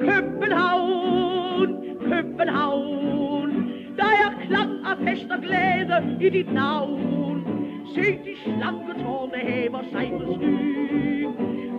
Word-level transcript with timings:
København, 0.00 1.68
København. 2.00 3.50
Der 3.96 4.04
er 4.24 4.46
klang 4.46 4.70
af 4.86 4.96
fest 5.04 5.30
og 5.30 5.42
glæde 5.42 6.16
i 6.20 6.28
dit 6.30 6.52
navn. 6.52 7.44
Se 7.94 8.00
de 8.00 8.34
slanke 8.44 9.02
tårne 9.02 9.38
hæver 9.38 9.82
sig 9.92 10.12
på 10.26 10.34
sky. 10.34 11.26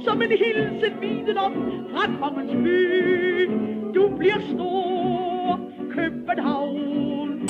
Som 0.06 0.22
en 0.22 0.30
hilsen 0.30 1.02
viden 1.02 1.38
om 1.38 1.54
fra 1.92 2.06
kongens 2.22 2.52
by. 2.52 3.50
Du 3.96 4.16
bliver 4.18 4.40
stor, 4.54 5.60
København. 5.96 7.48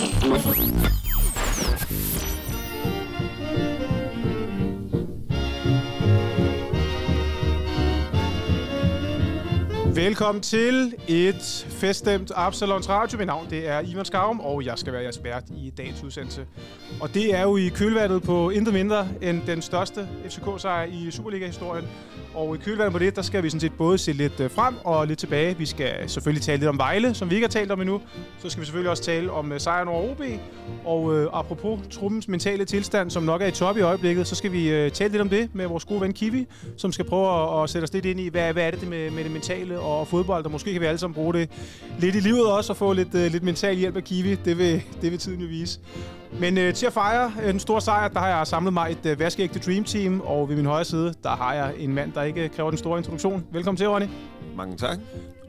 Velkommen 10.01 10.41
til 10.41 10.93
et 11.07 11.67
feststemt 11.69 12.31
Absalons 12.35 12.89
Radio. 12.89 13.17
Mit 13.17 13.27
navn 13.27 13.47
det 13.49 13.67
er 13.67 13.79
Ivan 13.79 14.05
Skarum, 14.05 14.39
og 14.39 14.65
jeg 14.65 14.73
skal 14.77 14.93
være 14.93 15.01
jeres 15.01 15.23
vært 15.23 15.43
i 15.57 15.69
dagens 15.77 16.03
udsendelse. 16.03 16.45
Og 17.01 17.13
det 17.13 17.35
er 17.35 17.41
jo 17.41 17.57
i 17.57 17.67
kølvandet 17.67 18.23
på 18.23 18.49
intet 18.49 18.73
mindre 18.73 19.07
end 19.21 19.41
den 19.47 19.61
største 19.61 20.07
FCK-sejr 20.25 20.83
i 20.83 21.11
Superliga-historien. 21.11 21.87
Og 22.33 22.55
i 22.55 22.57
kølvandet 22.57 22.93
på 22.93 22.99
det, 22.99 23.15
der 23.15 23.21
skal 23.21 23.43
vi 23.43 23.49
sådan 23.49 23.59
set 23.59 23.73
både 23.73 23.97
se 23.97 24.11
lidt 24.11 24.39
øh, 24.39 24.51
frem 24.51 24.75
og 24.83 25.07
lidt 25.07 25.19
tilbage. 25.19 25.57
Vi 25.57 25.65
skal 25.65 26.09
selvfølgelig 26.09 26.43
tale 26.43 26.57
lidt 26.57 26.69
om 26.69 26.77
Vejle, 26.77 27.13
som 27.13 27.29
vi 27.29 27.35
ikke 27.35 27.47
har 27.47 27.51
talt 27.51 27.71
om 27.71 27.81
endnu. 27.81 28.01
Så 28.39 28.49
skal 28.49 28.61
vi 28.61 28.65
selvfølgelig 28.65 28.89
også 28.89 29.03
tale 29.03 29.31
om 29.31 29.51
øh, 29.51 29.59
sejren 29.59 29.87
over 29.87 30.11
OB. 30.11 30.21
Og 30.85 31.15
øh, 31.17 31.29
apropos 31.33 31.79
truppens 31.91 32.27
mentale 32.27 32.65
tilstand, 32.65 33.09
som 33.11 33.23
nok 33.23 33.41
er 33.41 33.45
i 33.45 33.51
top 33.51 33.77
i 33.77 33.81
øjeblikket, 33.81 34.27
så 34.27 34.35
skal 34.35 34.51
vi 34.51 34.69
øh, 34.69 34.91
tale 34.91 35.11
lidt 35.11 35.21
om 35.21 35.29
det 35.29 35.55
med 35.55 35.67
vores 35.67 35.85
gode 35.85 36.01
ven 36.01 36.13
Kiwi, 36.13 36.47
som 36.77 36.91
skal 36.91 37.05
prøve 37.05 37.57
at, 37.57 37.63
at 37.63 37.69
sætte 37.69 37.83
os 37.83 37.93
lidt 37.93 38.05
ind 38.05 38.19
i, 38.19 38.29
hvad, 38.29 38.53
hvad 38.53 38.63
er 38.67 38.71
det 38.71 38.89
med, 38.89 39.11
med 39.11 39.23
det 39.23 39.31
mentale 39.31 39.79
og 39.79 40.07
fodbold, 40.07 40.45
og 40.45 40.51
måske 40.51 40.71
kan 40.71 40.81
vi 40.81 40.85
alle 40.85 40.97
sammen 40.97 41.15
bruge 41.15 41.33
det 41.33 41.49
lidt 41.99 42.15
i 42.15 42.19
livet 42.19 42.51
også, 42.51 42.73
og 42.73 42.77
få 42.77 42.93
lidt, 42.93 43.15
øh, 43.15 43.31
lidt 43.31 43.43
mental 43.43 43.75
hjælp 43.75 43.97
af 43.97 44.03
Kiwi. 44.03 44.35
Det 44.35 44.57
vil, 44.57 44.83
det 45.01 45.11
vil 45.11 45.19
tiden 45.19 45.41
jo 45.41 45.47
vise. 45.47 45.79
Men 46.39 46.57
øh, 46.57 46.73
til 46.73 46.85
at 46.85 46.93
fejre 46.93 47.33
øh, 47.43 47.51
den 47.51 47.59
store 47.59 47.81
sejr, 47.81 48.07
der 48.07 48.19
har 48.19 48.27
jeg 48.37 48.47
samlet 48.47 48.73
mig 48.73 48.91
et 48.91 49.05
øh, 49.05 49.19
vaskeægte 49.19 49.59
Dream 49.59 49.83
Team, 49.83 50.21
og 50.21 50.49
ved 50.49 50.55
min 50.55 50.65
højre 50.65 50.85
side, 50.85 51.13
der 51.23 51.29
har 51.29 51.53
jeg 51.53 51.73
en 51.77 51.93
mand, 51.93 52.13
der 52.13 52.23
ikke 52.23 52.49
kræver 52.49 52.69
den 52.69 52.77
store 52.77 52.97
introduktion. 52.97 53.45
Velkommen 53.51 53.77
til, 53.77 53.89
Ronny. 53.89 54.05
Mange 54.55 54.77
tak. 54.77 54.99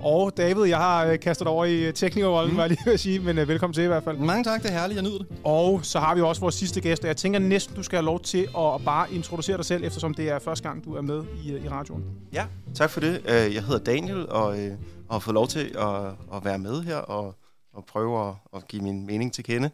Og 0.01 0.37
David, 0.37 0.65
jeg 0.65 0.79
har 0.79 1.07
øh, 1.07 1.21
kastet 1.21 1.47
over 1.47 1.65
i 1.65 1.83
øh, 1.83 1.95
teknikerrollen, 1.95 2.51
mm. 2.51 2.57
var 2.57 2.63
jeg 2.63 2.71
lige 2.71 2.81
ved 2.85 2.93
at 2.93 3.01
sige, 3.01 3.21
men 3.21 3.39
øh, 3.39 3.49
velkommen 3.49 3.75
til 3.75 3.85
i 3.85 3.87
hvert 3.87 4.05
fald. 4.05 4.19
Mange 4.19 4.45
tak, 4.45 4.63
det 4.63 4.71
er 4.71 4.75
herligt, 4.75 4.97
jeg 4.97 5.05
nyder 5.05 5.19
det. 5.19 5.27
Og 5.45 5.81
så 5.83 5.99
har 5.99 6.15
vi 6.15 6.21
også 6.21 6.41
vores 6.41 6.55
sidste 6.55 6.81
gæst, 6.81 7.03
og 7.03 7.09
jeg 7.09 7.17
tænker 7.17 7.39
næsten, 7.39 7.77
du 7.77 7.83
skal 7.83 7.97
have 7.97 8.07
lov 8.07 8.21
til 8.21 8.43
at 8.43 8.85
bare 8.85 9.13
introducere 9.13 9.57
dig 9.57 9.65
selv, 9.65 9.85
eftersom 9.85 10.15
det 10.15 10.31
er 10.31 10.39
første 10.39 10.69
gang, 10.69 10.85
du 10.85 10.95
er 10.95 11.01
med 11.01 11.23
i, 11.45 11.65
i 11.65 11.69
radioen. 11.69 12.05
Ja, 12.33 12.45
tak 12.75 12.91
for 12.91 13.01
det. 13.01 13.23
Jeg 13.27 13.65
hedder 13.65 13.79
Daniel, 13.79 14.29
og, 14.29 14.47
og 15.09 15.15
har 15.15 15.19
fået 15.19 15.35
lov 15.35 15.49
til 15.49 15.75
at, 15.79 16.05
at 16.37 16.45
være 16.45 16.59
med 16.59 16.83
her 16.83 16.97
og, 16.97 17.35
og 17.75 17.85
prøve 17.85 18.29
at, 18.29 18.35
at 18.57 18.69
give 18.69 18.83
min 18.83 19.07
mening 19.07 19.33
til 19.33 19.45
kende. 19.45 19.71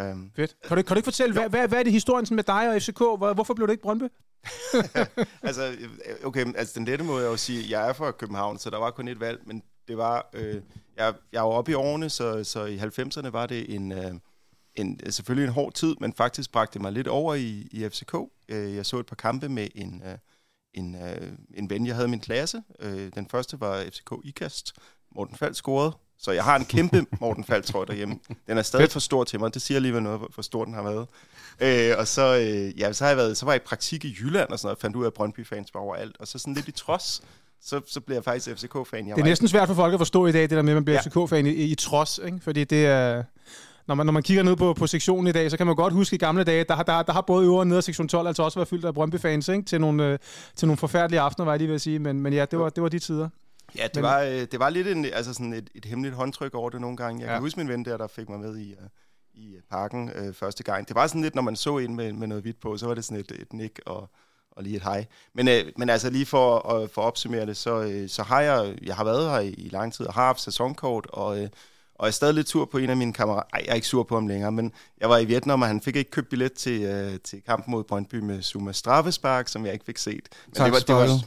Um, 0.00 0.32
Fedt. 0.36 0.56
Kan 0.64 0.76
du, 0.76 0.82
kan 0.82 0.94
du 0.94 0.98
ikke 0.98 1.06
fortælle, 1.06 1.32
hvad, 1.32 1.48
hvad, 1.48 1.68
hvad 1.68 1.78
er 1.78 1.82
det 1.82 1.92
historien 1.92 2.26
med 2.30 2.44
dig 2.44 2.74
og 2.74 2.82
FCK? 2.82 2.98
Hvor, 2.98 3.34
hvorfor 3.34 3.54
blev 3.54 3.66
det 3.66 3.72
ikke 3.72 3.82
Brøndby? 3.82 4.04
altså, 5.48 5.76
okay, 6.24 6.46
altså 6.56 6.74
den 6.78 6.84
lette 6.84 7.04
måde 7.04 7.26
er 7.26 7.30
at 7.30 7.40
sige, 7.40 7.70
jeg 7.70 7.88
er 7.88 7.92
fra 7.92 8.10
København, 8.10 8.58
så 8.58 8.70
der 8.70 8.78
var 8.78 8.90
kun 8.90 9.08
et 9.08 9.20
valg, 9.20 9.40
men 9.46 9.62
det 9.88 9.96
var, 9.96 10.30
øh, 10.32 10.62
jeg, 10.96 11.14
jeg 11.32 11.42
var 11.42 11.48
oppe 11.48 11.70
i 11.70 11.74
årene, 11.74 12.10
så, 12.10 12.44
så 12.44 12.64
i 12.64 12.78
90'erne 12.78 13.28
var 13.28 13.46
det 13.46 13.74
en, 13.74 13.92
øh, 13.92 14.14
en, 14.74 15.12
selvfølgelig 15.12 15.46
en 15.46 15.52
hård 15.54 15.72
tid, 15.72 15.96
men 16.00 16.12
faktisk 16.12 16.52
bragte 16.52 16.78
mig 16.78 16.92
lidt 16.92 17.08
over 17.08 17.34
i, 17.34 17.68
i 17.70 17.88
FCK. 17.88 18.14
Øh, 18.48 18.74
jeg 18.76 18.86
så 18.86 18.98
et 18.98 19.06
par 19.06 19.16
kampe 19.16 19.48
med 19.48 19.68
en, 19.74 20.02
øh, 20.06 20.18
en, 20.74 20.94
øh, 20.94 21.32
en 21.54 21.70
ven, 21.70 21.86
jeg 21.86 21.94
havde 21.94 22.08
i 22.08 22.10
min 22.10 22.20
klasse. 22.20 22.62
Øh, 22.80 23.12
den 23.14 23.28
første 23.28 23.60
var 23.60 23.84
FCK 23.84 24.12
IKAST. 24.24 24.72
Morten 25.14 25.36
Fald 25.36 25.54
scorede 25.54 25.92
så 26.22 26.32
jeg 26.32 26.44
har 26.44 26.56
en 26.56 26.64
kæmpe 26.64 27.06
Morten 27.20 27.44
Faltrøj 27.44 27.84
derhjemme. 27.84 28.18
Den 28.46 28.58
er 28.58 28.62
stadig 28.62 28.90
for 28.90 29.00
stor 29.00 29.24
til 29.24 29.40
mig. 29.40 29.54
Det 29.54 29.62
siger 29.62 29.78
alligevel 29.78 30.02
noget, 30.02 30.20
hvor 30.34 30.42
stor 30.42 30.64
den 30.64 30.74
har 30.74 30.82
været. 30.82 31.06
Øh, 31.60 31.98
og 31.98 32.06
så, 32.08 32.36
øh, 32.36 32.80
ja, 32.80 32.92
så, 32.92 33.04
har 33.04 33.10
jeg 33.10 33.16
været, 33.16 33.36
så 33.36 33.44
var 33.44 33.52
jeg 33.52 33.62
i 33.62 33.64
praktik 33.66 34.04
i 34.04 34.16
Jylland 34.20 34.48
og 34.50 34.58
sådan 34.58 34.66
noget, 34.66 34.76
og 34.76 34.80
fandt 34.80 34.96
ud 34.96 35.02
af, 35.02 35.06
at 35.06 35.14
Brøndby-fans 35.14 35.74
var 35.74 35.80
overalt. 35.80 36.16
Og 36.20 36.28
så 36.28 36.38
sådan 36.38 36.54
lidt 36.54 36.68
i 36.68 36.72
trods, 36.72 37.22
så, 37.62 37.80
så 37.86 38.00
bliver 38.00 38.16
jeg 38.16 38.24
faktisk 38.24 38.56
FCK-fan. 38.56 39.04
det 39.04 39.18
er 39.18 39.24
næsten 39.24 39.48
svært 39.48 39.68
for 39.68 39.74
folk 39.74 39.94
at 39.94 40.00
forstå 40.00 40.26
i 40.26 40.32
dag, 40.32 40.42
det 40.42 40.50
der 40.50 40.62
med, 40.62 40.72
at 40.72 40.76
man 40.76 40.84
bliver 40.84 41.00
ja. 41.04 41.10
FCK-fan 41.10 41.46
i, 41.46 41.50
i 41.50 41.74
trods. 41.74 42.20
Ikke? 42.24 42.38
Fordi 42.42 42.64
det 42.64 42.86
er... 42.86 43.22
Når 43.86 43.94
man, 43.94 44.06
når 44.06 44.12
man 44.12 44.22
kigger 44.22 44.42
ned 44.42 44.56
på, 44.56 44.74
på 44.74 44.86
sektionen 44.86 45.26
i 45.26 45.32
dag, 45.32 45.50
så 45.50 45.56
kan 45.56 45.66
man 45.66 45.76
godt 45.76 45.92
huske 45.92 46.14
i 46.14 46.18
gamle 46.18 46.44
dage, 46.44 46.64
der, 46.64 46.82
der, 46.82 47.02
der 47.02 47.12
har 47.12 47.20
både 47.20 47.44
øvre 47.44 47.60
og 47.60 47.66
nede 47.66 47.76
af 47.76 47.84
sektion 47.84 48.08
12 48.08 48.26
altså 48.26 48.42
også 48.42 48.58
været 48.58 48.68
fyldt 48.68 48.84
af 48.84 48.94
Brøndby-fans 48.94 49.48
ikke? 49.48 49.62
Til, 49.62 49.80
nogle, 49.80 50.06
øh, 50.06 50.18
til 50.56 50.68
nogle 50.68 50.76
forfærdelige 50.76 51.20
aftener, 51.20 51.44
var 51.44 51.52
jeg 51.52 51.58
lige 51.58 51.68
ved 51.68 51.74
at 51.74 51.80
sige. 51.80 51.98
Men, 51.98 52.20
men 52.20 52.32
ja, 52.32 52.44
det 52.44 52.58
var, 52.58 52.68
det 52.68 52.82
var 52.82 52.88
de 52.88 52.98
tider. 52.98 53.28
Ja, 53.76 53.84
det, 53.84 53.94
Men, 53.94 54.02
var, 54.02 54.20
øh, 54.20 54.46
det 54.52 54.58
var 54.58 54.70
lidt 54.70 54.86
en, 54.88 55.04
altså 55.04 55.32
sådan 55.32 55.52
et, 55.52 55.70
et 55.74 55.84
hemmeligt 55.84 56.14
håndtryk 56.14 56.54
over 56.54 56.70
det 56.70 56.80
nogle 56.80 56.96
gange. 56.96 57.20
Jeg 57.20 57.28
ja. 57.28 57.34
kan 57.34 57.42
huske 57.42 57.58
min 57.58 57.68
ven 57.68 57.84
der, 57.84 57.96
der 57.96 58.06
fik 58.06 58.28
mig 58.28 58.40
med 58.40 58.58
i, 58.58 58.72
uh, 58.72 58.86
i 59.34 59.56
parken 59.70 60.10
uh, 60.18 60.34
første 60.34 60.62
gang. 60.62 60.88
Det 60.88 60.94
var 60.96 61.06
sådan 61.06 61.22
lidt, 61.22 61.34
når 61.34 61.42
man 61.42 61.56
så 61.56 61.78
en 61.78 61.96
med, 61.96 62.12
med 62.12 62.26
noget 62.26 62.42
hvidt 62.44 62.60
på, 62.60 62.76
så 62.76 62.86
var 62.86 62.94
det 62.94 63.04
sådan 63.04 63.20
et, 63.20 63.32
et 63.32 63.52
nik 63.52 63.80
og, 63.86 64.08
og 64.50 64.62
lige 64.62 64.76
et 64.76 64.82
hej. 64.82 65.06
Men, 65.34 65.48
uh, 65.48 65.54
men 65.76 65.90
altså 65.90 66.10
lige 66.10 66.26
for, 66.26 66.74
uh, 66.74 66.88
for 66.88 67.02
at 67.02 67.06
opsummere 67.06 67.46
det, 67.46 67.56
så, 67.56 67.80
uh, 67.80 68.08
så 68.08 68.22
har 68.22 68.40
jeg, 68.40 68.78
jeg 68.82 68.96
har 68.96 69.04
været 69.04 69.30
her 69.30 69.38
i, 69.38 69.48
i 69.48 69.68
lang 69.68 69.92
tid 69.92 70.06
og 70.06 70.14
har 70.14 70.26
haft 70.26 70.40
sæsonkort, 70.40 71.06
og, 71.12 71.40
uh, 71.40 71.48
og 71.94 72.06
jeg 72.06 72.10
er 72.10 72.10
stadig 72.10 72.34
lidt 72.34 72.48
sur 72.48 72.64
på 72.64 72.78
en 72.78 72.90
af 72.90 72.96
mine 72.96 73.12
kammerater. 73.12 73.48
Ej, 73.52 73.62
jeg 73.64 73.70
er 73.70 73.74
ikke 73.74 73.86
sur 73.86 74.02
på 74.02 74.14
ham 74.14 74.26
længere, 74.26 74.52
men 74.52 74.72
jeg 75.00 75.08
var 75.08 75.18
i 75.18 75.24
Vietnam, 75.24 75.62
og 75.62 75.68
han 75.68 75.80
fik 75.80 75.96
ikke 75.96 76.10
købt 76.10 76.28
billet 76.28 76.52
til, 76.52 77.08
uh, 77.12 77.20
til 77.24 77.42
kampen 77.46 77.70
mod 77.70 77.84
Brøndby 77.84 78.16
med 78.16 78.42
Zuma 78.42 78.72
Straffespark, 78.72 79.48
som 79.48 79.64
jeg 79.64 79.72
ikke 79.72 79.84
fik 79.84 79.98
set. 79.98 80.28
Men 80.46 80.54
tak, 80.54 80.64
det 80.64 80.72
var, 80.72 80.78
det 80.78 80.94
var, 80.94 81.24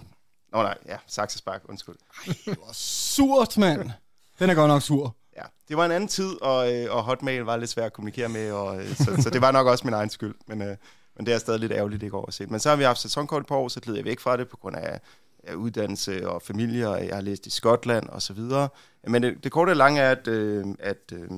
Nå 0.54 0.62
nej, 0.62 0.78
ja, 0.88 0.98
saksespark, 1.08 1.62
undskyld. 1.70 1.96
Ej, 1.96 2.34
det 2.46 2.58
var 2.66 2.74
surt, 2.74 3.58
mand. 3.58 3.92
Den 4.40 4.50
er 4.50 4.54
godt 4.54 4.68
nok 4.68 4.82
sur. 4.82 5.16
Ja, 5.38 5.44
det 5.68 5.78
var 5.78 5.86
en 5.86 5.92
anden 5.92 6.08
tid, 6.08 6.42
og, 6.42 6.74
øh, 6.74 6.96
og 6.96 7.04
hotmail 7.04 7.42
var 7.42 7.58
lidt 7.58 7.70
svært 7.70 7.86
at 7.86 7.94
kommunikere 7.94 8.30
med, 8.30 8.52
og, 8.52 8.82
øh, 8.82 8.96
så, 8.96 9.18
så 9.24 9.30
det 9.30 9.42
var 9.42 9.52
nok 9.52 9.68
også 9.68 9.88
min 9.88 9.94
egen 9.94 10.10
skyld. 10.10 10.36
Men, 10.48 10.62
øh, 10.62 10.78
men 11.18 11.26
det 11.26 11.34
er 11.34 11.38
stadig 11.38 11.60
lidt 11.60 11.72
ærgerligt, 11.72 12.04
at 12.28 12.34
se. 12.34 12.46
Men 12.46 12.60
så 12.60 12.70
har 12.70 12.76
vi 12.76 12.84
haft 12.84 13.00
sæsonkort 13.00 13.46
på 13.46 13.58
år, 13.58 13.68
så 13.68 13.80
gled 13.80 13.96
jeg 13.96 14.06
væk 14.06 14.20
fra 14.20 14.38
det 14.38 14.50
på 14.50 14.58
grund 14.58 14.76
af, 14.76 15.00
af 15.44 15.54
uddannelse 15.54 16.30
og 16.30 16.42
familie, 16.42 16.90
og 16.90 17.08
jeg 17.08 17.16
har 17.16 17.22
læst 17.22 17.48
i 17.48 17.50
Skotland 17.50 18.10
og 18.10 18.22
så 18.22 18.34
videre. 18.34 18.70
Men 19.08 19.24
det, 19.24 19.44
det 19.44 19.52
korte 19.52 19.70
og 19.70 19.76
lange 19.76 20.02
er, 20.02 20.12
at, 20.12 20.28
øh, 20.28 20.66
at, 20.80 21.12
øh, 21.14 21.30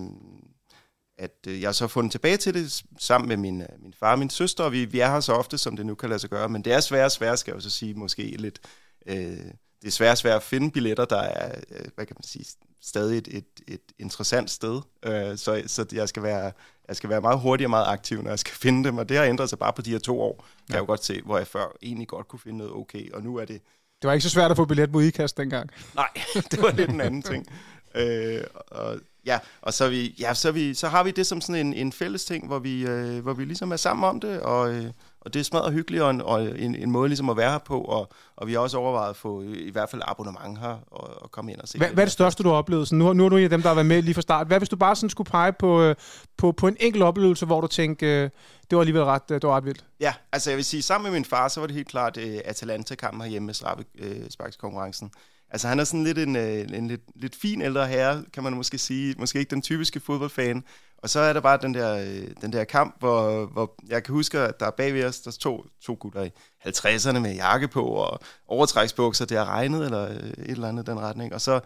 at 1.18 1.36
øh, 1.48 1.62
jeg 1.62 1.68
har 1.68 1.74
så 1.74 1.88
fundet 1.88 2.12
tilbage 2.12 2.38
til 2.38 2.54
det 2.54 2.84
sammen 3.00 3.28
med 3.28 3.38
min, 3.38 3.64
min 3.80 3.94
far 4.00 4.12
og 4.12 4.20
min 4.20 4.30
søster, 4.30 4.64
og 4.64 4.72
vi, 4.72 4.86
vi 4.86 5.00
er 5.00 5.12
her 5.12 5.20
så 5.20 5.34
ofte, 5.34 5.58
som 5.58 5.76
det 5.76 5.86
nu 5.86 5.96
kan 5.96 6.10
lade 6.10 6.20
sig 6.20 6.30
gøre. 6.30 6.50
Men 6.50 6.62
det 6.62 6.74
er 6.74 6.80
svært 6.80 7.12
svært, 7.12 7.40
skal 7.40 7.52
jeg 7.52 7.56
jo 7.56 7.62
så 7.62 7.70
sige, 7.70 7.94
måske 7.94 8.24
lidt 8.24 8.60
øh, 9.06 9.52
det 9.82 9.88
er 9.88 9.92
svært, 9.92 10.18
svært 10.18 10.36
at 10.36 10.44
finde 10.44 10.72
billetter, 10.72 11.06
der 11.06 11.22
er, 11.22 11.62
øh, 11.72 11.86
hvad 11.96 12.06
kan 12.06 12.16
man 12.20 12.24
sige, 12.24 12.46
stadig 12.82 13.18
et, 13.18 13.28
et, 13.28 13.46
et 13.68 13.82
interessant 14.00 14.52
sted. 14.52 14.82
Øh, 15.06 15.38
så 15.38 15.64
så 15.68 15.86
jeg, 15.92 16.10
skal 16.10 16.24
være, 16.24 16.52
jeg 16.88 16.96
skal 16.96 17.10
være 17.10 17.22
meget 17.22 17.40
hurtig 17.40 17.66
og 17.66 17.70
meget 17.70 17.88
aktiv, 17.88 18.22
når 18.22 18.30
jeg 18.30 18.40
skal 18.40 18.54
finde 18.66 18.84
dem, 18.84 18.98
og 18.98 19.10
det 19.10 19.18
har 19.18 19.26
ændret 19.26 19.50
sig 19.50 19.60
bare 19.60 19.74
på 19.74 19.82
de 19.82 19.92
her 19.92 20.00
to 20.00 20.22
år. 20.22 20.36
Kan 20.36 20.46
ja. 20.70 20.74
jeg 20.74 20.82
jo 20.82 20.86
godt 20.86 21.06
se, 21.06 21.22
hvor 21.22 21.38
jeg 21.38 21.48
før 21.48 21.66
egentlig 21.82 22.08
godt 22.08 22.28
kunne 22.28 22.40
finde 22.40 22.58
noget 22.58 22.74
okay, 22.74 23.12
og 23.12 23.24
nu 23.24 23.36
er 23.36 23.46
det... 23.46 23.62
Det 24.02 24.08
var 24.08 24.14
ikke 24.14 24.24
så 24.24 24.30
svært 24.30 24.52
at 24.52 24.58
få 24.58 24.66
billet 24.66 24.92
på 24.92 25.00
IKAST 25.00 25.38
dengang. 25.38 25.70
Nej, 25.96 26.10
det 26.52 26.62
var 26.62 26.72
lidt 26.72 26.90
en 26.90 27.02
anden 27.02 27.22
ting. 27.22 27.48
Øh, 27.96 28.44
og, 28.68 29.00
ja, 29.26 29.40
og 29.62 29.74
så, 29.74 29.90
vi, 29.90 30.16
ja, 30.20 30.34
så, 30.34 30.52
vi, 30.52 30.74
så 30.74 30.88
har 30.88 31.04
vi 31.04 31.12
det 31.12 31.28
som 31.28 31.42
sådan 31.42 31.68
en, 31.68 31.74
en 31.74 31.92
fælles 31.92 32.26
ting, 32.26 32.48
hvor 32.48 32.60
vi, 32.60 32.86
øh, 32.86 33.20
hvor 33.20 33.34
vi 33.34 33.46
ligesom 33.46 33.72
er 33.72 33.76
sammen 33.76 34.10
om 34.10 34.20
det, 34.20 34.40
og, 34.40 34.74
øh, 34.74 34.92
og 35.26 35.34
det 35.34 35.40
er 35.40 35.44
smadret 35.44 35.74
hyggeligt, 35.74 36.04
og 36.04 36.12
en, 36.12 36.22
og 36.22 36.60
en, 36.60 36.76
en 36.76 36.92
måde 36.92 37.10
ligesom 37.10 37.30
at 37.30 37.38
være 37.38 37.52
her 37.52 37.58
på, 37.58 37.82
og, 37.82 38.14
og 38.36 38.48
vi 38.48 38.54
har 38.54 38.60
også 38.60 38.78
overvejet 38.78 39.10
at 39.10 39.16
få 39.16 39.42
i 39.42 39.70
hvert 39.72 39.90
fald 39.90 40.02
abonnement 40.06 40.60
her, 40.60 40.78
og, 40.92 41.24
og 41.24 41.32
komme 41.32 41.52
ind 41.52 41.60
og 41.60 41.68
se 41.68 41.78
hvad, 41.78 41.88
det. 41.88 41.96
Hvad 41.96 42.04
er 42.04 42.06
det 42.06 42.12
største, 42.12 42.44
du 42.44 42.50
har 42.50 42.56
oplevet? 42.56 42.88
Så 42.88 42.96
nu, 42.96 43.14
nu 43.14 43.26
er 43.26 43.30
du 43.30 43.38
en 43.38 43.44
af 43.44 43.50
dem, 43.50 43.62
der 43.62 43.68
har 43.68 43.76
været 43.76 43.86
med 43.86 44.02
lige 44.02 44.14
fra 44.14 44.22
start. 44.22 44.48
Hvad 44.48 44.58
hvis 44.58 44.70
du 44.70 44.76
bare 44.76 44.96
sådan 44.96 45.10
skulle 45.10 45.30
pege 45.30 45.54
på, 45.54 45.82
øh, 45.82 45.96
på, 46.38 46.52
på 46.52 46.68
en 46.68 46.78
enkelt 46.80 47.04
oplevelse, 47.04 47.46
hvor 47.46 47.62
du 47.62 47.68
tænkte, 47.68 48.06
øh, 48.06 48.30
det 48.70 48.76
var 48.76 48.80
alligevel 48.80 49.04
ret, 49.04 49.32
øh, 49.32 49.42
det 49.42 49.48
var 49.48 49.56
ret 49.56 49.66
vildt? 49.66 49.86
Ja, 50.00 50.14
altså 50.32 50.50
jeg 50.50 50.58
vil 50.58 50.66
sige, 50.66 50.82
sammen 50.82 51.12
med 51.12 51.20
min 51.20 51.26
far, 51.26 51.48
så 51.48 51.60
var 51.60 51.68
det 51.68 51.76
helt 51.76 51.88
klart 51.88 52.18
uh, 52.18 52.24
Atalanta-kampen 52.46 53.22
herhjemme 53.22 53.46
med 53.46 53.54
straffesparkskonkurrencen. 53.54 55.06
Uh, 55.16 55.22
Altså 55.56 55.68
han 55.68 55.80
er 55.80 55.84
sådan 55.84 56.04
lidt 56.04 56.18
en, 56.18 56.36
en, 56.36 56.74
en 56.74 56.88
lidt, 56.88 57.02
lidt 57.16 57.36
fin 57.36 57.62
ældre 57.62 57.88
herre, 57.88 58.24
kan 58.34 58.44
man 58.44 58.54
måske 58.54 58.78
sige. 58.78 59.16
Måske 59.18 59.40
ikke 59.40 59.50
den 59.50 59.62
typiske 59.62 60.00
fodboldfan, 60.00 60.64
og 61.06 61.10
så 61.10 61.20
er 61.20 61.34
der 61.34 61.40
bare 61.40 61.60
den 61.62 61.74
der, 61.74 61.98
øh, 61.98 62.28
den 62.42 62.54
der 62.54 62.64
kamp, 62.64 62.96
hvor, 63.00 63.46
hvor 63.46 63.76
jeg 63.88 64.04
kan 64.04 64.14
huske, 64.14 64.40
at 64.40 64.60
der 64.60 64.66
er 64.66 64.72
bagved 64.72 65.06
os, 65.06 65.20
der 65.20 65.32
er 65.32 65.38
to, 65.40 65.66
to 65.84 65.98
gutter 66.00 66.24
i 66.24 66.32
50'erne 66.68 67.20
med 67.20 67.36
jakke 67.36 67.68
på 67.68 67.84
og 67.84 68.20
overtræksbukser, 68.48 69.26
det 69.26 69.38
har 69.38 69.46
regnet 69.46 69.86
eller 69.86 70.10
øh, 70.10 70.16
et 70.16 70.36
eller 70.50 70.68
andet 70.68 70.88
den 70.88 71.00
retning. 71.00 71.34
Og 71.34 71.42
så 71.42 71.60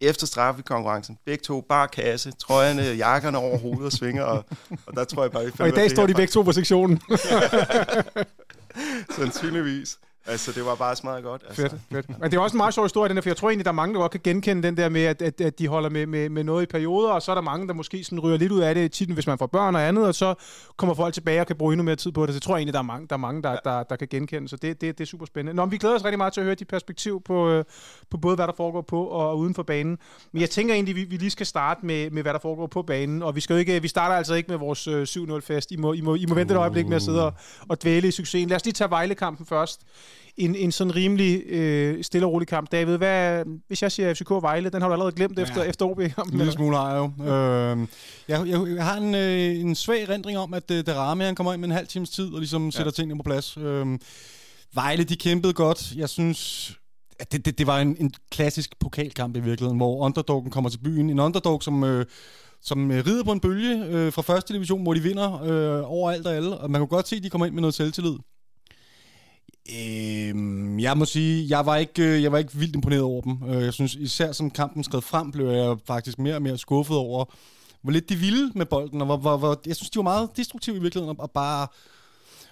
efter 0.00 0.26
straffekonkurrencen, 0.26 1.18
begge 1.26 1.42
to 1.42 1.60
bare 1.60 1.88
kasse, 1.88 2.30
trøjerne, 2.30 2.82
jakkerne 3.06 3.38
over 3.38 3.58
hovedet 3.58 3.86
og 3.86 3.92
svinger, 3.92 4.22
og, 4.22 4.44
og 4.86 4.94
der 4.94 5.04
tror 5.04 5.22
jeg 5.22 5.32
bare, 5.32 5.44
vi 5.44 5.52
Og 5.58 5.68
i 5.68 5.70
dag 5.70 5.90
står 5.90 6.06
de 6.06 6.14
begge 6.14 6.32
to 6.32 6.42
på 6.42 6.52
sektionen. 6.52 7.00
Sandsynligvis. 9.16 9.98
Altså, 10.28 10.52
det 10.52 10.64
var 10.64 10.74
bare 10.74 10.96
smadret 10.96 11.22
godt. 11.22 11.42
Altså. 11.48 11.62
Fedt, 11.62 11.74
fedt. 11.92 12.20
Men 12.20 12.30
det 12.30 12.36
er 12.36 12.40
også 12.40 12.54
en 12.54 12.58
meget 12.58 12.74
sjov 12.74 12.84
historie, 12.84 13.08
den 13.08 13.16
der, 13.16 13.22
for 13.22 13.28
jeg 13.28 13.36
tror 13.36 13.48
egentlig, 13.48 13.64
der 13.64 13.70
er 13.70 13.74
mange, 13.74 13.94
der 13.94 14.00
godt 14.00 14.12
kan 14.12 14.20
genkende 14.24 14.62
den 14.62 14.76
der 14.76 14.88
med, 14.88 15.04
at, 15.04 15.22
at, 15.22 15.40
at 15.40 15.58
de 15.58 15.68
holder 15.68 15.90
med, 15.90 16.06
med, 16.06 16.28
med 16.28 16.44
noget 16.44 16.62
i 16.62 16.66
perioder, 16.66 17.10
og 17.10 17.22
så 17.22 17.30
er 17.30 17.34
der 17.34 17.42
mange, 17.42 17.68
der 17.68 17.74
måske 17.74 18.04
sådan 18.04 18.20
ryger 18.20 18.38
lidt 18.38 18.52
ud 18.52 18.60
af 18.60 18.74
det, 18.74 18.92
tit 18.92 19.08
hvis 19.08 19.26
man 19.26 19.38
får 19.38 19.46
børn 19.46 19.74
og 19.74 19.88
andet, 19.88 20.06
og 20.06 20.14
så 20.14 20.34
kommer 20.76 20.94
folk 20.94 21.14
tilbage 21.14 21.40
og 21.40 21.46
kan 21.46 21.56
bruge 21.56 21.72
endnu 21.72 21.84
mere 21.84 21.96
tid 21.96 22.12
på 22.12 22.26
det. 22.26 22.34
Så 22.34 22.36
jeg 22.36 22.42
tror 22.42 22.56
egentlig, 22.56 22.72
der 22.72 22.78
er 22.78 22.82
mange, 22.82 23.06
der, 23.08 23.14
er 23.14 23.18
mange, 23.18 23.42
der, 23.42 23.50
ja. 23.50 23.56
der, 23.64 23.82
der 23.82 23.96
kan 23.96 24.08
genkende, 24.08 24.48
så 24.48 24.56
det, 24.56 24.80
det, 24.80 24.98
det 24.98 25.04
er 25.04 25.08
super 25.08 25.26
spændende. 25.26 25.56
Nå, 25.56 25.64
men 25.64 25.72
vi 25.72 25.78
glæder 25.78 25.94
os 25.94 26.04
rigtig 26.04 26.18
meget 26.18 26.32
til 26.32 26.40
at 26.40 26.44
høre 26.44 26.54
dit 26.54 26.68
perspektiv 26.68 27.22
på, 27.22 27.50
øh, 27.50 27.64
på 28.10 28.16
både, 28.16 28.36
hvad 28.36 28.46
der 28.46 28.52
foregår 28.56 28.82
på 28.82 29.04
og 29.04 29.38
uden 29.38 29.54
for 29.54 29.62
banen. 29.62 29.98
Men 30.32 30.40
jeg 30.40 30.50
tænker 30.50 30.74
egentlig, 30.74 30.96
vi, 30.96 31.04
vi 31.04 31.16
lige 31.16 31.30
skal 31.30 31.46
starte 31.46 31.86
med, 31.86 32.10
med, 32.10 32.22
hvad 32.22 32.32
der 32.32 32.38
foregår 32.38 32.66
på 32.66 32.82
banen, 32.82 33.22
og 33.22 33.36
vi, 33.36 33.40
skal 33.40 33.54
jo 33.54 33.58
ikke, 33.58 33.82
vi 33.82 33.88
starter 33.88 34.16
altså 34.16 34.34
ikke 34.34 34.48
med 34.48 34.58
vores 34.58 34.86
øh, 34.86 35.02
7-0-fest. 35.02 35.72
I 35.72 35.76
må, 35.76 35.92
I, 35.92 36.00
må, 36.00 36.14
I 36.14 36.26
må 36.28 36.34
vente 36.34 36.54
et 36.54 36.58
øjeblik 36.58 36.86
med 36.86 36.96
at 36.96 37.02
sidde 37.02 37.26
og, 37.26 37.32
og 37.68 37.82
dvæle 37.82 38.08
i 38.08 38.10
succesen. 38.10 38.48
Lad 38.48 38.56
os 38.56 38.64
lige 38.64 38.72
tage 38.72 38.90
Vejle-kampen 38.90 39.46
først 39.46 39.80
en, 40.36 40.54
en 40.54 40.72
sådan 40.72 40.96
rimelig 40.96 41.42
øh, 41.46 42.04
stille 42.04 42.26
og 42.26 42.32
rolig 42.32 42.48
kamp. 42.48 42.72
David, 42.72 42.96
hvad, 42.96 43.44
hvis 43.66 43.82
jeg 43.82 43.92
siger 43.92 44.14
FCK 44.14 44.30
Vejle, 44.30 44.70
den 44.70 44.82
har 44.82 44.88
du 44.88 44.92
allerede 44.92 45.14
glemt 45.14 45.38
ja. 45.38 45.42
efter, 45.42 45.62
efter 45.62 45.86
OB-kampen? 45.86 46.34
En 46.34 46.38
lille 46.38 46.52
smule 46.52 46.76
har 46.76 46.90
jeg 46.90 46.98
jo. 46.98 47.24
Øh, 47.24 47.88
jeg, 48.28 48.48
jeg, 48.48 48.76
jeg 48.76 48.84
har 48.84 48.96
en, 48.96 49.14
øh, 49.14 49.60
en 49.60 49.74
svag 49.74 50.08
rendring 50.08 50.38
om, 50.38 50.54
at 50.54 50.70
øh, 50.70 50.86
Darame 50.86 51.24
han 51.24 51.34
kommer 51.34 51.52
ind 51.52 51.60
med 51.60 51.68
en 51.68 51.74
halv 51.74 51.86
times 51.86 52.10
tid 52.10 52.32
og 52.32 52.38
ligesom 52.38 52.64
ja. 52.64 52.70
sætter 52.70 52.92
tingene 52.92 53.18
på 53.18 53.22
plads. 53.22 53.56
Øh, 53.56 53.98
Vejle, 54.74 55.04
de 55.04 55.16
kæmpede 55.16 55.52
godt. 55.52 55.92
Jeg 55.96 56.08
synes, 56.08 56.72
at 57.20 57.32
det, 57.32 57.44
det, 57.44 57.58
det 57.58 57.66
var 57.66 57.78
en, 57.78 57.96
en 58.00 58.12
klassisk 58.30 58.78
pokalkamp 58.80 59.36
i 59.36 59.40
virkeligheden, 59.40 59.76
hvor 59.76 59.96
underdoggen 59.96 60.50
kommer 60.50 60.70
til 60.70 60.78
byen. 60.78 61.10
En 61.10 61.18
underdog, 61.18 61.62
som... 61.62 61.84
Øh, 61.84 62.06
som 62.60 62.90
øh, 62.90 63.06
rider 63.06 63.24
på 63.24 63.32
en 63.32 63.40
bølge 63.40 63.84
øh, 63.84 64.12
fra 64.12 64.22
første 64.22 64.54
division, 64.54 64.82
hvor 64.82 64.94
de 64.94 65.00
vinder 65.00 65.42
øh, 65.42 65.92
over 65.92 66.10
alt 66.10 66.26
og 66.26 66.34
alle. 66.34 66.56
Og 66.56 66.70
man 66.70 66.80
kunne 66.80 66.88
godt 66.88 67.08
se, 67.08 67.16
at 67.16 67.22
de 67.22 67.30
kommer 67.30 67.46
ind 67.46 67.54
med 67.54 67.60
noget 67.60 67.74
selvtillid. 67.74 68.16
Øh, 69.70 70.82
jeg 70.82 70.98
må 70.98 71.04
sige, 71.04 71.46
jeg 71.48 71.66
var 71.66 71.76
ikke, 71.76 72.02
øh, 72.02 72.22
jeg 72.22 72.32
var 72.32 72.38
ikke 72.38 72.54
vildt 72.54 72.74
imponeret 72.74 73.02
over 73.02 73.20
dem. 73.20 73.38
Øh, 73.48 73.62
jeg 73.62 73.72
synes 73.72 73.94
især 73.94 74.32
som 74.32 74.50
kampen 74.50 74.84
skred 74.84 75.00
frem, 75.00 75.32
blev 75.32 75.46
jeg 75.46 75.76
faktisk 75.86 76.18
mere 76.18 76.34
og 76.34 76.42
mere 76.42 76.58
skuffet 76.58 76.96
over, 76.96 77.24
hvor 77.82 77.92
lidt 77.92 78.08
de 78.08 78.16
ville 78.16 78.52
med 78.54 78.66
bolden, 78.66 79.00
og 79.00 79.06
hvor, 79.06 79.16
hvor, 79.16 79.36
hvor 79.36 79.60
jeg 79.66 79.76
synes, 79.76 79.90
de 79.90 79.96
var 79.96 80.02
meget 80.02 80.36
destruktive 80.36 80.76
i 80.76 80.80
virkeligheden, 80.80 81.20
og 81.20 81.30
bare 81.30 81.66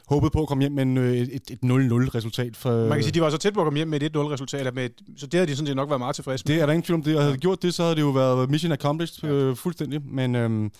håbede 0.07 0.31
på 0.31 0.43
at 0.43 0.49
komme 0.49 0.63
hjem 0.63 0.73
med 0.73 0.83
en, 0.83 0.97
øh, 0.99 1.17
et, 1.17 1.51
et 1.51 1.59
0-0 1.65 1.67
resultat. 2.15 2.57
For, 2.57 2.89
Man 2.89 2.93
kan 2.93 3.03
sige, 3.03 3.13
de 3.13 3.21
var 3.21 3.31
så 3.31 3.37
tæt 3.37 3.55
på 3.55 3.61
at 3.61 3.65
komme 3.65 3.77
hjem 3.77 3.89
med 3.89 4.03
et 4.03 4.17
1-0 4.17 4.19
resultat, 4.19 4.75
med 4.75 4.85
et, 4.85 4.93
så 5.17 5.27
det 5.27 5.35
havde 5.35 5.51
de 5.51 5.57
sådan 5.57 5.67
set 5.67 5.77
nok 5.77 5.89
været 5.89 6.01
meget 6.01 6.15
tilfredse 6.15 6.45
med. 6.47 6.55
Det 6.55 6.63
er 6.63 6.67
der 6.67 6.73
ingen 6.73 6.83
tvivl 6.83 6.99
om 6.99 7.03
det. 7.03 7.17
Og 7.17 7.23
havde 7.23 7.37
gjort 7.37 7.63
det, 7.63 7.75
så 7.75 7.83
havde 7.83 7.97
det 7.97 8.03
jo 8.03 8.11
været 8.11 8.51
mission 8.51 8.73
accomplished 8.73 9.31
ja. 9.31 9.35
øh, 9.35 9.57
fuldstændig. 9.57 10.03
Men 10.05 10.35
øhm, 10.35 10.71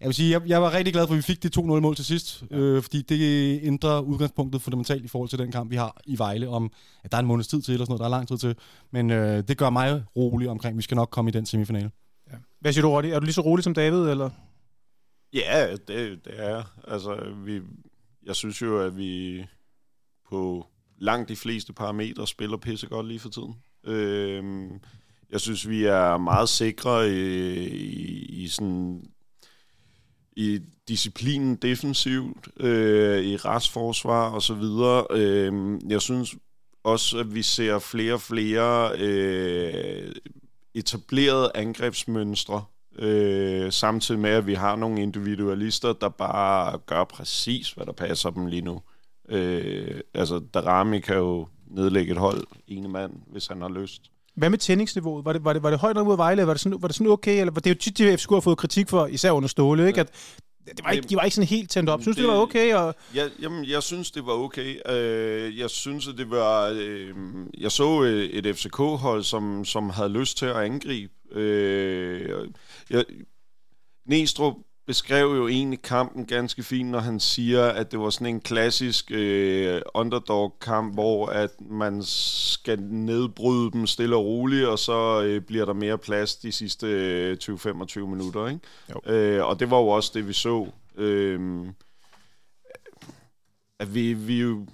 jeg 0.00 0.06
vil 0.08 0.14
sige, 0.14 0.30
jeg, 0.30 0.42
jeg 0.46 0.62
var 0.62 0.72
rigtig 0.72 0.92
glad 0.92 1.06
for, 1.06 1.14
at 1.14 1.16
vi 1.16 1.22
fik 1.22 1.42
det 1.42 1.58
2-0 1.58 1.60
mål 1.62 1.96
til 1.96 2.04
sidst, 2.04 2.44
ja. 2.50 2.56
øh, 2.56 2.82
fordi 2.82 3.02
det 3.02 3.60
ændrer 3.62 4.00
udgangspunktet 4.00 4.62
fundamentalt 4.62 5.04
i 5.04 5.08
forhold 5.08 5.28
til 5.28 5.38
den 5.38 5.52
kamp, 5.52 5.70
vi 5.70 5.76
har 5.76 6.00
i 6.06 6.18
Vejle, 6.18 6.48
om 6.48 6.70
at 7.04 7.12
der 7.12 7.18
er 7.18 7.20
en 7.20 7.26
måneds 7.26 7.48
tid 7.48 7.62
til, 7.62 7.72
eller 7.72 7.84
sådan 7.84 7.90
noget, 7.90 8.00
der 8.00 8.06
er 8.06 8.18
lang 8.18 8.28
tid 8.28 8.38
til. 8.38 8.56
Men 8.90 9.10
øh, 9.10 9.42
det 9.48 9.58
gør 9.58 9.70
mig 9.70 10.02
rolig 10.16 10.48
omkring, 10.48 10.72
at 10.72 10.76
vi 10.76 10.82
skal 10.82 10.94
nok 10.94 11.08
komme 11.10 11.28
i 11.28 11.32
den 11.32 11.46
semifinale. 11.46 11.90
Ja. 12.32 12.36
Hvad 12.60 12.72
siger 12.72 12.82
du, 12.82 12.90
Roddy? 12.90 13.06
Er 13.06 13.18
du 13.18 13.24
lige 13.24 13.34
så 13.34 13.40
rolig 13.40 13.64
som 13.64 13.74
David, 13.74 13.98
eller? 13.98 14.30
Ja, 15.32 15.70
det, 15.72 15.88
det 16.24 16.32
er 16.36 16.62
Altså, 16.88 17.16
vi, 17.44 17.60
jeg 18.26 18.36
synes 18.36 18.62
jo, 18.62 18.80
at 18.80 18.96
vi 18.96 19.44
på 20.28 20.66
langt 20.98 21.28
de 21.28 21.36
fleste 21.36 21.72
parametre 21.72 22.26
spiller 22.26 22.56
pissegodt 22.56 23.06
lige 23.06 23.20
for 23.20 23.28
tiden. 23.28 23.54
Øh, 23.84 24.70
jeg 25.30 25.40
synes, 25.40 25.68
vi 25.68 25.84
er 25.84 26.16
meget 26.16 26.48
sikre 26.48 27.10
i, 27.10 27.68
i, 27.68 28.44
i 28.44 28.48
sådan 28.48 29.02
i 30.36 30.60
disciplinen 30.88 31.56
defensivt, 31.56 32.48
øh, 32.60 33.24
i 33.24 33.36
retsforsvar 33.36 34.30
og 34.30 34.42
så 34.42 34.54
videre. 34.54 35.06
Øh, 35.10 35.80
jeg 35.88 36.02
synes 36.02 36.34
også, 36.84 37.18
at 37.18 37.34
vi 37.34 37.42
ser 37.42 37.78
flere 37.78 38.14
og 38.14 38.20
flere 38.20 38.98
øh, 38.98 40.12
etablerede 40.74 41.50
angrebsmønstre, 41.54 42.64
øh, 42.98 43.72
samtidig 43.72 44.20
med, 44.20 44.30
at 44.30 44.46
vi 44.46 44.54
har 44.54 44.76
nogle 44.76 45.02
individualister, 45.02 45.92
der 45.92 46.08
bare 46.08 46.78
gør 46.86 47.04
præcis, 47.04 47.72
hvad 47.72 47.86
der 47.86 47.92
passer 47.92 48.30
dem 48.30 48.46
lige 48.46 48.62
nu. 48.62 48.80
Øh, 49.28 50.00
altså, 50.14 50.40
Darami 50.54 51.00
kan 51.00 51.16
jo 51.16 51.46
nedlægge 51.70 52.12
et 52.12 52.18
hold, 52.18 52.46
ene 52.68 52.88
mand, 52.88 53.12
hvis 53.32 53.46
han 53.46 53.60
har 53.60 53.68
lyst. 53.68 54.02
Hvad 54.34 54.50
med 54.50 54.58
tændingsniveauet? 54.58 55.24
Var 55.24 55.32
det, 55.32 55.44
var 55.44 55.52
det, 55.52 55.62
var 55.62 55.70
det 55.70 55.78
højt 55.78 55.96
nok 55.96 56.06
mod 56.06 56.16
Vejle? 56.16 56.46
Var 56.46 56.54
det 56.54 56.60
sådan, 56.60 56.82
var 56.82 56.88
det 56.88 56.96
sådan 56.96 57.12
okay? 57.12 57.40
Eller, 57.40 57.52
det 57.52 57.66
er 57.66 57.70
jo 57.70 57.78
tit, 57.80 58.00
at 58.00 58.20
FCK 58.20 58.30
har 58.30 58.40
fået 58.40 58.58
kritik 58.58 58.88
for, 58.88 59.06
især 59.06 59.30
under 59.30 59.48
Ståle, 59.48 59.86
ikke? 59.86 60.00
At 60.00 60.10
det 60.66 60.84
var 60.84 60.90
ikke, 60.90 61.08
de 61.08 61.16
var 61.16 61.22
ikke 61.22 61.34
sådan 61.34 61.48
helt 61.48 61.70
tændt 61.70 61.90
op. 61.90 62.02
Synes 62.02 62.16
det, 62.16 62.24
du, 62.24 62.28
det 62.28 62.36
var 62.36 62.42
okay? 62.42 62.74
Og... 62.74 62.94
Ja, 63.14 63.28
jamen, 63.42 63.64
jeg 63.64 63.82
synes, 63.82 64.10
det 64.10 64.26
var 64.26 64.32
okay. 64.32 64.76
Uh, 64.90 65.58
jeg 65.58 65.70
synes, 65.70 66.08
at 66.08 66.18
det 66.18 66.30
var... 66.30 66.70
Uh, 66.70 67.62
jeg 67.62 67.72
så 67.72 68.00
et 68.32 68.56
FCK-hold, 68.56 69.22
som, 69.22 69.64
som 69.64 69.90
havde 69.90 70.08
lyst 70.08 70.38
til 70.38 70.46
at 70.46 70.56
angribe. 70.56 71.12
Uh, 71.30 72.46
jeg, 72.90 73.04
Næstrup 74.06 74.54
beskrev 74.86 75.26
jo 75.26 75.48
egentlig 75.48 75.82
kampen 75.82 76.26
ganske 76.26 76.62
fint, 76.62 76.90
når 76.90 76.98
han 76.98 77.20
siger, 77.20 77.64
at 77.64 77.92
det 77.92 78.00
var 78.00 78.10
sådan 78.10 78.26
en 78.26 78.40
klassisk 78.40 79.10
øh, 79.10 79.82
underdog-kamp, 79.94 80.94
hvor 80.94 81.26
at 81.26 81.50
man 81.60 82.02
skal 82.02 82.82
nedbryde 82.82 83.70
dem 83.70 83.86
stille 83.86 84.16
og 84.16 84.24
roligt, 84.24 84.66
og 84.66 84.78
så 84.78 85.22
øh, 85.22 85.40
bliver 85.40 85.64
der 85.64 85.72
mere 85.72 85.98
plads 85.98 86.36
de 86.36 86.52
sidste 86.52 86.86
øh, 86.86 87.36
20-25 87.42 87.98
minutter. 88.00 88.48
Ikke? 88.48 88.60
Øh, 89.06 89.44
og 89.44 89.60
det 89.60 89.70
var 89.70 89.78
jo 89.78 89.88
også 89.88 90.10
det, 90.14 90.28
vi 90.28 90.32
så. 90.32 90.66
Øh, 90.96 91.66
at 93.80 93.94
vi, 93.94 94.12
vi 94.12 94.40
jo 94.40 94.66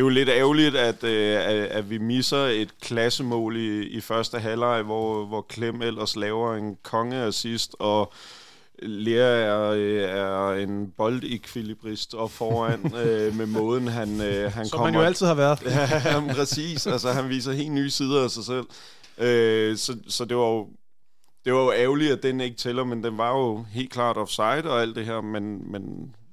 er 0.00 0.04
jo 0.04 0.08
lidt 0.08 0.28
ærgerligt, 0.28 0.76
at, 0.76 1.04
øh, 1.04 1.66
at 1.70 1.90
vi 1.90 1.98
misser 1.98 2.38
et 2.38 2.80
klassemål 2.80 3.56
i, 3.56 3.82
i 3.82 4.00
første 4.00 4.38
halvleg, 4.38 4.82
hvor, 4.82 5.24
hvor 5.26 5.46
Klem 5.48 5.82
ellers 5.82 6.16
laver 6.16 6.54
en 6.54 6.76
kongeassist, 6.82 7.76
og 7.78 8.12
Lea 8.82 9.40
er, 9.40 9.72
er 10.02 10.54
en 10.54 10.92
boldekvilibrist 10.96 12.14
og 12.14 12.30
foran 12.30 12.94
øh, 13.04 13.36
med 13.36 13.46
måden, 13.46 13.88
han, 13.88 14.20
øh, 14.20 14.52
han 14.52 14.66
Som 14.66 14.78
kommer... 14.78 14.92
man 14.92 15.00
jo 15.00 15.06
altid 15.06 15.26
har 15.26 15.34
været. 15.34 15.62
ja, 16.04 16.34
præcis. 16.34 16.86
Altså, 16.86 17.12
han 17.12 17.28
viser 17.28 17.52
helt 17.52 17.72
nye 17.72 17.90
sider 17.90 18.24
af 18.24 18.30
sig 18.30 18.44
selv. 18.44 18.64
Øh, 19.18 19.76
så, 19.76 19.96
så 20.08 20.24
det 20.24 20.36
var 20.36 20.48
jo 20.48 20.68
det 21.44 21.52
var 21.54 21.60
jo 21.60 21.72
ærgerligt, 21.72 22.12
at 22.12 22.22
den 22.22 22.40
ikke 22.40 22.56
tæller, 22.56 22.84
men 22.84 23.04
den 23.04 23.18
var 23.18 23.38
jo 23.38 23.64
helt 23.70 23.92
klart 23.92 24.16
offside 24.16 24.70
og 24.70 24.82
alt 24.82 24.96
det 24.96 25.06
her, 25.06 25.20
men, 25.20 25.72
men, 25.72 25.82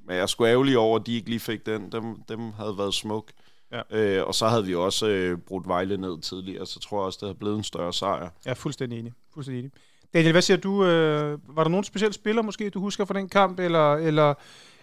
men 0.05 0.15
jeg 0.15 0.21
er 0.21 0.25
sgu 0.25 0.45
ærgerlig 0.45 0.77
over, 0.77 0.99
at 0.99 1.07
de 1.07 1.15
ikke 1.15 1.29
lige 1.29 1.39
fik 1.39 1.65
den. 1.65 1.91
Dem, 1.91 2.03
dem 2.29 2.51
havde 2.51 2.77
været 2.77 2.93
smuk. 2.93 3.31
Ja. 3.71 3.81
Øh, 3.91 4.27
og 4.27 4.35
så 4.35 4.47
havde 4.47 4.65
vi 4.65 4.75
også 4.75 5.07
øh, 5.07 5.37
brudt 5.37 5.67
Vejle 5.67 5.97
ned 5.97 6.21
tidligere, 6.21 6.65
så 6.65 6.79
tror 6.79 6.97
jeg 6.99 7.05
også, 7.05 7.17
det 7.21 7.27
havde 7.27 7.39
blevet 7.39 7.57
en 7.57 7.63
større 7.63 7.93
sejr. 7.93 8.29
Ja, 8.45 8.53
fuldstændig 8.53 8.99
enig. 8.99 9.13
Fuldstændig 9.33 9.59
enig. 9.59 9.71
Daniel, 10.13 10.31
hvad 10.31 10.41
siger 10.41 10.57
du? 10.57 10.85
Øh, 10.85 11.39
var 11.55 11.63
der 11.63 11.69
nogen 11.69 11.83
speciel 11.83 12.13
spiller 12.13 12.41
måske, 12.41 12.69
du 12.69 12.79
husker 12.79 13.05
fra 13.05 13.13
den 13.13 13.29
kamp, 13.29 13.59
eller, 13.59 13.93
eller, 13.93 14.33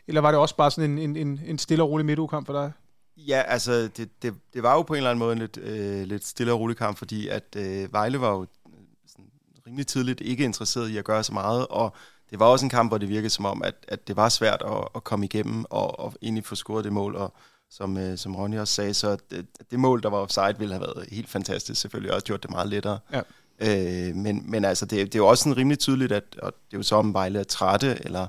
eller 0.06 0.20
var 0.20 0.31
det 0.31 0.40
også 0.40 0.56
bare 0.56 0.70
sådan 0.70 0.98
en, 0.98 1.16
en, 1.16 1.40
en 1.46 1.58
stille 1.58 1.84
og 1.84 1.90
rolig 1.90 2.06
midtugkamp 2.06 2.46
for 2.46 2.52
dig? 2.52 2.72
Ja, 3.16 3.42
altså, 3.46 3.72
det, 3.72 4.22
det, 4.22 4.34
det 4.54 4.62
var 4.62 4.75
jo 4.75 4.82
på 4.82 4.94
en 4.94 4.96
eller 4.96 5.10
anden 5.10 5.19
måde 5.19 5.32
en 5.32 5.38
lidt, 5.38 5.56
øh, 5.56 6.06
lidt 6.06 6.26
stille 6.26 6.52
og 6.52 6.60
rolig 6.60 6.76
kamp, 6.76 6.98
fordi 6.98 7.28
at 7.28 7.56
øh, 7.56 7.92
Vejle 7.92 8.20
var 8.20 8.31
jo 8.31 8.46
sådan, 9.06 9.31
rimelig 9.66 9.86
tidligt 9.86 10.20
ikke 10.20 10.44
interesseret 10.44 10.88
i 10.88 10.96
at 10.96 11.04
gøre 11.04 11.25
så 11.25 11.32
meget, 11.32 11.67
og 11.67 11.96
det 12.31 12.41
var 12.41 12.46
også 12.46 12.67
en 12.67 12.70
kamp, 12.70 12.91
hvor 12.91 12.98
det 12.98 13.08
virkede 13.08 13.31
som 13.31 13.44
om, 13.44 13.62
at, 13.62 13.74
at 13.88 14.08
det 14.08 14.17
var 14.17 14.29
svært 14.29 14.62
at, 14.67 14.88
at 14.94 15.05
komme 15.05 15.24
igennem 15.24 15.64
og, 15.70 16.00
og 16.00 16.14
egentlig 16.22 16.44
få 16.44 16.55
scoret 16.55 16.84
det 16.84 16.93
mål, 16.93 17.17
og 17.17 17.34
som, 17.76 17.96
øh, 17.96 18.19
som 18.19 18.36
Ronny 18.36 18.58
også 18.58 18.74
sagde, 18.74 18.94
så 18.94 19.16
det, 19.31 19.46
det 19.70 19.78
mål, 19.78 20.02
der 20.02 20.10
var 20.10 20.19
offside, 20.19 20.58
ville 20.58 20.74
have 20.74 20.86
været 20.86 21.08
helt 21.10 21.28
fantastisk, 21.28 21.81
selvfølgelig 21.81 22.14
også 22.14 22.26
gjort 22.26 22.43
det 22.43 22.50
meget 22.50 22.69
lettere. 22.69 22.98
Ja. 23.12 23.20
Øh, 23.58 24.16
men, 24.16 24.50
men 24.50 24.64
altså, 24.64 24.86
det, 24.86 24.98
det 24.98 25.14
er 25.14 25.19
jo 25.19 25.26
også 25.26 25.43
sådan 25.43 25.56
rimelig 25.56 25.78
tydeligt, 25.78 26.12
at 26.12 26.24
og 26.43 26.52
det 26.52 26.76
er 26.76 26.78
jo 26.78 26.82
så, 26.82 26.96
om 26.96 27.14
Vejle 27.14 27.38
er 27.38 27.44
trætte, 27.44 27.98
eller, 28.04 28.26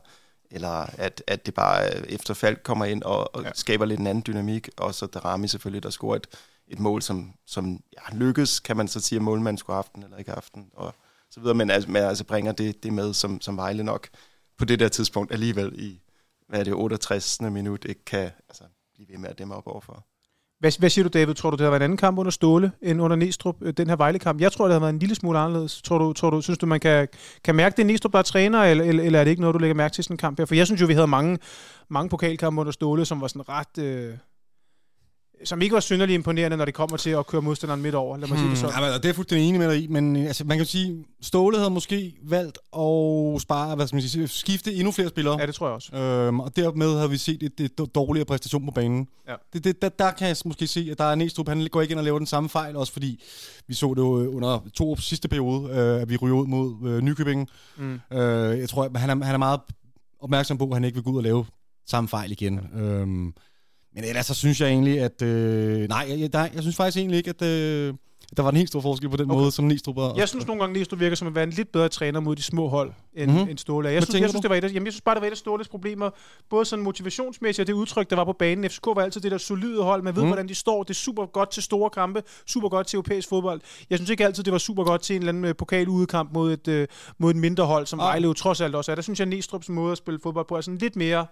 eller 0.51 0.69
at, 0.97 1.23
at 1.27 1.45
det 1.45 1.53
bare 1.53 2.09
efter 2.11 2.33
Falk 2.33 2.61
kommer 2.63 2.85
ind 2.85 3.03
og, 3.03 3.35
og 3.35 3.43
ja. 3.43 3.49
skaber 3.53 3.85
lidt 3.85 3.99
en 3.99 4.07
anden 4.07 4.23
dynamik, 4.27 4.69
og 4.77 4.95
så 4.95 5.05
Darami 5.05 5.47
selvfølgelig, 5.47 5.83
der 5.83 5.89
scorer 5.89 6.15
et, 6.15 6.27
et 6.67 6.79
mål, 6.79 7.01
som, 7.01 7.33
som 7.47 7.79
ja, 7.93 8.17
lykkes, 8.17 8.59
kan 8.59 8.77
man 8.77 8.87
så 8.87 8.99
sige, 8.99 9.17
at 9.17 9.23
målmanden 9.23 9.57
skulle 9.57 9.75
have 9.75 9.83
haft 9.83 9.95
den, 9.95 10.03
eller 10.03 10.17
ikke 10.17 10.31
have 10.31 10.35
haft 10.35 10.55
den, 10.55 10.69
og 10.73 10.95
så 11.31 11.39
videre, 11.39 11.55
men 11.55 11.69
altså, 11.69 11.91
men 11.91 12.03
altså 12.03 12.23
bringer 12.23 12.51
det, 12.51 12.83
det 12.83 12.93
med, 12.93 13.13
som, 13.13 13.41
som 13.41 13.57
Vejle 13.57 13.83
nok 13.83 14.07
på 14.57 14.65
det 14.65 14.79
der 14.79 14.89
tidspunkt 14.89 15.31
alligevel 15.31 15.73
i, 15.75 16.01
hvad 16.47 16.59
er 16.59 16.63
det, 16.63 16.73
68. 16.73 17.41
minut, 17.41 17.85
ikke 17.85 18.05
kan 18.05 18.31
altså, 18.49 18.63
blive 18.95 19.09
ved 19.09 19.17
med 19.17 19.29
at 19.29 19.39
dæmme 19.39 19.55
op 19.55 19.67
overfor. 19.67 20.05
Hvad, 20.59 20.79
hvad 20.79 20.89
siger 20.89 21.03
du, 21.03 21.09
David? 21.19 21.33
Tror 21.33 21.49
du, 21.49 21.57
det 21.57 21.63
har 21.63 21.69
været 21.69 21.79
en 21.79 21.83
anden 21.83 21.97
kamp 21.97 22.19
under 22.19 22.31
Ståle 22.31 22.71
end 22.81 23.01
under 23.01 23.15
Næstrup, 23.15 23.55
øh, 23.61 23.73
den 23.77 23.89
her 23.89 23.95
Vejle-kamp? 23.95 24.41
Jeg 24.41 24.51
tror, 24.51 24.65
det 24.65 24.73
har 24.73 24.79
været 24.79 24.93
en 24.93 24.99
lille 24.99 25.15
smule 25.15 25.39
anderledes. 25.39 25.81
Tror 25.81 25.97
du, 25.97 26.13
tror 26.13 26.29
du 26.29 26.41
synes 26.41 26.59
du, 26.59 26.65
man 26.65 26.79
kan, 26.79 27.07
kan 27.43 27.55
mærke 27.55 27.77
det, 27.77 27.85
Næstrup, 27.85 28.11
der 28.11 28.19
er 28.19 28.23
træner, 28.23 28.63
eller, 28.63 28.83
eller, 28.83 29.03
eller 29.03 29.19
er 29.19 29.23
det 29.23 29.31
ikke 29.31 29.41
noget, 29.41 29.53
du 29.53 29.59
lægger 29.59 29.75
mærke 29.75 29.93
til 29.93 30.03
sådan 30.03 30.13
en 30.13 30.17
kamp 30.17 30.39
her? 30.39 30.45
For 30.45 30.55
jeg 30.55 30.65
synes 30.65 30.81
jo, 30.81 30.85
vi 30.85 30.93
havde 30.93 31.07
mange, 31.07 31.39
mange 31.89 32.09
pokalkampe 32.09 32.59
under 32.59 32.71
Ståle, 32.71 33.05
som 33.05 33.21
var 33.21 33.27
sådan 33.27 33.49
ret... 33.49 33.77
Øh, 33.77 34.13
som 35.45 35.61
ikke 35.61 35.73
var 35.73 35.79
synderligt 35.79 36.15
imponerende, 36.15 36.57
når 36.57 36.65
det 36.65 36.73
kommer 36.73 36.97
til 36.97 37.09
at 37.09 37.27
køre 37.27 37.41
modstanderen 37.41 37.81
midt 37.81 37.95
over. 37.95 38.17
Lad 38.17 38.27
mig 38.27 38.37
sige 38.37 38.49
det 38.49 38.57
sådan. 38.57 38.83
Ja, 38.83 38.97
det 38.97 39.05
er 39.05 39.13
fuldstændig 39.13 39.47
enig 39.47 39.59
med 39.59 39.69
dig 39.69 39.83
i, 39.83 39.87
men 39.87 40.15
øh, 40.15 40.25
altså, 40.25 40.43
man 40.43 40.57
kan 40.57 40.65
sige, 40.65 41.05
Ståle 41.21 41.57
havde 41.57 41.69
måske 41.69 42.13
valgt 42.23 42.57
at 42.77 43.41
spare, 43.41 43.75
hvad 43.75 43.87
skal 43.87 43.95
man 43.95 44.01
sige, 44.01 44.27
skifte 44.27 44.73
endnu 44.73 44.91
flere 44.91 45.09
spillere. 45.09 45.39
Ja, 45.39 45.45
det 45.45 45.55
tror 45.55 45.67
jeg 45.67 45.75
også. 45.75 45.95
Øhm, 45.95 46.39
og 46.39 46.55
dermed 46.55 46.99
har 46.99 47.07
vi 47.07 47.17
set 47.17 47.43
et, 47.43 47.59
et 47.59 47.95
dårligere 47.95 48.25
præstation 48.25 48.65
på 48.65 48.71
banen. 48.71 49.07
Ja. 49.27 49.35
Det, 49.53 49.63
det, 49.63 49.81
der, 49.81 49.89
der 49.89 50.11
kan 50.11 50.27
jeg 50.27 50.35
måske 50.45 50.67
se, 50.67 50.87
at 50.91 50.97
der 50.97 51.03
er 51.03 51.15
Næstrup, 51.15 51.47
han 51.47 51.67
går 51.71 51.81
ikke 51.81 51.91
ind 51.91 51.99
og 51.99 52.05
laver 52.05 52.17
den 52.17 52.27
samme 52.27 52.49
fejl, 52.49 52.75
også 52.75 52.93
fordi 52.93 53.23
vi 53.67 53.73
så 53.73 53.93
det 53.93 54.01
jo 54.01 54.21
øh, 54.21 54.35
under 54.35 54.59
to 54.73 54.97
sidste 54.97 55.27
periode, 55.27 55.69
øh, 55.69 56.01
at 56.01 56.09
vi 56.09 56.17
ryger 56.17 56.35
ud 56.35 56.47
mod 56.47 56.89
øh, 56.89 57.01
Nykøbing. 57.01 57.49
Mm. 57.77 57.99
Øh, 58.11 58.59
jeg 58.59 58.69
tror, 58.69 58.97
han 58.97 59.09
er, 59.09 59.25
han 59.25 59.33
er 59.33 59.37
meget 59.37 59.59
opmærksom 60.19 60.57
på, 60.57 60.65
at 60.65 60.73
han 60.73 60.83
ikke 60.83 60.95
vil 60.95 61.03
gå 61.03 61.11
ud 61.11 61.17
og 61.17 61.23
lave 61.23 61.45
samme 61.87 62.07
fejl 62.07 62.31
igen. 62.31 62.59
Ja. 62.75 62.81
Øhm, 62.81 63.33
men 63.95 64.03
ellers 64.03 64.25
så 64.25 64.33
synes 64.33 64.61
jeg 64.61 64.69
egentlig, 64.69 64.99
at... 64.99 65.21
Øh, 65.21 65.87
nej, 65.89 66.05
jeg, 66.09 66.19
jeg, 66.19 66.51
jeg 66.53 66.61
synes 66.61 66.75
faktisk 66.75 66.97
egentlig 66.97 67.17
ikke, 67.17 67.29
at... 67.29 67.41
Øh, 67.41 67.93
der 68.37 68.43
var 68.43 68.49
en 68.49 68.55
helt 68.55 68.69
stor 68.69 68.81
forskel 68.81 69.09
på 69.09 69.17
den 69.17 69.31
okay. 69.31 69.39
måde, 69.39 69.51
som 69.51 69.65
Næstrup 69.65 69.95
var. 69.95 70.13
Jeg 70.17 70.29
synes 70.29 70.47
nogle 70.47 70.61
gange, 70.61 70.77
Næstrup 70.79 70.99
virker 70.99 71.15
som 71.15 71.27
at 71.27 71.35
være 71.35 71.43
en 71.43 71.49
lidt 71.49 71.71
bedre 71.71 71.89
træner 71.89 72.19
mod 72.19 72.35
de 72.35 72.43
små 72.43 72.67
hold, 72.67 72.91
end, 73.13 73.31
mm-hmm. 73.31 73.49
end 73.49 73.57
Ståle. 73.57 73.89
Jeg 73.89 74.03
synes, 74.03 74.21
jeg, 74.21 74.29
synes, 74.29 74.41
det 74.41 74.49
var 74.49 74.55
et, 74.55 74.63
jamen, 74.63 74.85
jeg 74.85 74.93
synes 74.93 75.01
bare, 75.01 75.15
det 75.15 75.21
var 75.21 75.27
et 75.27 75.31
af 75.31 75.37
Ståles 75.37 75.67
problemer. 75.67 76.09
Både 76.49 76.65
sådan 76.65 76.83
motivationsmæssigt 76.83 77.63
og 77.63 77.67
det 77.67 77.73
udtryk, 77.73 78.09
der 78.09 78.15
var 78.15 78.23
på 78.23 78.33
banen. 78.33 78.69
FCK 78.69 78.85
var 78.85 79.01
altid 79.01 79.21
det 79.21 79.31
der 79.31 79.37
solide 79.37 79.83
hold. 79.83 80.03
Man 80.03 80.15
ved, 80.15 80.23
mm. 80.23 80.29
hvordan 80.29 80.47
de 80.47 80.55
står. 80.55 80.83
Det 80.83 80.89
er 80.89 80.93
super 80.93 81.25
godt 81.25 81.51
til 81.51 81.63
store 81.63 81.89
kampe. 81.89 82.23
Super 82.45 82.69
godt 82.69 82.87
til 82.87 82.97
europæisk 82.97 83.29
fodbold. 83.29 83.61
Jeg 83.89 83.97
synes 83.97 84.09
ikke 84.09 84.25
altid, 84.25 84.43
det 84.43 84.53
var 84.53 84.59
super 84.59 84.83
godt 84.83 85.01
til 85.01 85.15
en 85.15 85.21
eller 85.21 85.29
anden 85.29 85.45
øh, 85.45 85.55
pokal 85.55 85.87
udekamp 85.87 86.33
mod 86.33 86.53
et, 86.53 86.67
uh, 86.67 86.95
mod 87.17 87.31
et 87.31 87.37
mindre 87.37 87.65
hold, 87.65 87.85
som 87.85 87.99
ah. 87.99 88.03
Vejle 88.03 88.27
jo 88.27 88.33
trods 88.33 88.61
alt 88.61 88.75
også 88.75 88.91
er. 88.91 88.95
Der 88.95 89.01
synes 89.01 89.19
jeg, 89.19 89.25
at 89.25 89.29
Næstrups 89.29 89.69
måde 89.69 89.91
at 89.91 89.97
spille 89.97 90.19
fodbold 90.23 90.45
på 90.47 90.57
er 90.57 90.61
sådan 90.61 90.77
lidt 90.77 90.95
mere 90.95 91.25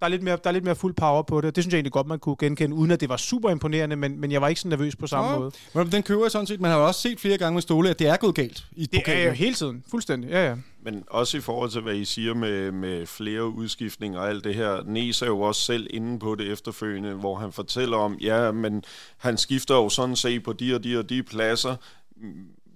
der 0.00 0.06
er, 0.06 0.08
lidt 0.08 0.22
mere, 0.22 0.38
der 0.44 0.50
er 0.50 0.52
lidt 0.52 0.64
mere 0.64 0.74
fuld 0.74 0.94
power 0.94 1.22
på 1.22 1.40
det. 1.40 1.56
Det 1.56 1.64
synes 1.64 1.72
jeg 1.72 1.78
egentlig 1.78 1.92
godt, 1.92 2.06
man 2.06 2.18
kunne 2.18 2.36
genkende, 2.38 2.76
uden 2.76 2.90
at 2.90 3.00
det 3.00 3.08
var 3.08 3.16
super 3.16 3.50
imponerende, 3.50 3.96
men, 3.96 4.20
men 4.20 4.32
jeg 4.32 4.40
var 4.40 4.48
ikke 4.48 4.60
så 4.60 4.68
nervøs 4.68 4.96
på 4.96 5.06
samme 5.06 5.30
ja. 5.30 5.38
måde. 5.38 5.52
Men 5.74 5.92
den 5.92 6.02
køber 6.02 6.24
jeg 6.24 6.30
sådan 6.30 6.46
set. 6.46 6.60
Man 6.60 6.70
har 6.70 6.78
jo 6.78 6.86
også 6.86 7.00
set 7.00 7.20
flere 7.20 7.38
gange 7.38 7.54
med 7.54 7.62
Ståle, 7.62 7.90
at 7.90 7.98
det 7.98 8.06
er 8.06 8.16
gået 8.16 8.34
galt 8.34 8.66
i 8.76 8.86
Det 8.86 9.00
pokalen. 9.00 9.22
er 9.22 9.26
jo 9.26 9.32
hele 9.32 9.54
tiden. 9.54 9.84
Fuldstændig. 9.90 10.30
Ja, 10.30 10.48
ja. 10.48 10.56
Men 10.82 11.04
også 11.10 11.36
i 11.36 11.40
forhold 11.40 11.70
til, 11.70 11.80
hvad 11.80 11.94
I 11.94 12.04
siger 12.04 12.34
med, 12.34 12.72
med 12.72 13.06
flere 13.06 13.48
udskiftninger 13.48 14.20
og 14.20 14.28
alt 14.28 14.44
det 14.44 14.54
her. 14.54 14.82
Nes 14.86 15.22
er 15.22 15.26
jo 15.26 15.40
også 15.40 15.60
selv 15.60 15.86
inde 15.90 16.18
på 16.18 16.34
det 16.34 16.52
efterfølgende, 16.52 17.14
hvor 17.14 17.36
han 17.36 17.52
fortæller 17.52 17.96
om, 17.96 18.18
ja, 18.20 18.52
men 18.52 18.82
han 19.16 19.38
skifter 19.38 19.74
jo 19.74 19.88
sådan 19.88 20.16
set 20.16 20.42
på 20.42 20.52
de 20.52 20.74
og 20.74 20.84
de 20.84 20.98
og 20.98 21.08
de 21.08 21.22
pladser. 21.22 21.76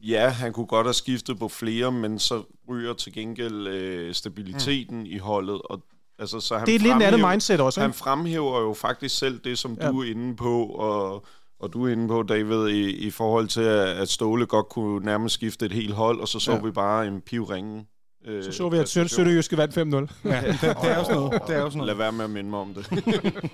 Ja, 0.02 0.28
han 0.28 0.52
kunne 0.52 0.66
godt 0.66 0.86
have 0.86 0.94
skiftet 0.94 1.38
på 1.38 1.48
flere, 1.48 1.92
men 1.92 2.18
så 2.18 2.42
ryger 2.68 2.92
til 2.92 3.12
gengæld 3.12 3.66
øh, 3.66 4.14
stabiliteten 4.14 4.98
mm. 4.98 5.06
i 5.06 5.18
holdet, 5.18 5.62
og 5.64 5.82
Altså, 6.18 6.40
så 6.40 6.58
han 6.58 6.66
det 6.66 6.74
er 6.74 6.78
lidt 6.78 6.96
et 6.96 7.02
andet 7.02 7.28
mindset 7.30 7.60
også. 7.60 7.80
Han 7.80 7.92
fremhæver 7.92 8.60
jo 8.60 8.74
faktisk 8.74 9.18
selv 9.18 9.40
det, 9.44 9.58
som 9.58 9.78
ja. 9.80 9.88
du 9.88 10.02
er 10.02 10.10
inde 10.10 10.36
på, 10.36 10.64
og, 10.64 11.24
og 11.60 11.72
du 11.72 11.86
er 11.86 11.92
inde 11.92 12.08
på, 12.08 12.22
David, 12.22 12.68
i, 12.68 12.90
i 12.90 13.10
forhold 13.10 13.48
til, 13.48 13.60
at 13.60 14.08
Ståle 14.08 14.46
godt 14.46 14.68
kunne 14.68 15.04
nærmest 15.04 15.34
skifte 15.34 15.66
et 15.66 15.72
helt 15.72 15.94
hold, 15.94 16.20
og 16.20 16.28
så 16.28 16.40
så 16.40 16.52
ja. 16.52 16.58
vi 16.58 16.70
bare 16.70 17.06
en 17.06 17.20
pivringe. 17.20 17.86
Øh, 18.26 18.44
så 18.44 18.52
så 18.52 18.68
vi, 18.68 18.76
at 18.78 18.88
Sønderjyske 18.88 19.56
vandt 19.56 19.76
5-0. 19.76 20.28
Ja, 20.28 20.42
det, 20.46 20.60
det, 20.60 20.90
er 20.90 20.98
også 20.98 21.12
noget. 21.12 21.42
Det 21.46 21.56
er 21.56 21.62
også 21.62 21.78
noget. 21.78 21.86
Lad 21.86 21.96
være 21.96 22.12
med 22.12 22.24
at 22.24 22.30
minde 22.30 22.50
mig 22.50 22.58
om 22.58 22.74
det. 22.74 22.86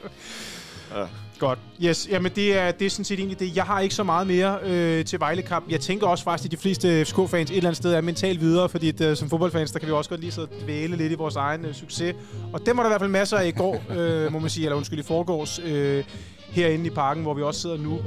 Ja. 0.94 1.06
Godt. 1.38 1.58
Yes, 1.82 2.08
jamen 2.10 2.32
det 2.36 2.58
er, 2.58 2.70
det 2.70 2.86
er 2.86 2.90
sådan 2.90 3.04
set 3.04 3.18
egentlig 3.18 3.40
det. 3.40 3.56
Jeg 3.56 3.64
har 3.64 3.80
ikke 3.80 3.94
så 3.94 4.02
meget 4.02 4.26
mere 4.26 4.58
øh, 4.62 5.04
til 5.04 5.20
Vejle-kamp. 5.20 5.70
Jeg 5.70 5.80
tænker 5.80 6.06
også 6.06 6.24
faktisk, 6.24 6.46
at 6.46 6.52
de 6.52 6.56
fleste 6.56 7.04
FCK-fans 7.04 7.50
et 7.50 7.56
eller 7.56 7.68
andet 7.68 7.76
sted 7.76 7.92
er 7.94 8.00
mentalt 8.00 8.40
videre, 8.40 8.68
fordi 8.68 8.88
at, 8.88 9.00
øh, 9.00 9.16
som 9.16 9.30
fodboldfans, 9.30 9.72
der 9.72 9.78
kan 9.78 9.88
vi 9.88 9.92
også 9.92 10.10
godt 10.10 10.20
lige 10.20 10.32
så 10.32 10.46
dvæle 10.64 10.96
lidt 10.96 11.12
i 11.12 11.14
vores 11.14 11.36
egen 11.36 11.64
øh, 11.64 11.74
succes. 11.74 12.14
Og 12.52 12.66
det 12.66 12.76
var 12.76 12.82
der 12.82 12.90
i 12.90 12.90
hvert 12.90 13.00
fald 13.00 13.10
masser 13.10 13.36
af 13.36 13.46
i 13.46 13.50
går, 13.50 13.82
øh, 13.96 14.32
må 14.32 14.38
man 14.38 14.50
sige, 14.50 14.64
eller 14.64 14.76
undskyld, 14.76 14.98
i 14.98 15.02
forgårs, 15.02 15.58
øh, 15.58 16.04
herinde 16.50 16.86
i 16.86 16.90
parken, 16.90 17.22
hvor 17.22 17.34
vi 17.34 17.42
også 17.42 17.60
sidder 17.60 17.76
nu. 17.76 18.00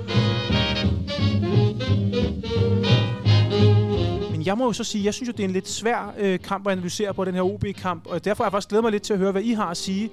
Men 4.32 4.46
jeg 4.46 4.58
må 4.58 4.65
jo 4.65 4.74
så 4.74 4.84
sige, 4.84 5.06
jeg 5.06 5.13
synes 5.13 5.27
jo, 5.27 5.32
det 5.32 5.39
er 5.39 5.48
en 5.48 5.53
lidt 5.53 5.70
svær 5.70 6.13
øh, 6.20 6.39
kamp 6.39 6.67
at 6.67 6.72
analysere 6.72 7.13
på 7.13 7.25
den 7.25 7.34
her 7.34 7.41
OB-kamp, 7.41 8.08
og 8.08 8.25
derfor 8.25 8.44
har 8.44 8.48
jeg 8.48 8.51
faktisk 8.51 8.70
glædet 8.70 8.84
mig 8.84 8.91
lidt 8.91 9.03
til 9.03 9.13
at 9.13 9.20
høre, 9.20 9.32
hvad 9.32 9.41
I 9.41 9.51
har 9.51 9.65
at 9.65 9.77
sige 9.77 10.10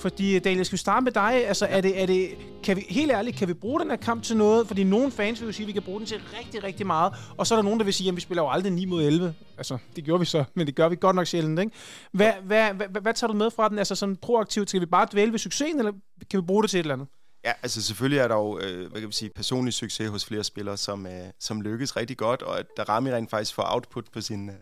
fordi, 0.00 0.38
Daniel, 0.38 0.64
skal 0.64 0.72
vi 0.72 0.78
starte 0.78 1.04
med 1.04 1.12
dig? 1.12 1.46
Altså, 1.46 1.66
er 1.66 1.80
det, 1.80 2.02
er 2.02 2.06
det, 2.06 2.30
kan 2.62 2.76
vi, 2.76 2.86
helt 2.88 3.10
ærligt, 3.10 3.36
kan 3.36 3.48
vi 3.48 3.54
bruge 3.54 3.80
den 3.80 3.90
her 3.90 3.96
kamp 3.96 4.22
til 4.22 4.36
noget? 4.36 4.66
Fordi 4.66 4.84
nogle 4.84 5.10
fans 5.10 5.40
vil 5.40 5.46
jo 5.46 5.52
sige, 5.52 5.64
at 5.64 5.68
vi 5.68 5.72
kan 5.72 5.82
bruge 5.82 5.98
den 5.98 6.06
til 6.06 6.20
rigtig, 6.38 6.64
rigtig 6.64 6.86
meget. 6.86 7.12
Og 7.36 7.46
så 7.46 7.54
er 7.54 7.56
der 7.56 7.62
nogen, 7.62 7.78
der 7.78 7.84
vil 7.84 7.94
sige, 7.94 8.08
at 8.08 8.16
vi 8.16 8.20
spiller 8.20 8.42
jo 8.42 8.50
aldrig 8.50 8.72
9 8.72 8.84
mod 8.84 9.02
11. 9.02 9.34
Altså, 9.58 9.78
det 9.96 10.04
gjorde 10.04 10.20
vi 10.20 10.26
så, 10.26 10.44
men 10.54 10.66
det 10.66 10.74
gør 10.74 10.88
vi 10.88 10.96
godt 10.96 11.16
nok 11.16 11.26
sjældent, 11.26 11.60
ikke? 11.60 11.72
Hvad, 12.12 12.32
hvad, 12.44 12.72
hvad, 12.74 12.86
hvad, 12.86 13.02
hvad 13.02 13.14
tager 13.14 13.28
du 13.28 13.38
med 13.38 13.50
fra 13.50 13.68
den? 13.68 13.78
Altså, 13.78 13.94
sådan 13.94 14.16
proaktivt, 14.16 14.68
skal 14.68 14.80
vi 14.80 14.86
bare 14.86 15.06
dvæle 15.12 15.32
ved 15.32 15.38
succesen, 15.38 15.78
eller 15.78 15.92
kan 16.30 16.40
vi 16.40 16.46
bruge 16.46 16.62
det 16.62 16.70
til 16.70 16.78
et 16.78 16.84
eller 16.84 16.94
andet? 16.94 17.08
Ja, 17.44 17.52
altså 17.62 17.82
selvfølgelig 17.82 18.18
er 18.18 18.28
der 18.28 18.34
jo, 18.34 18.58
øh, 18.58 18.90
hvad 18.90 19.00
kan 19.00 19.08
vi 19.08 19.14
sige, 19.14 19.30
personlig 19.36 19.74
succes 19.74 20.10
hos 20.10 20.24
flere 20.24 20.44
spillere, 20.44 20.76
som, 20.76 21.06
øh, 21.06 21.12
som 21.40 21.60
lykkes 21.60 21.96
rigtig 21.96 22.16
godt, 22.16 22.42
og 22.42 22.58
at 22.58 22.66
Darami 22.76 23.10
rent 23.10 23.30
faktisk 23.30 23.54
får 23.54 23.64
output 23.66 24.04
på 24.12 24.20
sin, 24.20 24.48
øh, 24.48 24.54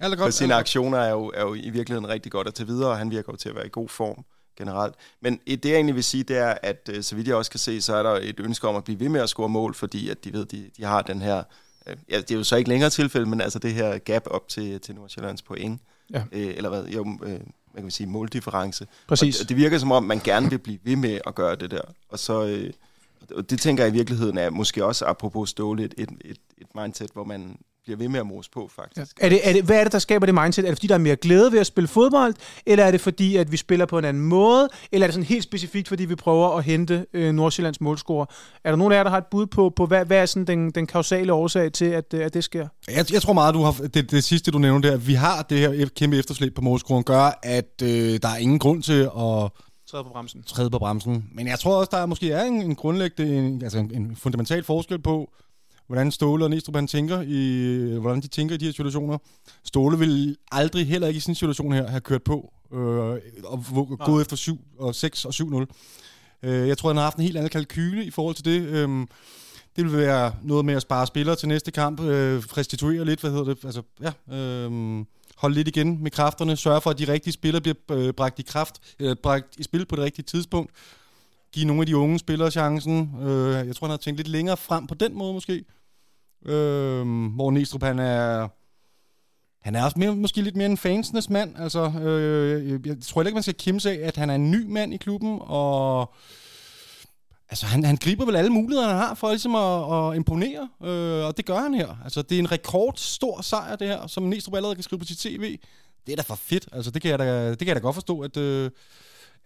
godt, 0.00 0.18
på 0.18 0.30
sine 0.30 0.54
aktioner 0.54 0.98
er 0.98 1.10
jo, 1.10 1.32
er 1.34 1.42
jo 1.42 1.54
i 1.54 1.70
virkeligheden 1.70 2.08
rigtig 2.08 2.32
godt 2.32 2.46
at 2.46 2.54
tage 2.54 2.66
videre, 2.66 2.90
og 2.90 2.98
han 2.98 3.10
virker 3.10 3.32
jo 3.32 3.36
til 3.36 3.48
at 3.48 3.54
være 3.54 3.66
i 3.66 3.70
god 3.72 3.88
form 3.88 4.24
generelt. 4.58 4.94
Men 5.20 5.40
det 5.46 5.64
jeg 5.64 5.74
egentlig 5.74 5.94
vil 5.94 6.04
sige, 6.04 6.22
det 6.22 6.36
er, 6.36 6.54
at 6.62 6.90
øh, 6.92 7.02
så 7.02 7.16
vidt 7.16 7.28
jeg 7.28 7.36
også 7.36 7.50
kan 7.50 7.60
se, 7.60 7.80
så 7.80 7.96
er 7.96 8.02
der 8.02 8.18
et 8.22 8.40
ønske 8.40 8.68
om 8.68 8.76
at 8.76 8.84
blive 8.84 9.00
ved 9.00 9.08
med 9.08 9.20
at 9.20 9.28
score 9.28 9.48
mål, 9.48 9.74
fordi 9.74 10.08
at 10.08 10.24
de 10.24 10.32
ved, 10.32 10.44
de, 10.44 10.70
de 10.76 10.84
har 10.84 11.02
den 11.02 11.22
her, 11.22 11.42
øh, 11.86 11.96
ja, 12.10 12.16
det 12.16 12.30
er 12.30 12.34
jo 12.34 12.44
så 12.44 12.56
ikke 12.56 12.70
længere 12.70 12.90
tilfælde, 12.90 13.26
men 13.26 13.40
altså 13.40 13.58
det 13.58 13.74
her 13.74 13.98
gap 13.98 14.22
op 14.26 14.48
til, 14.48 14.80
til 14.80 14.94
Nordsjællands 14.94 15.42
point. 15.42 15.80
Ja. 16.12 16.22
Øh, 16.32 16.54
eller 16.56 16.68
hvad, 16.68 16.84
jo, 16.84 17.18
øh, 17.22 17.40
man 17.74 17.82
kan 17.82 17.90
sige 17.90 18.06
måldifference. 18.06 18.86
Præcis. 19.06 19.40
Og 19.40 19.48
det 19.48 19.56
virker 19.56 19.78
som 19.78 19.92
om, 19.92 20.04
man 20.04 20.20
gerne 20.24 20.50
vil 20.50 20.58
blive 20.58 20.78
ved 20.84 20.96
med 20.96 21.20
at 21.26 21.34
gøre 21.34 21.56
det 21.56 21.70
der. 21.70 21.82
Og 22.08 22.18
så, 22.18 22.46
øh, 22.46 22.72
og 23.34 23.50
det 23.50 23.60
tænker 23.60 23.84
jeg 23.84 23.92
i 23.92 23.96
virkeligheden 23.96 24.38
er 24.38 24.50
måske 24.50 24.84
også 24.84 25.04
apropos 25.04 25.50
Ståle 25.50 25.84
et, 25.84 25.94
et, 25.98 26.10
et, 26.24 26.38
et 26.58 26.66
mindset, 26.74 27.10
hvor 27.12 27.24
man 27.24 27.58
bliver 27.88 27.98
ved 27.98 28.08
med 28.08 28.20
at 28.20 28.26
mose 28.26 28.50
på, 28.50 28.70
faktisk. 28.76 29.18
Ja. 29.20 29.26
Er 29.26 29.28
det, 29.28 29.48
er 29.48 29.52
det, 29.52 29.64
hvad 29.64 29.78
er 29.78 29.82
det, 29.82 29.92
der 29.92 29.98
skaber 29.98 30.26
det 30.26 30.34
mindset? 30.34 30.64
Er 30.64 30.68
det, 30.68 30.78
fordi 30.78 30.86
der 30.86 30.94
er 30.94 30.98
mere 30.98 31.16
glæde 31.16 31.52
ved 31.52 31.60
at 31.60 31.66
spille 31.66 31.88
fodbold? 31.88 32.34
Eller 32.66 32.84
er 32.84 32.90
det, 32.90 33.00
fordi 33.00 33.36
at 33.36 33.52
vi 33.52 33.56
spiller 33.56 33.86
på 33.86 33.98
en 33.98 34.04
anden 34.04 34.22
måde? 34.22 34.68
Eller 34.92 35.04
er 35.04 35.08
det 35.08 35.14
sådan 35.14 35.26
helt 35.26 35.42
specifikt, 35.42 35.88
fordi 35.88 36.04
vi 36.04 36.14
prøver 36.14 36.56
at 36.56 36.64
hente 36.64 37.06
øh, 37.12 37.32
Nordsjællands 37.32 37.80
målscore? 37.80 38.26
Er 38.64 38.70
der 38.70 38.76
nogen 38.76 38.92
af 38.92 38.96
jer, 38.96 39.02
der 39.02 39.10
har 39.10 39.18
et 39.18 39.26
bud 39.30 39.46
på, 39.46 39.72
på 39.76 39.86
hvad, 39.86 40.04
hvad 40.04 40.18
er 40.18 40.26
sådan 40.26 40.46
den, 40.46 40.70
den 40.70 40.86
kausale 40.86 41.32
årsag 41.32 41.72
til, 41.72 41.84
at, 41.84 42.14
øh, 42.14 42.24
at 42.24 42.34
det 42.34 42.44
sker? 42.44 42.68
Jeg, 42.88 43.12
jeg 43.12 43.22
tror 43.22 43.32
meget, 43.32 43.54
du 43.54 43.62
har 43.62 43.72
det, 43.94 44.10
det 44.10 44.24
sidste, 44.24 44.50
du 44.50 44.58
nævnte 44.58 44.88
der, 44.88 44.94
at 44.94 45.06
vi 45.06 45.14
har 45.14 45.42
det 45.42 45.58
her 45.58 45.86
kæmpe 45.96 46.18
efterslæb 46.18 46.54
på 46.54 46.62
målscoren, 46.62 47.04
gør, 47.04 47.38
at 47.42 47.82
øh, 47.82 48.18
der 48.22 48.28
er 48.28 48.36
ingen 48.36 48.58
grund 48.58 48.82
til 48.82 49.00
at 49.02 49.50
træde 49.90 50.04
på 50.04 50.10
bremsen. 50.12 50.42
Træde 50.42 50.70
på 50.70 50.78
bremsen. 50.78 51.24
Men 51.32 51.46
jeg 51.46 51.58
tror 51.58 51.76
også, 51.76 51.88
der 51.92 51.98
er 51.98 52.06
måske 52.06 52.30
er 52.32 52.44
en, 52.44 52.62
en 52.62 52.74
grundlæggende, 52.74 53.36
en, 53.38 53.62
altså 53.62 53.78
en, 53.78 53.90
en 53.94 54.16
fundamental 54.16 54.64
forskel 54.64 54.98
på, 54.98 55.30
hvordan 55.88 56.10
Ståle 56.10 56.44
og 56.44 56.50
Næstrup 56.50 56.74
han 56.74 56.86
tænker 56.86 57.20
i, 57.26 57.98
hvordan 58.00 58.20
de 58.20 58.28
tænker 58.28 58.54
i 58.54 58.58
de 58.58 58.64
her 58.64 58.72
situationer. 58.72 59.18
Ståle 59.64 59.98
vil 59.98 60.36
aldrig, 60.52 60.86
heller 60.86 61.08
ikke 61.08 61.22
i 61.26 61.30
en 61.30 61.34
situation 61.34 61.72
her, 61.72 61.86
have 61.86 62.00
kørt 62.00 62.22
på 62.22 62.52
øh, 62.72 62.78
og 63.44 63.64
gået 63.98 64.22
efter 64.22 64.36
7 64.36 64.60
og 64.78 64.94
6 64.94 65.24
og 65.24 65.32
7-0. 65.34 65.66
Øh, 66.42 66.68
jeg 66.68 66.78
tror, 66.78 66.88
han 66.88 66.96
har 66.96 67.04
haft 67.04 67.16
en 67.16 67.22
helt 67.22 67.36
anden 67.36 67.50
kalkyle 67.50 68.04
i 68.04 68.10
forhold 68.10 68.34
til 68.34 68.44
det. 68.44 68.60
Øh, 68.60 69.06
det 69.76 69.84
vil 69.84 69.96
være 69.96 70.34
noget 70.42 70.64
med 70.64 70.74
at 70.74 70.82
spare 70.82 71.06
spillere 71.06 71.36
til 71.36 71.48
næste 71.48 71.70
kamp, 71.70 72.00
øh, 72.00 72.38
restituere 72.38 73.04
lidt, 73.04 73.20
hvad 73.20 73.30
hedder 73.30 73.44
det, 73.44 73.64
altså, 73.64 73.82
ja, 74.00 74.36
øh, 74.36 75.04
holde 75.36 75.54
lidt 75.54 75.68
igen 75.68 76.02
med 76.02 76.10
kræfterne, 76.10 76.56
sørge 76.56 76.80
for, 76.80 76.90
at 76.90 76.98
de 76.98 77.12
rigtige 77.12 77.32
spillere 77.32 77.60
bliver 77.60 77.76
øh, 77.90 78.12
bragt 78.12 78.38
i 78.38 78.42
kraft, 78.42 78.80
øh, 79.00 79.16
bragt 79.22 79.56
i 79.58 79.62
spil 79.62 79.86
på 79.86 79.96
det 79.96 80.04
rigtige 80.04 80.24
tidspunkt, 80.24 80.70
give 81.52 81.66
nogle 81.66 81.82
af 81.82 81.86
de 81.86 81.96
unge 81.96 82.18
spillere 82.18 82.50
chancen. 82.50 83.16
Øh, 83.22 83.66
jeg 83.66 83.76
tror, 83.76 83.86
han 83.86 83.90
har 83.90 83.96
tænkt 83.96 84.18
lidt 84.18 84.28
længere 84.28 84.56
frem 84.56 84.86
på 84.86 84.94
den 84.94 85.14
måde 85.14 85.32
måske. 85.32 85.64
Øh, 86.46 87.30
hvor 87.34 87.50
Næstrup, 87.50 87.82
han 87.82 87.98
er... 87.98 88.48
Han 89.58 89.74
er 89.74 89.84
også 89.84 89.98
mere, 89.98 90.16
måske 90.16 90.42
lidt 90.42 90.56
mere 90.56 90.66
en 90.66 90.76
fansenes 90.76 91.30
mand. 91.30 91.56
Altså, 91.58 91.92
øh, 92.00 92.86
jeg 92.86 92.96
tror 93.02 93.22
ikke, 93.22 93.34
man 93.34 93.42
skal 93.42 93.54
kimse 93.54 93.90
af, 93.90 94.06
at 94.06 94.16
han 94.16 94.30
er 94.30 94.34
en 94.34 94.50
ny 94.50 94.64
mand 94.66 94.94
i 94.94 94.96
klubben, 94.96 95.38
og 95.40 96.14
altså, 97.48 97.66
han, 97.66 97.84
han 97.84 97.96
griber 97.96 98.24
vel 98.24 98.36
alle 98.36 98.50
muligheder, 98.50 98.88
han 98.88 98.96
har 98.96 99.14
for 99.14 99.28
ligesom 99.30 99.54
at, 99.54 100.08
at 100.10 100.16
imponere, 100.16 100.68
øh, 100.82 101.26
og 101.26 101.36
det 101.36 101.46
gør 101.46 101.58
han 101.58 101.74
her. 101.74 101.96
Altså, 102.04 102.22
det 102.22 102.34
er 102.34 102.38
en 102.38 102.52
rekordstor 102.52 103.40
sejr, 103.42 103.76
det 103.76 103.88
her, 103.88 104.06
som 104.06 104.22
Næstrup 104.22 104.54
allerede 104.54 104.74
kan 104.74 104.84
skrive 104.84 104.98
på 104.98 105.04
sit 105.04 105.18
tv. 105.18 105.58
Det 106.06 106.12
er 106.12 106.16
da 106.16 106.22
for 106.22 106.34
fedt. 106.34 106.68
Altså, 106.72 106.90
det 106.90 107.02
kan 107.02 107.10
jeg 107.10 107.18
da, 107.18 107.50
det 107.50 107.58
kan 107.58 107.66
jeg 107.68 107.76
da 107.76 107.80
godt 107.80 107.94
forstå, 107.94 108.20
at, 108.20 108.36
øh, 108.36 108.70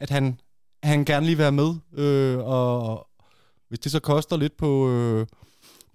at 0.00 0.11
han, 0.11 0.40
han 0.82 1.04
gerne 1.04 1.26
lige 1.26 1.37
vil 1.37 1.42
være 1.42 1.52
med, 1.52 1.75
øh, 1.92 2.38
og 2.38 3.06
hvis 3.68 3.78
det 3.78 3.92
så 3.92 4.00
koster 4.00 4.37
lidt 4.37 4.56
på... 4.56 4.90
Øh, 4.90 5.26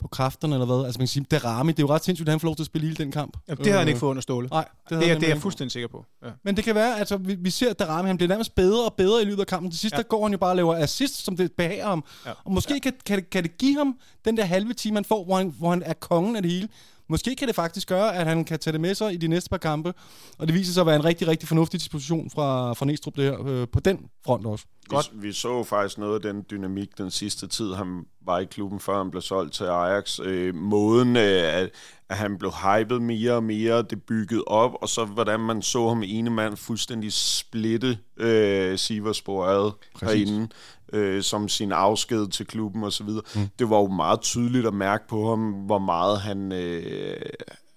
på 0.02 0.08
kræfterne 0.08 0.56
eller 0.56 0.66
hvad. 0.66 0.86
Altså 0.86 1.00
man 1.00 1.04
kan 1.04 1.08
sige, 1.08 1.26
Darami, 1.32 1.72
det 1.72 1.80
er 1.80 1.84
jo 1.84 1.94
ret 1.94 2.04
sindssygt, 2.04 2.30
at 2.30 2.34
han 2.34 2.40
får 2.40 2.48
lov 2.48 2.56
til 2.56 2.64
at 2.64 2.66
spille 2.66 2.88
hele 2.88 2.98
den 2.98 3.12
kamp. 3.12 3.38
Ja, 3.48 3.56
det 3.56 3.72
har 3.72 3.80
han 3.80 3.88
ikke 3.88 4.00
fået 4.00 4.10
under 4.10 4.22
Ståle. 4.22 4.48
Nej, 4.48 4.68
det, 4.90 5.00
det, 5.00 5.12
er, 5.12 5.14
det 5.14 5.24
er 5.24 5.28
jeg 5.28 5.42
fuldstændig 5.42 5.72
sikker 5.72 5.88
på. 5.88 6.06
Ja. 6.26 6.30
Men 6.44 6.56
det 6.56 6.64
kan 6.64 6.76
være, 6.76 7.00
altså 7.00 7.18
vi, 7.18 7.36
vi 7.36 7.50
ser 7.50 7.74
Darami, 7.74 8.08
han 8.08 8.18
bliver 8.18 8.30
nærmest 8.30 8.56
bedre 8.56 8.86
og 8.86 8.94
bedre 8.94 9.22
i 9.22 9.26
løbet 9.26 9.40
af 9.40 9.48
kampen. 9.48 9.72
Til 9.72 9.80
sidst, 9.80 9.94
ja. 9.94 9.98
der 9.98 10.04
går 10.04 10.24
han 10.24 10.32
jo 10.32 10.38
bare 10.38 10.52
og 10.52 10.56
laver 10.56 10.76
assist, 10.76 11.26
som 11.26 11.38
det 11.38 11.52
behager 11.52 11.88
ham. 11.88 12.04
Ja. 12.26 12.32
Og 12.46 12.54
måske 12.54 12.74
ja. 12.74 12.80
kan, 12.80 12.94
kan, 13.06 13.18
det, 13.18 13.30
kan 13.30 13.44
det 13.44 13.58
give 13.58 13.78
ham 13.78 14.00
den 14.26 14.38
der 14.38 14.46
halve 14.46 14.74
time, 14.74 14.96
han 14.96 15.06
får, 15.06 15.26
hvor 15.26 15.38
han, 15.38 15.54
hvor 15.60 15.70
han 15.70 15.84
er 15.86 15.94
kongen 15.94 16.36
af 16.36 16.42
det 16.42 16.52
hele. 16.52 16.70
Måske 17.10 17.36
kan 17.36 17.48
det 17.48 17.56
faktisk 17.56 17.88
gøre, 17.88 18.16
at 18.16 18.28
han 18.28 18.46
kan 18.46 18.60
tage 18.60 18.72
det 18.72 18.82
med 18.82 18.96
sig 18.96 19.14
i 19.14 19.18
de 19.18 19.28
næste 19.28 19.50
par 19.50 19.58
kampe, 19.58 19.94
og 20.38 20.48
det 20.48 20.56
viser 20.56 20.74
sig 20.74 20.82
at 20.82 20.88
være 20.88 20.96
en 20.96 21.06
rigtig, 21.06 21.28
rigtig 21.28 21.48
fornuftig 21.48 21.80
disposition 21.80 22.30
fra, 22.30 22.74
fra 22.74 22.86
Næstrup 22.86 23.16
det 23.16 23.24
her, 23.24 23.48
øh, 23.48 23.68
på 23.68 23.80
den 23.80 24.00
front 24.26 24.46
også. 24.46 24.66
Godt. 24.88 25.12
Vi, 25.14 25.28
vi 25.28 25.34
så 25.34 25.64
faktisk 25.64 25.98
noget 25.98 26.16
af 26.16 26.34
den 26.34 26.46
dynamik 26.52 26.98
den 26.98 27.12
sidste 27.12 27.48
tid, 27.48 27.74
han 27.74 28.06
var 28.28 28.40
i 28.40 28.46
klubben, 28.46 28.80
før 28.80 28.98
han 28.98 29.12
blev 29.12 29.22
solgt 29.22 29.54
til 29.54 29.64
Ajax. 29.64 30.20
Øh, 30.24 30.56
måden, 30.56 31.16
øh, 31.16 31.54
at, 31.54 31.70
at 32.10 32.18
han 32.18 32.38
blev 32.38 32.52
hypet 32.52 33.02
mere 33.02 33.34
og 33.34 33.44
mere, 33.44 33.82
det 33.82 34.04
bygget 34.04 34.44
op, 34.48 34.72
og 34.82 34.90
så 34.90 35.06
hvordan 35.06 35.40
man 35.40 35.62
så 35.62 35.88
ham 35.88 36.04
ene 36.04 36.30
mand 36.30 36.58
fuldstændig 36.58 37.14
splitte 37.14 37.98
øh, 38.18 38.78
Siversporet 38.78 39.74
herinde, 40.02 40.48
øh, 40.94 41.24
som 41.24 41.50
sin 41.50 41.72
afsked 41.72 42.28
til 42.28 42.48
klubben 42.48 42.84
og 42.84 42.94
så 42.94 43.04
videre. 43.04 43.24
Mm. 43.36 43.48
Det 43.60 43.70
var 43.70 43.78
jo 43.78 43.88
meget 43.88 44.22
tydeligt 44.22 44.68
at 44.68 44.74
mærke 44.74 45.08
på 45.08 45.30
ham, 45.30 45.52
hvor 45.52 45.80
meget 45.80 46.20
han, 46.20 46.52
øh, 46.52 47.22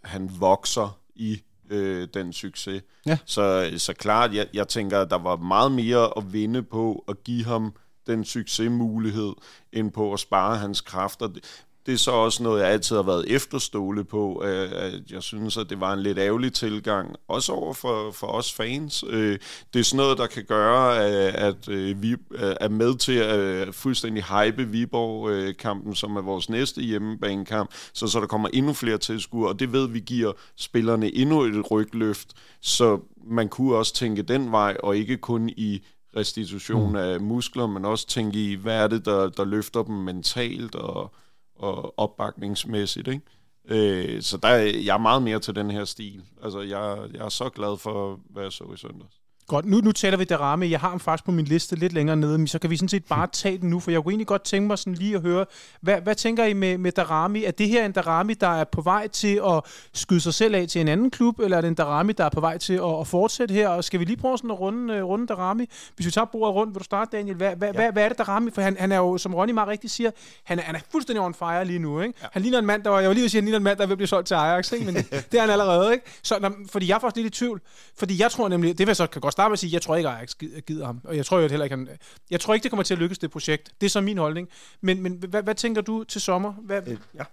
han 0.05 0.31
vokser 0.39 0.99
i 1.15 1.43
øh, 1.71 2.09
den 2.15 2.33
succes. 2.33 2.83
Ja. 3.07 3.19
Så, 3.25 3.71
så 3.77 3.93
klart, 3.93 4.35
jeg, 4.35 4.47
jeg 4.55 4.69
tænker, 4.69 5.01
at 5.01 5.11
der 5.11 5.19
var 5.19 5.37
meget 5.37 5.73
mere 5.73 6.11
at 6.17 6.33
vinde 6.33 6.63
på 6.63 7.05
at 7.09 7.25
give 7.25 7.45
ham 7.45 7.73
den 8.11 8.25
succesmulighed, 8.25 9.33
end 9.73 9.91
på 9.91 10.13
at 10.13 10.21
spare 10.21 10.57
hans 10.57 10.81
kræfter 10.81 11.29
det 11.87 11.95
er 11.95 11.99
så 11.99 12.11
også 12.11 12.43
noget, 12.43 12.61
jeg 12.61 12.71
altid 12.71 12.97
har 12.97 13.03
været 13.03 13.25
efterstående 13.29 14.05
på. 14.05 14.43
Øh, 14.45 14.71
at 14.73 15.11
jeg 15.11 15.23
synes, 15.23 15.57
at 15.57 15.71
det 15.71 15.81
var 15.81 15.93
en 15.93 16.01
lidt 16.01 16.19
ærgerlig 16.19 16.53
tilgang, 16.53 17.17
også 17.29 17.53
over 17.53 17.75
for, 17.75 18.11
for 18.11 18.27
os 18.27 18.53
fans. 18.53 19.05
Øh, 19.11 19.39
det 19.75 19.81
er 19.81 19.85
sådan 19.85 19.97
noget, 19.97 20.19
der 20.19 20.27
kan 20.27 20.45
gøre, 20.45 20.99
øh, 20.99 21.35
at 21.35 21.69
vi 22.03 22.17
er 22.61 22.69
med 22.69 22.95
til 22.95 23.13
at 23.13 23.75
fuldstændig 23.75 24.25
hype 24.25 24.69
Viborg-kampen, 24.69 25.95
som 25.95 26.17
er 26.17 26.23
vores 26.23 26.49
næste 26.49 26.83
hjemmebanekamp, 26.83 27.71
så, 27.93 28.07
så 28.07 28.21
der 28.21 28.27
kommer 28.27 28.49
endnu 28.53 28.73
flere 28.73 28.99
tilskuere, 28.99 29.49
og 29.49 29.61
det 29.61 29.73
ved 29.73 29.89
vi 29.89 30.01
giver 30.01 30.33
spillerne 30.57 31.15
endnu 31.15 31.43
et 31.43 31.71
rygløft, 31.71 32.29
så 32.61 33.01
man 33.27 33.49
kunne 33.49 33.77
også 33.77 33.95
tænke 33.95 34.23
den 34.23 34.53
vej, 34.53 34.77
og 34.83 34.97
ikke 34.97 35.17
kun 35.17 35.49
i 35.49 35.83
restitution 36.17 36.91
mm. 36.91 36.97
af 36.97 37.21
muskler, 37.21 37.67
men 37.67 37.85
også 37.85 38.07
tænke 38.07 38.51
i, 38.51 38.55
hvad 38.55 38.85
er 38.85 38.89
det, 38.89 39.05
der, 39.05 39.29
der 39.29 39.45
løfter 39.45 39.83
dem 39.83 39.95
mentalt 39.95 40.75
og 40.75 41.15
og 41.61 41.95
opbakningsmæssigt, 41.97 43.09
ikke? 43.09 43.23
Øh, 43.65 44.23
så 44.23 44.37
der, 44.37 44.49
jeg 44.57 44.95
er 44.95 44.99
meget 44.99 45.23
mere 45.23 45.39
til 45.39 45.55
den 45.55 45.71
her 45.71 45.85
stil. 45.85 46.23
Altså, 46.43 46.61
jeg, 46.61 47.09
jeg 47.15 47.25
er 47.25 47.29
så 47.29 47.49
glad 47.49 47.79
for, 47.79 48.21
hvad 48.31 48.43
jeg 48.43 48.53
så 48.53 48.65
i 48.75 48.77
søndags. 48.77 49.20
Godt, 49.51 49.65
nu, 49.65 49.81
nu 49.81 49.93
taler 49.93 50.17
vi 50.17 50.25
Darami. 50.25 50.71
Jeg 50.71 50.81
har 50.81 50.89
ham 50.89 51.01
faktisk 51.01 51.25
på 51.25 51.31
min 51.31 51.45
liste 51.45 51.77
lidt 51.77 51.93
længere 51.93 52.17
nede, 52.17 52.39
men 52.39 52.47
så 52.47 52.59
kan 52.59 52.71
vi 52.71 52.77
sådan 52.77 52.89
set 52.89 53.05
bare 53.05 53.27
tage 53.33 53.59
den 53.59 53.71
nu, 53.71 53.81
for 53.81 53.91
jeg 53.91 54.03
kunne 54.03 54.13
egentlig 54.13 54.27
godt 54.27 54.43
tænke 54.43 54.67
mig 54.67 54.79
sådan 54.79 54.95
lige 54.95 55.17
at 55.17 55.23
høre, 55.23 55.47
hvad, 55.81 56.01
hvad 56.01 56.15
tænker 56.15 56.45
I 56.45 56.53
med, 56.53 56.79
med 56.79 56.93
Darami? 56.93 57.45
Er 57.45 57.51
det 57.51 57.69
her 57.69 57.85
en 57.87 57.93
Darami, 57.93 58.35
der 58.35 58.49
er 58.49 58.65
på 58.65 58.81
vej 58.81 59.09
til 59.09 59.41
at 59.47 59.63
skyde 59.95 60.21
sig 60.21 60.35
selv 60.35 60.55
af 60.55 60.69
til 60.69 60.81
en 60.81 60.89
anden 60.89 61.11
klub, 61.11 61.41
eller 61.41 61.57
er 61.57 61.61
det 61.61 61.69
en 61.69 61.75
Darami, 61.75 62.13
der 62.13 62.25
er 62.25 62.29
på 62.29 62.41
vej 62.41 62.59
til 62.59 62.73
at, 62.73 63.01
at 63.01 63.07
fortsætte 63.07 63.55
her? 63.55 63.69
Og 63.69 63.85
skal 63.85 64.01
vi 64.01 64.05
lige 64.05 64.17
prøve 64.17 64.39
sådan 64.39 64.51
at 64.51 64.61
runde, 64.61 65.03
uh, 65.03 65.09
runde 65.09 65.27
Darami? 65.27 65.69
Hvis 65.97 66.07
vi 66.07 66.11
tager 66.11 66.25
bordet 66.25 66.55
rundt, 66.55 66.75
vil 66.75 66.79
du 66.79 66.85
starte, 66.85 67.17
Daniel? 67.17 67.37
Hvad, 67.37 67.57
hvad, 67.57 67.69
ja. 67.69 67.75
hvad, 67.75 67.93
hvad 67.93 68.05
er 68.05 68.09
det 68.09 68.19
Darami? 68.19 68.51
For 68.51 68.63
han, 68.63 68.77
han 68.79 68.93
er 68.93 68.97
jo, 68.97 69.19
som 69.19 69.35
Ronny 69.35 69.53
meget 69.53 69.69
rigtigt 69.69 69.93
siger, 69.93 70.11
han 70.45 70.59
er, 70.59 70.63
han 70.63 70.75
er 70.75 70.81
fuldstændig 70.93 71.23
on 71.23 71.35
fire 71.35 71.65
lige 71.65 71.79
nu. 71.79 72.01
Ikke? 72.01 72.15
Ja. 72.23 72.27
Han 72.33 72.43
ligner 72.43 72.59
en 72.59 72.67
mand, 72.67 72.83
der 72.83 72.91
var, 72.91 73.01
jeg 73.01 73.09
vil 73.11 73.17
lige 73.17 73.29
sige, 73.29 73.41
han 73.41 73.45
ligner 73.45 73.59
en 73.59 73.65
mand, 73.65 73.79
der 73.79 73.87
vil 73.87 73.97
blive 73.97 74.09
solgt 74.09 74.27
til 74.27 74.35
Ajax, 74.35 74.73
ikke? 74.73 74.85
men 74.85 74.95
det 75.33 75.35
er 75.35 75.41
han 75.41 75.51
allerede. 75.51 75.93
Ikke? 75.93 76.05
Så, 76.23 76.39
når, 76.41 76.53
fordi 76.71 76.89
jeg 76.89 76.95
er 76.95 76.99
faktisk 76.99 77.23
lidt 77.23 77.35
i 77.37 77.39
tvivl, 77.39 77.61
fordi 77.99 78.23
jeg 78.23 78.31
tror 78.31 78.49
nemlig, 78.49 78.79
det 78.79 78.87
vil 78.87 78.97
så 78.97 79.07
kan 79.07 79.21
godt 79.21 79.35
starte 79.41 79.51
med 79.51 79.55
at 79.55 79.59
sige, 79.59 79.73
jeg 79.73 79.83
tror 79.83 79.97
ikke, 79.97 80.09
Ajax 80.09 80.35
gider 80.67 80.87
ham. 80.87 81.01
Og 81.05 81.17
jeg 81.17 81.27
tror 81.27 81.39
jo 81.39 81.49
heller 81.49 81.65
ikke, 81.65 81.77
han, 81.77 81.89
jeg 82.31 82.41
tror 82.41 82.55
ikke, 82.55 82.63
det 82.63 82.71
kommer 82.71 82.85
til 82.85 82.95
at 82.95 83.01
lykkes, 83.01 83.19
det 83.19 83.31
projekt. 83.31 83.73
Det 83.81 83.87
er 83.87 83.91
så 83.91 84.01
min 84.01 84.19
holdning. 84.19 84.49
Men, 84.81 85.03
men 85.03 85.13
hvad, 85.29 85.43
hvad 85.43 85.55
tænker 85.55 85.83
du 85.83 86.05
til 86.05 86.21
sommer? 86.21 86.53
Hvad? 86.53 86.83
Øh, 86.87 86.99
ja. 87.15 87.25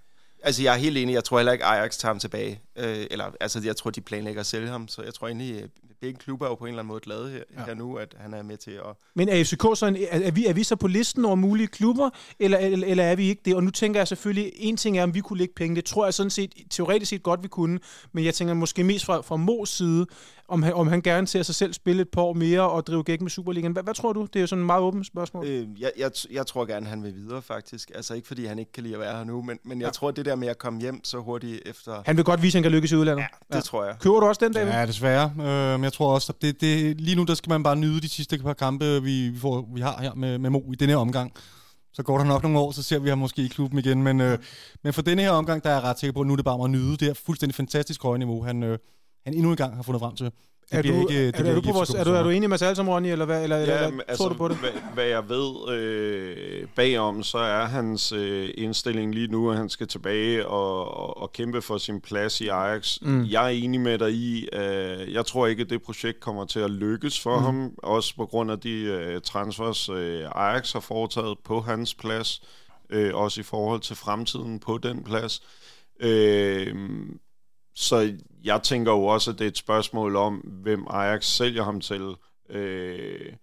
Altså, 0.44 0.64
jeg 0.64 0.74
er 0.74 0.78
helt 0.78 0.98
enig. 0.98 1.14
Jeg 1.14 1.24
tror 1.24 1.38
heller 1.38 1.52
ikke, 1.52 1.66
Ajax 1.66 1.98
tager 1.98 2.10
ham 2.10 2.20
tilbage. 2.20 2.62
Øh, 2.76 3.06
eller, 3.12 3.32
altså, 3.40 3.62
jeg 3.64 3.76
tror, 3.76 3.92
de 3.92 4.02
planlægger 4.02 4.40
at 4.40 4.46
sælge 4.46 4.68
ham. 4.68 4.88
Så 4.88 5.02
jeg 5.02 5.14
tror 5.14 5.28
egentlig, 5.28 5.62
øh, 5.62 5.70
begge 6.02 6.20
klubber 6.20 6.46
er 6.46 6.50
jo 6.50 6.56
på 6.56 6.66
en 6.66 6.70
eller 6.70 6.80
anden 6.80 6.88
måde 6.88 7.00
glade 7.00 7.30
her, 7.30 7.44
ja. 7.58 7.66
her 7.66 7.74
nu, 7.74 7.96
at 7.96 8.16
han 8.18 8.34
er 8.34 8.44
med 8.44 8.58
til 8.58 8.72
at... 8.72 8.96
Men 9.16 9.30
er 9.30 9.44
FCK 9.44 9.62
så, 9.76 9.86
en, 9.86 9.96
er, 9.96 10.20
er, 10.28 10.32
vi, 10.32 10.46
er 10.46 10.54
vi 10.54 10.64
så 10.64 10.76
på 10.76 10.88
listen 10.88 11.26
over 11.26 11.36
mulige 11.36 11.68
klubber, 11.68 12.10
eller, 12.40 12.58
eller, 12.58 12.88
eller 12.88 13.04
er 13.04 13.16
vi 13.16 13.30
ikke 13.30 13.42
det? 13.46 13.56
Og 13.56 13.64
nu 13.64 13.70
tænker 13.70 14.00
jeg 14.00 14.08
selvfølgelig, 14.08 14.52
en 14.56 14.78
ting 14.78 14.98
er, 14.98 15.04
om 15.04 15.14
vi 15.14 15.20
kunne 15.20 15.40
lægge 15.40 15.54
penge. 15.54 15.76
Det 15.76 15.86
tror 15.86 16.06
jeg 16.06 16.14
sådan 16.14 16.30
set, 16.30 16.54
teoretisk 16.70 17.10
set 17.10 17.24
godt, 17.24 17.44
vi 17.44 17.48
kunne. 17.48 17.80
Men 18.12 18.26
jeg 18.26 18.34
tænker 18.34 18.54
måske 18.54 18.84
mest 18.84 19.06
fra, 19.06 19.22
fra 19.22 19.36
Mås 19.36 19.70
side, 19.70 20.06
om 20.48 20.64
han, 20.64 20.74
om 20.74 20.88
han 20.88 21.02
gerne 21.02 21.28
ser 21.28 21.44
sig 21.44 21.56
selv 21.56 21.74
spille 21.74 22.02
et 22.02 22.10
par 22.10 22.22
år 22.22 22.34
mere 22.34 22.70
og 22.70 22.88
drive 22.88 23.04
gæk 23.04 23.22
med 23.22 23.30
Superligaen. 23.30 23.74
Hvad, 23.74 23.84
hvad 23.84 23.94
tror 23.94 24.14
du? 24.14 24.22
Det 24.22 24.36
er 24.36 24.42
jo 24.42 24.48
sådan 24.48 24.62
et 24.62 24.66
meget 24.66 24.82
åbent 24.82 25.08
spørgsmål. 25.08 25.46
Øh, 25.46 25.68
jeg, 25.80 25.92
jeg, 25.98 26.12
jeg 26.32 26.48
tror 26.48 26.66
gerne, 26.66 26.86
han 26.86 27.04
vil 27.04 27.16
videre 27.16 27.42
faktisk. 27.42 27.92
Altså 27.96 28.14
ikke 28.14 28.28
fordi 28.28 28.46
han 28.46 28.60
ikke 28.60 28.72
kan 28.72 28.84
lide 28.84 28.94
at 28.94 29.00
være 29.00 29.18
her 29.18 29.24
nu, 29.24 29.42
men, 29.42 29.60
men 29.64 29.82
jeg 29.82 29.86
ja. 29.86 29.92
tror, 29.92 30.12
det 30.12 30.26
der 30.26 30.36
med 30.36 30.48
at 30.48 30.58
komme 30.58 30.82
hjem 30.82 31.04
så 31.04 31.18
hurtigt 31.18 31.62
efter... 31.66 32.02
Han 32.06 32.18
vil 32.18 32.26
godt 32.26 32.42
vise, 32.42 32.58
at 32.58 32.60
han 32.60 32.64
kan 32.64 32.72
lykkes 32.72 32.92
i 32.92 32.96
udlandet. 32.96 33.22
Ja, 33.22 33.28
det 33.48 33.56
ja. 33.56 33.62
tror 33.62 33.86
jeg. 33.86 33.96
Køber 34.00 34.20
du 34.20 34.26
også 34.26 34.46
den, 34.46 34.54
David? 34.54 34.72
Ja, 34.72 34.86
desværre. 34.86 35.34
Øh, 35.40 35.80
men 35.80 35.87
jeg 35.88 35.94
tror 35.94 36.14
også, 36.14 36.34
at 36.36 36.42
det, 36.42 36.62
det, 36.62 37.02
lige 37.02 37.16
nu 37.16 37.24
der 37.24 37.34
skal 37.34 37.50
man 37.50 37.64
bare 37.64 37.76
nyde 37.76 38.02
de 38.02 38.10
sidste 38.10 38.38
par 38.38 38.54
kampe, 38.54 39.04
vi, 39.04 39.30
vi, 39.30 39.40
får, 39.40 39.70
vi 39.76 39.82
har 39.82 40.02
her 40.02 40.14
med, 40.14 40.38
med 40.38 40.50
Mo 40.50 40.60
i 40.72 40.76
denne 40.76 40.96
omgang. 40.96 41.34
Så 41.94 42.04
går 42.04 42.18
der 42.18 42.26
nok 42.26 42.44
nogle 42.44 42.60
år, 42.60 42.72
så 42.72 42.84
ser 42.84 43.00
vi 43.00 43.10
ham 43.10 43.18
måske 43.18 43.42
i 43.42 43.48
klubben 43.48 43.80
igen. 43.80 44.04
Men, 44.04 44.22
øh, 44.22 44.38
men 44.84 44.94
for 44.94 45.02
denne 45.02 45.22
her 45.22 45.32
omgang, 45.32 45.64
der 45.64 45.70
er 45.70 45.74
jeg 45.74 45.84
ret 45.84 46.00
sikker 46.00 46.14
på, 46.14 46.22
at 46.22 46.28
nu 46.28 46.34
er 46.34 46.36
det 46.36 46.46
bare 46.46 46.64
at 46.64 46.70
nyde 46.70 46.92
det 46.92 47.02
her 47.02 47.14
fuldstændig 47.14 47.56
fantastisk 47.56 48.04
høje 48.04 48.18
niveau, 48.18 48.44
han, 48.44 48.64
øh, 48.64 48.80
han 49.26 49.34
endnu 49.34 49.50
en 49.50 49.58
gang 49.58 49.76
har 49.76 49.84
fundet 49.84 50.00
frem 50.00 50.16
til 50.16 50.32
er 50.72 50.82
du, 50.82 50.88
ikke, 50.88 51.28
er, 51.28 51.44
er, 51.44 51.56
du 51.56 51.62
på 51.62 51.72
vores, 51.72 51.90
er, 51.90 52.04
du, 52.04 52.14
er 52.14 52.24
du 52.24 52.30
enig 52.30 52.50
med 52.50 52.56
os 52.56 52.62
alle 52.62 52.76
sammen, 52.76 52.94
Ronny, 52.94 53.08
eller 53.08 53.26
hvad, 53.26 53.44
eller, 53.44 53.58
ja, 53.58 53.64
eller, 53.64 53.92
hvad 53.92 54.06
altså, 54.08 54.24
tror 54.24 54.30
du 54.30 54.36
på 54.36 54.48
det? 54.48 54.58
Hvad, 54.58 54.70
hvad 54.94 55.06
jeg 55.06 55.30
ved 55.30 55.74
øh, 55.74 56.68
bagom, 56.76 57.24
så 57.24 57.38
er 57.38 57.66
hans 57.66 58.12
øh, 58.12 58.50
indstilling 58.58 59.14
lige 59.16 59.28
nu, 59.28 59.52
at 59.52 59.58
han 59.58 59.70
skal 59.70 59.88
tilbage 59.88 60.48
og, 60.48 60.98
og, 60.98 61.18
og 61.18 61.32
kæmpe 61.32 61.62
for 61.62 61.78
sin 61.78 62.02
plads 62.02 62.42
i 62.42 62.48
Ajax. 62.48 62.98
Mm. 63.02 63.26
Jeg 63.26 63.46
er 63.46 63.50
enig 63.50 63.82
med 63.82 63.98
dig 63.98 64.12
i, 64.12 64.50
øh, 64.54 65.14
jeg 65.14 65.26
tror 65.26 65.48
ikke, 65.48 65.62
at 65.62 65.70
det 65.70 65.82
projekt 65.82 66.20
kommer 66.20 66.46
til 66.46 66.60
at 66.60 66.72
lykkes 66.72 67.20
for 67.20 67.38
mm. 67.38 67.44
ham, 67.44 67.72
også 67.78 68.16
på 68.16 68.26
grund 68.26 68.52
af 68.52 68.60
de 68.60 68.82
øh, 68.82 69.22
transfers, 69.22 69.90
øh, 69.90 70.26
Ajax 70.36 70.74
har 70.74 70.80
foretaget 70.80 71.38
på 71.46 71.62
hans 71.62 71.94
plads, 71.94 72.42
øh, 72.90 73.16
også 73.16 73.42
i 73.42 73.44
forhold 73.44 73.82
til 73.82 73.96
fremtiden 73.96 74.60
på 74.60 74.78
den 74.78 75.04
plads. 75.04 75.42
Øh, 76.00 76.76
så 77.78 78.18
jeg 78.44 78.64
tænker 78.64 78.92
jo 78.92 79.06
også, 79.06 79.32
at 79.32 79.40
det 79.40 79.46
er 79.46 79.50
et 79.50 79.58
spørgsmål 79.58 80.16
om, 80.16 80.36
hvem 80.36 80.88
Ajax 80.90 81.26
sælger 81.26 81.64
ham 81.64 81.82
til. 81.82 82.16
Øh, 82.50 83.34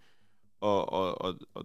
og, 0.60 0.92
og, 0.92 1.22
og, 1.22 1.34
og 1.54 1.64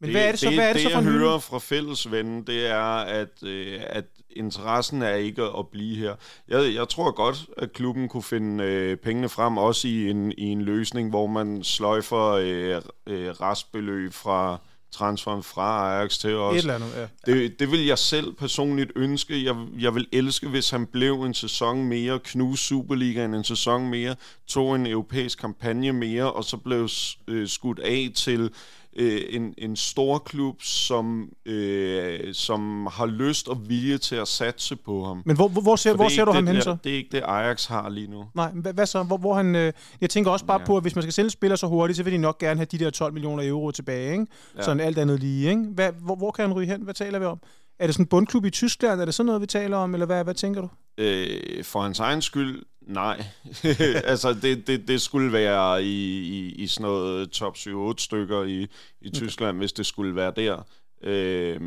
men 0.00 0.08
det, 0.08 0.14
hvad 0.14 0.26
er 0.26 0.30
det 0.30 0.40
så, 0.40 0.46
det, 0.46 0.54
hvad 0.54 0.68
er 0.68 0.72
det, 0.72 0.82
det 0.82 0.82
så 0.82 0.88
for 0.88 1.02
jeg 1.02 1.12
hører 1.12 1.38
fra 1.38 1.58
fællesvennen, 1.58 2.46
det 2.46 2.66
er, 2.66 2.96
at, 2.96 3.42
øh, 3.42 3.80
at 3.86 4.04
interessen 4.30 5.02
er 5.02 5.14
ikke 5.14 5.42
at 5.42 5.68
blive 5.68 5.96
her. 5.96 6.14
Jeg, 6.48 6.74
jeg 6.74 6.88
tror 6.88 7.10
godt, 7.10 7.46
at 7.56 7.72
klubben 7.72 8.08
kunne 8.08 8.22
finde 8.22 8.64
øh, 8.64 8.96
pengene 8.96 9.28
frem, 9.28 9.58
også 9.58 9.88
i 9.88 10.10
en, 10.10 10.32
i 10.32 10.44
en 10.44 10.62
løsning, 10.62 11.10
hvor 11.10 11.26
man 11.26 11.64
sløjfer 11.64 12.26
øh, 12.26 12.82
øh, 13.06 13.28
restbeløb 13.30 14.12
fra 14.12 14.60
transferen 14.92 15.42
fra 15.42 15.92
Ajax 15.92 16.18
til 16.18 16.34
os. 16.34 16.54
Et 16.54 16.60
eller 16.60 16.74
andet, 16.74 16.92
ja. 16.96 17.32
Det, 17.32 17.60
det 17.60 17.70
vil 17.70 17.86
jeg 17.86 17.98
selv 17.98 18.32
personligt 18.32 18.92
ønske. 18.96 19.44
Jeg, 19.44 19.56
jeg 19.78 19.94
vil 19.94 20.06
elske, 20.12 20.48
hvis 20.48 20.70
han 20.70 20.86
blev 20.86 21.22
en 21.22 21.34
sæson 21.34 21.84
mere, 21.84 22.18
knuse 22.18 22.64
Superligaen 22.64 23.34
en 23.34 23.44
sæson 23.44 23.88
mere, 23.88 24.16
tog 24.46 24.76
en 24.76 24.86
europæisk 24.86 25.38
kampagne 25.38 25.92
mere, 25.92 26.32
og 26.32 26.44
så 26.44 26.56
blev 26.56 26.88
øh, 27.28 27.48
skudt 27.48 27.78
af 27.78 28.10
til 28.14 28.50
øh, 28.96 29.20
en, 29.28 29.54
en 29.58 29.76
stor 29.76 30.18
klub, 30.18 30.62
som, 30.62 31.28
øh, 31.46 32.34
som 32.34 32.88
har 32.92 33.06
lyst 33.06 33.48
og 33.48 33.68
vilje 33.68 33.98
til 33.98 34.16
at 34.16 34.28
satse 34.28 34.76
på 34.76 35.04
ham. 35.04 35.22
Men 35.26 35.36
hvor, 35.36 35.48
hvor, 35.48 35.60
hvor 35.62 35.76
ser, 35.76 35.94
hvor 35.94 36.08
ser 36.08 36.24
du 36.24 36.32
ham 36.32 36.46
hen 36.46 36.62
så? 36.62 36.76
Det 36.84 36.92
er 36.92 36.96
ikke 36.96 37.08
det, 37.12 37.22
Ajax 37.24 37.66
har 37.66 37.88
lige 37.88 38.06
nu. 38.06 38.24
Nej, 38.34 38.50
hvad, 38.54 38.72
hvad 38.72 38.86
så? 38.86 39.02
Hvor, 39.02 39.16
hvor 39.16 39.34
han, 39.34 39.56
øh, 39.56 39.72
jeg 40.00 40.10
tænker 40.10 40.30
også 40.30 40.44
bare 40.44 40.60
ja. 40.60 40.66
på, 40.66 40.76
at 40.76 40.82
hvis 40.82 40.94
man 40.94 41.02
skal 41.02 41.12
sælge 41.12 41.30
spiller 41.30 41.56
så 41.56 41.66
hurtigt, 41.66 41.96
så 41.96 42.02
vil 42.02 42.12
de 42.12 42.18
nok 42.18 42.38
gerne 42.38 42.58
have 42.58 42.66
de 42.66 42.78
der 42.78 42.90
12 42.90 43.12
millioner 43.12 43.48
euro 43.48 43.70
tilbage. 43.70 44.12
Ikke? 44.12 44.26
Ja. 44.56 44.62
Sådan 44.62 44.80
alt 44.80 44.98
andet 44.98 45.20
lige. 45.20 45.48
Ikke? 45.50 45.62
Hvad, 45.74 45.92
hvor, 45.92 46.16
hvor 46.16 46.30
kan 46.30 46.44
han 46.44 46.54
ryge 46.54 46.66
hen? 46.66 46.82
Hvad 46.82 46.94
taler 46.94 47.18
vi 47.18 47.24
om? 47.24 47.40
Er 47.78 47.86
det 47.86 47.94
sådan 47.94 48.04
en 48.04 48.08
bundklub 48.08 48.44
i 48.44 48.50
Tyskland? 48.50 49.00
Er 49.00 49.04
det 49.04 49.14
sådan 49.14 49.26
noget, 49.26 49.40
vi 49.40 49.46
taler 49.46 49.76
om? 49.76 49.94
Eller 49.94 50.06
hvad, 50.06 50.24
hvad 50.24 50.34
tænker 50.34 50.60
du? 50.60 50.68
Øh, 50.98 51.64
for 51.64 51.80
hans 51.80 52.00
egen 52.00 52.22
skyld, 52.22 52.62
nej. 52.80 53.24
altså, 54.04 54.32
det, 54.42 54.66
det, 54.66 54.88
det 54.88 55.00
skulle 55.00 55.32
være 55.32 55.84
i, 55.84 56.18
i, 56.18 56.54
i 56.54 56.66
sådan 56.66 56.90
noget 56.90 57.30
top 57.30 57.56
7-8 57.56 57.92
stykker 57.98 58.44
i, 58.44 58.66
i 59.00 59.10
Tyskland, 59.10 59.50
okay. 59.50 59.58
hvis 59.58 59.72
det 59.72 59.86
skulle 59.86 60.16
være 60.16 60.32
der. 60.36 60.62
Øh, 61.02 61.60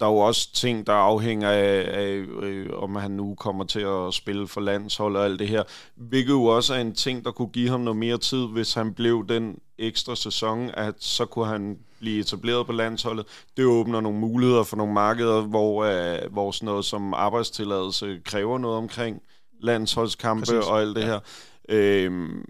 der 0.00 0.06
er 0.06 0.10
jo 0.10 0.18
også 0.18 0.52
ting, 0.52 0.86
der 0.86 0.92
afhænger 0.92 1.50
af, 1.50 1.88
af 1.88 2.24
øh, 2.42 2.66
om 2.72 2.96
han 2.96 3.10
nu 3.10 3.34
kommer 3.34 3.64
til 3.64 3.80
at 3.80 4.14
spille 4.14 4.48
for 4.48 4.60
landshold 4.60 5.16
og 5.16 5.24
alt 5.24 5.38
det 5.38 5.48
her. 5.48 5.62
Hvilket 5.96 6.32
jo 6.32 6.44
også 6.44 6.74
er 6.74 6.78
en 6.78 6.94
ting, 6.94 7.24
der 7.24 7.30
kunne 7.30 7.48
give 7.48 7.68
ham 7.68 7.80
noget 7.80 7.96
mere 7.96 8.18
tid, 8.18 8.46
hvis 8.46 8.74
han 8.74 8.94
blev 8.94 9.26
den 9.28 9.58
ekstra 9.78 10.16
sæson, 10.16 10.70
at 10.74 10.94
så 10.98 11.26
kunne 11.26 11.46
han 11.46 11.78
blive 12.00 12.20
etableret 12.20 12.66
på 12.66 12.72
landsholdet. 12.72 13.26
Det 13.56 13.64
åbner 13.64 14.00
nogle 14.00 14.18
muligheder 14.18 14.62
for 14.62 14.76
nogle 14.76 14.92
markeder, 14.92 15.40
hvor, 15.40 15.84
uh, 15.84 16.32
hvor 16.32 16.50
sådan 16.50 16.66
noget 16.66 16.84
som 16.84 17.14
arbejdstilladelse 17.14 18.20
kræver 18.24 18.58
noget 18.58 18.76
omkring 18.76 19.22
landsholdskampe 19.64 20.46
Præcis. 20.46 20.68
og 20.68 20.80
alt 20.80 20.96
det 20.96 21.02
ja. 21.02 21.06
her. 21.06 21.20
Øhm, 21.68 22.44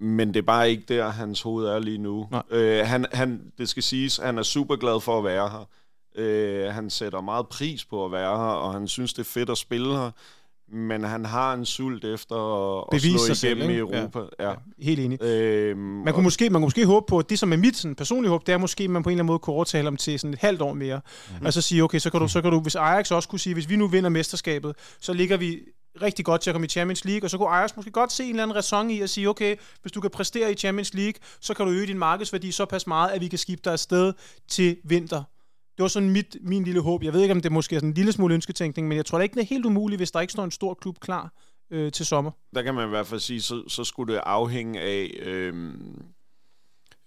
men 0.00 0.28
det 0.28 0.36
er 0.36 0.42
bare 0.46 0.70
ikke 0.70 0.82
der, 0.88 1.08
hans 1.08 1.42
hoved 1.42 1.66
er 1.66 1.78
lige 1.78 1.98
nu. 1.98 2.28
Øh, 2.50 2.86
han, 2.86 3.06
han, 3.12 3.40
det 3.58 3.68
skal 3.68 3.82
siges, 3.82 4.16
han 4.16 4.38
er 4.38 4.42
super 4.42 4.76
glad 4.76 5.00
for 5.00 5.18
at 5.18 5.24
være 5.24 5.48
her. 5.48 5.68
Øh, 6.16 6.74
han 6.74 6.90
sætter 6.90 7.20
meget 7.20 7.48
pris 7.48 7.84
på 7.84 8.04
at 8.04 8.12
være 8.12 8.36
her, 8.36 8.54
og 8.54 8.72
han 8.72 8.88
synes, 8.88 9.12
det 9.12 9.20
er 9.20 9.30
fedt 9.30 9.50
at 9.50 9.58
spille 9.58 9.96
her. 9.96 10.10
men 10.72 11.04
han 11.04 11.24
har 11.24 11.54
en 11.54 11.64
sult 11.66 12.04
efter 12.04 12.36
at, 12.80 12.84
at 12.92 13.00
slå 13.00 13.18
sig 13.18 13.36
selv, 13.36 13.58
igennem 13.58 13.76
i? 13.76 13.78
Europa. 13.78 14.18
Ja. 14.40 14.48
Ja, 14.48 14.54
helt 14.78 15.00
enig. 15.00 15.22
Øhm, 15.22 15.78
Man 15.78 16.14
kunne, 16.14 16.24
måske, 16.24 16.44
man 16.50 16.52
kunne 16.52 16.66
måske 16.66 16.86
håbe 16.86 17.06
på, 17.08 17.18
at 17.18 17.30
det, 17.30 17.38
som 17.38 17.52
er 17.52 17.56
mit 17.56 17.76
sådan, 17.76 17.94
personlige 17.94 18.30
håb, 18.30 18.46
det 18.46 18.52
er 18.52 18.58
måske, 18.58 18.84
at 18.84 18.90
man 18.90 19.02
på 19.02 19.08
en 19.08 19.12
eller 19.12 19.22
anden 19.22 19.26
måde 19.26 19.38
kunne 19.38 19.54
overtale 19.54 19.84
ham 19.84 19.96
til 19.96 20.18
sådan 20.18 20.34
et 20.34 20.40
halvt 20.40 20.62
år 20.62 20.72
mere. 20.74 21.00
Mm-hmm. 21.30 21.46
Altså 21.46 21.60
sige, 21.62 21.84
okay, 21.84 21.98
så 21.98 22.10
kan, 22.10 22.20
du, 22.20 22.28
så 22.28 22.42
kan 22.42 22.50
du, 22.50 22.60
hvis 22.60 22.76
Ajax 22.76 23.10
også 23.10 23.28
kunne 23.28 23.38
sige, 23.38 23.54
hvis 23.54 23.68
vi 23.68 23.76
nu 23.76 23.86
vinder 23.86 24.10
mesterskabet, 24.10 24.76
så 25.00 25.12
ligger 25.12 25.36
vi 25.36 25.58
rigtig 26.02 26.24
godt 26.24 26.40
til 26.40 26.50
at 26.50 26.54
komme 26.54 26.64
i 26.64 26.68
Champions 26.68 27.04
League, 27.04 27.26
og 27.26 27.30
så 27.30 27.38
kunne 27.38 27.48
Ajax 27.48 27.76
måske 27.76 27.90
godt 27.90 28.12
se 28.12 28.24
en 28.24 28.30
eller 28.30 28.42
anden 28.42 28.56
ræson 28.56 28.90
i 28.90 29.00
at 29.00 29.10
sige, 29.10 29.28
okay, 29.28 29.56
hvis 29.82 29.92
du 29.92 30.00
kan 30.00 30.10
præstere 30.10 30.52
i 30.52 30.54
Champions 30.54 30.94
League, 30.94 31.14
så 31.40 31.54
kan 31.54 31.66
du 31.66 31.72
øge 31.72 31.86
din 31.86 31.98
markedsværdi 31.98 32.52
så 32.52 32.64
pas 32.64 32.86
meget, 32.86 33.10
at 33.10 33.20
vi 33.20 33.28
kan 33.28 33.38
skifte 33.38 33.64
dig 33.64 33.72
afsted 33.72 34.12
til 34.48 34.76
vinter. 34.84 35.22
Det 35.76 35.82
var 35.82 35.88
sådan 35.88 36.10
mit, 36.10 36.36
min 36.40 36.64
lille 36.64 36.80
håb. 36.80 37.02
Jeg 37.02 37.12
ved 37.12 37.20
ikke, 37.22 37.32
om 37.32 37.40
det 37.40 37.52
måske 37.52 37.76
er 37.76 37.78
sådan 37.78 37.88
en 37.88 37.94
lille 37.94 38.12
smule 38.12 38.34
ønsketænkning, 38.34 38.88
men 38.88 38.96
jeg 38.96 39.06
tror 39.06 39.18
da 39.18 39.22
ikke, 39.22 39.34
det 39.34 39.40
er 39.40 39.46
helt 39.46 39.66
umuligt, 39.66 39.98
hvis 39.98 40.10
der 40.10 40.20
ikke 40.20 40.32
står 40.32 40.44
en 40.44 40.50
stor 40.50 40.74
klub 40.74 40.98
klar 41.00 41.32
øh, 41.70 41.92
til 41.92 42.06
sommer. 42.06 42.30
der 42.54 42.62
kan 42.62 42.74
man 42.74 42.86
i 42.86 42.90
hvert 42.90 43.06
fald 43.06 43.20
sige, 43.20 43.42
så, 43.42 43.68
så 43.68 43.84
skulle 43.84 44.14
det 44.14 44.20
afhænge 44.24 44.80
af, 44.80 45.10
Øh 45.22 45.54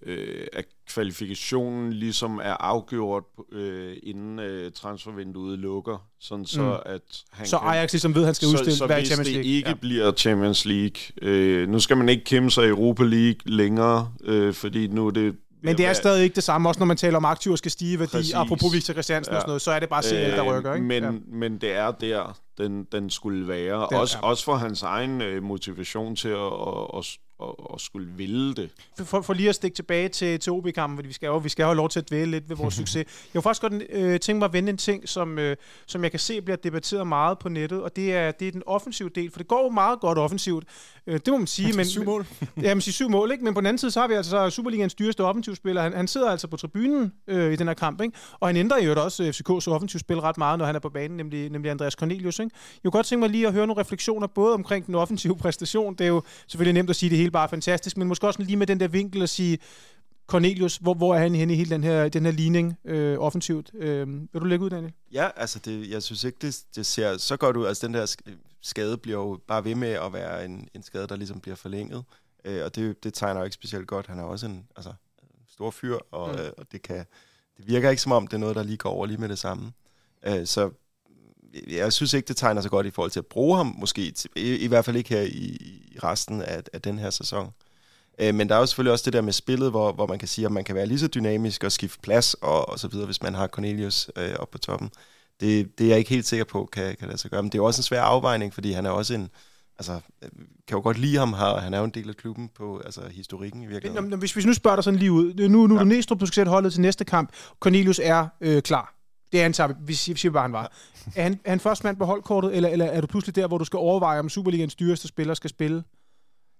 øh, 0.05 0.47
at 0.53 0.65
kvalifikationen 0.89 1.93
ligesom 1.93 2.37
er 2.43 2.53
afgjort, 2.59 3.23
øh, 3.51 3.95
inden 4.03 4.39
øh, 4.39 4.71
transfervinduet 4.71 5.59
lukker, 5.59 6.07
sådan 6.19 6.45
så 6.45 6.61
Mm. 6.61 6.69
at 6.93 7.01
han 7.31 7.47
Så 7.47 7.57
kan... 7.59 7.67
Ajax 7.67 7.91
ligesom 7.91 8.15
ved, 8.15 8.21
at 8.21 8.25
han 8.27 8.35
skal 8.35 8.47
udstille, 8.47 8.71
så, 8.71 8.77
så 8.77 8.87
hvis 8.95 9.07
Champions 9.07 9.27
det 9.27 9.35
League. 9.35 9.51
ikke 9.51 9.69
Ja. 9.69 9.73
bliver 9.75 10.11
Champions 10.11 10.65
League, 10.65 10.97
øh, 11.21 11.69
nu 11.69 11.79
skal 11.79 11.97
man 11.97 12.09
ikke 12.09 12.23
kæmpe 12.23 12.51
sig 12.51 12.65
i 12.65 12.67
Europa 12.67 13.03
League 13.03 13.39
længere, 13.45 14.11
øh, 14.23 14.53
fordi 14.53 14.87
nu 14.87 15.07
er 15.07 15.11
det... 15.11 15.35
Men 15.65 15.77
det 15.77 15.85
er 15.85 15.93
stadig 15.93 16.23
ikke 16.23 16.35
det 16.35 16.43
samme, 16.43 16.69
også 16.69 16.79
når 16.79 16.85
man 16.85 16.97
taler 16.97 17.17
om 17.17 17.25
aktiver 17.25 17.55
skal 17.55 17.71
stige 17.71 17.99
værdi. 17.99 18.11
Præcis. 18.11 18.33
Apropos 18.33 18.73
Victor 18.73 18.93
Christiansen 18.93 19.31
ja. 19.31 19.35
og 19.37 19.41
sådan 19.41 19.49
noget, 19.49 19.61
så 19.61 19.71
er 19.71 19.79
det 19.79 19.89
bare 19.89 20.03
CL, 20.03 20.15
der 20.15 20.57
rykker. 20.57 20.73
Ikke? 20.73 20.85
Men, 20.87 21.03
ja. 21.03 21.11
men 21.27 21.57
det 21.57 21.71
er 21.71 21.91
der, 21.91 22.37
den, 22.57 22.83
den 22.91 23.09
skulle 23.09 23.47
være. 23.47 23.79
Den- 23.81 23.87
Den, 23.89 23.97
også, 23.97 24.17
ja. 24.23 24.27
også 24.27 24.43
for 24.43 24.55
hans 24.55 24.83
egen 24.83 25.21
øh, 25.21 25.43
motivation 25.43 26.15
til 26.15 26.29
at, 26.29 26.51
at, 26.97 27.17
at, 27.49 27.55
at 27.73 27.81
skulle 27.81 28.07
ville 28.17 28.53
det. 28.53 28.69
for, 29.05 29.21
for 29.21 29.33
lige 29.33 29.49
at 29.49 29.55
stikke 29.55 29.75
tilbage 29.75 30.09
til, 30.09 30.39
til 30.39 30.51
OB-kampen, 30.51 30.97
fordi 30.97 31.07
vi 31.07 31.13
skal, 31.13 31.27
jo, 31.27 31.37
vi 31.37 31.49
skal 31.49 31.63
jo 31.63 31.67
have 31.67 31.77
lov 31.77 31.89
til 31.89 31.99
at 31.99 32.09
dvæle 32.09 32.31
lidt 32.31 32.49
ved 32.49 32.55
vores 32.55 32.73
succes. 32.81 32.95
Jeg 32.95 33.33
kunne 33.33 33.41
faktisk 33.41 33.61
godt 33.61 33.73
øh, 33.89 34.19
tænke 34.19 34.39
mig 34.39 34.45
at 34.45 34.53
vende 34.53 34.69
en 34.69 34.77
ting, 34.77 35.09
som, 35.09 35.39
øh, 35.39 35.55
som 35.85 36.03
jeg 36.03 36.11
kan 36.11 36.19
se 36.19 36.41
bliver 36.41 36.57
debatteret 36.57 37.07
meget 37.07 37.39
på 37.39 37.49
nettet, 37.49 37.81
og 37.81 37.95
det 37.95 38.13
er, 38.13 38.31
det 38.31 38.47
er 38.47 38.51
den 38.51 38.63
offensive 38.65 39.09
del, 39.09 39.31
for 39.31 39.37
det 39.39 39.47
går 39.47 39.63
jo 39.63 39.69
meget 39.69 39.99
godt 39.99 40.17
offensivt. 40.17 40.63
Øh, 41.07 41.13
det 41.13 41.27
må 41.27 41.37
man 41.37 41.47
sige. 41.47 41.73
men, 41.73 41.85
Syv 41.85 42.03
mål. 42.03 42.25
ja, 42.61 42.75
man 42.75 42.81
siger 42.81 42.93
syv 42.93 43.09
mål, 43.09 43.31
ikke? 43.31 43.43
Men 43.43 43.53
på 43.53 43.61
den 43.61 43.67
anden 43.67 43.77
side, 43.77 43.91
så 43.91 43.99
har 43.99 44.07
vi 44.07 44.13
altså 44.13 44.31
så 44.31 44.49
Superligans 44.49 44.93
dyreste 44.93 45.23
offensivspiller. 45.23 45.81
Han, 45.81 45.93
han 45.93 46.07
sidder 46.07 46.29
altså 46.29 46.47
på 46.47 46.57
tribunen 46.57 47.13
øh, 47.27 47.53
i 47.53 47.55
den 47.55 47.67
her 47.67 47.73
kamp, 47.73 48.01
ikke? 48.01 48.17
Og 48.39 48.47
han 48.47 48.57
ændrer 48.57 48.83
jo 48.83 49.03
også 49.03 49.23
FCK's 49.23 49.71
offensivspil 49.71 50.19
ret 50.19 50.37
meget, 50.37 50.59
når 50.59 50.65
han 50.65 50.75
er 50.75 50.79
på 50.79 50.89
banen, 50.89 51.17
nemlig, 51.17 51.49
nemlig 51.49 51.71
Andreas 51.71 51.93
Cornelius, 51.93 52.39
ikke? 52.39 52.55
Jeg 52.83 52.91
kunne 52.91 52.97
godt 52.97 53.05
tænke 53.05 53.19
mig 53.19 53.29
lige 53.29 53.47
at 53.47 53.53
høre 53.53 53.67
nogle 53.67 53.81
refleksioner, 53.81 54.27
både 54.27 54.53
omkring 54.53 54.85
den 54.85 54.95
offensive 54.95 55.37
præstation. 55.43 55.93
Det 55.93 56.03
er 56.03 56.07
jo 56.07 56.21
selvfølgelig 56.47 56.73
nemt 56.73 56.89
at 56.89 56.95
sige, 56.95 57.09
det 57.09 57.17
hele 57.17 57.31
bare 57.31 57.49
fantastisk, 57.49 57.97
men 57.97 58.07
måske 58.07 58.27
også 58.27 58.43
lige 58.43 58.57
med 58.57 58.67
den 58.67 58.79
der 58.79 58.87
vinkel 58.87 59.21
at 59.21 59.29
sige, 59.29 59.57
Cornelius, 60.33 60.77
hvor, 60.77 60.93
hvor 60.93 61.15
er 61.15 61.19
han 61.19 61.35
henne 61.35 61.53
i 61.53 61.55
hele 61.55 61.69
den 61.69 61.83
her, 61.83 62.09
den 62.09 62.25
her 62.25 62.31
ligning 62.31 62.77
øh, 62.85 63.17
offensivt? 63.19 63.71
Øh, 63.73 64.07
vil 64.09 64.41
du 64.41 64.45
lægge 64.45 64.65
ud, 64.65 64.69
Daniel? 64.69 64.93
Ja, 65.11 65.29
altså 65.35 65.59
det, 65.59 65.89
jeg 65.89 66.03
synes 66.03 66.23
ikke, 66.23 66.37
det, 66.41 66.59
det 66.75 66.85
ser 66.85 67.17
så 67.17 67.37
godt 67.37 67.57
ud. 67.57 67.65
Altså 67.65 67.87
den 67.87 67.93
der 67.93 68.05
sk- 68.05 68.57
skade 68.61 68.97
bliver 68.97 69.19
jo 69.19 69.39
bare 69.47 69.63
ved 69.65 69.75
med 69.75 69.89
at 69.89 70.13
være 70.13 70.45
en, 70.45 70.67
en 70.73 70.83
skade, 70.83 71.07
der 71.07 71.15
ligesom 71.15 71.39
bliver 71.39 71.55
forlænget. 71.55 72.03
Øh, 72.45 72.65
og 72.65 72.75
det, 72.75 73.03
det 73.03 73.13
tegner 73.13 73.39
jo 73.39 73.43
ikke 73.45 73.53
specielt 73.53 73.87
godt. 73.87 74.07
Han 74.07 74.19
er 74.19 74.23
også 74.23 74.45
en 74.45 74.65
altså, 74.75 74.93
stor 75.51 75.71
fyr, 75.71 75.97
og, 76.11 76.31
Mm. 76.35 76.39
øh, 76.41 76.51
og 76.57 76.65
det, 76.71 76.81
kan, 76.81 77.05
det 77.57 77.67
virker 77.67 77.89
ikke 77.89 78.01
som 78.01 78.11
om, 78.11 78.27
det 78.27 78.33
er 78.33 78.39
noget, 78.39 78.55
der 78.55 78.63
lige 78.63 78.77
går 78.77 78.89
over 78.89 79.05
lige 79.05 79.17
med 79.17 79.29
det 79.29 79.39
samme. 79.39 79.71
Øh, 80.27 80.45
så 80.47 80.71
jeg 81.69 81.93
synes 81.93 82.13
ikke, 82.13 82.27
det 82.27 82.37
tegner 82.37 82.61
så 82.61 82.69
godt 82.69 82.85
i 82.85 82.91
forhold 82.91 83.11
til 83.11 83.19
at 83.19 83.25
bruge 83.25 83.57
ham, 83.57 83.75
måske 83.77 84.13
i, 84.35 84.55
i 84.55 84.67
hvert 84.67 84.85
fald 84.85 84.95
ikke 84.95 85.09
her 85.09 85.21
i, 85.21 85.57
i 85.91 85.97
resten 86.03 86.41
af, 86.41 86.63
af 86.73 86.81
den 86.81 86.99
her 86.99 87.09
sæson. 87.09 87.49
Øh, 88.19 88.35
men 88.35 88.49
der 88.49 88.55
er 88.55 88.59
jo 88.59 88.65
selvfølgelig 88.65 88.91
også 88.91 89.05
det 89.05 89.13
der 89.13 89.21
med 89.21 89.33
spillet, 89.33 89.69
hvor, 89.71 89.91
hvor 89.91 90.07
man 90.07 90.19
kan 90.19 90.27
sige, 90.27 90.45
at 90.45 90.51
man 90.51 90.63
kan 90.63 90.75
være 90.75 90.85
lige 90.85 90.99
så 90.99 91.07
dynamisk 91.07 91.63
og 91.63 91.71
skifte 91.71 91.99
plads 92.03 92.33
og, 92.33 92.69
og 92.69 92.79
så 92.79 92.87
videre, 92.87 93.05
hvis 93.05 93.21
man 93.21 93.33
har 93.35 93.47
Cornelius 93.47 94.09
øh, 94.17 94.35
op 94.39 94.49
på 94.51 94.57
toppen. 94.57 94.91
Det, 95.39 95.77
det 95.77 95.83
er 95.83 95.89
jeg 95.89 95.97
ikke 95.97 96.09
helt 96.09 96.25
sikker 96.27 96.45
på, 96.45 96.69
kan, 96.73 96.95
kan 96.99 97.07
lade 97.07 97.17
sig 97.17 97.31
gøre. 97.31 97.43
Men 97.43 97.49
det 97.51 97.55
er 97.57 97.59
jo 97.61 97.65
også 97.65 97.79
en 97.79 97.83
svær 97.83 98.01
afvejning, 98.01 98.53
fordi 98.53 98.71
han 98.71 98.85
er 98.85 98.89
også 98.89 99.13
en... 99.13 99.29
Altså, 99.79 99.93
øh, 99.93 100.29
kan 100.67 100.77
jo 100.77 100.81
godt 100.81 100.97
lide 100.97 101.17
ham 101.17 101.33
her. 101.33 101.57
Han 101.57 101.73
er 101.73 101.77
jo 101.77 101.83
en 101.83 101.91
del 101.91 102.09
af 102.09 102.15
klubben 102.15 102.49
på 102.55 102.81
altså, 102.85 103.01
historikken 103.11 103.63
i 103.63 103.65
virkeligheden. 103.65 104.09
men 104.09 104.19
Hvis 104.19 104.35
vi 104.35 104.41
nu 104.43 104.53
spørger 104.53 104.75
dig 104.75 104.83
sådan 104.83 104.99
lige 104.99 105.11
ud. 105.11 105.33
Nu, 105.33 105.67
nu 105.67 105.75
er 105.75 105.79
Ja. 105.79 105.83
du 105.83 105.89
Næstrup, 105.89 106.19
du 106.19 106.25
skal 106.25 106.35
sætte 106.35 106.49
holdet 106.49 106.71
til 106.73 106.81
næste 106.81 107.05
kamp. 107.05 107.29
Cornelius 107.59 107.99
er 108.03 108.27
øh, 108.41 108.61
klar. 108.61 108.95
Det 109.31 109.41
er 109.41 109.67
han, 109.67 109.75
vi 109.87 109.93
siger, 109.93 110.13
vi 110.13 110.19
siger 110.19 110.31
bare, 110.31 110.41
han 110.41 110.53
var. 110.53 110.71
Er 111.15 111.23
han, 111.23 111.39
er 111.45 111.49
han 111.49 111.59
først 111.59 111.83
mand 111.83 111.97
på 111.97 112.05
holdkortet, 112.05 112.55
eller, 112.55 112.69
eller 112.69 112.85
er 112.85 113.01
du 113.01 113.07
pludselig 113.07 113.35
der, 113.35 113.47
hvor 113.47 113.57
du 113.57 113.65
skal 113.65 113.77
overveje, 113.77 114.19
om 114.19 114.29
Superligans 114.29 114.75
dyreste 114.75 115.07
spiller 115.07 115.33
skal 115.33 115.49
spille? 115.49 115.83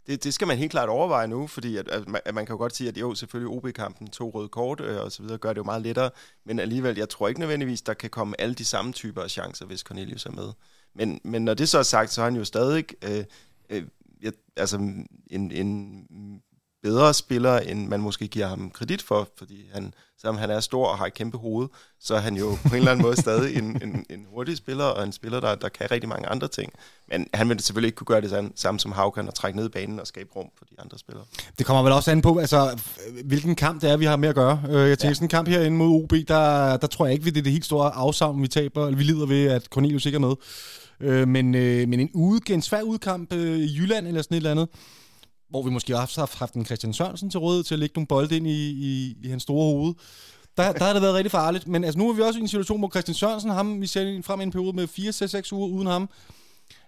Det, 0.08 0.24
det 0.24 0.34
skal 0.34 0.48
man 0.48 0.58
helt 0.58 0.72
klart 0.72 0.90
overveje 0.90 1.28
nu, 1.28 1.48
fordi 1.48 1.78
at, 1.78 1.88
at, 1.88 2.08
man, 2.08 2.22
at 2.26 2.36
man 2.36 2.46
kan 2.46 2.54
jo 2.54 2.58
godt 2.58 2.76
sige, 2.76 2.88
at 2.88 2.98
jo, 2.98 3.16
selvfølgelig 3.16 3.58
OB-kampen, 3.58 4.08
to 4.08 4.30
røde 4.30 4.48
kort 4.48 4.82
øh, 4.82 5.02
og 5.02 5.12
så 5.12 5.22
videre, 5.24 5.38
gør 5.38 5.50
det 5.50 5.58
jo 5.58 5.64
meget 5.64 5.82
lettere, 5.82 6.10
men 6.46 6.60
alligevel, 6.60 6.98
jeg 6.98 7.10
tror 7.10 7.28
ikke 7.28 7.40
nødvendigvis, 7.40 7.82
der 7.82 7.94
kan 7.94 8.10
komme 8.10 8.42
alle 8.42 8.56
de 8.56 8.66
samme 8.66 8.94
typer 8.94 9.22
af 9.22 9.30
chancer, 9.30 9.66
hvis 9.66 9.80
Cornelius 9.80 10.26
er 10.26 10.32
med. 10.32 10.52
Men, 10.96 11.20
men 11.24 11.46
når 11.46 11.54
det 11.54 11.70
så 11.70 11.80
er 11.80 11.84
sagt, 11.84 12.12
så 12.12 12.22
er 12.22 12.26
han 12.26 12.36
jo 12.36 12.46
stadig 12.46 12.86
øh, 13.04 13.26
øh, 13.70 13.84
jeg, 14.22 14.34
altså 14.58 14.78
en, 14.78 15.52
en 15.52 16.42
bedre 16.84 17.14
spiller, 17.14 17.60
end 17.60 17.88
man 17.88 18.02
måske 18.02 18.28
giver 18.28 18.48
ham 18.48 18.70
kredit 18.70 19.02
for, 19.02 19.28
fordi 19.38 19.66
han, 19.74 19.94
selvom 20.22 20.38
han 20.38 20.50
er 20.50 20.60
stor 20.60 20.88
og 20.88 20.98
har 20.98 21.06
et 21.06 21.14
kæmpe 21.14 21.38
hoved, 21.38 21.68
så 22.02 22.16
er 22.16 22.20
han 22.20 22.36
jo 22.36 22.58
på 22.64 22.70
en 22.70 22.76
eller 22.76 22.92
anden 22.92 23.06
måde 23.06 23.22
stadig 23.22 23.58
en, 23.58 23.64
en, 23.84 24.06
en 24.10 24.26
hurtig 24.34 24.58
spiller, 24.58 24.84
og 24.84 25.04
en 25.04 25.12
spiller, 25.12 25.40
der, 25.40 25.56
der 25.56 25.70
kan 25.70 25.92
rigtig 25.92 26.10
mange 26.10 26.28
andre 26.28 26.48
ting. 26.48 26.74
Men 27.10 27.28
han 27.34 27.50
vil 27.50 27.60
selvfølgelig 27.60 27.88
ikke 27.88 27.96
kunne 27.96 28.06
gøre 28.06 28.22
det 28.22 28.30
samme, 28.30 28.50
samme 28.56 28.80
som 28.80 28.92
Haukan 28.92 29.28
og 29.28 29.34
trække 29.36 29.60
ned 29.60 29.70
banen 29.70 30.00
og 30.00 30.08
skabe 30.08 30.30
rum 30.36 30.46
for 30.58 30.66
de 30.66 30.76
andre 30.80 31.00
spillere. 31.00 31.26
Det 31.58 31.66
kommer 31.66 31.84
vel 31.84 31.92
også 31.92 32.12
an 32.12 32.22
på, 32.22 32.38
altså, 32.38 32.82
hvilken 33.26 33.56
kamp 33.56 33.82
det 33.82 33.90
er, 33.92 33.98
vi 33.98 34.06
har 34.06 34.16
med 34.16 34.30
at 34.30 34.36
gøre. 34.36 34.62
Øh, 34.70 34.90
Jeg 34.90 35.00
tænker, 35.00 35.08
ja. 35.10 35.14
sådan 35.14 35.26
en 35.26 35.30
kamp 35.30 35.48
herinde 35.48 35.78
mod 35.78 36.04
OB, 36.04 36.12
der, 36.28 36.78
der 36.78 36.88
tror 36.88 37.06
jeg 37.06 37.14
ikke, 37.14 37.26
det 37.26 37.38
er 37.38 37.42
det 37.44 37.52
helt 37.52 37.66
store 37.66 37.92
afsavn, 37.96 38.42
vi 38.42 38.48
taber, 38.48 38.86
eller 38.86 38.98
vi 38.98 39.04
lider 39.04 39.26
ved, 39.26 39.46
at 39.48 39.66
Cornelius 39.66 40.06
ikke 40.06 40.16
er 40.16 40.20
med. 40.20 40.36
Øh, 41.00 41.28
Men, 41.28 41.56
øh, 41.56 41.88
men 41.90 42.00
en, 42.00 42.10
ude, 42.14 42.54
en 42.54 42.62
svær 42.62 42.82
udkamp 42.82 43.34
i 43.34 43.76
Jylland 43.78 44.08
eller 44.08 44.22
sådan 44.22 44.36
et 44.36 44.40
eller 44.40 44.52
andet, 44.52 44.68
hvor 45.54 45.62
vi 45.64 45.70
måske 45.70 45.94
har 45.94 46.30
haft, 46.40 46.54
en 46.54 46.66
Christian 46.66 46.94
Sørensen 46.94 47.30
til 47.30 47.40
rådighed 47.40 47.64
til 47.64 47.76
at 47.76 47.80
lægge 47.80 47.94
nogle 47.96 48.08
bolde 48.08 48.38
ind 48.38 48.48
i, 48.48 48.70
i, 48.70 49.18
i 49.24 49.30
hans 49.30 49.44
store 49.44 49.64
hoved. 49.64 49.94
Der, 50.58 50.72
der 50.72 50.84
har 50.84 50.94
det 50.94 51.02
været 51.02 51.14
rigtig 51.14 51.32
farligt. 51.32 51.68
Men 51.68 51.84
altså, 51.84 52.00
nu 52.00 52.10
er 52.10 52.14
vi 52.14 52.22
også 52.22 52.40
i 52.40 52.42
en 52.42 52.48
situation, 52.48 52.80
hvor 52.80 52.90
Christian 52.90 53.16
Sørensen, 53.16 53.50
ham, 53.50 53.82
vi 53.82 53.88
ser 53.88 54.22
frem 54.24 54.40
i 54.40 54.44
en 54.44 54.52
periode 54.52 54.76
med 54.76 54.88
4-6 55.48 55.54
uger 55.54 55.68
uden 55.68 55.88
ham. 55.88 56.10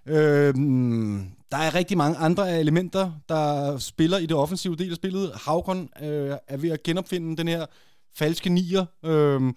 Øhm, 0.06 1.32
der 1.52 1.58
er 1.58 1.76
rigtig 1.76 1.98
mange 1.98 2.18
andre 2.18 2.60
elementer, 2.60 3.12
der 3.30 3.78
spiller 3.78 4.18
i 4.18 4.26
det 4.26 4.38
offensive 4.38 4.76
del 4.76 4.90
af 4.90 4.96
spillet. 4.96 5.32
Havkon 5.36 5.90
øh, 6.02 6.38
er 6.48 6.58
ved 6.58 6.70
at 6.70 6.84
genopfinde 6.84 7.38
den 7.38 7.48
her 7.48 7.66
falske 8.16 8.50
nier. 8.50 8.86
Øhm, 9.06 9.56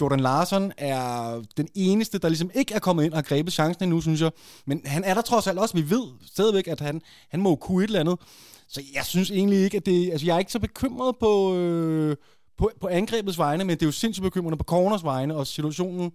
Jordan 0.00 0.20
Larsen 0.20 0.72
er 0.78 1.42
den 1.56 1.68
eneste, 1.74 2.18
der 2.18 2.28
ligesom 2.28 2.50
ikke 2.54 2.74
er 2.74 2.78
kommet 2.78 3.04
ind 3.04 3.12
og 3.12 3.16
har 3.16 3.22
grebet 3.22 3.52
chancen 3.52 3.84
endnu, 3.84 4.00
synes 4.00 4.20
jeg. 4.20 4.30
Men 4.66 4.82
han 4.84 5.04
er 5.04 5.14
der 5.14 5.22
trods 5.22 5.46
alt 5.46 5.58
også. 5.58 5.74
Vi 5.74 5.90
ved 5.90 6.08
stadigvæk, 6.26 6.68
at 6.68 6.80
han, 6.80 7.02
han 7.28 7.40
må 7.40 7.56
kunne 7.56 7.84
et 7.84 7.88
eller 7.88 8.00
andet. 8.00 8.20
Så 8.68 8.82
jeg 8.94 9.04
synes 9.04 9.30
egentlig 9.30 9.58
ikke, 9.58 9.76
at 9.76 9.86
det... 9.86 10.10
Altså, 10.10 10.26
jeg 10.26 10.34
er 10.34 10.38
ikke 10.38 10.52
så 10.52 10.58
bekymret 10.58 11.16
på, 11.20 11.54
øh, 11.54 12.16
på, 12.58 12.70
på 12.80 12.88
angrebets 12.88 13.38
vegne, 13.38 13.64
men 13.64 13.76
det 13.76 13.82
er 13.82 13.86
jo 13.86 13.92
sindssygt 13.92 14.22
bekymrende 14.22 14.58
på 14.58 14.64
corners 14.64 15.04
vegne, 15.04 15.36
og 15.36 15.46
situationen, 15.46 16.12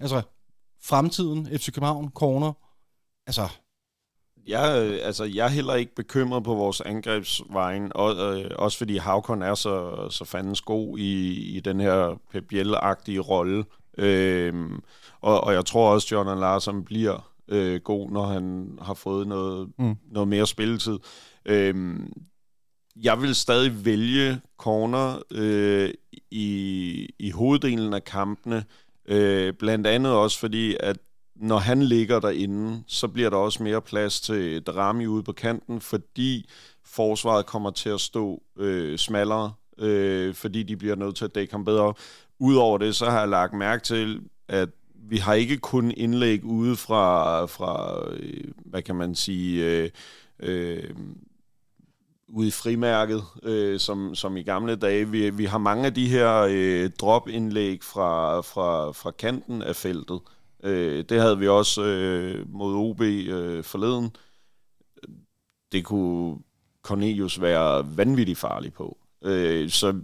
altså 0.00 0.22
fremtiden, 0.82 1.58
FC 1.58 1.72
København, 1.72 2.10
corner, 2.14 2.52
altså... 3.26 3.48
Jeg, 4.46 4.82
øh, 4.86 4.98
altså, 5.02 5.24
jeg 5.24 5.44
er 5.46 5.50
heller 5.50 5.74
ikke 5.74 5.94
bekymret 5.94 6.44
på 6.44 6.54
vores 6.54 6.80
angrebsvejen, 6.80 7.92
og, 7.94 8.40
øh, 8.40 8.50
også 8.56 8.78
fordi 8.78 8.96
Havkon 8.96 9.42
er 9.42 9.54
så, 9.54 10.06
så 10.10 10.24
fandens 10.24 10.60
god 10.60 10.98
i, 10.98 11.32
i 11.56 11.60
den 11.60 11.80
her 11.80 12.20
Pep 12.32 12.44
Biel-agtige 12.52 13.20
rolle. 13.20 13.64
Øhm, 13.98 14.80
og, 15.20 15.44
og 15.44 15.52
jeg 15.52 15.64
tror 15.64 15.90
også, 15.94 16.06
at 16.06 16.12
Jordan 16.12 16.38
Larsen 16.40 16.84
bliver 16.84 17.32
øh, 17.48 17.80
god, 17.80 18.10
når 18.10 18.26
han 18.26 18.78
har 18.82 18.94
fået 18.94 19.26
noget, 19.26 19.68
Mm. 19.78 19.96
noget 20.12 20.28
mere 20.28 20.46
spilletid. 20.46 20.98
Øhm, 21.44 22.12
jeg 23.02 23.22
vil 23.22 23.34
stadig 23.34 23.84
vælge 23.84 24.40
corner 24.58 25.18
øh, 25.30 25.90
i, 26.30 27.08
i 27.18 27.30
hoveddelen 27.30 27.94
af 27.94 28.04
kampene, 28.04 28.64
øh, 29.08 29.52
blandt 29.52 29.86
andet 29.86 30.12
også 30.12 30.38
fordi, 30.38 30.76
at 30.80 30.96
når 31.36 31.58
han 31.58 31.82
ligger 31.82 32.20
derinde, 32.20 32.82
så 32.86 33.08
bliver 33.08 33.30
der 33.30 33.36
også 33.36 33.62
mere 33.62 33.82
plads 33.82 34.20
til 34.20 34.62
Drami 34.62 35.06
ude 35.06 35.22
på 35.22 35.32
kanten, 35.32 35.80
fordi 35.80 36.48
forsvaret 36.84 37.46
kommer 37.46 37.70
til 37.70 37.88
at 37.88 38.00
stå 38.00 38.42
øh, 38.58 38.98
smallere, 38.98 39.52
øh, 39.78 40.34
fordi 40.34 40.62
de 40.62 40.76
bliver 40.76 40.96
nødt 40.96 41.16
til 41.16 41.24
at 41.24 41.34
dække 41.34 41.52
ham 41.52 41.64
bedre. 41.64 41.94
Udover 42.38 42.78
det, 42.78 42.96
så 42.96 43.10
har 43.10 43.18
jeg 43.18 43.28
lagt 43.28 43.52
mærke 43.52 43.82
til, 43.82 44.20
at 44.48 44.68
vi 44.94 45.16
har 45.16 45.34
ikke 45.34 45.56
kun 45.56 45.90
indlæg 45.90 46.44
ude 46.44 46.76
fra, 46.76 47.44
fra 47.46 48.00
øh, 48.10 48.44
hvad 48.64 48.82
kan 48.82 48.96
man 48.96 49.14
sige, 49.14 49.66
øh, 49.66 49.90
øh, 50.40 50.90
ude 52.28 52.48
i 52.48 52.50
frimærket, 52.50 53.22
øh, 53.42 53.80
som, 53.80 54.14
som 54.14 54.36
i 54.36 54.42
gamle 54.42 54.76
dage. 54.76 55.08
Vi, 55.08 55.30
vi 55.30 55.44
har 55.44 55.58
mange 55.58 55.86
af 55.86 55.94
de 55.94 56.08
her 56.08 56.46
øh, 56.50 56.90
drop-indlæg 57.00 57.84
fra, 57.84 58.40
fra, 58.40 58.92
fra 58.92 59.10
kanten 59.10 59.62
af 59.62 59.76
feltet, 59.76 60.20
Øh, 60.62 61.04
det 61.08 61.20
havde 61.20 61.38
vi 61.38 61.48
også 61.48 61.82
øh, 61.82 62.48
mod 62.48 62.74
OB 62.74 63.00
øh, 63.00 63.64
forleden. 63.64 64.16
Det 65.72 65.84
kunne 65.84 66.38
Cornelius 66.82 67.40
være 67.40 67.96
vanvittigt 67.96 68.38
farlig 68.38 68.72
på. 68.72 68.98
Øh, 69.24 69.70
så 69.70 70.00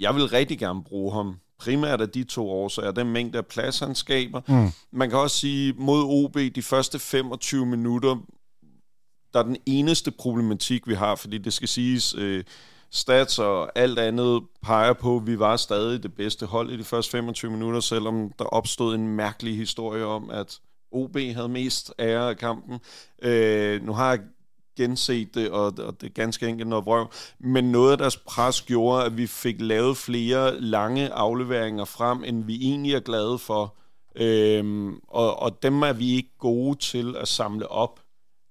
jeg 0.00 0.14
vil 0.14 0.28
rigtig 0.28 0.58
gerne 0.58 0.84
bruge 0.84 1.12
ham 1.12 1.36
primært 1.58 2.00
af 2.00 2.08
de 2.08 2.24
to 2.24 2.50
årsager, 2.50 2.90
den 2.90 3.12
mængde 3.12 3.38
af 3.38 3.46
plads, 3.46 3.78
han 3.78 3.94
skaber. 3.94 4.40
Mm. 4.48 4.68
Man 4.92 5.10
kan 5.10 5.18
også 5.18 5.36
sige, 5.36 5.72
mod 5.72 6.02
OB, 6.04 6.36
de 6.54 6.62
første 6.62 6.98
25 6.98 7.66
minutter, 7.66 8.16
der 9.32 9.38
er 9.38 9.42
den 9.42 9.56
eneste 9.66 10.10
problematik, 10.10 10.88
vi 10.88 10.94
har, 10.94 11.14
fordi 11.14 11.38
det 11.38 11.52
skal 11.52 11.68
siges, 11.68 12.14
øh, 12.14 12.44
stats 12.92 13.38
og 13.38 13.78
alt 13.78 13.98
andet 13.98 14.42
peger 14.62 14.92
på, 14.92 15.16
at 15.16 15.26
vi 15.26 15.38
var 15.38 15.56
stadig 15.56 16.02
det 16.02 16.14
bedste 16.14 16.46
hold 16.46 16.70
i 16.70 16.76
de 16.76 16.84
første 16.84 17.10
25 17.10 17.50
minutter, 17.50 17.80
selvom 17.80 18.32
der 18.38 18.44
opstod 18.44 18.94
en 18.94 19.08
mærkelig 19.08 19.56
historie 19.56 20.04
om, 20.04 20.30
at 20.30 20.58
OB 20.92 21.16
havde 21.16 21.48
mest 21.48 21.92
ære 21.98 22.28
af 22.28 22.36
kampen. 22.36 22.80
Øh, 23.22 23.82
nu 23.82 23.92
har 23.92 24.10
jeg 24.10 24.20
genset 24.76 25.34
det, 25.34 25.50
og, 25.50 25.64
og 25.78 26.00
det 26.00 26.06
er 26.06 26.14
ganske 26.14 26.48
enkelt 26.48 26.68
noget 26.68 26.86
vrøv. 26.86 27.10
Men 27.40 27.72
noget 27.72 27.92
af 27.92 27.98
deres 27.98 28.16
pres 28.16 28.62
gjorde, 28.62 29.04
at 29.04 29.16
vi 29.16 29.26
fik 29.26 29.56
lavet 29.60 29.96
flere 29.96 30.60
lange 30.60 31.12
afleveringer 31.12 31.84
frem, 31.84 32.24
end 32.24 32.44
vi 32.44 32.58
egentlig 32.62 32.94
er 32.94 33.00
glade 33.00 33.38
for. 33.38 33.76
Øhm, 34.16 35.00
og, 35.08 35.42
og 35.42 35.62
dem 35.62 35.82
er 35.82 35.92
vi 35.92 36.14
ikke 36.14 36.38
gode 36.38 36.78
til 36.78 37.16
at 37.16 37.28
samle 37.28 37.68
op. 37.68 38.00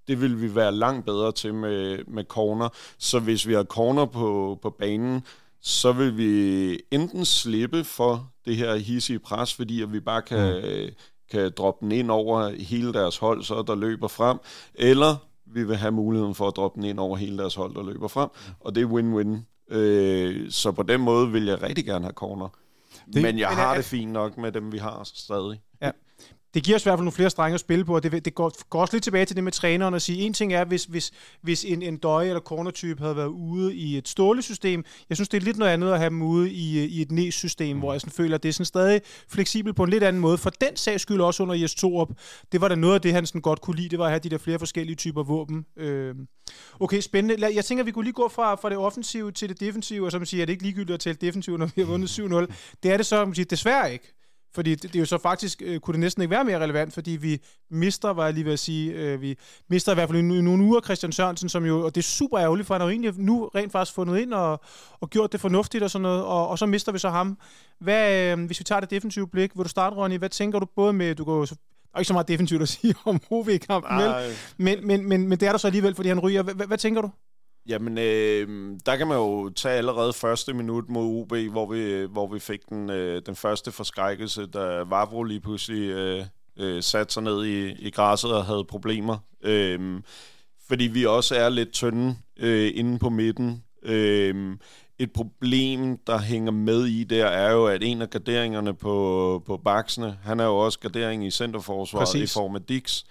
Det 0.09 0.21
vil 0.21 0.41
vi 0.41 0.55
være 0.55 0.71
langt 0.71 1.05
bedre 1.05 1.31
til 1.31 1.53
med, 1.53 1.99
med 2.07 2.23
corner. 2.23 2.69
Så 2.97 3.19
hvis 3.19 3.47
vi 3.47 3.53
har 3.53 3.63
corner 3.63 4.05
på, 4.05 4.59
på 4.61 4.69
banen, 4.69 5.21
så 5.61 5.91
vil 5.91 6.17
vi 6.17 6.79
enten 6.91 7.25
slippe 7.25 7.83
for 7.83 8.31
det 8.45 8.55
her 8.55 8.75
hissige 8.75 9.19
pres, 9.19 9.53
fordi 9.53 9.81
at 9.81 9.93
vi 9.93 9.99
bare 9.99 10.21
kan, 10.21 10.55
mm. 10.55 10.93
kan 11.31 11.51
droppe 11.57 11.85
den 11.85 11.91
ind 11.91 12.11
over 12.11 12.49
hele 12.49 12.93
deres 12.93 13.17
hold, 13.17 13.43
så 13.43 13.63
der 13.67 13.75
løber 13.75 14.07
frem, 14.07 14.37
eller 14.73 15.15
vi 15.45 15.63
vil 15.63 15.75
have 15.75 15.91
muligheden 15.91 16.35
for 16.35 16.47
at 16.47 16.55
droppe 16.55 16.81
den 16.81 16.89
ind 16.89 16.99
over 16.99 17.17
hele 17.17 17.37
deres 17.37 17.55
hold, 17.55 17.75
der 17.75 17.83
løber 17.83 18.07
frem, 18.07 18.29
og 18.59 18.75
det 18.75 18.83
er 18.83 18.87
win-win. 18.87 19.37
Øh, 19.75 20.51
så 20.51 20.71
på 20.71 20.83
den 20.83 21.01
måde 21.01 21.31
vil 21.31 21.45
jeg 21.45 21.61
rigtig 21.61 21.85
gerne 21.85 22.05
have 22.05 22.13
corner. 22.13 22.47
Det, 23.13 23.21
men 23.21 23.39
jeg 23.39 23.49
men 23.49 23.57
har 23.57 23.75
det 23.75 23.85
fint 23.85 24.11
nok 24.11 24.37
med 24.37 24.51
dem, 24.51 24.71
vi 24.71 24.77
har 24.77 25.01
stadig. 25.03 25.61
Ja 25.81 25.91
det 26.53 26.63
giver 26.63 26.75
os 26.75 26.81
i 26.81 26.85
hvert 26.85 26.97
fald 26.97 27.03
nogle 27.03 27.11
flere 27.11 27.29
strenge 27.29 27.53
at 27.53 27.59
spille 27.59 27.85
på, 27.85 27.95
og 27.95 28.03
det, 28.03 28.25
det 28.25 28.35
går, 28.35 28.51
går 28.69 28.81
også 28.81 28.95
lidt 28.95 29.03
tilbage 29.03 29.25
til 29.25 29.35
det 29.35 29.43
med 29.43 29.51
træneren 29.51 29.93
at 29.93 30.01
sige, 30.01 30.21
en 30.21 30.33
ting 30.33 30.53
er, 30.53 30.65
hvis, 30.65 30.85
hvis, 30.85 31.11
hvis 31.41 31.65
en, 31.65 31.81
en 31.81 31.97
døje 31.97 32.27
eller 32.27 32.41
cornertype 32.41 33.01
havde 33.01 33.15
været 33.15 33.27
ude 33.27 33.75
i 33.75 33.97
et 33.97 34.07
stålesystem, 34.07 34.85
jeg 35.09 35.17
synes, 35.17 35.29
det 35.29 35.37
er 35.37 35.41
lidt 35.41 35.57
noget 35.57 35.71
andet 35.71 35.91
at 35.91 35.99
have 35.99 36.09
dem 36.09 36.21
ude 36.21 36.51
i, 36.51 36.85
i 36.85 37.01
et 37.01 37.11
næssystem, 37.11 37.75
mm. 37.75 37.79
hvor 37.79 37.91
jeg 37.91 38.01
sådan 38.01 38.11
føler, 38.11 38.35
at 38.35 38.43
det 38.43 38.49
er 38.49 38.53
sådan 38.53 38.65
stadig 38.65 39.01
fleksibelt 39.27 39.75
på 39.75 39.83
en 39.83 39.89
lidt 39.89 40.03
anden 40.03 40.21
måde. 40.21 40.37
For 40.37 40.49
den 40.49 40.75
sags 40.75 41.01
skyld 41.01 41.21
også 41.21 41.43
under 41.43 41.55
Jes 41.55 41.83
op, 41.83 42.09
det 42.51 42.61
var 42.61 42.67
da 42.67 42.75
noget 42.75 42.95
af 42.95 43.01
det, 43.01 43.13
han 43.13 43.25
sådan 43.25 43.41
godt 43.41 43.61
kunne 43.61 43.75
lide, 43.75 43.89
det 43.89 43.99
var 43.99 44.05
at 44.05 44.11
have 44.11 44.19
de 44.19 44.29
der 44.29 44.37
flere 44.37 44.59
forskellige 44.59 44.95
typer 44.95 45.23
våben. 45.23 45.65
Øh. 45.77 46.15
Okay, 46.79 47.01
spændende. 47.01 47.55
Jeg 47.55 47.65
tænker, 47.65 47.83
vi 47.83 47.91
kunne 47.91 48.05
lige 48.05 48.13
gå 48.13 48.27
fra, 48.27 48.55
fra 48.55 48.69
det 48.69 48.77
offensive 48.77 49.31
til 49.31 49.49
det 49.49 49.59
defensive, 49.59 50.05
og 50.05 50.11
som 50.11 50.25
siger, 50.25 50.41
at 50.41 50.47
det 50.47 50.51
ikke 50.51 50.63
ligegyldigt 50.63 50.93
at 50.93 50.99
tælle 50.99 51.17
defensivt, 51.21 51.59
når 51.59 51.69
vi 51.75 51.81
har 51.81 51.85
vundet 51.85 52.19
7-0. 52.19 52.23
Det 52.83 52.91
er 52.91 52.97
det 52.97 53.05
så, 53.05 53.25
man 53.25 53.35
siger, 53.35 53.45
desværre 53.45 53.93
ikke. 53.93 54.18
Fordi 54.55 54.75
det, 54.75 54.83
det 54.83 54.95
er 54.95 54.99
jo 54.99 55.05
så 55.05 55.17
faktisk, 55.17 55.61
øh, 55.65 55.79
kunne 55.79 55.93
det 55.93 55.99
næsten 55.99 56.21
ikke 56.21 56.31
være 56.31 56.43
mere 56.43 56.59
relevant, 56.59 56.93
fordi 56.93 57.11
vi 57.11 57.41
mister, 57.71 58.09
var 58.09 58.25
jeg 58.25 58.33
lige 58.33 58.51
at 58.51 58.59
sige, 58.59 58.91
øh, 58.93 59.21
vi 59.21 59.37
mister 59.69 59.91
i 59.91 59.95
hvert 59.95 60.09
fald 60.09 60.19
i 60.19 60.41
nogle 60.41 60.63
uger 60.63 60.81
Christian 60.81 61.11
Sørensen, 61.11 61.49
som 61.49 61.65
jo, 61.65 61.85
og 61.85 61.95
det 61.95 62.01
er 62.01 62.05
super 62.05 62.39
ærgerligt, 62.39 62.67
for 62.67 62.73
han 62.73 62.81
har 62.81 62.87
jo 62.87 62.91
egentlig 62.91 63.13
nu 63.17 63.49
rent 63.55 63.71
faktisk 63.71 63.95
fundet 63.95 64.17
ind 64.17 64.33
og, 64.33 64.61
og 64.99 65.09
gjort 65.09 65.31
det 65.31 65.39
fornuftigt 65.39 65.83
og 65.83 65.91
sådan 65.91 66.03
noget, 66.03 66.23
og, 66.23 66.47
og 66.47 66.59
så 66.59 66.65
mister 66.65 66.91
vi 66.91 66.99
så 66.99 67.09
ham. 67.09 67.37
Hvad, 67.79 68.31
øh, 68.31 68.45
hvis 68.45 68.59
vi 68.59 68.63
tager 68.63 68.79
det 68.79 68.89
defensive 68.89 69.27
blik, 69.27 69.51
vil 69.55 69.63
du 69.63 69.69
starte, 69.69 69.95
Ronny, 69.95 70.17
hvad 70.17 70.29
tænker 70.29 70.59
du 70.59 70.65
både 70.75 70.93
med, 70.93 71.15
du 71.15 71.23
går 71.23 71.47
er 71.93 71.99
ikke 71.99 72.07
så 72.07 72.13
meget 72.13 72.27
defensivt 72.27 72.61
at 72.61 72.69
sige 72.69 72.95
om 73.05 73.19
HV-kampen, 73.29 73.97
men, 74.57 74.87
men, 74.87 75.07
men, 75.07 75.27
men 75.27 75.39
det 75.39 75.47
er 75.47 75.51
der 75.51 75.59
så 75.59 75.67
alligevel, 75.67 75.95
fordi 75.95 76.09
han 76.09 76.19
ryger. 76.19 76.41
Hvad, 76.41 76.67
hvad 76.67 76.77
tænker 76.77 77.01
du? 77.01 77.11
Jamen, 77.69 77.97
øh, 77.97 78.77
der 78.85 78.95
kan 78.95 79.07
man 79.07 79.17
jo 79.17 79.49
tage 79.49 79.77
allerede 79.77 80.13
første 80.13 80.53
minut 80.53 80.89
mod 80.89 81.05
UB, 81.05 81.33
hvor 81.51 81.71
vi, 81.71 82.07
hvor 82.11 82.27
vi 82.27 82.39
fik 82.39 82.69
den, 82.69 82.89
øh, 82.89 83.21
den 83.25 83.35
første 83.35 83.71
forskrækkelse, 83.71 84.45
da 84.45 84.83
Vavro 84.83 85.23
lige 85.23 85.39
pludselig 85.39 85.89
øh, 85.89 86.25
øh, 86.59 86.83
satte 86.83 87.13
sig 87.13 87.23
ned 87.23 87.45
i, 87.45 87.71
i 87.87 87.89
græsset 87.89 88.33
og 88.33 88.45
havde 88.45 88.65
problemer. 88.65 89.17
Øh, 89.43 90.01
fordi 90.67 90.83
vi 90.83 91.05
også 91.05 91.35
er 91.35 91.49
lidt 91.49 91.71
tynde 91.71 92.15
øh, 92.39 92.71
inde 92.75 92.99
på 92.99 93.09
midten. 93.09 93.63
Øh, 93.83 94.57
et 94.99 95.11
problem, 95.11 95.97
der 96.07 96.17
hænger 96.17 96.51
med 96.51 96.85
i 96.85 97.03
der, 97.03 97.25
er 97.25 97.51
jo, 97.51 97.67
at 97.67 97.83
en 97.83 98.01
af 98.01 98.09
garderingerne 98.09 98.73
på, 98.73 99.43
på 99.45 99.57
baksene, 99.57 100.17
han 100.23 100.39
er 100.39 100.45
jo 100.45 100.57
også 100.57 100.79
gardering 100.79 101.25
i 101.25 101.31
centerforsvaret 101.31 102.05
Præcis. 102.05 102.31
i 102.31 102.33
form 102.33 102.55
af 102.55 102.61
Dix. 102.61 103.03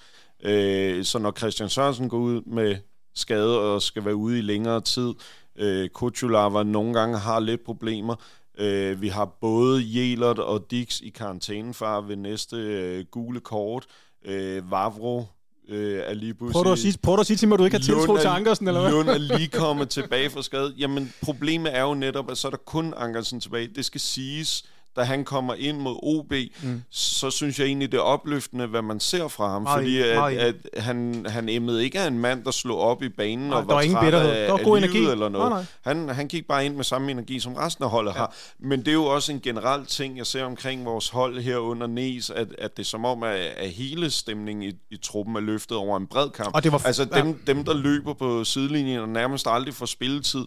Øh, 0.42 1.04
så 1.04 1.18
når 1.18 1.32
Christian 1.38 1.68
Sørensen 1.68 2.08
går 2.08 2.18
ud 2.18 2.42
med 2.46 2.76
skade 3.18 3.60
og 3.60 3.82
skal 3.82 4.04
være 4.04 4.16
ude 4.16 4.38
i 4.38 4.42
længere 4.42 4.80
tid. 4.80 5.14
Øh, 5.58 5.88
Kuchulava 5.88 6.62
nogle 6.62 6.94
gange 6.94 7.18
har 7.18 7.40
lidt 7.40 7.64
problemer. 7.64 8.14
Øh, 8.58 9.02
vi 9.02 9.08
har 9.08 9.24
både 9.40 9.82
Jelert 9.86 10.38
og 10.38 10.70
Dix 10.70 11.00
i 11.00 11.08
karantænefar 11.08 12.00
ved 12.00 12.16
næste 12.16 12.56
øh, 12.56 13.04
gule 13.10 13.40
kort. 13.40 13.86
Øh, 14.24 14.70
Vavro 14.70 15.26
øh, 15.68 16.02
er 16.06 16.14
lige 16.14 16.34
pludselig... 16.34 16.52
Prøv 16.52 16.64
du, 16.64 16.72
at 16.72 16.78
sige, 16.78 16.98
prøv 17.02 17.16
du 17.16 17.20
at 17.20 17.26
sige 17.26 17.36
til 17.36 17.48
mig, 17.48 17.54
at 17.54 17.58
du 17.58 17.64
ikke 17.64 17.76
har 17.76 17.84
tiltro 17.84 18.16
til 18.16 18.26
Ankersen, 18.26 18.68
eller 18.68 18.80
hvad? 18.80 18.90
Lund 18.90 19.08
er 19.08 19.18
lige 19.18 19.48
kommet 19.48 19.88
tilbage 19.88 20.30
fra 20.30 20.42
skade. 20.42 20.74
Jamen, 20.78 21.12
problemet 21.22 21.76
er 21.76 21.82
jo 21.82 21.94
netop, 21.94 22.30
at 22.30 22.38
så 22.38 22.48
er 22.48 22.50
der 22.50 22.58
kun 22.58 22.94
Ankersen 22.96 23.40
tilbage. 23.40 23.68
Det 23.76 23.84
skal 23.84 24.00
siges, 24.00 24.64
da 24.98 25.02
han 25.02 25.24
kommer 25.24 25.54
ind 25.54 25.78
mod 25.78 25.98
OB, 26.02 26.32
mm. 26.62 26.82
så 26.90 27.30
synes 27.30 27.58
jeg 27.58 27.66
egentlig, 27.66 27.92
det 27.92 27.98
er 27.98 28.02
opløftende, 28.02 28.66
hvad 28.66 28.82
man 28.82 29.00
ser 29.00 29.28
fra 29.28 29.50
ham. 29.50 29.62
Meget 29.62 29.78
fordi 29.78 29.98
at, 29.98 30.48
at, 30.48 30.54
at 30.72 30.82
han, 30.82 31.26
han 31.28 31.48
emmede 31.48 31.84
ikke 31.84 32.00
af 32.00 32.06
en 32.06 32.18
mand, 32.18 32.44
der 32.44 32.50
slog 32.50 32.78
op 32.78 33.02
i 33.02 33.08
banen 33.08 33.48
nej, 33.48 33.58
og 33.58 33.68
var, 33.68 33.74
var 33.74 33.82
træt 33.82 34.14
af, 34.14 34.46
der 34.46 34.52
var 34.52 34.62
god 34.62 34.76
af 34.76 34.82
energi. 34.82 34.98
eller 34.98 35.28
noget. 35.28 35.50
Nej, 35.50 35.62
nej. 35.84 35.94
Han, 35.94 36.08
han 36.08 36.28
gik 36.28 36.48
bare 36.48 36.66
ind 36.66 36.76
med 36.76 36.84
samme 36.84 37.10
energi, 37.10 37.40
som 37.40 37.54
resten 37.54 37.84
af 37.84 37.90
holdet 37.90 38.12
ja. 38.12 38.16
har. 38.16 38.34
Men 38.58 38.78
det 38.80 38.88
er 38.88 38.92
jo 38.92 39.04
også 39.04 39.32
en 39.32 39.40
generel 39.40 39.86
ting, 39.86 40.18
jeg 40.18 40.26
ser 40.26 40.44
omkring 40.44 40.84
vores 40.84 41.08
hold 41.08 41.40
her 41.40 41.56
under 41.56 41.86
Næs, 41.86 42.30
at, 42.30 42.48
at 42.58 42.76
det 42.76 42.82
er 42.82 42.86
som 42.86 43.04
om, 43.04 43.22
at, 43.22 43.36
at 43.36 43.70
hele 43.70 44.10
stemningen 44.10 44.62
i, 44.62 44.72
i 44.90 44.96
truppen 44.96 45.36
er 45.36 45.40
løftet 45.40 45.76
over 45.76 45.96
en 45.96 46.06
bred 46.06 46.30
kamp. 46.30 46.54
Og 46.54 46.64
det 46.64 46.72
var, 46.72 46.86
altså 46.86 47.04
dem, 47.04 47.26
ja. 47.26 47.52
dem, 47.52 47.64
der 47.64 47.74
løber 47.74 48.14
på 48.14 48.44
sidelinjen 48.44 49.00
og 49.00 49.08
nærmest 49.08 49.46
aldrig 49.50 49.74
får 49.74 49.86
spilletid, 49.86 50.44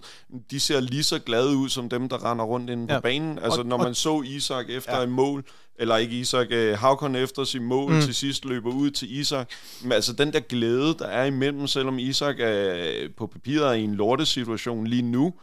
de 0.51 0.59
ser 0.59 0.79
lige 0.79 1.03
så 1.03 1.19
glade 1.19 1.55
ud 1.55 1.69
som 1.69 1.89
dem, 1.89 2.09
der 2.09 2.31
render 2.31 2.45
rundt 2.45 2.69
inde 2.69 2.93
ja. 2.93 2.99
på 2.99 3.01
banen. 3.01 3.39
Altså 3.39 3.59
og, 3.59 3.65
når 3.65 3.77
man 3.77 3.95
så 3.95 4.21
Isak 4.41 4.69
efter 4.69 4.97
ja. 4.97 5.03
en 5.03 5.11
mål, 5.11 5.43
eller 5.75 5.97
ikke 5.97 6.19
Isak, 6.19 6.47
uh, 6.51 6.79
Havkon 6.79 7.15
efter 7.15 7.43
sin 7.43 7.63
mål 7.63 7.93
mm. 7.93 8.01
til 8.01 8.15
sidst 8.15 8.45
løber 8.45 8.71
ud 8.71 8.91
til 8.91 9.19
Isak. 9.19 9.49
Men 9.83 9.91
altså 9.91 10.13
den 10.13 10.33
der 10.33 10.39
glæde, 10.39 10.95
der 10.99 11.07
er 11.07 11.25
imellem, 11.25 11.67
selvom 11.67 11.99
Isak 11.99 12.35
er 12.39 13.07
på 13.17 13.27
papiret 13.27 13.77
i 13.77 13.81
en 13.81 13.95
lortesituation 13.95 14.87
lige 14.87 15.01
nu, 15.01 15.33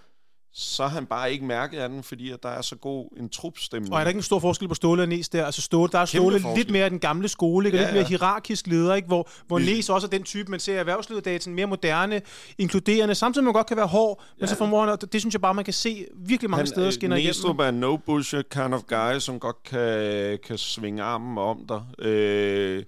så 0.53 0.83
har 0.83 0.89
han 0.89 1.07
bare 1.07 1.33
ikke 1.33 1.45
mærket 1.45 1.79
af 1.79 1.89
den, 1.89 2.03
fordi 2.03 2.31
at 2.31 2.43
der 2.43 2.49
er 2.49 2.63
så 2.63 2.77
god 2.77 3.09
en 3.17 3.29
trupstemning. 3.29 3.95
Og 3.95 4.01
er 4.01 4.05
der 4.05 4.09
ikke 4.09 4.19
en 4.19 4.23
stor 4.23 4.39
forskel 4.39 4.69
på 4.69 4.75
Ståle 4.75 5.03
og 5.03 5.09
Næs 5.09 5.29
der? 5.29 5.47
Altså 5.47 5.63
Ståle, 5.63 5.93
der 5.93 5.99
er 5.99 6.05
Ståle 6.05 6.43
lidt 6.57 6.71
mere 6.71 6.91
den 6.91 6.99
gamle 6.99 7.29
skole, 7.29 7.69
ikke? 7.69 7.79
Ja, 7.79 7.85
lidt 7.85 7.95
mere 7.95 8.05
hierarkisk 8.05 8.67
leder, 8.67 8.95
ikke? 8.95 9.09
hvor, 9.09 9.29
hvor 9.47 9.59
Næs 9.59 9.89
også 9.89 10.07
er 10.07 10.11
den 10.11 10.23
type, 10.23 10.51
man 10.51 10.61
ser 10.61 10.75
i 10.75 10.77
erhvervslederdaten, 10.77 11.55
mere 11.55 11.67
moderne, 11.67 12.23
inkluderende, 12.59 13.15
samtidig 13.15 13.45
man 13.45 13.53
godt 13.53 13.67
kan 13.67 13.77
være 13.77 13.87
hård, 13.87 14.21
ja. 14.21 14.43
men 14.43 14.49
så 14.49 14.57
formår 14.57 14.87
han, 14.87 14.99
det 15.13 15.21
synes 15.21 15.35
jeg 15.35 15.41
bare, 15.41 15.55
man 15.55 15.65
kan 15.65 15.75
se 15.75 16.07
virkelig 16.17 16.51
mange 16.51 16.61
han, 16.61 16.67
steder 16.67 16.91
skinner 16.91 17.17
igennem. 17.17 17.29
Næstrup 17.29 17.59
er 17.61 17.71
no 17.71 17.97
bullshit 17.97 18.49
kind 18.49 18.75
of 18.75 18.83
guy, 18.83 19.19
som 19.19 19.41
godt 19.41 19.63
kan, 19.65 20.39
kan 20.47 20.59
svinge 20.59 21.03
armen 21.03 21.39
om 21.39 21.67
dig. 21.69 22.07
Øh, 22.07 22.85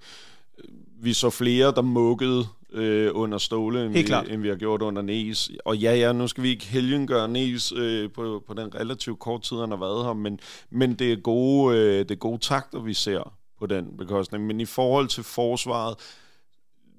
vi 1.02 1.12
så 1.12 1.30
flere, 1.30 1.72
der 1.72 1.82
mukkede 1.82 2.46
øh, 2.72 3.10
under 3.14 3.38
Ståle, 3.38 3.84
end 3.84 3.92
vi, 3.92 4.32
end 4.32 4.42
vi 4.42 4.48
har 4.48 4.56
gjort 4.56 4.82
under 4.82 5.02
Næs. 5.02 5.50
Og 5.64 5.76
ja, 5.76 5.94
ja, 5.94 6.12
nu 6.12 6.28
skal 6.28 6.42
vi 6.42 6.48
ikke 6.48 7.06
gøre 7.06 7.28
Næs 7.28 7.72
øh, 7.72 8.12
på, 8.12 8.42
på 8.46 8.54
den 8.54 8.74
relativt 8.74 9.18
kort 9.18 9.42
tid, 9.42 9.56
han 9.56 9.70
har 9.70 9.78
været 9.78 10.04
her, 10.04 10.12
men, 10.12 10.40
men 10.70 10.94
det, 10.94 11.12
er 11.12 11.16
gode, 11.16 11.76
øh, 11.76 11.98
det 11.98 12.10
er 12.10 12.14
gode 12.14 12.38
takter, 12.38 12.80
vi 12.80 12.94
ser 12.94 13.32
på 13.58 13.66
den 13.66 13.96
bekostning. 13.98 14.46
Men 14.46 14.60
i 14.60 14.64
forhold 14.64 15.08
til 15.08 15.24
forsvaret, 15.24 15.94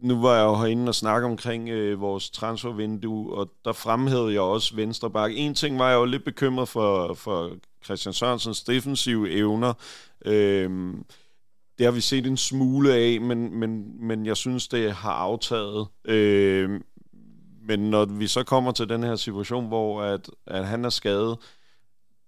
nu 0.02 0.22
var 0.22 0.36
jeg 0.36 0.44
jo 0.44 0.56
herinde 0.56 0.90
og 0.90 0.96
snakke 0.96 1.28
omkring 1.28 1.70
øh, 1.70 2.02
vores 2.02 2.30
transfervindue, 2.30 3.34
og 3.34 3.52
der 3.66 3.72
fremhævede 3.72 4.34
jeg 4.34 4.42
også 4.42 4.76
venstre 4.76 5.10
bakke. 5.10 5.38
En 5.38 5.54
ting 5.54 5.80
var 5.80 5.90
jeg 5.90 5.96
jo 5.96 6.06
lidt 6.06 6.24
bekymret 6.24 6.70
for, 6.70 7.14
for 7.14 7.52
Christian 7.86 8.14
Sørensens 8.14 8.64
defensive 8.64 9.32
evner. 9.32 9.74
Øh, 10.26 10.94
det 11.78 11.86
har 11.86 11.92
vi 11.92 12.02
set 12.02 12.28
en 12.28 12.38
smule 12.38 12.94
af, 12.94 13.22
men, 13.22 13.60
men, 13.60 13.96
men 14.08 14.26
jeg 14.26 14.38
synes, 14.38 14.68
det 14.68 14.94
har 14.94 15.14
aftaget. 15.14 15.88
Øh, 16.06 16.82
men 17.64 17.80
når 17.80 18.06
vi 18.06 18.28
så 18.28 18.44
kommer 18.44 18.72
til 18.72 18.90
den 18.90 19.04
her 19.04 19.16
situation, 19.16 19.68
hvor 19.68 20.02
at, 20.02 20.30
at 20.48 20.68
han 20.68 20.86
er 20.86 20.90
skadet, 20.90 21.38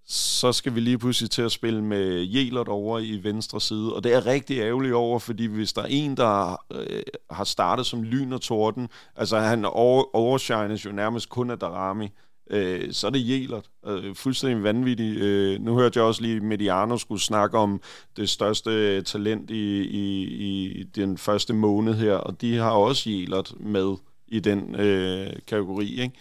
så 0.06 0.52
skal 0.52 0.76
vi 0.76 0.80
lige 0.80 0.98
pludselig 0.98 1.32
til 1.32 1.42
at 1.42 1.52
spille 1.52 1.84
med 1.84 2.22
Jelert 2.22 2.68
over 2.68 3.00
i 3.00 3.20
venstre 3.24 3.62
side. 3.62 3.96
Og 3.96 4.04
det 4.04 4.14
er 4.14 4.26
rigtig 4.26 4.60
ærgerligt 4.60 4.94
over, 4.94 5.20
fordi 5.20 5.46
hvis 5.46 5.74
der 5.74 5.82
er 5.82 5.88
en, 5.90 6.18
der 6.18 6.62
øh, 6.72 7.04
har 7.32 7.44
startet 7.44 7.86
som 7.86 8.04
lyn 8.04 8.34
og 8.34 8.42
torden, 8.42 8.88
altså 9.16 9.40
han 9.40 9.66
over, 9.66 10.16
overshines 10.16 10.86
jo 10.86 10.92
nærmest 10.92 11.30
kun 11.30 11.50
af 11.50 11.60
Darami 11.60 12.10
øh, 12.50 12.94
så 12.94 13.08
er 13.08 13.12
det 13.12 13.30
Jelert. 13.30 13.70
Øh, 13.88 14.16
fuldstændig 14.16 14.64
vanvittigt. 14.64 15.18
Øh, 15.18 15.62
nu 15.62 15.74
hørte 15.74 16.00
jeg 16.00 16.06
også 16.06 16.22
lige, 16.22 16.40
Mediano 16.40 16.98
skulle 16.98 17.22
snakke 17.22 17.58
om 17.58 17.82
det 18.18 18.30
største 18.30 19.02
talent 19.02 19.52
i, 19.52 19.82
i, 19.82 20.72
i 20.72 20.84
den 20.84 21.18
første 21.18 21.54
måned 21.54 21.94
her, 21.94 22.14
og 22.14 22.42
de 22.42 22.56
har 22.56 22.72
også 22.72 23.10
Jelert 23.10 23.54
med 23.60 23.96
i 24.28 24.40
den 24.40 24.76
øh, 24.76 25.34
kategori, 25.48 26.02
ikke? 26.02 26.14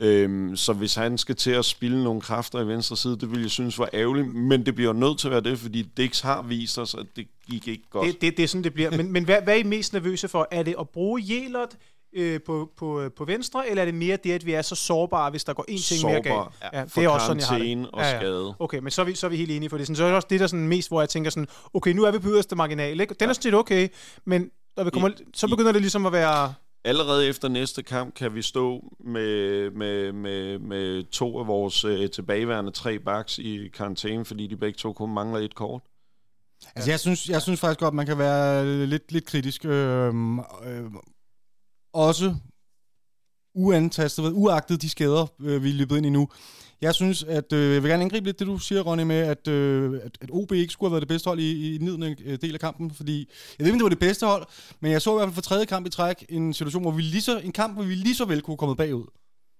Øhm, 0.00 0.56
så 0.56 0.72
hvis 0.72 0.94
han 0.94 1.18
skal 1.18 1.36
til 1.36 1.50
at 1.50 1.64
spille 1.64 2.04
nogle 2.04 2.20
kræfter 2.20 2.60
i 2.60 2.66
venstre 2.66 2.96
side, 2.96 3.18
det 3.18 3.30
vil 3.30 3.40
jeg 3.40 3.50
synes 3.50 3.78
var 3.78 3.88
ærgerligt, 3.92 4.34
men 4.34 4.66
det 4.66 4.74
bliver 4.74 4.92
nødt 4.92 5.18
til 5.18 5.28
at 5.28 5.32
være 5.32 5.40
det, 5.40 5.58
fordi 5.58 5.82
Dix 5.82 6.20
har 6.20 6.42
vist 6.42 6.78
os, 6.78 6.94
at 6.94 7.06
det 7.16 7.26
gik 7.50 7.68
ikke 7.68 7.90
godt. 7.90 8.06
Det, 8.06 8.20
det, 8.20 8.36
det 8.36 8.42
er 8.42 8.48
sådan, 8.48 8.64
det 8.64 8.74
bliver. 8.74 8.90
Men, 8.90 9.12
men 9.12 9.24
hvad, 9.24 9.42
hvad 9.42 9.54
er 9.54 9.58
I 9.58 9.62
mest 9.62 9.92
nervøse 9.92 10.28
for? 10.28 10.48
Er 10.50 10.62
det 10.62 10.74
at 10.80 10.88
bruge 10.88 11.22
Jelert 11.28 11.76
øh, 12.12 12.40
på, 12.46 12.70
på, 12.76 13.10
på 13.16 13.24
venstre, 13.24 13.68
eller 13.68 13.82
er 13.82 13.84
det 13.84 13.94
mere 13.94 14.18
det, 14.24 14.32
at 14.32 14.46
vi 14.46 14.52
er 14.52 14.62
så 14.62 14.74
sårbare, 14.74 15.30
hvis 15.30 15.44
der 15.44 15.52
går 15.52 15.64
en 15.68 15.78
ting 15.78 16.10
mere 16.10 16.22
galt? 16.22 16.36
Ja, 16.62 16.78
ja, 16.78 16.84
det 16.84 17.04
er 17.04 17.08
også 17.08 17.26
sådan, 17.26 17.40
jeg 17.40 17.46
har 17.46 17.58
det. 17.58 17.88
og 17.92 18.00
ja, 18.00 18.10
ja. 18.10 18.20
skade. 18.20 18.54
Okay, 18.58 18.78
men 18.78 18.90
så 18.90 19.02
er, 19.02 19.06
vi, 19.06 19.14
så 19.14 19.26
er 19.26 19.30
vi 19.30 19.36
helt 19.36 19.50
enige 19.50 19.70
for 19.70 19.76
det. 19.76 19.86
Sådan, 19.86 19.96
så 19.96 20.02
er 20.02 20.06
det 20.06 20.16
også 20.16 20.28
det, 20.30 20.40
der 20.40 20.46
sådan 20.46 20.68
mest, 20.68 20.88
hvor 20.88 21.00
jeg 21.00 21.08
tænker 21.08 21.30
sådan, 21.30 21.48
okay, 21.74 21.92
nu 21.92 22.02
er 22.04 22.10
vi 22.10 22.18
på 22.18 22.28
yderste 22.28 22.56
marginal, 22.56 23.00
ikke? 23.00 23.14
Den 23.20 23.28
er 23.28 23.32
sådan 23.32 23.42
set 23.42 23.54
okay, 23.54 23.88
men 24.24 24.50
når 24.76 24.84
vi 24.84 24.90
kommer, 24.90 25.08
I, 25.08 25.12
så 25.34 25.48
begynder 25.48 25.70
I, 25.70 25.72
det 25.72 25.80
ligesom 25.80 26.06
at 26.06 26.12
være 26.12 26.54
allerede 26.84 27.28
efter 27.28 27.48
næste 27.48 27.82
kamp 27.82 28.14
kan 28.14 28.34
vi 28.34 28.42
stå 28.42 28.92
med, 29.04 29.70
med, 29.70 30.12
med, 30.12 30.58
med 30.58 31.10
to 31.10 31.38
af 31.38 31.46
vores 31.46 31.84
øh, 31.84 32.10
tilbageværende 32.10 32.70
tre 32.70 32.98
backs 32.98 33.38
i 33.38 33.68
karantæne, 33.68 34.24
fordi 34.24 34.46
de 34.46 34.56
begge 34.56 34.76
to 34.76 34.92
kun 34.92 35.14
mangler 35.14 35.38
et 35.38 35.54
kort. 35.54 35.82
Altså, 36.76 36.90
jeg 36.90 37.00
synes, 37.00 37.28
jeg 37.28 37.42
synes 37.42 37.60
faktisk 37.60 37.80
godt, 37.80 37.94
man 37.94 38.06
kan 38.06 38.18
være 38.18 38.66
lidt, 38.86 39.12
lidt 39.12 39.26
kritisk. 39.26 39.64
Øh, 39.64 40.08
øh, 40.64 40.84
også 41.92 42.34
uantastet, 43.54 44.32
uagtet 44.32 44.82
de 44.82 44.88
skader, 44.88 45.26
øh, 45.40 45.64
vi 45.64 45.70
er 45.70 45.74
løbet 45.74 45.96
ind 45.96 46.06
i 46.06 46.10
nu. 46.10 46.28
Jeg 46.80 46.94
synes, 46.94 47.22
at 47.22 47.52
øh, 47.52 47.74
jeg 47.74 47.82
vil 47.82 47.90
gerne 47.90 48.02
angribe 48.02 48.26
lidt 48.26 48.38
det, 48.38 48.46
du 48.46 48.58
siger, 48.58 48.80
Ronny, 48.82 49.02
med, 49.02 49.16
at, 49.16 49.48
øh, 49.48 50.00
at, 50.04 50.18
at 50.20 50.30
OB 50.32 50.52
ikke 50.52 50.72
skulle 50.72 50.88
have 50.88 50.92
været 50.92 51.02
det 51.02 51.08
bedste 51.08 51.28
hold 51.28 51.40
i, 51.40 51.74
i 51.74 51.78
den 51.78 52.02
øh, 52.02 52.38
del 52.42 52.54
af 52.54 52.60
kampen, 52.60 52.90
fordi 52.90 53.18
jeg 53.58 53.64
ved 53.64 53.66
ikke, 53.66 53.74
om 53.74 53.78
det 53.78 53.84
var 53.84 53.88
det 53.88 53.98
bedste 53.98 54.26
hold, 54.26 54.46
men 54.80 54.92
jeg 54.92 55.02
så 55.02 55.10
i 55.10 55.14
hvert 55.14 55.26
fald 55.26 55.34
for 55.34 55.42
tredje 55.42 55.64
kamp 55.64 55.86
i 55.86 55.90
træk 55.90 56.26
en 56.28 56.54
situation, 56.54 56.82
hvor 56.82 56.90
vi 56.90 57.02
lige 57.02 57.22
så, 57.22 57.38
en 57.38 57.52
kamp, 57.52 57.74
hvor 57.74 57.84
vi 57.84 57.94
lige 57.94 58.14
så 58.14 58.24
vel 58.24 58.42
kunne 58.42 58.56
komme 58.56 58.76
bagud. 58.76 59.06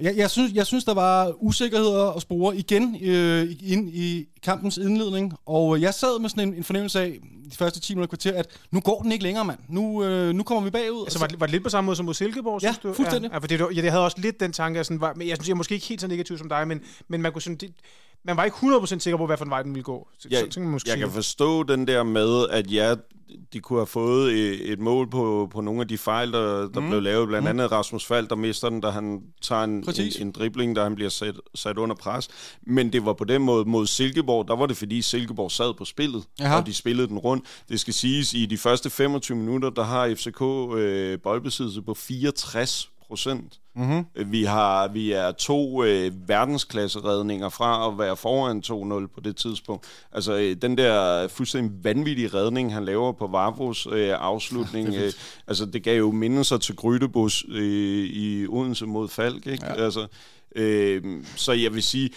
Jeg, 0.02 0.16
jeg, 0.16 0.30
synes, 0.30 0.52
jeg 0.52 0.66
synes, 0.66 0.84
der 0.84 0.94
var 0.94 1.32
usikkerheder 1.42 2.04
og 2.04 2.22
spore 2.22 2.56
igen 2.56 2.96
øh, 3.02 3.56
ind 3.60 3.90
i 3.94 4.28
kampens 4.42 4.76
indledning, 4.76 5.32
og 5.46 5.80
jeg 5.80 5.94
sad 5.94 6.20
med 6.20 6.28
sådan 6.28 6.48
en, 6.48 6.54
en 6.54 6.64
fornemmelse 6.64 7.00
af, 7.00 7.18
de 7.50 7.56
første 7.56 7.80
10 7.80 7.94
minutter 7.94 8.16
kvarter, 8.16 8.38
at 8.38 8.46
nu 8.70 8.80
går 8.80 9.02
den 9.02 9.12
ikke 9.12 9.24
længere, 9.24 9.44
mand. 9.44 9.58
Nu, 9.68 10.04
øh, 10.04 10.34
nu 10.34 10.42
kommer 10.42 10.64
vi 10.64 10.70
bagud. 10.70 11.02
Altså, 11.04 11.18
var, 11.18 11.26
det, 11.26 11.40
var 11.40 11.46
det 11.46 11.52
lidt 11.52 11.62
på 11.62 11.68
samme 11.68 11.86
måde 11.86 11.96
som 11.96 12.06
mod 12.06 12.14
Silkeborg, 12.14 12.62
ja, 12.62 12.68
synes 12.68 12.78
du? 12.78 12.92
fuldstændig. 12.92 13.30
Ja, 13.30 13.38
for 13.38 13.46
det, 13.46 13.60
ja, 13.60 13.66
jeg 13.82 13.92
havde 13.92 14.04
også 14.04 14.20
lidt 14.20 14.40
den 14.40 14.52
tanke, 14.52 14.84
sådan, 14.84 15.00
var, 15.00 15.14
men 15.16 15.28
jeg 15.28 15.36
synes, 15.36 15.48
jeg 15.48 15.54
er 15.54 15.56
måske 15.56 15.74
ikke 15.74 15.86
helt 15.86 16.00
så 16.00 16.06
negativ 16.06 16.38
som 16.38 16.48
dig, 16.48 16.68
men, 16.68 16.80
men 17.08 17.22
man 17.22 17.32
kunne 17.32 17.42
sådan, 17.42 17.56
det, 17.56 17.70
man 18.24 18.36
var 18.36 18.44
ikke 18.44 18.56
100% 18.56 18.98
sikker 18.98 19.16
på, 19.16 19.26
hvad 19.26 19.36
for 19.36 19.44
en 19.44 19.50
vej 19.50 19.62
den 19.62 19.74
ville 19.74 19.84
gå. 19.84 20.08
Så, 20.18 20.28
jeg, 20.30 20.46
så, 20.50 20.60
man 20.60 20.68
måske 20.68 20.90
jeg 20.90 20.98
kan 20.98 21.10
forstå 21.10 21.62
den 21.62 21.86
der 21.86 22.02
med, 22.02 22.48
at 22.48 22.72
ja, 22.72 22.94
de 23.52 23.60
kunne 23.60 23.78
have 23.78 23.86
fået 23.86 24.32
et, 24.72 24.78
mål 24.78 25.10
på, 25.10 25.48
på 25.52 25.60
nogle 25.60 25.80
af 25.80 25.88
de 25.88 25.98
fejl, 25.98 26.32
der, 26.32 26.68
der 26.68 26.80
mm. 26.80 26.88
blev 26.88 27.02
lavet. 27.02 27.28
Blandt 27.28 27.44
mm. 27.44 27.48
andet 27.48 27.72
Rasmus 27.72 28.06
Fald, 28.06 28.28
der 28.28 28.36
mister 28.36 28.68
den, 28.68 28.80
da 28.80 28.90
han 28.90 29.22
tager 29.42 29.64
en, 29.64 29.70
en, 29.98 30.12
en 30.20 30.32
dribling, 30.32 30.76
der 30.76 30.82
han 30.82 30.94
bliver 30.94 31.10
sat, 31.10 31.34
sat 31.54 31.78
under 31.78 31.96
pres. 31.96 32.28
Men 32.66 32.92
det 32.92 33.04
var 33.04 33.12
på 33.12 33.24
den 33.24 33.42
måde 33.42 33.64
mod 33.64 33.86
Silkeborg, 33.86 34.48
der 34.48 34.56
var 34.56 34.66
det 34.66 34.76
fordi 34.76 35.02
Silkeborg 35.02 35.50
sad 35.50 35.74
på 35.78 35.84
spillet, 35.84 36.24
Aha. 36.40 36.56
og 36.56 36.66
de 36.66 36.74
spillede 36.74 37.08
den 37.08 37.18
rundt. 37.18 37.44
Det 37.68 37.80
skal 37.80 37.94
siges, 37.94 38.34
i 38.34 38.46
de 38.46 38.58
første 38.58 38.90
25 38.90 39.38
minutter, 39.38 39.70
der 39.70 39.84
har 39.84 40.14
FCK 40.14 40.42
øh, 40.76 41.18
boldbesiddelse 41.20 41.82
på 41.82 41.94
64 41.94 42.91
procent. 43.12 43.60
Mm-hmm. 43.76 44.32
Vi, 44.32 44.44
har, 44.44 44.88
vi 44.88 45.12
er 45.12 45.32
to 45.32 45.84
øh, 45.84 46.28
verdensklasseredninger 46.28 47.48
fra 47.48 47.88
at 47.88 47.98
være 47.98 48.16
foran 48.16 48.62
2-0 48.66 49.06
på 49.14 49.20
det 49.20 49.36
tidspunkt. 49.36 49.86
Altså 50.12 50.36
øh, 50.36 50.56
den 50.62 50.78
der 50.78 51.28
fuldstændig 51.28 51.84
vanvittige 51.84 52.28
redning, 52.28 52.74
han 52.74 52.84
laver 52.84 53.12
på 53.12 53.26
Vavros 53.26 53.86
øh, 53.86 54.14
afslutning, 54.18 54.88
ja, 54.92 54.98
det 54.98 55.06
øh, 55.06 55.12
altså 55.46 55.66
det 55.66 55.82
gav 55.82 55.98
jo 55.98 56.10
mindelser 56.10 56.56
til 56.56 56.76
Grydebus 56.76 57.44
øh, 57.48 58.04
i 58.04 58.46
Odense 58.46 58.86
mod 58.86 59.08
Falk. 59.08 59.46
Ikke? 59.46 59.66
Ja. 59.66 59.84
Altså, 59.84 60.06
øh, 60.56 61.24
så 61.36 61.52
jeg 61.52 61.74
vil 61.74 61.82
sige, 61.82 62.10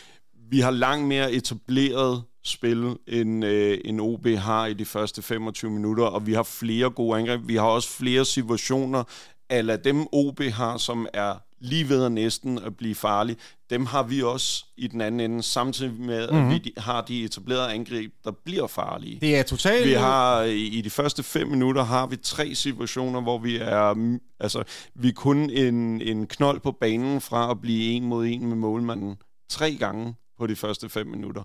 vi 0.49 0.59
har 0.59 0.71
langt 0.71 1.07
mere 1.07 1.33
etableret 1.33 2.23
spil, 2.43 2.97
end, 3.07 3.45
øh, 3.45 3.77
end 3.85 4.01
OB 4.01 4.27
har 4.27 4.65
i 4.65 4.73
de 4.73 4.85
første 4.85 5.21
25 5.21 5.71
minutter, 5.71 6.03
og 6.03 6.27
vi 6.27 6.33
har 6.33 6.43
flere 6.43 6.89
gode 6.89 7.19
angreb. 7.19 7.41
Vi 7.47 7.55
har 7.55 7.65
også 7.65 7.89
flere 7.89 8.25
situationer, 8.25 9.03
eller 9.49 9.77
dem 9.77 10.07
OB 10.11 10.41
har, 10.41 10.77
som 10.77 11.07
er 11.13 11.35
lige 11.59 11.89
ved 11.89 12.05
at 12.05 12.11
næsten 12.11 12.59
at 12.59 12.77
blive 12.77 12.95
farlige, 12.95 13.37
dem 13.69 13.85
har 13.85 14.03
vi 14.03 14.21
også 14.21 14.65
i 14.77 14.87
den 14.87 15.01
anden 15.01 15.19
ende, 15.19 15.43
samtidig 15.43 15.93
med, 15.93 16.31
mm-hmm. 16.31 16.49
at 16.49 16.53
vi 16.63 16.73
har 16.77 17.01
de 17.01 17.23
etablerede 17.23 17.73
angreb, 17.73 18.13
der 18.23 18.31
bliver 18.45 18.67
farlige. 18.67 19.19
Det 19.21 19.35
er 19.35 19.43
totalt... 19.43 19.87
Vi 19.87 19.93
har, 19.93 20.41
i 20.41 20.81
de 20.81 20.89
første 20.89 21.23
fem 21.23 21.47
minutter, 21.47 21.83
har 21.83 22.07
vi 22.07 22.15
tre 22.15 22.55
situationer, 22.55 23.21
hvor 23.21 23.37
vi 23.37 23.57
er, 23.57 24.17
altså, 24.39 24.63
vi 24.95 25.07
er 25.07 25.13
kun 25.13 25.49
en, 25.49 26.01
en 26.01 26.27
knold 26.27 26.59
på 26.59 26.71
banen 26.71 27.21
fra 27.21 27.51
at 27.51 27.61
blive 27.61 27.91
en 27.91 28.05
mod 28.05 28.25
en 28.25 28.47
med 28.47 28.55
målmanden. 28.55 29.15
Tre 29.49 29.75
gange 29.75 30.15
på 30.37 30.47
de 30.47 30.55
første 30.55 30.89
fem 30.89 31.07
minutter 31.07 31.43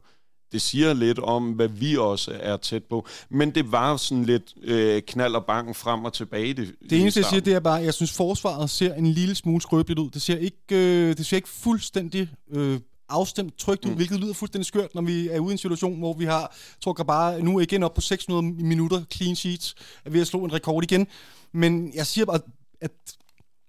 det 0.52 0.62
siger 0.62 0.92
lidt 0.92 1.18
om, 1.18 1.52
hvad 1.52 1.68
vi 1.68 1.96
også 1.96 2.36
er 2.40 2.56
tæt 2.56 2.84
på. 2.84 3.06
Men 3.28 3.50
det 3.50 3.72
var 3.72 3.96
sådan 3.96 4.24
lidt 4.24 4.54
øh, 4.62 5.02
knald 5.02 5.34
og 5.34 5.44
bang 5.44 5.76
frem 5.76 6.04
og 6.04 6.12
tilbage. 6.12 6.54
Det, 6.54 6.74
det 6.90 7.00
eneste, 7.00 7.20
jeg 7.20 7.26
siger, 7.26 7.40
det 7.40 7.54
er 7.54 7.60
bare, 7.60 7.78
at 7.78 7.84
jeg 7.84 7.94
synes, 7.94 8.12
forsvaret 8.12 8.70
ser 8.70 8.94
en 8.94 9.06
lille 9.06 9.34
smule 9.34 9.62
skrøbeligt 9.62 9.98
ud. 9.98 10.10
Det 10.10 10.22
ser 10.22 10.36
ikke, 10.36 10.56
øh, 10.70 11.16
det 11.16 11.26
ser 11.26 11.36
ikke 11.36 11.48
fuldstændig 11.48 12.28
øh, 12.52 12.80
afstemt 13.08 13.58
trygt 13.58 13.84
ud, 13.84 13.90
mm. 13.90 13.96
hvilket 13.96 14.20
lyder 14.20 14.32
fuldstændig 14.32 14.66
skørt, 14.66 14.94
når 14.94 15.02
vi 15.02 15.28
er 15.28 15.38
ude 15.38 15.50
i 15.50 15.54
en 15.54 15.58
situation, 15.58 15.98
hvor 15.98 16.14
vi 16.14 16.24
har, 16.24 16.56
tror 16.80 16.94
jeg 16.98 17.06
bare, 17.06 17.42
nu 17.42 17.60
igen 17.60 17.82
op 17.82 17.94
på 17.94 18.00
600 18.00 18.64
minutter 18.64 19.02
clean 19.12 19.36
sheets, 19.36 19.74
er 20.04 20.10
ved 20.10 20.20
at 20.20 20.26
slå 20.26 20.44
en 20.44 20.52
rekord 20.52 20.84
igen. 20.84 21.06
Men 21.52 21.92
jeg 21.94 22.06
siger 22.06 22.24
bare, 22.24 22.40
at 22.80 22.90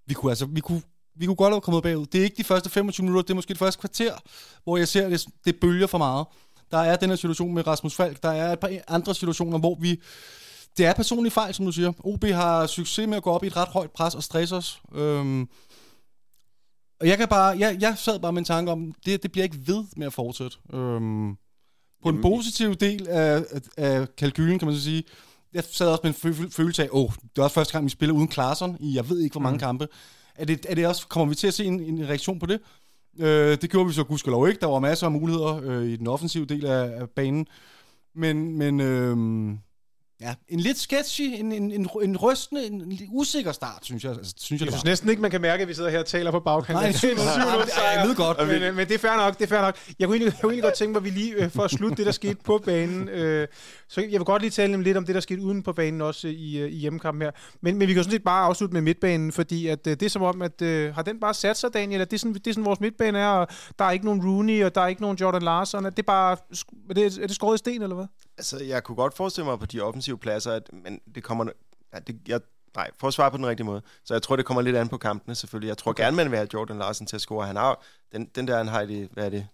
vi 0.07 0.13
kunne, 0.13 0.31
altså, 0.31 0.45
vi 0.45 0.61
kunne 0.61 0.81
vi 1.15 1.25
kunne 1.25 1.35
godt 1.35 1.53
have 1.53 1.61
kommet 1.61 1.83
bagud. 1.83 2.05
Det 2.05 2.19
er 2.19 2.23
ikke 2.23 2.37
de 2.37 2.43
første 2.43 2.69
25 2.69 3.03
minutter, 3.03 3.21
det 3.21 3.29
er 3.29 3.35
måske 3.35 3.49
det 3.49 3.57
første 3.57 3.79
kvarter, 3.79 4.13
hvor 4.63 4.77
jeg 4.77 4.87
ser, 4.87 5.05
at 5.05 5.11
det, 5.11 5.25
det 5.45 5.59
bølger 5.59 5.87
for 5.87 5.97
meget. 5.97 6.25
Der 6.71 6.77
er 6.77 6.95
den 6.95 7.09
her 7.09 7.15
situation 7.15 7.53
med 7.53 7.67
Rasmus 7.67 7.95
Falk. 7.95 8.23
Der 8.23 8.29
er 8.29 8.53
et 8.53 8.59
par 8.59 8.69
andre 8.87 9.15
situationer, 9.15 9.59
hvor 9.59 9.77
vi... 9.79 10.01
Det 10.77 10.85
er 10.85 10.93
personlig 10.93 11.31
fejl, 11.31 11.53
som 11.53 11.65
du 11.65 11.71
siger. 11.71 11.93
OB 11.99 12.25
har 12.25 12.67
succes 12.67 13.07
med 13.07 13.17
at 13.17 13.23
gå 13.23 13.31
op 13.31 13.43
i 13.43 13.47
et 13.47 13.57
ret 13.57 13.67
højt 13.67 13.91
pres 13.91 14.15
og 14.15 14.23
stresse 14.23 14.55
os. 14.55 14.81
Øhm, 14.95 15.47
og 16.99 17.07
jeg 17.07 17.17
kan 17.17 17.27
bare... 17.27 17.57
Jeg, 17.57 17.77
jeg 17.81 17.93
sad 17.97 18.19
bare 18.19 18.33
med 18.33 18.41
en 18.41 18.45
tanke 18.45 18.71
om, 18.71 18.93
det, 19.05 19.23
det 19.23 19.31
bliver 19.31 19.43
ikke 19.43 19.67
ved 19.67 19.83
med 19.97 20.07
at 20.07 20.13
fortsætte. 20.13 20.57
Øhm, 20.73 21.35
på 21.35 22.09
Jamen, 22.09 22.19
en 22.19 22.21
positiv 22.21 22.75
del 22.75 23.07
af, 23.07 23.43
af, 23.51 23.61
af 23.77 24.15
kalkylen, 24.15 24.59
kan 24.59 24.65
man 24.65 24.75
så 24.75 24.83
sige, 24.83 25.03
jeg 25.53 25.63
sad 25.63 25.87
også 25.87 26.01
med 26.03 26.13
en 26.23 26.51
følelse 26.51 26.83
af, 26.83 26.89
åh, 26.91 27.03
oh, 27.03 27.11
det 27.23 27.37
er 27.37 27.43
også 27.43 27.53
første 27.53 27.71
gang, 27.71 27.85
vi 27.85 27.89
spiller 27.89 28.15
uden 28.15 28.27
Klaarsson 28.27 28.77
i 28.79 28.95
jeg 28.95 29.09
ved 29.09 29.19
ikke, 29.19 29.33
hvor 29.33 29.41
mange 29.41 29.55
mm. 29.55 29.59
kampe. 29.59 29.87
Er 30.35 30.45
det, 30.45 30.65
er 30.69 30.75
det 30.75 30.87
også, 30.87 31.07
kommer 31.07 31.29
vi 31.29 31.35
til 31.35 31.47
at 31.47 31.53
se 31.53 31.65
en, 31.65 31.79
en 31.79 32.07
reaktion 32.07 32.39
på 32.39 32.45
det? 32.45 32.61
Øh, 33.19 33.57
det 33.61 33.69
gjorde 33.69 33.87
vi 33.87 33.93
så 33.93 34.03
gudskelov 34.03 34.47
ikke. 34.47 34.59
Der 34.59 34.67
var 34.67 34.79
masser 34.79 35.05
af 35.05 35.11
muligheder 35.11 35.61
øh, 35.63 35.85
i 35.85 35.95
den 35.95 36.07
offensive 36.07 36.45
del 36.45 36.65
af, 36.65 37.01
af 37.01 37.09
banen. 37.09 37.47
Men, 38.15 38.57
men 38.57 38.79
øh, 38.79 39.17
Ja, 40.21 40.35
en 40.49 40.59
lidt 40.59 40.79
sketchy, 40.79 41.21
en, 41.21 41.51
en, 41.51 41.71
en, 41.71 41.89
en 42.01 42.17
rystende, 42.17 42.65
en, 42.65 42.81
en 42.81 42.99
usikker 43.09 43.51
start, 43.51 43.79
synes 43.81 44.03
jeg. 44.03 44.11
Altså, 44.11 44.33
synes 44.37 44.61
jeg, 44.61 44.65
jeg 44.65 44.73
synes 44.73 44.85
næsten 44.85 45.09
ikke, 45.09 45.21
man 45.21 45.31
kan 45.31 45.41
mærke, 45.41 45.61
at 45.61 45.67
vi 45.67 45.73
sidder 45.73 45.89
her 45.89 45.99
og 45.99 46.05
taler 46.05 46.31
på 46.31 46.39
bagkanten. 46.39 46.83
Nej, 46.83 46.93
jeg, 47.03 47.97
jeg 47.97 48.07
ved 48.07 48.15
godt. 48.15 48.47
Men, 48.47 48.59
men, 48.61 48.75
men 48.75 48.87
det 48.87 48.93
er 48.93 48.99
fair 48.99 49.15
nok, 49.15 49.37
det 49.37 49.43
er 49.43 49.47
fair 49.47 49.61
nok. 49.61 49.77
Jeg 49.99 50.07
kunne 50.07 50.15
egentlig, 50.15 50.33
jeg 50.33 50.41
kunne 50.41 50.51
egentlig 50.51 50.63
godt 50.63 50.73
tænke 50.73 50.91
mig, 50.91 50.99
at 50.99 51.03
vi 51.03 51.09
lige 51.09 51.33
øh, 51.33 51.49
for 51.51 51.63
at 51.63 51.71
slutte 51.71 51.95
det, 51.95 52.05
der 52.05 52.11
skete 52.11 52.37
på 52.43 52.61
banen. 52.65 53.09
Øh, 53.09 53.47
så 53.87 54.01
jeg 54.01 54.11
vil 54.11 54.25
godt 54.25 54.41
lige 54.41 54.51
tale 54.51 54.83
lidt 54.83 54.97
om 54.97 55.05
det, 55.05 55.15
der 55.15 55.21
skete 55.21 55.41
uden 55.41 55.63
på 55.63 55.73
banen 55.73 56.01
også 56.01 56.27
i, 56.27 56.57
øh, 56.57 56.71
i 56.71 56.75
hjemmekampen 56.75 57.21
her. 57.21 57.31
Men, 57.61 57.77
men 57.77 57.87
vi 57.87 57.93
kan 57.93 58.03
sådan 58.03 58.11
set 58.11 58.23
bare 58.23 58.45
afslutte 58.45 58.73
med 58.73 58.81
midtbanen, 58.81 59.31
fordi 59.31 59.67
at, 59.67 59.87
øh, 59.87 59.93
det 59.93 60.03
er 60.03 60.09
som 60.09 60.21
om, 60.21 60.41
at 60.41 60.61
øh, 60.61 60.95
har 60.95 61.01
den 61.01 61.19
bare 61.19 61.33
sat 61.33 61.57
sig, 61.57 61.73
Daniel? 61.73 62.01
At 62.01 62.11
det 62.11 62.17
er, 62.17 62.19
sådan, 62.19 62.33
det 62.33 62.47
er 62.47 62.51
sådan, 62.53 62.65
vores 62.65 62.79
midtbane 62.79 63.19
er, 63.19 63.27
og 63.27 63.47
der 63.79 63.85
er 63.85 63.91
ikke 63.91 64.05
nogen 64.05 64.25
Rooney, 64.25 64.63
og 64.63 64.75
der 64.75 64.81
er 64.81 64.87
ikke 64.87 65.01
nogen 65.01 65.17
Jordan 65.17 65.41
Larson. 65.41 65.85
At 65.85 65.97
det 65.97 66.03
er 66.03 66.07
bare, 66.07 66.37
er 66.89 66.93
det, 66.93 67.17
er 67.17 67.27
det 67.27 67.35
skåret 67.35 67.55
i 67.55 67.57
sten, 67.57 67.81
eller 67.81 67.95
hvad? 67.95 68.05
Altså, 68.41 68.63
jeg 68.63 68.83
kunne 68.83 68.95
godt 68.95 69.13
forestille 69.13 69.45
mig 69.45 69.59
på 69.59 69.65
de 69.65 69.81
offensive 69.81 70.17
pladser, 70.17 70.51
at, 70.51 70.69
men 70.73 70.99
det 71.15 71.23
kommer... 71.23 71.45
Ja, 71.93 71.99
det, 71.99 72.19
jeg, 72.27 72.39
nej, 72.75 72.89
for 72.99 73.07
at 73.07 73.13
svare 73.13 73.31
på 73.31 73.37
den 73.37 73.45
rigtige 73.45 73.65
måde. 73.65 73.81
Så 74.05 74.13
jeg 74.13 74.21
tror, 74.21 74.35
det 74.35 74.45
kommer 74.45 74.61
lidt 74.61 74.75
an 74.75 74.89
på 74.89 74.97
kampene, 74.97 75.35
selvfølgelig. 75.35 75.67
Jeg 75.67 75.77
tror 75.77 75.91
okay. 75.91 76.03
gerne, 76.03 76.17
man 76.17 76.31
vil 76.31 76.37
have 76.37 76.47
Jordan 76.53 76.77
Larsen 76.77 77.07
til 77.07 77.15
at 77.15 77.21
score. 77.21 77.47
Han 77.47 77.55
har 77.55 77.83
den, 78.11 78.25
den 78.25 78.47
der, 78.47 78.57
han 78.57 78.67
har 78.67 78.81
i 78.81 79.07
hvad 79.11 79.25
er 79.25 79.29
det, 79.29 79.47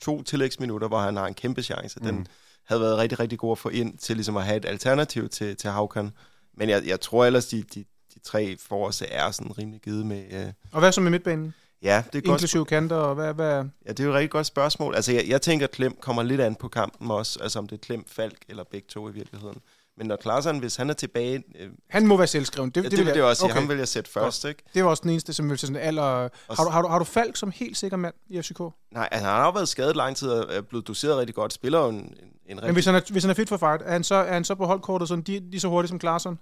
to 0.00 0.22
tillægsminutter, 0.22 0.88
hvor 0.88 0.98
han 0.98 1.16
har 1.16 1.26
en 1.26 1.34
kæmpe 1.34 1.62
chance. 1.62 2.00
Den 2.00 2.14
mm. 2.14 2.26
havde 2.64 2.80
været 2.80 2.98
rigtig, 2.98 3.20
rigtig 3.20 3.38
god 3.38 3.52
at 3.52 3.58
få 3.58 3.68
ind 3.68 3.98
til 3.98 4.16
ligesom 4.16 4.36
at 4.36 4.44
have 4.44 4.56
et 4.56 4.64
alternativ 4.64 5.28
til, 5.28 5.56
til 5.56 5.70
Havkan. 5.70 6.10
Men 6.54 6.68
jeg, 6.68 6.86
jeg 6.86 7.00
tror 7.00 7.24
ellers, 7.24 7.46
de, 7.46 7.62
de, 7.62 7.84
de 8.14 8.18
tre 8.24 8.56
forårse 8.56 9.06
er 9.06 9.30
sådan 9.30 9.58
rimelig 9.58 9.80
givet 9.80 10.06
med... 10.06 10.24
Øh... 10.32 10.52
Og 10.72 10.80
hvad 10.80 10.92
så 10.92 11.00
med 11.00 11.10
midtbanen? 11.10 11.54
Ja, 11.82 12.02
det 12.12 12.26
er 12.26 12.30
Inklusive 12.32 12.64
kanter, 12.66 12.96
og 12.96 13.14
hvad, 13.14 13.34
hvad... 13.34 13.64
Ja, 13.86 13.90
det 13.92 14.00
er 14.00 14.04
jo 14.04 14.10
et 14.10 14.14
rigtig 14.14 14.30
godt 14.30 14.46
spørgsmål. 14.46 14.94
Altså, 14.94 15.12
jeg, 15.12 15.24
jeg 15.28 15.42
tænker, 15.42 15.66
at 15.66 15.70
Klem 15.70 15.96
kommer 16.00 16.22
lidt 16.22 16.40
an 16.40 16.54
på 16.54 16.68
kampen 16.68 17.10
også, 17.10 17.38
altså 17.42 17.58
om 17.58 17.66
det 17.68 17.76
er 17.76 17.80
Klem, 17.80 18.04
Falk 18.06 18.38
eller 18.48 18.64
begge 18.70 18.86
to 18.88 19.08
i 19.08 19.12
virkeligheden. 19.12 19.58
Men 19.96 20.06
når 20.06 20.16
Klaasen, 20.16 20.58
hvis 20.58 20.76
han 20.76 20.90
er 20.90 20.94
tilbage... 20.94 21.42
Øh, 21.58 21.70
Han 21.90 22.06
må 22.06 22.16
være 22.16 22.26
selvskreven. 22.26 22.70
Det, 22.70 22.74
det, 22.74 22.90
det, 22.90 22.98
det 22.98 23.06
vil 23.06 23.14
jeg- 23.14 23.24
også 23.24 23.40
sige. 23.40 23.50
okay. 23.50 23.60
Ham 23.60 23.68
vil 23.68 23.78
jeg 23.78 23.88
sætte 23.88 24.10
først, 24.10 24.44
ikke? 24.44 24.62
Det 24.74 24.84
var 24.84 24.90
også 24.90 25.00
den 25.00 25.10
eneste, 25.10 25.32
som 25.32 25.50
vil 25.50 25.58
sådan 25.58 25.76
alder... 25.76 26.28
Har 26.54 26.64
du, 26.64 26.70
har, 26.70 26.82
du, 26.82 26.88
har 26.88 26.98
du 26.98 27.04
Falk 27.04 27.36
som 27.36 27.50
helt 27.54 27.76
sikker 27.76 27.96
mand 27.96 28.14
i 28.28 28.42
FCK? 28.42 28.60
Nej, 28.92 29.08
altså, 29.12 29.26
han 29.28 29.36
har 29.36 29.44
jo 29.44 29.50
været 29.50 29.68
skadet 29.68 29.96
lang 29.96 30.16
tid 30.16 30.28
og 30.28 30.54
er 30.54 30.60
blevet 30.60 30.88
doseret 30.88 31.16
rigtig 31.16 31.34
godt. 31.34 31.52
Spiller 31.52 31.78
jo 31.78 31.88
en, 31.88 31.94
en, 31.96 32.02
en 32.02 32.12
Men 32.46 32.56
rigtig... 32.58 32.72
hvis 32.72 32.86
han 32.86 32.94
er, 32.94 33.00
hvis 33.12 33.22
han 33.24 33.30
er 33.30 33.34
fit 33.34 33.48
for 33.48 33.56
fight, 33.56 33.82
er 33.84 33.92
han 33.92 34.04
så, 34.04 34.14
er 34.14 34.32
han 34.32 34.44
så 34.44 34.54
på 34.54 34.66
holdkortet 34.66 35.08
sådan, 35.08 35.22
de, 35.22 35.38
lige 35.50 35.60
så 35.60 35.68
hurtigt 35.68 35.88
som 35.88 35.98
Klaarsson? 35.98 36.38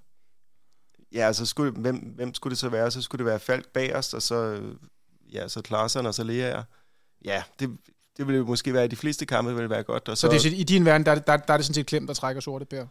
Ja, 1.12 1.20
altså, 1.26 1.46
skulle, 1.46 1.72
hvem, 1.72 1.96
hvem 1.96 2.34
skulle 2.34 2.50
det 2.50 2.58
så 2.58 2.68
være? 2.68 2.90
Så 2.90 3.02
skulle 3.02 3.18
det 3.18 3.26
være 3.30 3.38
Falk 3.38 3.68
bagerst, 3.74 4.14
og 4.14 4.22
så, 4.22 4.34
øh, 4.34 4.74
ja, 5.32 5.48
så 5.48 5.62
Klaasen, 5.62 6.06
og 6.06 6.14
så 6.14 6.24
Lea. 6.24 6.62
Ja, 7.24 7.42
det, 7.60 7.70
det 8.16 8.26
ville 8.26 8.44
måske 8.44 8.74
være 8.74 8.84
i 8.84 8.88
de 8.88 8.96
fleste 8.96 9.26
kampe, 9.26 9.54
ville 9.54 9.70
være 9.70 9.82
godt. 9.82 10.08
Og 10.08 10.16
Så, 10.16 10.20
så 10.20 10.28
det, 10.28 10.46
er- 10.46 10.56
i 10.56 10.62
din 10.62 10.84
verden, 10.84 11.06
der, 11.06 11.12
er 11.12 11.18
der, 11.18 11.36
der 11.36 11.52
er 11.52 11.56
det 11.56 11.66
sådan 11.66 11.74
set 11.74 11.86
klemt, 11.86 12.08
der 12.08 12.14
trækker 12.14 12.40
sorte 12.42 12.64
pær. 12.64 12.84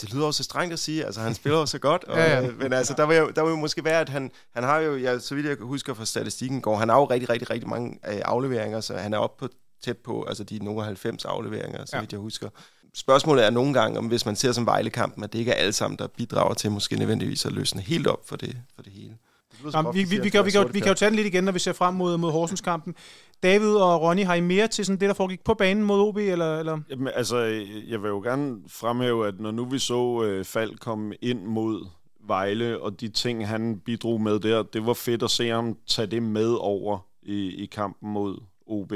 Det 0.00 0.12
lyder 0.14 0.26
jo 0.26 0.32
så 0.32 0.42
strengt 0.42 0.72
at 0.72 0.78
sige, 0.78 1.04
altså 1.04 1.20
han 1.20 1.34
spiller 1.34 1.58
jo 1.58 1.66
så 1.66 1.78
godt, 1.78 2.04
og, 2.04 2.16
Ja, 2.18 2.24
ja, 2.38 2.40
ja. 2.40 2.50
men 2.52 2.72
altså 2.72 2.94
der 2.96 3.06
vil, 3.06 3.16
jo, 3.16 3.30
der 3.30 3.42
vil 3.42 3.50
jo 3.50 3.56
måske 3.56 3.84
være, 3.84 4.00
at 4.00 4.08
han, 4.08 4.30
han 4.54 4.64
har 4.64 4.78
jo, 4.78 4.96
ja, 4.96 5.18
så 5.18 5.34
vidt 5.34 5.46
jeg 5.46 5.56
husker 5.60 5.94
fra 5.94 6.04
statistikken 6.04 6.60
går, 6.60 6.76
han 6.76 6.88
har 6.88 6.96
jo 6.96 7.04
rigtig, 7.04 7.28
rigtig, 7.30 7.50
rigtig 7.50 7.68
mange 7.68 7.98
øh, 8.08 8.20
afleveringer, 8.24 8.80
så 8.80 8.96
han 8.96 9.14
er 9.14 9.18
oppe 9.18 9.46
på, 9.46 9.54
tæt 9.84 9.98
på, 9.98 10.22
altså 10.24 10.44
de 10.44 10.58
nogle 10.64 10.80
af 10.80 10.86
90 10.86 11.24
afleveringer, 11.24 11.84
så 11.84 11.96
ja. 11.96 12.00
vidt 12.00 12.12
jeg 12.12 12.20
husker. 12.20 12.48
Spørgsmålet 12.94 13.44
er 13.46 13.50
nogle 13.50 13.74
gange, 13.74 13.98
om 13.98 14.06
hvis 14.06 14.26
man 14.26 14.36
ser 14.36 14.52
som 14.52 14.66
Vejle-kampen, 14.66 15.24
at 15.24 15.32
det 15.32 15.38
ikke 15.38 15.50
er 15.50 15.56
alle 15.56 15.72
sammen, 15.72 15.98
der 15.98 16.06
bidrager 16.06 16.54
til 16.54 16.70
måske 16.70 16.96
nødvendigvis 16.96 17.46
at 17.46 17.52
løsne 17.52 17.80
helt 17.80 18.06
op 18.06 18.28
for 18.28 18.36
det, 18.36 18.56
for 18.74 18.82
det 18.82 18.92
hele. 18.92 19.16
Om, 19.74 19.94
vi, 19.94 20.04
vi, 20.04 20.18
vi, 20.18 20.28
kan, 20.28 20.44
vi, 20.44 20.50
kan, 20.50 20.74
vi 20.74 20.80
kan 20.80 20.88
jo 20.88 20.94
tage 20.94 21.10
den 21.10 21.16
lidt 21.16 21.26
igen, 21.26 21.44
når 21.44 21.52
vi 21.52 21.58
ser 21.58 21.72
frem 21.72 21.94
mod, 21.94 22.16
mod 22.16 22.32
Horsens-kampen. 22.32 22.94
David 23.42 23.74
og 23.74 24.02
Ronny, 24.02 24.24
har 24.24 24.34
I 24.34 24.40
mere 24.40 24.68
til 24.68 24.84
sådan 24.84 25.00
det, 25.00 25.08
der 25.08 25.14
foregik 25.14 25.44
på 25.44 25.54
banen 25.54 25.84
mod 25.84 26.00
OB? 26.00 26.16
Eller, 26.16 26.58
eller? 26.58 26.78
Jamen, 26.90 27.08
altså, 27.14 27.38
jeg 27.88 28.02
vil 28.02 28.08
jo 28.08 28.20
gerne 28.20 28.56
fremhæve, 28.68 29.28
at 29.28 29.40
når 29.40 29.50
nu 29.50 29.64
vi 29.64 29.78
så 29.78 30.22
øh, 30.22 30.44
Falk 30.44 30.80
komme 30.80 31.14
ind 31.22 31.44
mod 31.44 31.86
Vejle, 32.26 32.82
og 32.82 33.00
de 33.00 33.08
ting, 33.08 33.48
han 33.48 33.78
bidrog 33.78 34.20
med 34.20 34.40
der, 34.40 34.62
det 34.62 34.86
var 34.86 34.94
fedt 34.94 35.22
at 35.22 35.30
se 35.30 35.48
ham 35.48 35.76
tage 35.86 36.06
det 36.06 36.22
med 36.22 36.52
over 36.58 36.98
i, 37.22 37.62
i 37.62 37.66
kampen 37.66 38.12
mod 38.12 38.40
OB. 38.66 38.92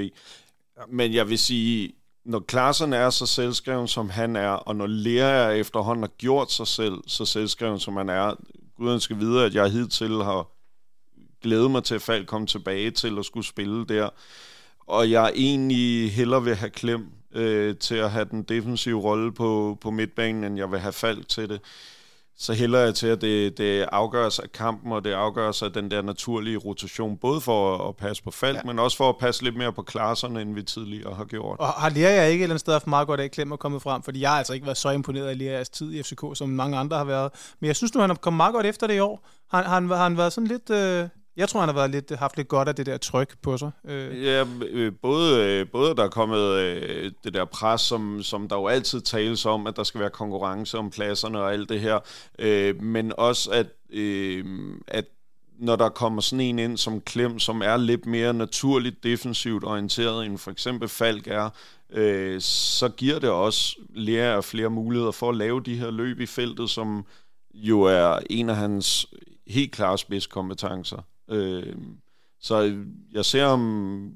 Men 0.89 1.15
jeg 1.15 1.29
vil 1.29 1.39
sige, 1.39 1.93
når 2.25 2.41
Klaassen 2.41 2.93
er 2.93 3.11
så 3.11 3.27
selvskreven, 3.27 3.89
som 3.89 4.11
han 4.11 4.37
er, 4.37 4.49
og 4.49 4.77
når 4.77 4.87
Lea 4.87 5.51
efterhånden 5.51 6.03
har 6.03 6.11
gjort 6.19 6.53
sig 6.53 6.67
selv 6.67 6.95
så 7.07 7.25
selvskreven, 7.25 7.81
som 7.81 7.97
han 7.97 8.09
er, 8.09 8.35
guderne 8.77 9.01
skal 9.01 9.19
vide, 9.19 9.45
at 9.45 9.55
jeg 9.55 9.71
hidtil 9.71 10.23
har 10.23 10.49
glædet 11.43 11.71
mig 11.71 11.85
til, 11.85 11.95
at 11.95 12.03
Falk 12.03 12.27
kom 12.27 12.47
tilbage 12.47 12.91
til 12.91 13.19
at 13.19 13.25
skulle 13.25 13.47
spille 13.47 13.87
der. 13.87 14.09
Og 14.87 15.11
jeg 15.11 15.33
egentlig 15.35 16.13
hellere 16.13 16.45
vil 16.45 16.55
have 16.55 16.71
Klem 16.71 17.07
øh, 17.35 17.77
til 17.77 17.95
at 17.95 18.11
have 18.11 18.25
den 18.25 18.43
defensive 18.43 19.01
rolle 19.01 19.33
på, 19.33 19.79
på 19.81 19.91
midtbanen, 19.91 20.45
end 20.45 20.57
jeg 20.57 20.71
vil 20.71 20.81
have 20.81 20.93
Falk 20.93 21.29
til 21.29 21.49
det. 21.49 21.61
Så 22.37 22.53
hælder 22.55 22.79
jeg 22.79 22.95
til, 22.95 23.07
at 23.07 23.21
det, 23.21 23.59
det 23.59 23.83
afgøres 23.93 24.39
af 24.39 24.53
kampen, 24.53 24.93
og 24.93 25.05
det 25.05 25.13
afgøres 25.13 25.63
af 25.63 25.73
den 25.73 25.91
der 25.91 26.03
naturlige 26.03 26.57
rotation, 26.57 27.17
både 27.17 27.41
for 27.41 27.75
at, 27.75 27.89
at 27.89 27.97
passe 27.97 28.23
på 28.23 28.31
Falk, 28.31 28.57
ja. 28.57 28.63
Men 28.65 28.79
også 28.79 28.97
for 28.97 29.09
at 29.09 29.17
passe 29.21 29.43
lidt 29.43 29.57
mere 29.57 29.73
på 29.73 29.83
klasserne, 29.83 30.41
end 30.41 30.55
vi 30.55 30.63
tidligere 30.63 31.15
har 31.15 31.25
gjort. 31.25 31.59
Og 31.59 31.67
har 31.67 31.91
Lea 31.91 32.27
ikke 32.27 32.27
et 32.27 32.33
eller 32.33 32.45
andet 32.45 32.61
sted 32.61 32.73
haft 32.73 32.87
meget 32.87 33.07
godt 33.07 33.21
af, 33.21 33.31
Klem 33.31 33.53
er 33.53 33.57
kommet 33.57 33.83
frem? 33.83 34.03
Fordi 34.03 34.21
jeg 34.21 34.31
har 34.31 34.39
altså 34.39 34.53
ikke 34.53 34.67
været 34.67 34.79
så 34.79 34.91
imponeret 34.91 35.27
af 35.27 35.39
Leas 35.39 35.69
tid 35.69 35.93
i 35.93 36.03
FCK, 36.03 36.25
som 36.35 36.49
mange 36.49 36.79
andre 36.79 36.97
har 36.97 37.05
været. 37.05 37.31
Men 37.61 37.67
jeg 37.67 37.77
synes 37.77 37.95
nu, 37.95 38.01
han 38.01 38.11
har 38.11 38.15
kommet 38.15 38.37
meget 38.37 38.55
godt 38.55 38.67
efter 38.67 38.87
det 38.87 38.95
i 38.95 38.99
år. 38.99 39.29
Har, 39.51 39.63
har, 39.63 39.75
han, 39.75 39.89
har 39.89 40.03
han 40.03 40.17
været 40.17 40.33
sådan 40.33 40.49
lidt... 40.49 40.71
Øh, 40.71 41.09
jeg 41.37 41.49
tror, 41.49 41.61
han 41.61 41.69
har 41.69 41.75
været 41.75 41.91
lidt, 41.91 42.11
haft 42.19 42.37
lidt 42.37 42.49
godt 42.49 42.69
af 42.69 42.75
det 42.75 42.87
der 42.87 42.97
tryk 42.97 43.37
på 43.43 43.59
sig. 43.59 43.71
Øh, 43.85 44.25
Ja, 44.25 44.45
øh, 44.69 44.93
både, 45.03 45.45
øh, 45.45 45.67
både 45.69 45.95
der 45.95 46.05
er 46.05 46.09
kommet 46.09 46.53
øh, 46.53 47.13
det 47.25 47.35
der 47.35 47.45
pres, 47.45 47.81
som, 47.81 48.23
som 48.23 48.49
der 48.49 48.57
jo 48.57 48.67
altid 48.67 49.01
tales 49.01 49.47
om, 49.47 49.67
at 49.67 49.77
der 49.77 49.83
skal 49.83 50.01
være 50.01 50.11
konkurrence 50.11 50.79
om 50.79 50.91
pladserne 50.91 51.41
og 51.41 51.53
alt 51.53 51.69
det 51.69 51.81
her, 51.81 51.99
øh, 52.39 52.83
men 52.83 53.13
også 53.19 53.51
at, 53.51 53.67
øh, 53.91 54.45
at 54.89 55.05
når 55.59 55.77
der 55.77 55.89
kommer 55.89 56.21
sådan 56.21 56.41
en 56.41 56.59
ind 56.59 56.77
som 56.77 57.01
Klem, 57.01 57.39
som 57.39 57.63
er 57.63 57.77
lidt 57.77 58.07
mere 58.07 58.35
naturligt 58.35 59.05
defensivt 59.05 59.65
orienteret, 59.65 60.27
end 60.27 60.39
for 60.39 60.51
eksempel 60.51 60.89
Falk 60.89 61.27
er, 61.27 61.51
øh, 61.93 62.41
så 62.41 62.89
giver 62.89 63.19
det 63.19 63.31
også 63.31 63.77
Lea 63.95 64.41
flere 64.41 64.71
muligheder 64.71 65.13
for 65.13 65.29
at 65.29 65.37
lave 65.37 65.61
de 65.61 65.77
her 65.77 65.91
løb 65.91 66.21
i 66.21 66.27
feltet, 66.27 66.71
som 66.71 67.05
jo 67.55 67.83
er 67.83 68.19
en 68.31 68.51
af 68.51 68.57
hans 68.57 69.07
helt 69.47 69.73
klare 69.73 69.99
spidskompetencer. 69.99 71.03
Øh, 71.33 71.75
så 72.41 72.85
jeg 73.13 73.25
ser 73.25 73.49
ham 73.49 74.13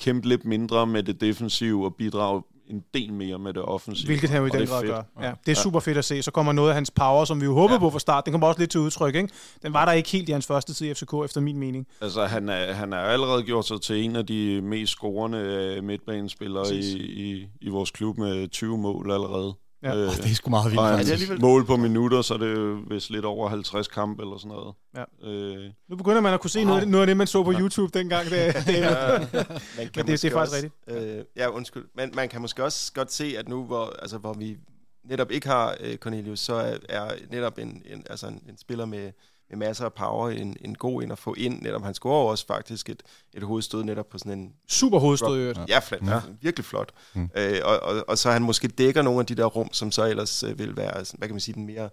kæmpe 0.00 0.28
lidt 0.28 0.44
mindre 0.44 0.86
med 0.86 1.02
det 1.02 1.20
defensive 1.20 1.84
og 1.84 1.94
bidrage 1.94 2.42
en 2.70 2.84
del 2.94 3.12
mere 3.12 3.38
med 3.38 3.54
det 3.54 3.62
offensive. 3.62 4.06
Hvilket 4.06 4.30
han 4.30 4.40
jo 4.40 4.46
i 4.46 4.50
den 4.50 4.60
det 4.60 4.68
grad 4.68 4.82
gør. 4.86 5.02
Ja, 5.22 5.32
det 5.46 5.52
er 5.52 5.56
super 5.56 5.80
fedt 5.80 5.98
at 5.98 6.04
se. 6.04 6.22
Så 6.22 6.30
kommer 6.30 6.52
noget 6.52 6.68
af 6.68 6.74
hans 6.74 6.90
power, 6.90 7.24
som 7.24 7.40
vi 7.40 7.44
jo 7.44 7.54
håbede 7.54 7.74
Ja. 7.74 7.78
på 7.78 7.90
fra 7.90 7.98
start. 7.98 8.24
Den 8.24 8.32
kommer 8.32 8.46
også 8.46 8.60
lidt 8.60 8.70
til 8.70 8.80
udtryk, 8.80 9.14
ikke? 9.14 9.28
Den 9.62 9.72
var 9.72 9.84
der 9.84 9.92
ikke 9.92 10.08
helt 10.10 10.28
i 10.28 10.32
hans 10.32 10.46
første 10.46 10.74
tid 10.74 10.86
i 10.90 10.94
FCK, 10.94 11.14
efter 11.24 11.40
min 11.40 11.58
mening. 11.58 11.86
Altså, 12.00 12.24
han 12.26 12.48
er, 12.48 12.72
han 12.72 12.92
er 12.92 12.96
allerede 12.98 13.42
gjort 13.42 13.66
sig 13.66 13.80
til 13.80 14.04
en 14.04 14.16
af 14.16 14.26
de 14.26 14.60
mest 14.62 14.92
scorende 14.92 15.38
øh, 15.38 15.84
midtbanespillere 15.84 16.74
i, 16.74 16.96
i, 16.98 17.46
i 17.60 17.68
vores 17.68 17.90
klub 17.90 18.18
med 18.18 18.48
20 18.48 18.78
mål 18.78 19.10
allerede. 19.10 19.54
Ja. 19.82 19.96
Øh, 19.96 20.08
Oh, 20.08 20.16
det 20.16 20.30
er 20.30 20.34
sgu 20.34 20.50
meget 20.50 20.64
vildt. 20.70 20.80
og 20.80 20.98
alligevel- 20.98 21.40
mål 21.40 21.66
på 21.66 21.76
minutter, 21.76 22.22
så 22.22 22.34
er 22.34 22.38
det 22.38 22.80
vist 22.90 23.10
lidt 23.10 23.24
over 23.24 23.48
50 23.48 23.88
kampe 23.88 24.22
eller 24.22 24.36
sådan 24.38 24.48
noget. 24.48 24.74
Ja. 24.96 25.28
Øh, 25.30 25.70
Nu 25.90 25.96
begynder 25.96 26.20
man 26.20 26.34
at 26.34 26.40
kunne 26.40 26.50
se 26.50 26.64
noget, 26.64 26.78
af 26.80 26.86
det- 26.86 26.90
noget 26.90 27.02
af 27.02 27.06
det, 27.06 27.16
man 27.16 27.26
så 27.26 27.42
på 27.44 27.52
YouTube 27.58 27.98
dengang. 27.98 28.30
Det, 28.30 28.54
det, 28.54 28.80
Man 28.80 29.28
kan 29.32 29.46
Men 29.76 29.86
det- 29.86 29.94
det 29.96 29.98
er 29.98 30.02
måske 30.10 30.30
faktisk 30.30 30.70
også, 30.86 30.98
Øh, 30.98 31.24
ja, 31.36 31.48
undskyld. 31.48 31.84
Men 31.94 32.12
man 32.14 32.28
kan 32.28 32.40
måske 32.40 32.64
også 32.64 32.92
godt 32.92 33.12
se, 33.12 33.34
at 33.38 33.48
nu, 33.48 33.64
hvor, 33.64 33.92
altså, 34.02 34.18
hvor 34.18 34.32
vi 34.32 34.56
netop 35.04 35.30
ikke 35.30 35.48
har 35.48 35.76
øh, 35.80 35.96
Cornelius, 35.96 36.40
så 36.40 36.54
er, 36.54 36.76
er 36.88 37.10
netop 37.30 37.58
en, 37.58 37.82
en, 37.86 38.04
altså 38.10 38.26
en, 38.26 38.42
en 38.48 38.58
spiller 38.58 38.84
med, 38.84 39.10
med 39.50 39.58
masser 39.58 39.84
af 39.84 39.92
power 39.92 40.30
en, 40.30 40.56
en 40.60 40.74
god 40.74 41.02
ind 41.02 41.12
at 41.12 41.18
få 41.18 41.34
ind. 41.34 41.62
Netop, 41.62 41.82
han 41.82 41.94
scorer 41.94 42.30
også 42.30 42.46
faktisk 42.46 42.88
et, 42.88 43.02
et 43.34 43.42
hovedstød 43.42 43.84
netop 43.84 44.08
på 44.08 44.18
sådan 44.18 44.38
en 44.38 44.52
super 44.68 44.98
hovedstød 44.98 45.36
i 45.36 45.40
øvrigt. 45.40 45.60
Ja, 45.68 45.78
flot. 45.78 46.02
Ja. 46.06 46.20
Virkelig 46.40 46.64
flot. 46.64 46.92
Mm. 47.14 47.30
Øh, 47.36 47.60
og, 47.64 47.80
og, 47.80 48.04
og 48.08 48.18
så 48.18 48.30
han 48.30 48.42
måske 48.42 48.68
dækker 48.68 49.02
nogle 49.02 49.20
af 49.20 49.26
de 49.26 49.34
der 49.34 49.44
rum, 49.44 49.72
som 49.72 49.90
så 49.90 50.04
ellers 50.04 50.42
øh, 50.42 50.58
vil 50.58 50.76
være, 50.76 51.04
sådan, 51.04 51.18
hvad 51.18 51.28
kan 51.28 51.34
man 51.34 51.40
sige, 51.40 51.54
den 51.54 51.66
mere 51.66 51.88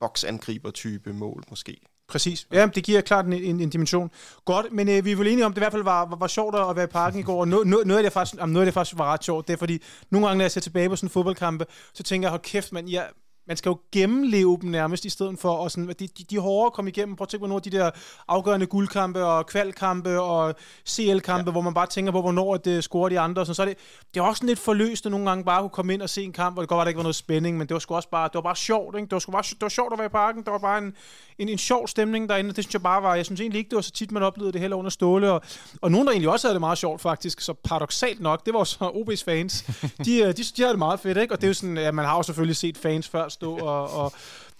boksangriber-type 0.00 1.12
mål 1.12 1.44
måske. 1.50 1.80
Præcis. 2.08 2.46
Ja, 2.52 2.66
det 2.66 2.84
giver 2.84 3.00
klart 3.00 3.26
en, 3.26 3.32
en, 3.32 3.60
en 3.60 3.70
dimension. 3.70 4.10
Godt, 4.44 4.72
men 4.72 4.88
øh, 4.88 5.04
vi 5.04 5.12
er 5.12 5.16
vel 5.16 5.26
enige 5.26 5.46
om, 5.46 5.52
at 5.52 5.56
det 5.56 5.60
i 5.60 5.64
hvert 5.64 5.72
fald 5.72 5.82
var, 5.82 6.06
var, 6.06 6.16
var 6.16 6.26
sjovt 6.26 6.56
at 6.56 6.76
være 6.76 6.84
i 6.84 6.88
parken 6.88 7.20
i 7.20 7.22
går. 7.22 7.40
Og 7.40 7.48
noget, 7.48 7.66
noget, 7.66 7.86
noget, 7.86 7.98
af 7.98 8.02
det 8.02 8.12
faktisk, 8.12 8.40
jamen, 8.40 8.52
noget 8.52 8.62
af 8.62 8.66
det 8.66 8.74
faktisk 8.74 8.98
var 8.98 9.12
ret 9.12 9.24
sjovt. 9.24 9.48
Det 9.48 9.52
er 9.52 9.58
fordi, 9.58 9.82
nogle 10.10 10.26
gange, 10.26 10.38
når 10.38 10.44
jeg 10.44 10.50
ser 10.50 10.60
tilbage 10.60 10.88
på 10.88 10.96
sådan 10.96 11.06
en 11.06 11.10
fodboldkampe, 11.10 11.66
så 11.94 12.02
tænker 12.02 12.26
jeg, 12.26 12.30
hold 12.30 12.42
kæft, 12.42 12.72
man, 12.72 12.88
jeg, 12.88 13.08
man 13.46 13.56
skal 13.56 13.70
jo 13.70 13.78
gennemleve 13.92 14.58
dem 14.60 14.70
nærmest, 14.70 15.04
i 15.04 15.10
stedet 15.10 15.38
for 15.38 15.64
at 15.64 15.72
sådan, 15.72 15.88
de, 15.88 15.94
de, 15.94 16.24
de 16.30 16.38
hårde 16.38 16.66
at 16.66 16.72
komme 16.72 16.90
igennem. 16.90 17.16
Prøv 17.16 17.24
at 17.24 17.28
tænke 17.28 17.42
på 17.42 17.46
nogle 17.46 17.58
af 17.58 17.70
de 17.70 17.76
der 17.78 17.90
afgørende 18.28 18.66
guldkampe 18.66 19.24
og 19.24 19.46
kvalkampe 19.46 20.20
og 20.20 20.54
CL-kampe, 20.88 21.48
ja. 21.48 21.52
hvor 21.52 21.60
man 21.60 21.74
bare 21.74 21.86
tænker 21.86 22.12
på, 22.12 22.20
hvornår 22.20 22.56
det 22.56 22.84
scorer 22.84 23.08
de 23.08 23.20
andre. 23.20 23.46
Så, 23.46 23.54
så 23.54 23.62
er 23.62 23.66
det, 23.66 23.76
det 24.14 24.20
er 24.20 24.24
også 24.24 24.38
sådan 24.38 24.48
lidt 24.48 24.58
forløsende 24.58 25.10
nogle 25.10 25.28
gange 25.28 25.44
bare 25.44 25.58
at 25.58 25.62
kunne 25.62 25.70
komme 25.70 25.94
ind 25.94 26.02
og 26.02 26.10
se 26.10 26.22
en 26.22 26.32
kamp, 26.32 26.54
hvor 26.54 26.62
det 26.62 26.68
godt 26.68 26.76
var, 26.76 26.82
at 26.82 26.86
der 26.86 26.88
ikke 26.88 26.98
var 26.98 27.02
noget 27.02 27.16
spænding, 27.16 27.58
men 27.58 27.68
det 27.68 27.74
var 27.74 27.78
sgu 27.78 27.94
også 27.94 28.08
bare, 28.08 28.28
det 28.28 28.34
var 28.34 28.40
bare 28.40 28.56
sjovt. 28.56 28.96
Ikke? 28.96 29.04
Det, 29.04 29.12
var 29.12 29.18
sgu 29.18 29.32
bare, 29.32 29.42
det 29.42 29.62
var 29.62 29.68
sjovt 29.68 29.92
at 29.92 29.98
være 29.98 30.06
i 30.06 30.08
parken. 30.08 30.44
Der 30.44 30.50
var 30.50 30.58
bare 30.58 30.78
en, 30.78 30.94
en, 31.38 31.48
en 31.48 31.58
sjov 31.58 31.88
stemning 31.88 32.28
derinde. 32.28 32.52
Det 32.52 32.64
synes 32.64 32.74
jeg 32.74 32.82
bare 32.82 33.02
var, 33.02 33.14
jeg 33.14 33.24
synes 33.24 33.40
egentlig 33.40 33.58
ikke, 33.58 33.70
det 33.70 33.76
var 33.76 33.82
så 33.82 33.90
tit, 33.90 34.12
man 34.12 34.22
oplevede 34.22 34.52
det 34.52 34.60
heller 34.60 34.76
under 34.76 34.90
Ståle. 34.90 35.32
Og, 35.32 35.42
og 35.80 35.90
nogen, 35.90 36.06
der 36.06 36.12
egentlig 36.12 36.30
også 36.30 36.46
havde 36.46 36.54
det 36.54 36.60
meget 36.60 36.78
sjovt 36.78 37.00
faktisk, 37.00 37.40
så 37.40 37.52
paradoxalt 37.52 38.20
nok, 38.20 38.46
det 38.46 38.54
var 38.54 38.64
så 38.64 38.84
OB's 39.00 39.24
fans. 39.24 39.62
De, 40.04 40.18
øh, 40.18 40.26
de, 40.26 40.32
de 40.32 40.62
havde 40.62 40.70
det 40.70 40.78
meget 40.78 41.00
fedt, 41.00 41.18
ikke? 41.18 41.34
Og 41.34 41.40
det 41.40 41.44
er 41.46 41.48
jo 41.48 41.54
sådan, 41.54 41.76
ja, 41.76 41.90
man 41.90 42.04
har 42.04 42.16
jo 42.16 42.22
selvfølgelig 42.22 42.56
set 42.56 42.78
fans 42.78 43.08
før 43.08 43.28
stå 43.34 43.58
og, 43.58 43.90
og, 43.90 44.12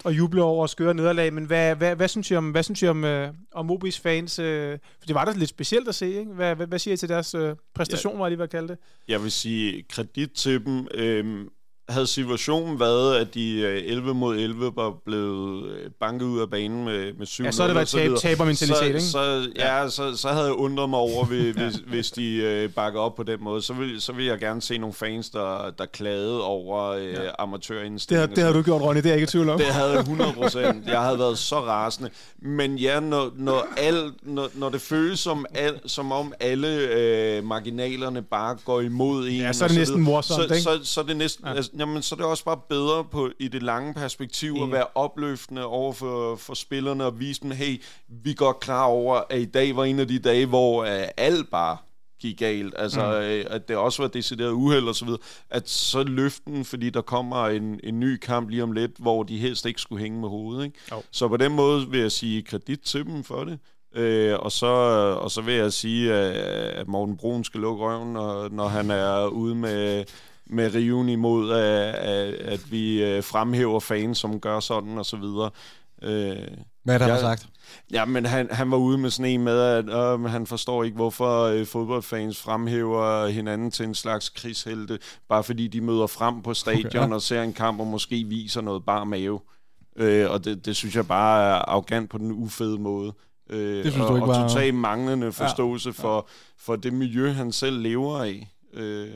og 0.05 0.17
juble 0.17 0.43
over 0.43 0.67
skøre 0.67 0.95
nederlag, 0.95 1.33
men 1.33 1.45
hvad, 1.45 1.75
hvad, 1.77 1.97
hvad 1.97 2.09
synes 2.09 2.31
I 2.31 2.35
om, 2.35 2.51
hvad 2.51 2.63
synes 2.63 2.83
I 2.83 2.87
om, 2.87 3.05
øh, 3.05 3.33
om 3.53 3.71
OB's 3.71 4.01
fans? 4.03 4.39
Øh, 4.39 4.79
for 4.99 5.07
det 5.07 5.15
var 5.15 5.25
da 5.25 5.33
lidt 5.33 5.51
specielt 5.51 5.89
at 5.89 5.95
se, 5.95 6.09
ikke? 6.09 6.33
Hvad, 6.33 6.55
hvad, 6.55 6.67
hvad 6.67 6.79
siger 6.79 6.95
I 6.95 6.97
til 6.97 7.09
deres 7.09 7.35
øh, 7.35 7.57
præstation, 7.75 8.19
var 8.19 8.25
jeg 8.25 8.31
lige 8.31 8.39
ved 8.39 8.45
at 8.45 8.51
kalde 8.51 8.69
det? 8.69 8.79
jeg 9.09 9.23
vil 9.23 9.33
sige 9.33 9.83
kredit 9.89 10.31
til 10.31 10.65
dem. 10.65 10.87
Øhm, 10.95 11.49
havde 11.89 12.07
situationen 12.07 12.81
været, 12.81 13.17
at 13.17 13.35
de 13.35 13.61
øh, 13.61 13.83
11 13.85 14.15
mod 14.15 14.37
11 14.37 14.73
var 14.77 14.95
blevet 15.05 15.71
øh, 15.71 15.91
banket 16.01 16.27
ud 16.27 16.41
af 16.41 16.51
banen 16.51 16.85
med, 16.85 17.13
med 17.13 17.27
7 17.27 17.45
Ja, 17.45 17.51
så 17.51 17.63
har 17.63 17.67
det 17.67 17.75
været 17.75 17.89
tab, 17.89 18.11
tabermentalitet, 18.19 18.79
så, 18.79 18.85
ikke? 18.85 19.01
Så, 19.01 19.51
ja, 19.57 19.89
så, 19.89 20.17
så 20.17 20.29
havde 20.29 20.45
jeg 20.45 20.55
undret 20.55 20.91
mig 20.91 20.99
over, 20.99 21.25
hvis, 21.25 21.55
hvis, 21.57 21.75
hvis 21.87 22.11
de 22.11 22.35
øh, 22.35 22.71
bakker 22.71 23.01
op 23.01 23.15
på 23.15 23.23
den 23.23 23.45
måde. 23.45 23.63
Så 23.63 23.73
vil, 23.73 24.01
så 24.01 24.13
vil 24.13 24.25
jeg 24.27 24.39
gerne 24.39 24.63
se 24.63 24.79
nogle 24.79 24.95
fans, 24.95 25.31
der, 25.31 25.71
der 25.79 25.87
klagede 25.87 26.45
over 26.45 26.85
øh, 26.89 27.13
ja. 27.13 27.19
amatørinstinkt. 27.39 28.37
Det, 28.37 28.45
har 28.45 28.53
du 28.53 28.63
gjort, 28.63 28.83
Ronny, 28.83 28.97
det 28.97 29.07
er 29.07 29.11
jeg 29.11 29.17
ikke 29.17 29.25
i 29.25 29.31
tvivl 29.31 29.49
om. 29.49 29.59
Det 29.59 29.67
havde 29.67 29.91
jeg 29.91 30.01
100 30.11 30.33
procent. 30.33 30.87
Jeg 30.87 31.01
havde 31.01 31.19
været 31.19 31.39
så 31.39 31.61
rasende. 31.61 32.11
Men 32.43 32.77
ja, 32.77 33.01
når, 33.01 33.33
når, 33.37 33.67
al, 33.77 34.13
når, 34.23 34.51
når 34.55 34.69
det 34.69 34.81
føles 34.81 35.21
som, 35.21 35.47
al, 35.55 35.81
som 35.87 36.13
om 36.13 36.33
alle 36.41 36.69
øh, 36.69 37.45
marginalerne 37.45 38.23
bare 38.23 38.57
går 38.65 38.81
imod 38.81 39.29
en... 39.29 39.37
Ja, 39.37 39.53
så 39.53 39.65
er 39.65 39.69
det 39.69 39.77
næsten 39.77 40.01
morsomt, 40.01 40.49
så, 40.49 40.55
ikke? 40.55 40.63
så, 40.63 40.81
så, 40.83 41.01
er 41.01 41.05
det 41.05 41.17
næsten, 41.17 41.47
ja. 41.47 41.55
altså, 41.55 41.71
jamen, 41.79 42.03
så 42.03 42.15
er 42.15 42.17
det 42.17 42.27
også 42.27 42.45
bare 42.45 42.61
bedre 42.69 43.05
på, 43.05 43.31
i 43.39 43.49
det 43.49 43.63
lange 43.63 43.95
perspektiv 43.95 44.57
at 44.63 44.73
være 44.73 44.87
opløftende 44.95 45.67
over 45.67 45.93
for, 45.93 46.37
for 46.37 46.55
spillerne 46.55 47.05
og 47.05 47.21
vise 47.21 47.41
dem, 47.41 47.51
hey, 47.51 47.83
vi 48.09 48.31
er 48.31 48.35
godt 48.35 48.61
klar 48.61 48.85
over, 48.85 49.23
at 49.31 49.41
i 49.41 49.45
dag 49.45 49.77
var 49.77 49.85
en 49.85 49.99
af 49.99 50.09
de 50.09 50.19
dage, 50.19 50.47
hvor 50.47 50.85
øh, 50.85 51.09
alt 51.17 51.51
bare 51.51 51.77
gik 52.21 52.39
galt, 52.39 52.75
altså 52.79 53.07
mm. 53.07 53.13
øh, 53.13 53.45
at 53.51 53.69
det 53.69 53.77
også 53.77 54.03
var 54.03 54.09
decideret 54.09 54.51
uheld 54.51 54.89
og 54.89 54.95
så 54.95 55.05
videre, 55.05 55.21
at 55.51 55.69
så 55.69 56.03
løften, 56.03 56.65
fordi 56.65 56.91
der 56.91 57.01
kommer 57.01 57.47
en, 57.47 57.81
en 57.85 58.01
ny 58.01 58.17
kamp 58.17 58.49
lige 58.49 58.63
om 58.63 58.73
lidt, 58.73 58.93
hvor 58.99 59.23
de 59.23 59.39
helst 59.39 59.67
ikke 59.67 59.81
skulle 59.81 60.03
hænge 60.03 60.21
med 60.21 60.29
hovedet. 60.29 60.65
Ikke? 60.65 60.79
Jo. 60.93 61.03
Så 61.11 61.29
på 61.29 61.37
den 61.37 61.53
måde 61.53 61.91
vil 61.91 62.01
jeg 62.01 62.13
sige 62.13 62.43
kredit 62.43 62.81
til 62.81 63.05
dem 63.05 63.25
for 63.25 63.45
det. 63.45 63.59
Øh, 63.97 64.39
og, 64.39 64.53
så, 64.53 64.67
og 65.21 65.31
så 65.31 65.41
vil 65.41 65.55
jeg 65.55 65.73
sige, 65.73 66.13
at, 66.13 66.35
at 66.81 66.89
Morten 66.89 67.17
Brun 67.17 67.45
skal 67.45 67.61
lukke 67.61 67.85
røven, 67.85 68.13
når, 68.13 68.49
når 68.49 68.69
han 68.69 68.91
er 68.91 69.27
ude 69.27 69.55
med, 69.55 70.05
med 70.47 70.75
riven 70.75 71.09
imod, 71.09 71.53
at, 71.53 71.95
at, 71.95 72.35
at 72.35 72.73
vi 72.73 73.05
øh, 73.05 73.23
fremhæver 73.23 73.81
fans, 73.81 74.19
som 74.19 74.41
gør 74.41 74.61
sådan 74.61 74.99
og 74.99 75.07
så 75.07 75.17
videre. 75.17 75.51
Øh, 76.03 76.37
Hvad 76.85 76.95
er 76.95 76.99
der, 76.99 77.07
har 77.07 77.19
sagt? 77.21 77.49
Ja, 77.93 78.05
men 78.05 78.27
han, 78.27 78.49
han 78.51 78.71
var 78.71 78.77
ude 78.77 78.99
med 78.99 79.11
sådan 79.11 79.33
en 79.33 79.45
med, 79.45 79.61
at 79.61 79.89
øh, 79.89 80.25
han 80.25 80.47
forstår 80.47 80.85
ikke, 80.85 80.97
hvorfor 80.97 81.43
øh, 81.43 81.67
fodboldfans 81.67 82.41
fremhæver 82.41 83.27
hinanden 83.27 83.71
til 83.71 83.87
en 83.87 83.95
slags 83.95 84.29
krigshelte, 84.29 84.99
bare 85.29 85.45
fordi 85.45 85.69
de 85.69 85.81
møder 85.81 86.07
frem 86.07 86.43
på 86.43 86.55
stadion 86.55 86.87
Okay, 86.87 87.09
ja. 87.09 87.15
og 87.15 87.23
ser 87.23 87.43
en 87.43 87.53
kamp 87.53 87.81
og 87.81 87.87
måske 87.87 88.25
viser 88.25 88.61
noget 88.61 88.85
bare 88.85 89.07
mave. 89.07 89.41
Øh, 89.97 90.31
og 90.31 90.45
det, 90.45 90.67
det 90.67 90.77
synes 90.77 90.97
jeg 90.97 91.07
bare 91.07 91.43
er 91.43 91.55
arrogant 91.55 92.11
på 92.11 92.19
den 92.19 92.33
ufede 92.33 92.79
måde. 92.79 93.13
Øh, 93.51 93.85
Det 93.85 93.93
synes 93.93 94.05
og, 94.05 94.11
du 94.11 94.17
ikke 94.17 94.29
og 94.29 94.49
totalt 94.49 94.75
manglende 94.75 95.33
forståelse 95.33 95.89
ja. 95.89 96.03
For, 96.03 96.29
for 96.59 96.77
det 96.77 96.93
miljø, 96.93 97.31
han 97.31 97.53
selv 97.53 97.81
lever 97.81 98.19
af. 98.19 98.49
Øh, 98.75 99.09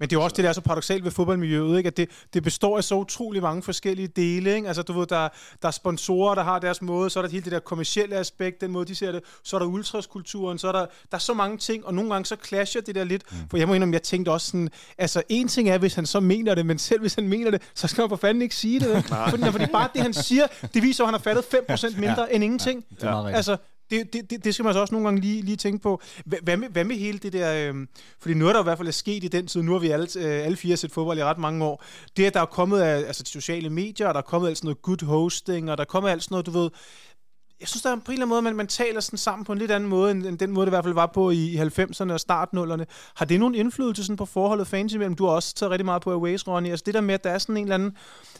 Men 0.00 0.08
det 0.08 0.16
er 0.16 0.20
jo 0.20 0.24
også 0.24 0.36
det, 0.36 0.42
der 0.42 0.48
er 0.48 0.52
så 0.52 0.60
paradoxalt 0.60 1.04
ved 1.04 1.10
fodboldmiljøet, 1.10 1.78
ikke? 1.78 1.86
at 1.86 1.96
det, 1.96 2.08
det 2.34 2.42
består 2.42 2.76
af 2.76 2.84
så 2.84 2.94
utrolig 2.94 3.42
mange 3.42 3.62
forskellige 3.62 4.08
dele. 4.08 4.54
Ikke? 4.54 4.68
Altså, 4.68 4.82
du 4.82 4.92
ved, 4.92 5.06
der, 5.06 5.28
der 5.62 5.68
er 5.68 5.72
sponsorer, 5.72 6.34
der 6.34 6.42
har 6.42 6.58
deres 6.58 6.82
måde, 6.82 7.10
så 7.10 7.18
er 7.18 7.22
der 7.22 7.30
hele 7.30 7.44
det 7.44 7.52
der 7.52 7.60
kommercielle 7.60 8.16
aspekt, 8.16 8.60
den 8.60 8.70
måde, 8.70 8.86
de 8.86 8.94
ser 8.94 9.12
det, 9.12 9.20
så 9.44 9.56
er 9.56 9.60
der 9.60 9.66
ultraskulturen, 9.66 10.58
så 10.58 10.68
er 10.68 10.72
der, 10.72 10.80
der 10.80 11.16
er 11.16 11.18
så 11.18 11.34
mange 11.34 11.58
ting, 11.58 11.86
og 11.86 11.94
nogle 11.94 12.10
gange 12.10 12.26
så 12.26 12.36
clasher 12.44 12.80
det 12.80 12.94
der 12.94 13.04
lidt, 13.04 13.22
mm. 13.32 13.36
for 13.50 13.56
jeg 13.56 13.68
må 13.68 13.74
indrømme, 13.74 13.92
jeg 13.92 14.02
tænkte 14.02 14.30
også 14.30 14.46
sådan, 14.46 14.70
altså 14.98 15.22
en 15.28 15.48
ting 15.48 15.68
er, 15.68 15.78
hvis 15.78 15.94
han 15.94 16.06
så 16.06 16.20
mener 16.20 16.54
det, 16.54 16.66
men 16.66 16.78
selv 16.78 17.00
hvis 17.00 17.14
han 17.14 17.28
mener 17.28 17.50
det, 17.50 17.62
så 17.74 17.88
skal 17.88 18.02
han 18.02 18.08
for 18.08 18.16
fanden 18.16 18.42
ikke 18.42 18.56
sige 18.56 18.80
det. 18.80 19.04
fordi, 19.30 19.44
fordi 19.44 19.66
bare 19.66 19.88
det, 19.94 20.02
han 20.02 20.12
siger, 20.14 20.46
det 20.74 20.82
viser, 20.82 21.04
at 21.04 21.08
han 21.08 21.14
har 21.14 21.20
fattet 21.20 21.44
5% 21.94 22.00
mindre 22.00 22.26
ja. 22.30 22.34
end 22.34 22.44
ingenting. 22.44 22.84
Det 22.90 23.02
er 23.02 23.10
meget 23.10 23.24
rigtigt. 23.24 23.36
Altså, 23.36 23.56
det, 23.90 24.12
det, 24.12 24.30
det, 24.30 24.44
det 24.44 24.54
skal 24.54 24.64
man 24.64 24.74
så 24.74 24.80
også 24.80 24.94
nogle 24.94 25.06
gange 25.06 25.20
lige, 25.20 25.42
lige 25.42 25.56
tænke 25.56 25.78
på. 25.78 26.00
Hvad 26.24 26.56
med, 26.56 26.68
hvad 26.68 26.84
med 26.84 26.96
hele 26.96 27.18
det 27.18 27.32
der... 27.32 27.72
Øh, 27.72 27.86
fordi 28.20 28.34
noget, 28.34 28.54
der 28.54 28.60
i 28.60 28.64
hvert 28.64 28.78
fald 28.78 28.88
er 28.88 28.92
sket 28.92 29.24
i 29.24 29.28
den 29.28 29.46
tid, 29.46 29.62
nu 29.62 29.72
har 29.72 29.78
vi 29.78 29.88
alle, 29.88 30.08
øh, 30.16 30.44
alle 30.44 30.56
fire 30.56 30.76
set 30.76 30.92
fodbold 30.92 31.18
i 31.18 31.24
ret 31.24 31.38
mange 31.38 31.64
år, 31.64 31.84
det 32.16 32.24
at 32.24 32.34
der 32.34 32.40
er 32.40 32.46
kommet 32.46 32.80
af 32.80 32.96
altså, 32.96 33.22
de 33.22 33.28
sociale 33.28 33.70
medier, 33.70 34.08
og 34.08 34.14
der 34.14 34.20
er 34.20 34.24
kommet 34.24 34.48
alt 34.48 34.58
sådan 34.58 34.66
noget 34.66 34.82
good 34.82 35.04
hosting, 35.04 35.70
og 35.70 35.78
der 35.78 35.84
er 35.84 35.88
kommet 35.88 36.10
alt 36.10 36.22
sådan 36.22 36.34
noget, 36.34 36.46
du 36.46 36.50
ved... 36.50 36.70
Jeg 37.60 37.68
synes, 37.68 37.82
der 37.82 37.90
er 37.90 37.96
på 37.96 38.00
en 38.06 38.12
eller 38.12 38.16
anden 38.26 38.28
måde, 38.28 38.42
man, 38.42 38.56
man 38.56 38.66
taler 38.66 39.00
sådan 39.00 39.18
sammen 39.18 39.44
på 39.44 39.52
en 39.52 39.58
lidt 39.58 39.70
anden 39.70 39.88
måde, 39.88 40.10
end, 40.10 40.26
end 40.26 40.38
den 40.38 40.50
måde, 40.50 40.66
det 40.66 40.70
i 40.70 40.74
hvert 40.74 40.84
fald 40.84 40.94
var 40.94 41.06
på 41.14 41.30
i, 41.30 41.36
i 41.36 41.56
90'erne 41.58 42.12
og 42.12 42.20
startnullerne. 42.20 42.86
Har 43.14 43.24
det 43.24 43.40
nogen 43.40 43.54
indflydelse 43.54 44.04
sådan 44.04 44.16
på 44.16 44.26
forholdet 44.26 44.66
fans 44.66 44.92
imellem? 44.92 45.14
Du 45.16 45.24
har 45.26 45.32
også 45.32 45.54
taget 45.54 45.70
rigtig 45.70 45.84
meget 45.84 46.02
på 46.02 46.12
Aways, 46.12 46.48
Ronny. 46.48 46.70
Altså 46.70 46.82
det 46.86 46.94
der 46.94 47.00
med, 47.00 47.14
at 47.14 47.24
der 47.24 47.30
er 47.30 47.38
sådan 47.38 47.56
en 47.56 47.62
eller 47.62 47.74
anden, 47.74 47.96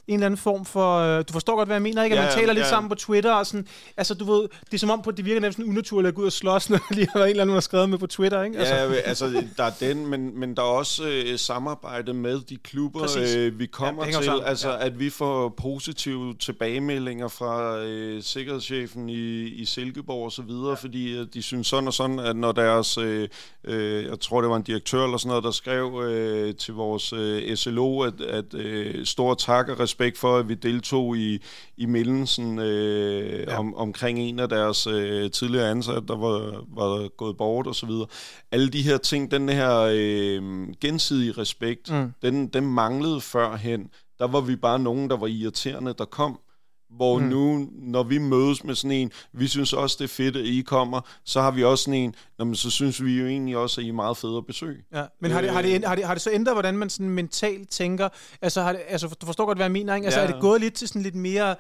en 0.09 0.15
eller 0.15 0.27
anden 0.27 0.39
form 0.39 0.65
for... 0.65 0.99
Øh, 0.99 1.25
du 1.29 1.33
forstår 1.33 1.57
godt, 1.57 1.69
hvad 1.69 1.77
jeg 1.77 1.83
mener, 1.83 2.03
ikke? 2.05 2.17
At 2.17 2.23
Ja, 2.23 2.27
man 2.27 2.35
taler 2.35 2.53
lidt 2.53 2.65
ja. 2.65 2.69
sammen 2.71 2.89
på 2.89 2.95
Twitter 2.95 3.33
og 3.35 3.47
sådan... 3.47 3.67
Altså, 3.97 4.15
du 4.15 4.33
ved, 4.33 4.43
det 4.65 4.75
er 4.75 4.79
som 4.79 4.91
om, 4.91 5.03
på, 5.03 5.11
det 5.11 5.25
virker 5.25 5.41
nærmest 5.41 5.57
sådan 5.57 5.71
unaturligt 5.71 6.09
at 6.09 6.15
gå 6.15 6.21
ud 6.21 6.27
og 6.27 6.33
slås, 6.33 6.71
når 6.71 6.81
lige 6.95 7.09
har 7.13 7.19
været 7.19 7.27
en 7.27 7.31
eller 7.31 7.43
anden, 7.43 7.55
der 7.55 7.61
skrevet 7.61 7.91
med 7.91 7.99
på 7.99 8.07
Twitter, 8.07 8.43
ikke? 8.43 8.59
Altså, 8.59 8.75
Ja, 8.75 8.93
altså 8.95 9.43
der 9.57 9.65
er 9.65 9.71
den, 9.81 10.07
men, 10.07 10.41
men 10.41 10.57
der 10.57 10.63
er 10.63 10.67
også 10.67 11.05
øh, 11.09 11.39
samarbejde 11.39 12.15
med 12.15 12.41
de 12.41 12.57
klubber, 12.57 13.01
Præcis. 13.01 13.35
øh, 13.35 13.59
vi 13.59 13.67
kommer 13.67 14.07
Ja, 14.07 14.13
til. 14.13 14.25
sammen, 14.25 14.45
Altså 14.45 14.71
ja. 14.71 14.87
at 14.87 14.99
vi 14.99 15.11
får 15.11 15.49
positive 15.49 16.35
tilbagemeldinger 16.35 17.29
fra 17.29 17.79
øh, 17.79 18.23
sikkerhedschefen 18.23 19.04
i, 19.09 19.49
i 19.49 19.65
Silkeborg 19.65 20.25
og 20.25 20.33
så 20.33 20.43
videre, 20.43 20.69
ja. 20.69 20.75
fordi 20.75 21.17
øh, 21.19 21.27
de 21.35 21.43
synes 21.43 21.67
sådan 21.67 21.87
og 21.87 21.95
sådan, 21.95 22.19
at 22.19 22.37
når 22.37 22.53
deres, 22.53 22.99
øh, 22.99 23.29
øh, 23.65 24.05
jeg 24.05 24.21
tror 24.21 24.41
det 24.41 24.51
var 24.51 24.57
en 24.57 24.63
direktør 24.63 25.05
eller 25.05 25.17
sådan 25.17 25.29
noget, 25.29 25.45
der 25.45 25.51
skrev 25.51 26.03
øh, 26.05 26.55
til 26.55 26.75
vores 26.75 27.13
øh, 27.13 27.57
SLO, 27.57 28.01
at, 28.01 28.21
at 28.21 28.55
øh, 28.55 29.07
stor 29.07 29.35
tak 29.35 29.69
og 29.69 29.81
respekt 29.81 30.19
for, 30.19 30.37
at 30.39 30.49
vi 30.49 30.55
deltog 30.55 31.17
i, 31.17 31.39
i 31.77 31.87
mindelsen 31.87 32.59
øh, 32.59 33.45
Ja. 33.49 33.59
om, 33.59 33.75
omkring 33.75 34.19
en 34.19 34.39
af 34.39 34.49
deres 34.49 34.87
øh, 34.87 35.31
tidligere 35.31 35.71
ansatte, 35.71 36.09
der 36.09 36.17
var, 36.17 36.65
var 36.69 37.09
gået 37.09 37.37
bort 37.37 37.67
og 37.67 37.75
så 37.75 37.87
videre. 37.87 38.07
Alle 38.53 38.69
de 38.69 38.83
her 38.83 38.99
ting, 38.99 39.31
den 39.31 39.49
her 39.49 39.81
øh, 39.93 40.43
gensidige 40.81 41.33
respekt, 41.33 41.91
mm. 41.91 42.13
den, 42.23 42.49
den 42.49 42.67
manglede 42.67 43.21
førhen. 43.21 43.91
Der 44.19 44.27
var 44.27 44.41
vi 44.41 44.57
bare 44.57 44.79
nogen, 44.79 45.11
der 45.11 45.17
var 45.17 45.27
irriterende, 45.27 45.95
der 45.99 46.05
kom. 46.05 46.39
Hvor 46.97 47.19
Mm. 47.19 47.25
nu, 47.25 47.69
når 47.73 48.03
vi 48.03 48.19
mødes 48.19 48.65
med 48.65 48.75
sådan 48.75 48.91
en, 48.91 49.13
vi 49.33 49.47
synes 49.49 49.73
også, 49.73 49.97
det 49.99 50.05
er 50.05 50.09
fedt, 50.09 50.37
at 50.37 50.45
I 50.45 50.61
kommer, 50.67 51.01
så 51.25 51.41
har 51.41 51.51
vi 51.51 51.65
også 51.65 51.85
sådan 51.85 52.01
en, 52.01 52.15
Nå, 52.39 52.45
men 52.45 52.55
så 52.55 52.71
synes 52.71 53.05
vi 53.05 53.19
jo 53.19 53.27
egentlig 53.27 53.57
også, 53.57 53.81
at 53.81 53.85
I 53.85 53.89
er 53.89 53.93
meget 53.93 54.17
federe 54.17 54.37
at 54.39 54.47
besøge. 54.47 54.79
Ja, 54.95 55.05
men 55.21 55.31
har 55.31 55.41
det, 55.41 55.51
har, 55.51 55.63
det, 55.63 55.85
har, 55.85 55.95
det, 55.95 56.05
har 56.05 56.15
det 56.15 56.23
så 56.23 56.31
ændret, 56.33 56.55
hvordan 56.55 56.77
man 56.77 56.91
sådan 56.91 57.09
mentalt 57.09 57.69
tænker? 57.71 58.09
Altså, 58.43 58.63
har 58.63 58.73
det, 58.73 58.81
altså 58.89 59.09
du 59.21 59.27
forstår 59.27 59.47
godt, 59.47 59.59
hvad 59.59 59.65
jeg 59.67 59.73
mener, 59.73 59.95
ikke? 59.95 60.05
Altså, 60.05 60.21
Ja. 60.21 60.27
er 60.27 60.33
det 60.33 60.41
gået 60.41 60.61
lidt 60.61 60.75
til 60.75 60.89
sådan 60.89 61.03
lidt 61.03 61.15
mere, 61.15 61.55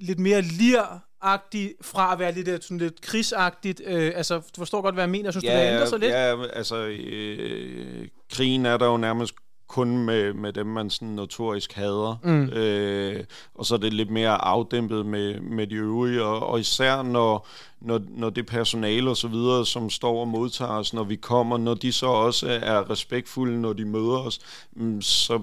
lidt 0.00 0.18
mere 0.18 0.40
lir-agtigt, 0.42 1.72
fra 1.82 2.12
at 2.12 2.18
være 2.18 2.32
lidt, 2.32 2.48
øh, 2.48 2.58
sådan 2.62 2.78
lidt 2.78 3.00
krigsagtigt? 3.00 3.82
Øh, 3.86 4.12
altså, 4.16 4.34
du 4.36 4.60
forstår 4.60 4.80
godt, 4.82 4.94
hvad 4.94 5.04
jeg 5.04 5.10
mener? 5.10 5.30
Synes 5.30 5.44
du, 5.44 5.50
det 5.50 5.56
ændrer 5.72 5.86
sig 5.86 5.98
lidt? 5.98 6.10
Ja, 6.12 6.44
altså, 6.52 6.76
øh, 6.76 8.08
krigen 8.32 8.66
er 8.66 8.76
der 8.76 8.86
jo 8.86 8.96
nærmest 8.96 9.34
kun 9.72 9.98
med, 9.98 10.32
med 10.32 10.52
dem, 10.52 10.66
man 10.66 10.90
sådan 10.90 11.08
notorisk 11.08 11.72
hader. 11.72 12.16
Mm. 12.22 12.48
Øh, 12.48 13.24
og 13.54 13.66
så 13.66 13.74
er 13.74 13.78
det 13.78 13.92
lidt 13.92 14.10
mere 14.10 14.44
afdæmpet 14.44 15.06
med, 15.06 15.40
med 15.40 15.66
de 15.66 15.74
øvrige, 15.74 16.22
og, 16.22 16.46
og 16.46 16.60
især 16.60 17.02
når, 17.02 17.48
når, 17.80 18.00
når 18.08 18.30
det 18.30 18.46
personale 18.46 19.10
og 19.10 19.16
så 19.16 19.28
videre, 19.28 19.66
som 19.66 19.90
står 19.90 20.20
og 20.20 20.28
modtager 20.28 20.70
os, 20.70 20.94
når 20.94 21.04
vi 21.04 21.16
kommer, 21.16 21.58
når 21.58 21.74
de 21.74 21.92
så 21.92 22.06
også 22.06 22.48
er 22.62 22.90
respektfulde, 22.90 23.60
når 23.60 23.72
de 23.72 23.84
møder 23.84 24.18
os, 24.18 24.38
mm, 24.72 25.02
så 25.02 25.40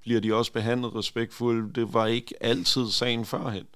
bliver 0.00 0.20
de 0.20 0.34
også 0.34 0.52
behandlet 0.52 0.94
respektfuldt. 0.94 1.76
Det 1.76 1.94
var 1.94 2.06
ikke 2.06 2.34
altid 2.40 2.90
sagen 2.90 3.24
førhen. 3.24 3.66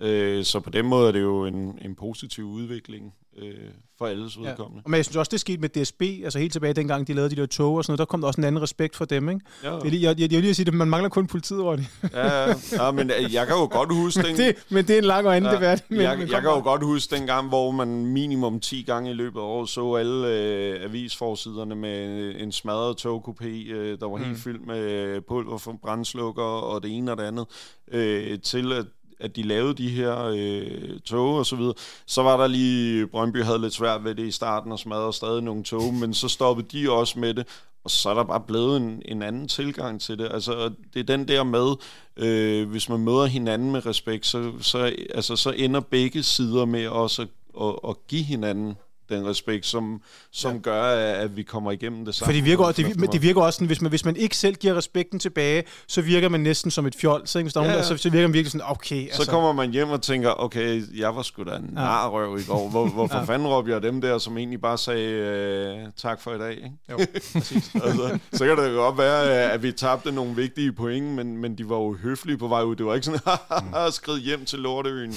Øh, 0.00 0.44
så 0.44 0.60
på 0.60 0.70
den 0.70 0.86
måde 0.86 1.08
er 1.08 1.12
det 1.12 1.20
jo 1.22 1.44
en, 1.44 1.78
en 1.82 1.94
positiv 1.94 2.44
udvikling 2.44 3.14
øh, 3.42 3.54
for 3.98 4.06
alles 4.06 4.38
vedkommende. 4.40 4.82
Og 4.84 4.90
men 4.90 4.96
jeg 4.96 5.04
synes 5.04 5.16
også, 5.16 5.30
det 5.30 5.40
skete 5.40 5.58
med 5.60 5.68
DSB, 5.68 6.02
altså 6.02 6.38
helt 6.38 6.52
tilbage 6.52 6.74
dengang, 6.74 7.06
de 7.06 7.12
lavede 7.12 7.36
de 7.36 7.40
der 7.40 7.46
tog 7.46 7.74
og 7.74 7.84
sådan 7.84 7.90
noget, 7.92 7.98
der 7.98 8.04
kom 8.04 8.20
der 8.20 8.26
også 8.28 8.40
en 8.40 8.44
anden 8.44 8.62
respekt 8.62 8.96
for 8.96 9.04
dem, 9.04 9.28
ikke? 9.28 9.40
Ja, 9.64 9.70
Det 9.74 9.84
er 9.84 9.90
lige, 9.90 10.02
jeg, 10.02 10.20
jeg, 10.20 10.32
jeg 10.32 10.36
vil 10.36 10.42
lige 10.42 10.54
sige, 10.54 10.66
at 10.68 10.74
man 10.74 10.88
mangler 10.88 11.08
kun 11.08 11.26
politiet 11.26 11.60
over 11.60 11.76
det. 11.76 11.86
ja, 12.12 12.48
ja, 12.72 12.90
men 12.90 13.10
øh, 13.10 13.34
jeg 13.34 13.46
kan 13.46 13.56
jo 13.56 13.68
godt 13.70 13.94
huske 13.94 14.22
den... 14.26 14.36
det. 14.36 14.54
Men 14.70 14.86
det 14.86 14.94
er 14.94 14.98
en 14.98 15.04
lang 15.04 15.26
og 15.26 15.36
anden 15.36 15.50
Ja, 15.50 15.56
debat. 15.56 15.84
Men, 15.88 16.00
jeg, 16.00 16.18
men 16.18 16.28
jeg 16.28 16.40
kan 16.42 16.50
jo 16.50 16.62
godt 16.62 16.82
huske 16.84 17.16
den 17.16 17.26
gang, 17.26 17.48
hvor 17.48 17.70
man 17.70 18.06
minimum 18.06 18.60
10 18.60 18.82
gange 18.82 19.10
i 19.10 19.14
løbet 19.14 19.40
af 19.40 19.44
året 19.44 19.68
så 19.68 19.94
alle 19.94 20.28
øh, 20.28 20.84
avisforsiderne 20.84 21.74
med 21.74 22.34
en 22.38 22.52
smadret 22.52 23.06
togkopé, 23.06 23.72
øh, 23.72 23.98
der 24.00 24.08
var 24.08 24.16
Mm. 24.18 24.24
helt 24.24 24.38
fyldt 24.38 24.66
med 24.66 25.20
pulver 25.20 25.58
fra 25.58 25.72
brændslukker 25.82 26.42
og 26.42 26.82
det 26.82 26.96
ene 26.96 27.10
og 27.12 27.18
det 27.18 27.24
andet, 27.24 27.46
øh, 27.92 28.38
til 28.40 28.72
at 28.72 28.84
at 29.24 29.36
de 29.36 29.42
lavede 29.42 29.74
de 29.74 29.88
her 29.88 30.24
øh, 30.36 31.00
tog 31.04 31.34
og 31.34 31.46
så 31.46 31.56
videre. 31.56 31.74
Så 32.06 32.22
var 32.22 32.36
der 32.36 32.46
lige, 32.46 33.06
Brøndby 33.06 33.42
havde 33.42 33.60
lidt 33.60 33.74
svært 33.74 34.04
ved 34.04 34.14
det 34.14 34.26
i 34.26 34.30
starten 34.30 34.72
og 34.72 34.78
smadrede 34.78 35.12
stadig 35.12 35.42
nogle 35.42 35.64
tog, 35.64 35.94
men 35.94 36.14
så 36.14 36.28
stoppede 36.28 36.68
de 36.72 36.90
også 36.90 37.18
med 37.18 37.34
det, 37.34 37.46
og 37.84 37.90
så 37.90 38.10
er 38.10 38.14
der 38.14 38.24
bare 38.24 38.40
blevet 38.40 38.76
en, 38.76 39.02
en 39.04 39.22
anden 39.22 39.48
tilgang 39.48 40.00
til 40.00 40.18
det. 40.18 40.28
Altså, 40.32 40.70
det 40.94 41.00
er 41.00 41.16
den 41.16 41.28
der 41.28 41.42
med, 41.42 41.74
øh, 42.16 42.68
hvis 42.68 42.88
man 42.88 43.00
møder 43.00 43.26
hinanden 43.26 43.72
med 43.72 43.86
respekt, 43.86 44.26
så, 44.26 44.52
så, 44.60 44.92
altså, 45.14 45.36
så 45.36 45.50
ender 45.50 45.80
begge 45.80 46.22
sider 46.22 46.64
med 46.64 46.88
også 46.88 47.22
at, 47.22 47.28
at, 47.62 47.74
at 47.88 47.96
give 48.08 48.22
hinanden 48.22 48.76
den 49.08 49.26
respekt, 49.26 49.66
som, 49.66 50.02
som 50.32 50.52
ja. 50.52 50.58
gør, 50.58 50.82
at, 51.14 51.36
vi 51.36 51.42
kommer 51.42 51.70
igennem 51.70 52.04
det 52.04 52.14
For 52.14 52.18
sammen. 52.18 52.36
det 52.36 52.44
virker, 52.44 52.64
også, 52.64 52.82
det, 52.82 53.12
det 53.12 53.22
virker 53.22 53.42
også 53.42 53.56
sådan, 53.56 53.66
hvis 53.66 53.80
man, 53.80 53.88
hvis 53.90 54.04
man 54.04 54.16
ikke 54.16 54.36
selv 54.36 54.54
giver 54.54 54.74
respekten 54.74 55.18
tilbage, 55.18 55.64
så 55.88 56.00
virker 56.02 56.28
man 56.28 56.40
næsten 56.40 56.70
som 56.70 56.86
et 56.86 56.94
fjold. 56.94 57.26
Så, 57.26 57.38
ikke? 57.38 57.44
Hvis 57.44 57.52
der 57.54 57.60
Ja, 57.60 57.66
nogen, 57.66 57.78
der, 57.78 57.84
så, 57.84 57.96
så 57.96 58.10
virker 58.10 58.26
man 58.28 58.32
virkelig 58.34 58.52
sådan, 58.52 58.66
okay. 58.70 59.04
Altså, 59.04 59.24
Så 59.24 59.30
kommer 59.30 59.52
man 59.52 59.70
hjem 59.70 59.88
og 59.90 60.02
tænker, 60.02 60.30
okay, 60.40 60.82
jeg 60.96 61.16
var 61.16 61.22
sgu 61.22 61.42
da 61.42 61.56
en 61.56 61.64
Ja. 61.64 61.74
narrøv 61.74 62.38
i 62.38 62.42
går. 62.44 62.68
Hvor, 62.68 62.86
hvorfor 62.88 63.16
Ja. 63.18 63.24
fanden 63.24 63.48
råbte 63.48 63.72
jeg 63.72 63.82
dem 63.82 64.00
der, 64.00 64.18
som 64.18 64.38
egentlig 64.38 64.60
bare 64.60 64.78
sagde 64.78 65.10
øh, 65.10 65.78
tak 65.96 66.20
for 66.20 66.34
i 66.34 66.38
dag? 66.38 66.52
Ikke? 66.56 66.70
Jo, 66.90 66.98
præcis. 67.32 67.70
altså, 67.84 68.18
så 68.32 68.46
kan 68.46 68.56
det 68.56 68.70
jo 68.72 68.76
godt 68.76 68.98
være, 68.98 69.52
at 69.52 69.62
vi 69.62 69.72
tabte 69.72 70.12
nogle 70.12 70.36
vigtige 70.36 70.72
point, 70.72 71.06
men, 71.06 71.36
men 71.36 71.58
de 71.58 71.68
var 71.68 71.76
jo 71.76 71.96
høflige 72.02 72.38
på 72.38 72.48
vej 72.48 72.62
ud. 72.62 72.76
Det 72.76 72.86
var 72.86 72.94
ikke 72.94 73.06
sådan, 73.06 73.92
skrid 73.92 74.18
hjem 74.20 74.44
til 74.44 74.58
Lorteøen. 74.58 75.14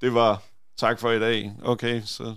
Det 0.00 0.14
var 0.14 0.42
tak 0.78 1.00
for 1.00 1.10
i 1.10 1.18
dag. 1.20 1.52
Okay, 1.64 2.02
så... 2.04 2.34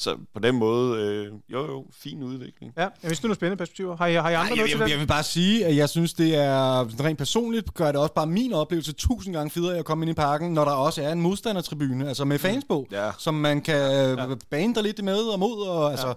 Så 0.00 0.16
på 0.34 0.40
den 0.40 0.54
måde, 0.54 1.02
øh, 1.02 1.32
jo 1.52 1.66
jo, 1.66 1.84
fin 1.92 2.22
udvikling. 2.22 2.72
Ja, 2.76 2.82
jeg 2.82 2.90
vidste, 3.02 3.22
du 3.22 3.26
nogle 3.26 3.34
spændende 3.34 3.56
perspektiver. 3.58 3.96
Har 3.96 4.06
I, 4.06 4.14
har 4.14 4.30
I 4.30 4.34
andre 4.34 4.34
Ej, 4.34 4.48
noget 4.48 4.58
jeg, 4.58 4.68
til 4.68 4.78
jeg, 4.78 4.86
det? 4.86 4.92
jeg 4.92 5.00
vil 5.00 5.06
bare 5.06 5.22
sige, 5.22 5.66
at 5.66 5.76
jeg 5.76 5.88
synes, 5.88 6.14
det 6.14 6.34
er 6.36 6.80
rent 7.04 7.18
personligt, 7.18 7.74
gør 7.74 7.86
det 7.92 8.00
også 8.00 8.14
bare 8.14 8.26
min 8.26 8.52
oplevelse 8.52 8.92
tusind 8.92 9.34
gange 9.34 9.50
federe 9.50 9.76
at 9.78 9.84
komme 9.84 10.04
ind 10.04 10.10
i 10.10 10.14
parken, 10.14 10.54
når 10.54 10.64
der 10.64 10.72
også 10.72 11.02
er 11.02 11.12
en 11.12 11.20
modstandertribune, 11.20 12.08
altså 12.08 12.24
med 12.24 12.38
fans 12.38 12.64
på, 12.68 12.86
Ja. 12.90 13.10
som 13.18 13.34
man 13.34 13.60
kan 13.60 13.74
ja. 14.18 14.26
bane 14.50 14.74
der 14.74 14.82
lidt 14.82 15.04
med 15.04 15.18
og 15.18 15.38
mod, 15.38 15.66
og 15.68 15.90
altså... 15.90 16.14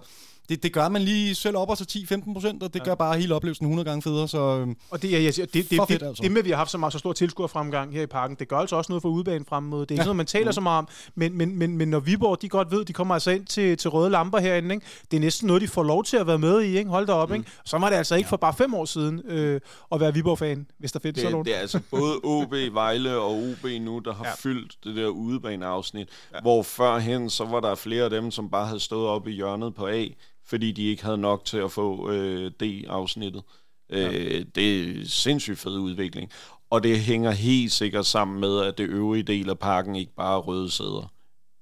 det, 0.52 0.62
det 0.62 0.72
gør 0.72 0.88
man 0.88 1.02
lige 1.02 1.34
selv 1.34 1.56
op 1.56 1.68
til 1.76 2.06
10-15 2.12 2.32
procent, 2.32 2.62
og 2.62 2.74
det 2.74 2.80
ja. 2.80 2.84
gør 2.84 2.94
bare 2.94 3.18
hele 3.18 3.34
oplevelsen 3.34 3.66
100 3.66 3.88
gange 3.88 4.02
federe. 4.02 4.28
Så, 4.28 4.38
øhm, 4.38 4.76
og 4.90 5.02
det, 5.02 5.24
jeg 5.24 5.34
siger, 5.34 5.46
det, 5.46 5.70
det, 5.70 5.80
fedt, 5.88 6.00
det, 6.00 6.06
altså. 6.06 6.22
det, 6.22 6.30
med, 6.32 6.38
at 6.38 6.44
vi 6.44 6.50
har 6.50 6.56
haft 6.56 6.70
så 6.70 6.78
meget 6.78 6.92
så 6.92 6.98
stor 6.98 7.12
tilskuerfremgang 7.12 7.92
her 7.92 8.02
i 8.02 8.06
parken, 8.06 8.36
det 8.40 8.48
gør 8.48 8.56
altså 8.56 8.76
også 8.76 8.92
noget 8.92 9.02
for 9.02 9.08
udbanen 9.08 9.44
frem 9.44 9.62
mod. 9.62 9.80
Det 9.80 9.90
er 9.90 9.94
ikke 9.94 10.02
ja. 10.02 10.04
noget, 10.04 10.16
man 10.16 10.26
taler 10.26 10.46
mm. 10.46 10.52
så 10.52 10.60
meget 10.60 10.78
om, 10.78 10.88
men, 11.14 11.38
men, 11.38 11.58
men, 11.58 11.76
men 11.76 11.88
når 11.88 12.00
Viborg, 12.00 12.42
de 12.42 12.48
godt 12.48 12.70
ved, 12.70 12.84
de 12.84 12.92
kommer 12.92 13.14
altså 13.14 13.30
ind 13.30 13.46
til, 13.46 13.76
til 13.76 13.90
røde 13.90 14.10
lamper 14.10 14.38
herinde, 14.38 14.74
ikke? 14.74 14.86
det 15.10 15.16
er 15.16 15.20
næsten 15.20 15.46
noget, 15.46 15.62
de 15.62 15.68
får 15.68 15.82
lov 15.82 16.04
til 16.04 16.16
at 16.16 16.26
være 16.26 16.38
med 16.38 16.62
i. 16.62 16.78
Ikke? 16.78 16.90
Hold 16.90 17.06
da 17.06 17.12
op. 17.12 17.28
Mm. 17.28 17.34
Ikke? 17.34 17.50
Så 17.64 17.78
var 17.78 17.88
det 17.88 17.96
altså 17.96 18.14
ikke 18.14 18.28
for 18.28 18.36
bare 18.36 18.54
fem 18.54 18.74
år 18.74 18.84
siden 18.84 19.22
øh, 19.24 19.60
at 19.92 20.00
være 20.00 20.14
Viborg-fan, 20.14 20.66
hvis 20.78 20.92
der 20.92 20.98
findes 20.98 21.20
sådan 21.20 21.32
nogen. 21.32 21.46
Det 21.46 21.56
er 21.56 21.60
altså 21.60 21.80
både 21.90 22.16
OB, 22.24 22.54
Vejle 22.72 23.16
og 23.16 23.30
OB 23.30 23.66
nu, 23.80 23.98
der 23.98 24.14
har 24.14 24.24
ja. 24.24 24.32
fyldt 24.38 24.76
det 24.84 24.96
der 24.96 25.08
udebaneafsnit, 25.08 26.08
ja. 26.34 26.40
hvor 26.40 26.62
førhen, 26.62 27.30
så 27.30 27.44
var 27.44 27.60
der 27.60 27.74
flere 27.74 28.04
af 28.04 28.10
dem, 28.10 28.30
som 28.30 28.50
bare 28.50 28.66
havde 28.66 28.80
stået 28.80 29.08
op 29.08 29.28
i 29.28 29.32
hjørnet 29.32 29.74
på 29.74 29.86
A, 29.86 30.06
fordi 30.46 30.72
de 30.72 30.82
ikke 30.82 31.04
havde 31.04 31.18
nok 31.18 31.44
til 31.44 31.56
at 31.56 31.72
få 31.72 32.10
øh, 32.10 32.50
D-afsnittet. 32.50 33.42
Ja. 33.90 34.12
Øh, 34.12 34.44
det 34.54 34.80
er 34.80 35.08
sindssygt 35.08 35.58
fed 35.58 35.78
udvikling. 35.78 36.30
Og 36.70 36.82
det 36.82 36.98
hænger 36.98 37.30
helt 37.30 37.72
sikkert 37.72 38.06
sammen 38.06 38.40
med, 38.40 38.58
at 38.58 38.78
det 38.78 38.88
øvrige 38.88 39.22
del 39.22 39.50
af 39.50 39.58
parken 39.58 39.96
ikke 39.96 40.14
bare 40.14 40.36
er 40.36 40.40
røde 40.40 40.70
sæder. 40.70 41.12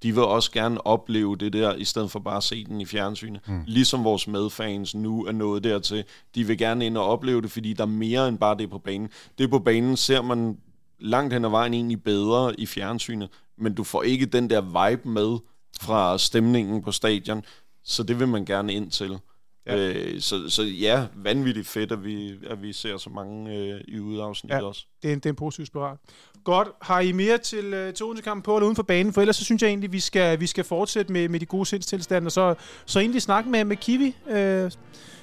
De 0.03 0.13
vil 0.13 0.23
også 0.23 0.51
gerne 0.51 0.87
opleve 0.87 1.35
det 1.35 1.53
der, 1.53 1.75
i 1.75 1.85
stedet 1.85 2.11
for 2.11 2.19
bare 2.19 2.37
at 2.37 2.43
se 2.43 2.65
den 2.65 2.81
i 2.81 2.85
fjernsynet. 2.85 3.41
Mm. 3.47 3.63
Ligesom 3.67 4.03
vores 4.03 4.27
medfans 4.27 4.95
nu 4.95 5.25
er 5.25 5.31
nået 5.31 5.63
dertil. 5.63 6.03
De 6.35 6.47
vil 6.47 6.57
gerne 6.57 6.85
ind 6.85 6.97
og 6.97 7.05
opleve 7.05 7.41
det, 7.41 7.51
fordi 7.51 7.73
der 7.73 7.83
er 7.83 7.87
mere 7.87 8.27
end 8.27 8.37
bare 8.37 8.57
det 8.57 8.69
på 8.69 8.77
banen. 8.77 9.09
Det 9.37 9.49
på 9.49 9.59
banen 9.59 9.97
ser 9.97 10.21
man 10.21 10.57
langt 10.99 11.33
hen 11.33 11.45
ad 11.45 11.49
vejen 11.49 11.73
egentlig 11.73 12.03
bedre 12.03 12.59
i 12.59 12.65
fjernsynet, 12.65 13.29
men 13.57 13.73
du 13.73 13.83
får 13.83 14.03
ikke 14.03 14.25
den 14.25 14.49
der 14.49 14.61
vibe 14.89 15.09
med 15.09 15.37
fra 15.81 16.17
stemningen 16.17 16.81
på 16.81 16.91
stadion, 16.91 17.43
så 17.83 18.03
det 18.03 18.19
vil 18.19 18.27
man 18.27 18.45
gerne 18.45 18.73
ind 18.73 18.91
til. 18.91 19.19
Ja. 19.65 19.77
Øh, 19.77 20.21
så, 20.21 20.49
så 20.49 20.63
ja, 20.63 21.05
vanvittigt 21.15 21.67
fedt, 21.67 21.91
at 21.91 22.03
vi, 22.03 22.33
at 22.49 22.61
vi 22.61 22.73
ser 22.73 22.97
så 22.97 23.09
mange 23.09 23.57
øh, 23.57 23.81
i 23.87 23.99
udafsnit 23.99 24.51
ja, 24.51 24.63
også. 24.63 24.85
Det 25.01 25.09
er, 25.09 25.13
en, 25.13 25.19
det 25.19 25.25
er 25.25 25.29
en 25.29 25.35
positiv 25.35 25.65
spiral. 25.65 25.97
Godt. 26.43 26.67
Har 26.81 26.99
I 26.99 27.11
mere 27.11 27.37
til, 27.37 27.65
øh, 27.65 27.93
til 27.93 28.05
på 28.43 28.55
eller 28.55 28.65
uden 28.65 28.75
for 28.75 28.83
banen? 28.83 29.13
For 29.13 29.21
ellers 29.21 29.35
så 29.35 29.43
synes 29.43 29.61
jeg 29.61 29.67
egentlig, 29.67 29.91
vi 29.91 29.99
skal, 29.99 30.39
vi 30.39 30.47
skal 30.47 30.63
fortsætte 30.63 31.13
med, 31.13 31.29
med 31.29 31.39
de 31.39 31.45
gode 31.45 31.65
sindstilstande, 31.65 32.27
og 32.27 32.31
så, 32.31 32.55
så 32.85 32.99
egentlig 32.99 33.21
snakke 33.21 33.49
med, 33.49 33.65
med 33.65 33.75
Kiwi. 33.75 34.15
Øh, 34.29 34.71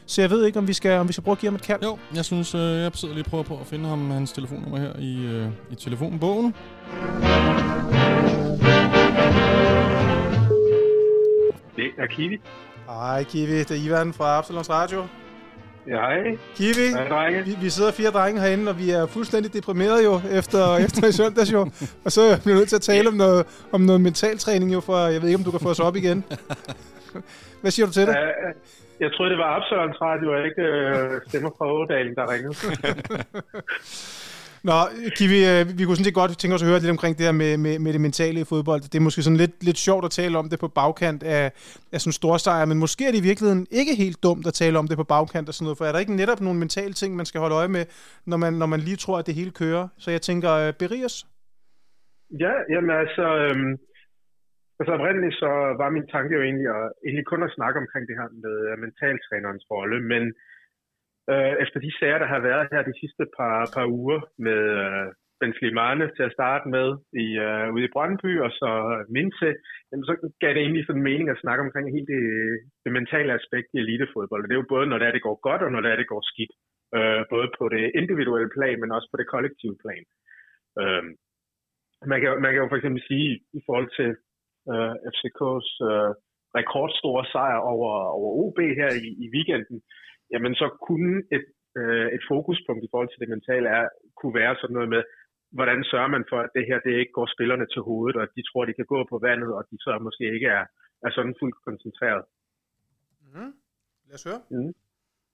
så 0.06 0.20
jeg 0.20 0.30
ved 0.30 0.46
ikke, 0.46 0.58
om 0.58 0.68
vi 0.68 0.72
skal, 0.72 0.98
om 0.98 1.08
vi 1.08 1.12
skal 1.12 1.24
prøve 1.24 1.32
at 1.32 1.38
give 1.38 1.50
ham 1.50 1.54
et 1.54 1.62
kald. 1.62 1.82
Jo, 1.82 1.98
jeg 2.14 2.24
synes, 2.24 2.54
øh, 2.54 2.60
jeg 2.60 2.90
sidder 2.94 3.14
lige 3.14 3.24
og 3.24 3.30
prøver 3.30 3.44
på 3.44 3.58
at 3.60 3.66
finde 3.66 3.88
ham 3.88 4.10
hans 4.10 4.32
telefonnummer 4.32 4.78
her 4.78 4.98
i, 4.98 5.16
øh, 5.16 5.48
i 5.70 5.74
telefonbogen. 5.74 6.54
Det 11.78 11.90
er 11.98 12.06
Kiwi. 12.06 12.40
Hej 12.88 13.24
Kiwi, 13.24 13.58
det 13.58 13.70
er 13.70 13.86
Ivan 13.86 14.12
fra 14.12 14.38
Absalons 14.38 14.70
Radio. 14.70 15.00
Ja, 15.86 15.96
hej. 15.96 16.38
Kiwi, 16.56 16.86
hej, 17.08 17.42
vi, 17.42 17.56
vi 17.62 17.70
sidder 17.70 17.92
fire 17.92 18.10
drenge 18.10 18.40
herinde, 18.40 18.70
og 18.70 18.78
vi 18.78 18.90
er 18.90 19.06
fuldstændig 19.06 19.52
deprimerede 19.54 20.04
jo 20.04 20.14
efter, 20.38 20.62
efter 20.86 21.08
i 21.08 21.12
søndags 21.12 21.52
jo. 21.52 21.60
Og 22.04 22.12
så 22.12 22.20
bliver 22.42 22.54
vi 22.54 22.60
nødt 22.60 22.68
til 22.68 22.76
at 22.76 22.82
tale 22.92 23.08
om 23.08 23.14
noget, 23.14 23.66
om 23.72 23.80
noget 23.80 24.00
mentaltræning 24.00 24.72
jo, 24.72 24.80
for 24.80 24.96
jeg 24.96 25.20
ved 25.20 25.28
ikke, 25.28 25.38
om 25.38 25.44
du 25.44 25.50
kan 25.50 25.60
få 25.60 25.70
os 25.70 25.80
op 25.80 25.96
igen. 25.96 26.24
Hvad 27.60 27.70
siger 27.70 27.86
du 27.86 27.92
til 27.92 28.06
det? 28.06 28.08
Uh, 28.08 28.50
jeg 29.00 29.12
troede, 29.12 29.30
det 29.30 29.38
var 29.38 29.50
Absalons 29.56 30.00
Radio, 30.00 30.28
og 30.34 30.40
ikke 30.48 30.62
uh, 30.82 31.28
stemmer 31.28 31.50
fra 31.58 31.66
Ådalen, 31.72 32.14
der 32.14 32.32
ringede. 32.32 32.54
Nå, 34.68 34.78
Kiwi, 35.16 35.40
øh, 35.52 35.62
vi 35.78 35.82
kunne 35.82 35.96
sådan 35.96 36.08
set 36.08 36.20
godt 36.20 36.38
tænke 36.40 36.54
os 36.56 36.64
at 36.64 36.70
høre 36.70 36.82
lidt 36.82 36.96
omkring 36.96 37.14
det 37.18 37.26
her 37.28 37.36
med, 37.42 37.52
med, 37.64 37.74
med 37.84 37.90
det 37.94 38.02
mentale 38.06 38.38
i 38.40 38.48
fodbold. 38.52 38.82
Det 38.92 38.98
er 38.98 39.06
måske 39.06 39.22
sådan 39.26 39.42
lidt, 39.44 39.56
lidt 39.68 39.80
sjovt 39.86 40.04
at 40.08 40.12
tale 40.20 40.34
om 40.40 40.46
det 40.50 40.58
på 40.64 40.68
bagkant 40.80 41.22
af, 41.36 41.44
af 41.94 41.98
sådan 42.00 42.20
store 42.20 42.38
sejre, 42.44 42.70
men 42.70 42.78
måske 42.84 43.02
er 43.06 43.12
det 43.12 43.20
i 43.22 43.28
virkeligheden 43.30 43.64
ikke 43.80 43.94
helt 44.02 44.18
dumt 44.26 44.44
at 44.50 44.54
tale 44.62 44.76
om 44.80 44.86
det 44.88 44.96
på 45.02 45.06
bagkant 45.14 45.46
og 45.50 45.54
sådan 45.54 45.66
noget, 45.66 45.78
for 45.78 45.84
er 45.84 45.92
der 45.92 46.04
ikke 46.04 46.20
netop 46.22 46.40
nogle 46.46 46.58
mentale 46.64 46.94
ting, 47.00 47.10
man 47.20 47.28
skal 47.28 47.40
holde 47.44 47.58
øje 47.60 47.72
med, 47.76 47.84
når 48.30 48.38
man, 48.44 48.52
når 48.60 48.68
man 48.74 48.80
lige 48.86 49.02
tror, 49.04 49.16
at 49.18 49.26
det 49.28 49.38
hele 49.40 49.52
kører? 49.62 49.84
Så 50.02 50.08
jeg 50.14 50.22
tænker, 50.28 50.50
uh, 50.62 50.68
Berias? 50.80 51.16
Ja, 52.44 52.54
jamen 52.72 52.92
altså, 53.02 53.26
øhm, 53.44 53.72
altså 54.78 54.92
oprindeligt 54.96 55.36
så 55.42 55.50
var 55.80 55.88
min 55.96 56.06
tanke 56.14 56.32
jo 56.36 56.42
egentlig, 56.48 56.68
at, 56.76 56.86
egentlig 57.06 57.26
kun 57.32 57.42
at 57.46 57.54
snakke 57.58 57.76
omkring 57.82 58.04
det 58.08 58.16
her 58.20 58.28
med 58.44 58.56
øh, 58.68 58.74
mentaltrænerens 58.84 59.64
rolle, 59.72 59.98
men 60.12 60.22
øh, 61.32 61.52
efter 61.62 61.78
de 61.80 61.90
sager, 61.98 62.18
der 62.18 62.28
har 62.34 62.40
været 62.50 62.68
her 62.72 62.82
de 62.90 62.98
sidste 63.00 63.24
par, 63.36 63.58
par 63.74 63.86
uger 64.00 64.20
med 64.46 64.60
øh, 64.84 65.06
Ben 65.40 65.54
Slimane 65.58 66.06
til 66.16 66.24
at 66.28 66.34
starte 66.38 66.66
med 66.76 66.88
i, 67.24 67.26
øh, 67.46 67.66
ude 67.74 67.84
i 67.86 67.92
Brøndby, 67.94 68.32
og 68.44 68.50
så 68.60 68.70
Minse, 69.14 69.50
jamen, 69.88 70.04
så 70.08 70.14
gav 70.42 70.50
det 70.54 70.62
egentlig 70.62 70.84
sådan 70.86 71.08
mening 71.10 71.28
at 71.30 71.42
snakke 71.44 71.64
omkring 71.66 71.86
hele 71.94 72.08
det, 72.14 72.24
det 72.84 72.92
mentale 72.98 73.32
aspekt 73.40 73.68
i 73.74 73.78
elitefodbold. 73.82 74.42
Og 74.42 74.48
det 74.48 74.54
er 74.54 74.62
jo 74.62 74.74
både, 74.74 74.86
når 74.88 74.98
det, 74.98 75.06
er, 75.06 75.14
det 75.16 75.26
går 75.28 75.38
godt, 75.48 75.62
og 75.66 75.70
når 75.72 75.80
det 75.80 75.90
er, 75.90 75.98
det 76.02 76.12
går 76.14 76.22
skidt. 76.32 76.54
Øh, 76.96 77.22
både 77.34 77.48
på 77.58 77.64
det 77.74 77.84
individuelle 78.00 78.50
plan, 78.56 78.80
men 78.80 78.92
også 78.96 79.08
på 79.10 79.16
det 79.20 79.30
kollektive 79.34 79.76
plan. 79.82 80.04
Øh, 80.80 81.04
man, 82.10 82.18
kan, 82.20 82.30
man 82.42 82.50
kan 82.50 82.62
jo 82.62 82.68
for 82.70 82.78
eksempel 82.80 83.02
sige, 83.10 83.30
i 83.58 83.60
forhold 83.66 83.90
til 83.98 84.10
øh, 84.72 84.94
FCK's 85.14 85.70
øh, 85.90 86.10
rekordstore 86.58 87.24
sejr 87.32 87.58
over, 87.72 87.92
over 88.18 88.30
OB 88.42 88.58
her 88.80 88.90
i, 89.06 89.08
i 89.24 89.26
weekenden, 89.34 89.78
jamen 90.32 90.54
så 90.54 90.66
kunne 90.86 91.16
et, 91.36 91.46
øh, 91.78 92.08
et 92.16 92.24
fokuspunkt 92.30 92.82
i 92.84 92.90
forhold 92.90 93.10
til 93.10 93.20
det 93.22 93.28
mentale 93.34 93.68
er, 93.78 93.84
kunne 94.18 94.34
være 94.42 94.54
sådan 94.60 94.74
noget 94.74 94.88
med, 94.94 95.02
hvordan 95.56 95.84
sørger 95.84 96.10
man 96.16 96.24
for, 96.30 96.38
at 96.44 96.50
det 96.56 96.64
her 96.68 96.78
det 96.80 96.94
ikke 97.00 97.16
går 97.18 97.28
spillerne 97.34 97.66
til 97.66 97.82
hovedet, 97.88 98.16
og 98.16 98.22
at 98.22 98.34
de 98.36 98.42
tror, 98.42 98.64
de 98.64 98.78
kan 98.78 98.88
gå 98.94 98.98
på 99.10 99.18
vandet, 99.28 99.50
og 99.56 99.62
de 99.70 99.76
så 99.84 99.98
måske 100.06 100.24
ikke 100.36 100.46
er, 100.58 100.64
er 101.06 101.10
sådan 101.10 101.34
fuldt 101.40 101.58
koncentreret. 101.66 102.24
Mm. 103.34 103.52
Lad 104.08 104.14
os 104.18 104.24
høre. 104.28 104.40
Mm. 104.50 104.72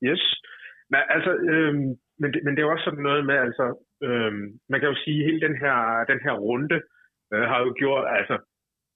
Yes. 0.09 0.25
Men, 0.91 1.01
altså, 1.17 1.33
øhm, 1.53 1.89
men, 2.21 2.29
det, 2.33 2.41
men 2.45 2.51
det 2.53 2.61
er 2.61 2.67
jo 2.67 2.73
også 2.75 2.85
sådan 2.85 3.07
noget 3.09 3.27
med, 3.31 3.37
altså, 3.47 3.67
øhm, 4.07 4.45
man 4.71 4.81
kan 4.81 4.89
jo 4.89 4.97
sige, 5.05 5.21
at 5.21 5.27
hele 5.29 5.41
den 5.47 5.57
her, 5.63 5.77
den 6.13 6.21
her 6.25 6.35
runde 6.47 6.79
øh, 7.33 7.45
har 7.51 7.61
jo 7.65 7.71
gjort, 7.81 8.05
altså, 8.19 8.37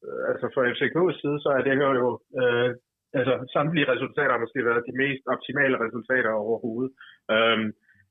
øh, 0.04 0.22
altså 0.30 0.46
for 0.54 0.60
FCK's 0.74 1.16
side, 1.20 1.38
så 1.44 1.48
er 1.56 1.62
det 1.62 1.74
jo 2.04 2.10
øh, 2.40 2.70
altså 3.18 3.34
samtlige 3.56 3.90
resultater 3.94 4.32
har 4.34 4.44
måske 4.44 4.64
været 4.68 4.88
de 4.88 4.98
mest 5.02 5.24
optimale 5.34 5.76
resultater 5.84 6.30
overhovedet. 6.30 6.92
Um, 7.34 7.62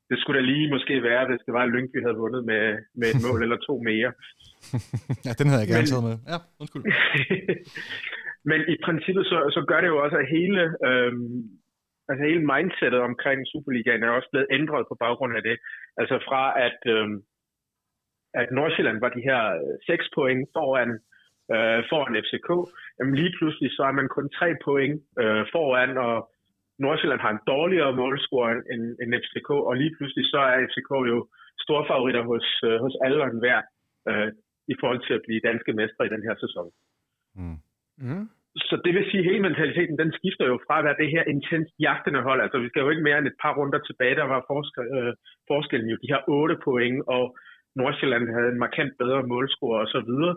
det 0.09 0.17
skulle 0.19 0.39
da 0.39 0.45
lige 0.45 0.73
måske 0.75 1.03
være, 1.09 1.27
hvis 1.29 1.45
det 1.45 1.53
var, 1.53 1.63
at 1.63 1.71
Lyngby 1.73 1.99
havde 2.05 2.21
vundet 2.23 2.43
med, 2.51 2.63
med 2.99 3.07
et 3.13 3.19
mål 3.25 3.39
eller 3.45 3.59
to 3.67 3.73
mere. 3.89 4.11
ja, 5.25 5.31
den 5.39 5.47
havde 5.49 5.63
jeg 5.63 5.71
gerne 5.73 5.89
taget 5.91 6.07
med. 6.09 6.15
Ja, 6.31 6.37
undskyld. 6.61 6.83
Men 8.49 8.59
i 8.73 8.75
princippet 8.85 9.25
så, 9.31 9.37
så 9.55 9.61
gør 9.69 9.79
det 9.81 9.89
jo 9.93 9.97
også, 10.03 10.17
at 10.23 10.31
hele, 10.37 10.61
øhm, 10.87 11.37
altså 12.09 12.21
hele 12.27 12.43
mindsetet 12.51 12.99
omkring 13.09 13.39
Superligaen 13.51 14.03
er 14.03 14.17
også 14.17 14.29
blevet 14.31 14.51
ændret 14.57 14.83
på 14.89 14.95
baggrund 15.03 15.33
af 15.37 15.43
det. 15.49 15.57
Altså 16.01 16.15
fra 16.27 16.43
at, 16.67 16.79
øhm, 16.95 17.15
at 18.41 18.47
Nordsjælland 18.57 18.99
var 19.05 19.11
de 19.17 19.27
her 19.29 19.41
seks 19.89 20.05
point 20.15 20.41
foran 20.55 20.91
øh, 20.91 21.16
foran 21.89 22.15
FCK, 22.25 22.49
jamen 22.97 23.15
lige 23.21 23.33
pludselig 23.37 23.69
så 23.77 23.83
er 23.89 23.95
man 23.99 24.07
kun 24.15 24.27
tre 24.37 24.49
point 24.65 24.95
øh, 25.21 25.43
foran, 25.53 25.91
og 26.07 26.15
Nordsjælland 26.79 27.21
har 27.25 27.31
en 27.33 27.45
dårligere 27.53 27.95
målscore 28.01 28.51
end, 28.71 28.83
end 29.01 29.09
FCK, 29.23 29.49
og 29.69 29.73
lige 29.81 29.95
pludselig 29.97 30.25
så 30.33 30.39
er 30.51 30.57
FCK 30.69 30.91
jo 31.13 31.17
storfavoritter 31.65 32.23
hos, 32.31 32.47
øh, 32.67 32.77
hos 32.83 32.95
alle 33.05 33.23
og 33.23 33.29
enhver 33.29 33.61
øh, 34.09 34.29
i 34.73 34.75
forhold 34.79 35.01
til 35.07 35.13
at 35.17 35.23
blive 35.25 35.45
danske 35.49 35.71
mestre 35.79 36.05
i 36.05 36.13
den 36.15 36.23
her 36.27 36.35
sæson. 36.43 36.67
Mm. 37.39 37.57
Mm. 38.05 38.25
Så 38.69 38.75
det 38.85 38.93
vil 38.93 39.09
sige, 39.09 39.21
at 39.23 39.29
hele 39.29 39.45
mentaliteten, 39.47 39.95
den 40.03 40.11
skifter 40.19 40.45
jo 40.51 40.57
fra 40.67 40.75
at 40.79 40.85
være 40.87 41.01
det 41.01 41.09
her 41.15 41.23
intens 41.33 41.69
jagtende 41.79 42.21
hold. 42.27 42.41
Altså, 42.41 42.57
vi 42.59 42.69
skal 42.69 42.81
jo 42.81 42.89
ikke 42.89 43.07
mere 43.07 43.17
end 43.19 43.27
et 43.27 43.41
par 43.43 43.53
runder 43.57 43.79
tilbage, 43.79 44.15
der 44.21 44.27
var 44.33 44.41
forsk- 44.51 44.87
øh, 44.97 45.13
forskellen 45.51 45.89
jo 45.89 45.97
de 46.03 46.11
her 46.13 46.21
otte 46.37 46.57
point, 46.67 46.99
og 47.15 47.23
Nordsjælland 47.79 48.25
havde 48.35 48.51
en 48.53 48.63
markant 48.65 48.93
bedre 49.01 49.21
målscore 49.31 49.77
og 49.83 49.89
så 49.95 49.99
videre. 50.09 50.35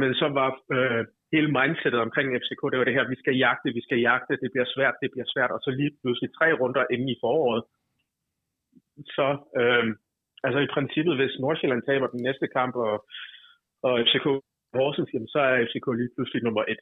Men 0.00 0.10
så 0.20 0.26
var 0.38 0.50
øh, 0.76 1.02
hele 1.34 1.48
mindsetet 1.58 2.00
omkring 2.06 2.28
FCK, 2.42 2.62
det 2.70 2.78
var 2.78 2.86
det 2.88 2.96
her, 2.98 3.12
vi 3.14 3.18
skal 3.22 3.34
jagte, 3.44 3.76
vi 3.78 3.82
skal 3.86 3.98
jagte, 4.08 4.40
det 4.42 4.50
bliver 4.52 4.68
svært, 4.74 4.96
det 5.02 5.10
bliver 5.12 5.28
svært, 5.34 5.50
og 5.56 5.60
så 5.64 5.70
lige 5.80 5.92
pludselig 6.00 6.30
tre 6.38 6.48
runder 6.60 6.84
inde 6.94 7.08
i 7.14 7.20
foråret. 7.22 7.62
Så 9.16 9.26
øh, 9.60 9.84
altså 10.46 10.60
i 10.62 10.72
princippet, 10.74 11.14
hvis 11.18 11.34
Nordsjælland 11.42 11.82
taber 11.82 12.06
den 12.14 12.22
næste 12.28 12.46
kamp, 12.56 12.74
og, 12.86 12.96
og 13.86 13.92
FCK 14.06 14.26
Horsens, 14.78 15.10
jamen, 15.14 15.30
så 15.34 15.40
er 15.48 15.64
FCK 15.68 15.86
lige 16.00 16.12
pludselig 16.14 16.42
nummer 16.44 16.64
et. 16.72 16.80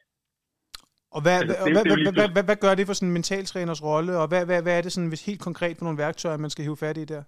Og 1.15 1.21
hvad, 1.23 1.35
altså, 1.39 1.55
hvad, 1.75 1.83
hvad, 1.87 1.97
hvad, 2.03 2.13
hvad, 2.19 2.29
hvad, 2.35 2.45
hvad 2.49 2.59
gør 2.65 2.73
det 2.75 2.87
for 2.87 2.95
sådan 2.95 3.09
en 3.09 3.17
mentaltræners 3.19 3.83
rolle, 3.89 4.13
og 4.21 4.27
hvad, 4.31 4.43
hvad, 4.45 4.59
hvad 4.65 4.77
er 4.77 4.81
det 4.81 4.91
sådan, 4.91 5.11
hvis 5.11 5.25
helt 5.29 5.41
konkret 5.47 5.77
for 5.77 5.85
nogle 5.85 6.01
værktøjer, 6.05 6.37
man 6.37 6.53
skal 6.53 6.65
hive 6.65 6.81
fat 6.85 6.97
i 6.97 7.05
der? 7.13 7.23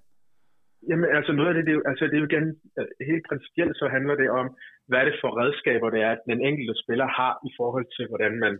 Jamen, 0.88 1.10
altså 1.18 1.32
noget 1.32 1.50
af 1.50 1.56
det, 1.56 1.66
det, 1.68 1.74
er, 1.76 1.82
altså, 1.90 2.06
det 2.06 2.16
er 2.16 2.24
jo 2.24 2.32
igen, 2.32 2.48
øh, 2.80 2.88
helt 3.12 3.26
principielt 3.30 3.78
så 3.78 3.88
handler 3.88 4.16
det 4.16 4.30
om, 4.30 4.48
hvad 4.88 5.00
er 5.00 5.06
det 5.06 5.18
for 5.22 5.32
redskaber, 5.42 5.90
det 5.90 6.02
er, 6.02 6.12
at 6.12 6.28
den 6.32 6.42
enkelte 6.50 6.76
spiller 6.84 7.08
har 7.20 7.34
i 7.50 7.52
forhold 7.60 7.88
til, 7.96 8.06
hvordan 8.08 8.34
man, 8.44 8.54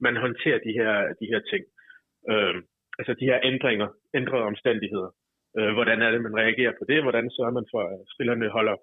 man 0.00 0.16
håndterer 0.16 0.58
de 0.66 0.72
her, 0.78 0.92
de 1.20 1.26
her 1.32 1.40
ting. 1.50 1.64
Øh, 2.30 2.56
altså 2.98 3.12
de 3.20 3.28
her 3.30 3.38
ændringer, 3.50 3.88
ændrede 4.14 4.44
omstændigheder. 4.52 5.10
Øh, 5.58 5.72
hvordan 5.76 6.02
er 6.02 6.10
det, 6.10 6.20
man 6.22 6.36
reagerer 6.42 6.72
på 6.78 6.84
det? 6.88 7.02
Hvordan 7.02 7.30
sørger 7.30 7.54
man 7.58 7.66
for, 7.72 7.82
at 7.92 8.00
spillerne 8.14 8.48
holder, 8.48 8.76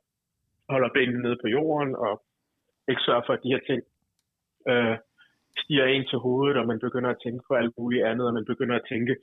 holder 0.69 0.89
benene 0.97 1.21
nede 1.21 1.37
på 1.41 1.47
jorden, 1.47 1.95
og 1.95 2.13
ikke 2.89 3.05
sørger 3.05 3.23
for, 3.25 3.33
at 3.33 3.43
de 3.43 3.53
her 3.53 3.63
ting 3.69 3.81
øh, 4.71 4.97
stiger 5.61 5.85
en 5.85 6.05
til 6.07 6.17
hovedet, 6.25 6.57
og 6.57 6.67
man 6.67 6.79
begynder 6.79 7.09
at 7.09 7.21
tænke 7.23 7.41
på 7.47 7.53
alt 7.53 7.73
muligt 7.77 8.05
andet, 8.05 8.27
og 8.27 8.33
man 8.33 8.45
begynder 8.45 8.75
at 8.75 8.87
tænke, 8.89 9.15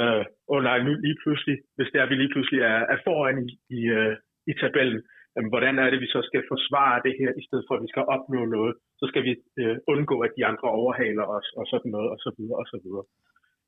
øh, 0.00 0.22
nej, 0.68 0.78
nu 0.86 0.92
lige 1.06 1.18
pludselig, 1.22 1.56
hvis 1.76 1.90
det 1.92 1.98
er, 2.00 2.06
vi 2.08 2.14
lige 2.14 2.32
pludselig 2.34 2.60
er, 2.72 2.80
er 2.94 2.98
foran 3.06 3.36
i, 3.46 3.48
i, 3.78 3.80
øh, 3.98 4.14
i 4.50 4.52
tabellen, 4.60 5.00
jamen, 5.34 5.52
hvordan 5.52 5.74
er 5.78 5.88
det, 5.90 6.00
vi 6.04 6.08
så 6.16 6.20
skal 6.28 6.50
forsvare 6.52 7.04
det 7.06 7.14
her, 7.20 7.30
i 7.40 7.42
stedet 7.46 7.64
for, 7.66 7.74
at 7.74 7.84
vi 7.84 7.92
skal 7.92 8.04
opnå 8.14 8.40
noget, 8.56 8.74
så 9.00 9.04
skal 9.10 9.22
vi 9.28 9.32
øh, 9.60 9.76
undgå, 9.92 10.16
at 10.26 10.32
de 10.36 10.46
andre 10.50 10.68
overhaler 10.80 11.24
os, 11.36 11.48
og 11.58 11.64
sådan 11.72 11.90
noget, 11.96 12.08
og 12.14 12.18
så 12.24 12.30
videre, 12.38 12.58
og 12.62 12.66
så 12.72 12.78
videre. 12.84 13.04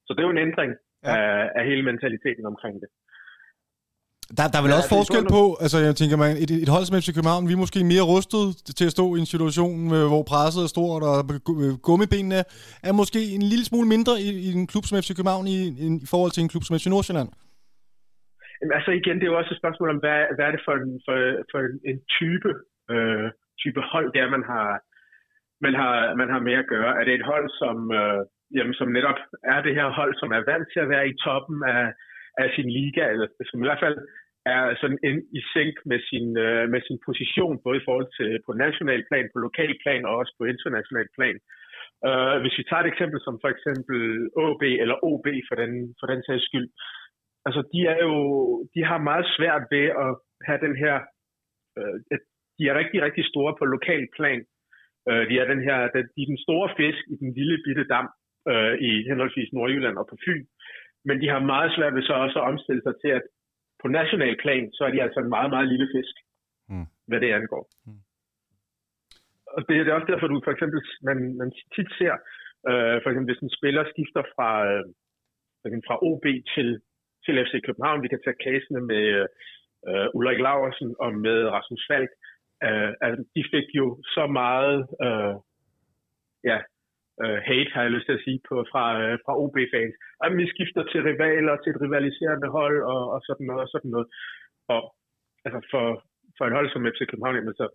Så 0.07 0.11
det 0.13 0.21
er 0.21 0.29
jo 0.29 0.37
en 0.37 0.47
ændring 0.49 0.73
ja. 1.05 1.09
af, 1.17 1.51
af 1.59 1.63
hele 1.71 1.83
mentaliteten 1.91 2.47
omkring 2.53 2.77
det. 2.83 2.91
Der, 4.37 4.45
der 4.53 4.59
er 4.59 4.65
vel 4.67 4.75
ja, 4.75 4.79
også 4.79 4.93
forskel 4.99 5.25
på, 5.37 5.43
altså 5.65 5.79
jeg 5.87 5.95
tænker, 6.01 6.17
man, 6.23 6.31
et, 6.45 6.51
et 6.65 6.71
hold 6.75 6.85
som 6.87 6.99
FC 7.03 7.09
København, 7.17 7.49
vi 7.49 7.55
er 7.57 7.65
måske 7.65 7.81
mere 7.93 8.09
rustet 8.15 8.45
til 8.79 8.87
at 8.89 8.95
stå 8.97 9.07
i 9.17 9.19
en 9.25 9.31
situation, 9.35 9.79
øh, 9.97 10.05
hvor 10.13 10.23
presset 10.33 10.63
er 10.65 10.71
stort, 10.77 11.03
og 11.11 11.17
gummibenene 11.87 12.41
er 12.89 12.95
måske 13.01 13.21
en 13.37 13.45
lille 13.53 13.67
smule 13.71 13.89
mindre 13.95 14.15
i, 14.27 14.29
i 14.47 14.49
en 14.59 14.67
klub 14.73 14.85
som 14.87 15.01
FC 15.03 15.11
København 15.19 15.45
i, 15.55 15.57
i, 15.85 15.87
i 16.05 16.09
forhold 16.13 16.33
til 16.33 16.43
en 16.43 16.53
klub 16.53 16.65
som 16.65 16.79
FC 16.81 16.87
Nordsjælland. 16.95 17.31
Jamen, 18.59 18.75
altså 18.79 18.91
igen, 19.01 19.17
det 19.17 19.25
er 19.25 19.33
jo 19.33 19.41
også 19.41 19.53
et 19.55 19.63
spørgsmål 19.63 19.89
om, 19.95 20.01
hvad, 20.05 20.21
hvad 20.35 20.45
er 20.47 20.55
det 20.55 20.63
for 20.67 20.75
en, 20.83 20.93
for, 21.07 21.17
for 21.51 21.61
en 21.91 21.99
type, 22.19 22.51
øh, 22.93 23.27
type 23.63 23.81
hold, 23.93 24.09
der 24.17 24.35
man 24.37 24.45
har, 24.53 24.69
man, 25.65 25.75
har, 25.81 25.95
man 26.21 26.29
har 26.35 26.41
med 26.49 26.57
at 26.63 26.71
gøre. 26.75 26.93
Er 27.01 27.05
det 27.07 27.15
et 27.15 27.29
hold, 27.33 27.47
som, 27.61 27.77
øh, 28.01 28.21
jamen, 28.57 28.75
som 28.81 28.89
netop 28.97 29.19
er 29.55 29.61
det 29.67 29.75
her 29.79 29.89
hold, 29.99 30.13
som 30.21 30.31
er 30.39 30.43
vant 30.51 30.69
til 30.73 30.81
at 30.85 30.91
være 30.95 31.09
i 31.09 31.19
toppen 31.27 31.59
af, 31.77 31.85
af 32.43 32.49
sin 32.57 32.69
liga, 32.79 33.03
eller 33.13 33.27
som 33.51 33.61
i 33.63 33.67
hvert 33.69 33.85
fald 33.85 33.99
er 34.55 34.63
sådan 34.81 35.01
en, 35.09 35.17
i 35.39 35.41
sænk 35.55 35.75
med 35.91 36.01
sin, 36.11 36.27
øh, 36.47 36.65
med 36.73 36.81
sin 36.89 36.99
position, 37.09 37.55
både 37.65 37.77
i 37.79 37.87
forhold 37.87 38.09
til 38.19 38.31
på 38.47 38.53
national 38.65 39.03
plan, 39.09 39.27
på 39.33 39.39
lokal 39.47 39.73
plan 39.83 40.03
og 40.09 40.13
også 40.21 40.33
på 40.39 40.45
international 40.45 41.09
plan. 41.17 41.37
Øh, 42.07 42.37
hvis 42.43 42.59
vi 42.59 42.65
tager 42.65 42.83
et 42.83 42.93
eksempel 42.93 43.19
som 43.27 43.35
for 43.43 43.51
eksempel 43.55 43.99
OB 44.45 44.63
eller 44.83 44.97
OB 45.11 45.27
for 45.49 45.57
den, 45.63 45.73
for 45.99 46.07
den 46.13 46.21
sags 46.27 46.45
skyld, 46.49 46.69
altså 47.47 47.61
de 47.73 47.81
er 47.93 47.99
jo, 48.09 48.17
de 48.75 48.81
har 48.91 49.09
meget 49.11 49.27
svært 49.37 49.65
ved 49.75 49.87
at 50.05 50.11
have 50.49 50.61
den 50.67 50.75
her, 50.83 50.95
øh, 51.79 51.95
de 52.59 52.63
er 52.71 52.75
rigtig, 52.81 52.99
rigtig 53.07 53.25
store 53.33 53.53
på 53.59 53.65
lokal 53.65 54.05
plan. 54.17 54.41
Øh, 55.09 55.23
de 55.31 55.35
er 55.43 55.47
den 55.53 55.63
her, 55.67 55.79
de 56.15 56.21
er 56.25 56.31
den 56.35 56.43
store 56.47 56.69
fisk 56.79 57.03
i 57.13 57.17
den 57.23 57.31
lille 57.39 57.57
bitte 57.65 57.85
dam 57.95 58.07
øh, 58.51 58.75
i 58.89 58.91
henholdsvis 59.09 59.53
Nordjylland 59.53 59.97
og 60.01 60.07
på 60.11 60.17
Fyn. 60.25 60.45
Men 61.05 61.21
de 61.23 61.29
har 61.29 61.51
meget 61.53 61.71
svært 61.77 61.95
ved 61.95 62.03
så 62.03 62.13
også 62.13 62.39
at 62.39 62.49
omstille 62.51 62.83
sig 62.83 62.95
til, 63.03 63.11
at 63.19 63.23
på 63.83 63.89
national 63.89 64.37
plan, 64.43 64.73
så 64.73 64.85
er 64.85 64.91
de 64.91 65.03
altså 65.03 65.21
en 65.21 65.35
meget, 65.37 65.51
meget 65.51 65.69
lille 65.69 65.89
fisk, 65.95 66.17
mm. 66.69 66.87
hvad 67.09 67.21
det 67.21 67.33
angår. 67.33 67.65
Mm. 67.87 68.01
Og 69.55 69.61
det, 69.67 69.75
det 69.85 69.89
er 69.91 69.99
også 69.99 70.13
derfor, 70.13 70.27
du 70.27 70.41
for 70.45 70.55
eksempel, 70.57 70.81
man, 71.09 71.19
man 71.41 71.51
tit 71.75 71.91
ser, 71.99 72.15
øh, 72.71 72.97
for 73.03 73.09
eksempel 73.09 73.31
hvis 73.31 73.45
en 73.45 73.57
spiller 73.59 73.85
skifter 73.93 74.23
fra, 74.35 74.51
øh, 74.73 74.85
fra 75.89 75.97
OB 76.09 76.25
til, 76.55 76.69
til 77.25 77.35
FC 77.45 77.55
København, 77.67 78.03
vi 78.03 78.09
kan 78.09 78.23
tage 78.25 78.43
casene 78.45 78.81
med 78.93 79.05
øh, 79.89 80.09
Ulrik 80.17 80.41
Laversen 80.47 80.91
og 81.05 81.11
med 81.27 81.39
Rasmus 81.57 81.85
Falk, 81.91 82.11
øh, 82.67 82.93
altså, 83.05 83.21
de 83.37 83.43
fik 83.53 83.69
jo 83.81 83.87
så 84.17 84.25
meget 84.41 84.79
øh, 85.07 85.35
ja, 86.51 86.59
øh, 87.25 87.39
hate, 87.49 87.71
har 87.75 87.83
jeg 87.83 87.95
lyst 87.95 88.07
til 88.07 88.19
at 88.19 88.25
sige, 88.27 88.39
på, 88.49 88.55
fra, 88.73 88.85
øh, 89.03 89.15
fra 89.25 89.33
OB-fans. 89.43 89.95
At 90.25 90.31
vi 90.39 90.45
skifter 90.55 90.83
til 90.91 91.01
rivaler, 91.09 91.55
til 91.57 91.71
et 91.75 91.83
rivaliserende 91.85 92.49
hold 92.59 92.79
og, 92.95 93.03
og 93.15 93.21
sådan 93.29 93.47
noget 93.51 93.63
og 93.67 93.71
sådan 93.75 93.91
noget. 93.95 94.09
Og 94.75 94.81
altså 95.45 95.61
for, 95.73 95.85
for 96.37 96.45
et 96.47 96.57
hold 96.59 96.69
som 96.71 96.87
FC 96.93 97.01
København, 97.11 97.37
jamen, 97.37 97.59
så 97.63 97.67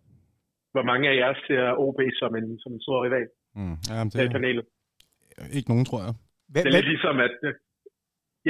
hvor 0.74 0.86
mange 0.90 1.06
af 1.10 1.16
jer 1.22 1.34
ser 1.48 1.64
OB 1.86 2.00
som 2.22 2.32
en, 2.40 2.48
som 2.64 2.72
en 2.76 2.82
stor 2.86 2.98
rival? 3.06 3.28
Mm, 3.58 3.78
jamen, 3.90 4.10
det 4.14 4.20
er 4.26 4.36
panelet. 4.38 4.66
Ikke 5.58 5.70
nogen, 5.72 5.86
tror 5.90 6.02
jeg. 6.06 6.14
Hvad, 6.52 6.62
det 6.64 6.70
er 6.70 6.78
lidt 6.80 6.92
ligesom, 6.94 7.16
at 7.28 7.38
øh, 7.48 7.54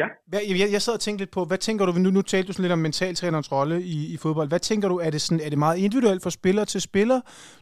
Ja. 0.01 0.07
Hvad, 0.31 0.41
jeg, 0.61 0.69
jeg 0.75 0.81
sad 0.85 0.93
og 0.99 1.03
tænkte 1.05 1.21
lidt 1.23 1.33
på, 1.37 1.41
hvad 1.49 1.59
tænker 1.67 1.83
du, 1.85 1.91
nu, 2.05 2.09
nu 2.17 2.21
talte 2.31 2.47
du 2.47 2.53
sådan 2.53 2.65
lidt 2.65 2.77
om 2.77 2.83
mentaltrænerens 2.87 3.49
rolle 3.55 3.75
i, 3.95 3.97
i 4.13 4.15
fodbold. 4.23 4.47
Hvad 4.53 4.63
tænker 4.69 4.87
du, 4.93 4.97
er 5.05 5.11
det, 5.15 5.21
sådan, 5.25 5.41
er 5.45 5.49
det 5.53 5.59
meget 5.65 5.77
individuelt 5.85 6.21
fra 6.23 6.33
spiller 6.39 6.63
til 6.73 6.81
spiller? 6.89 7.19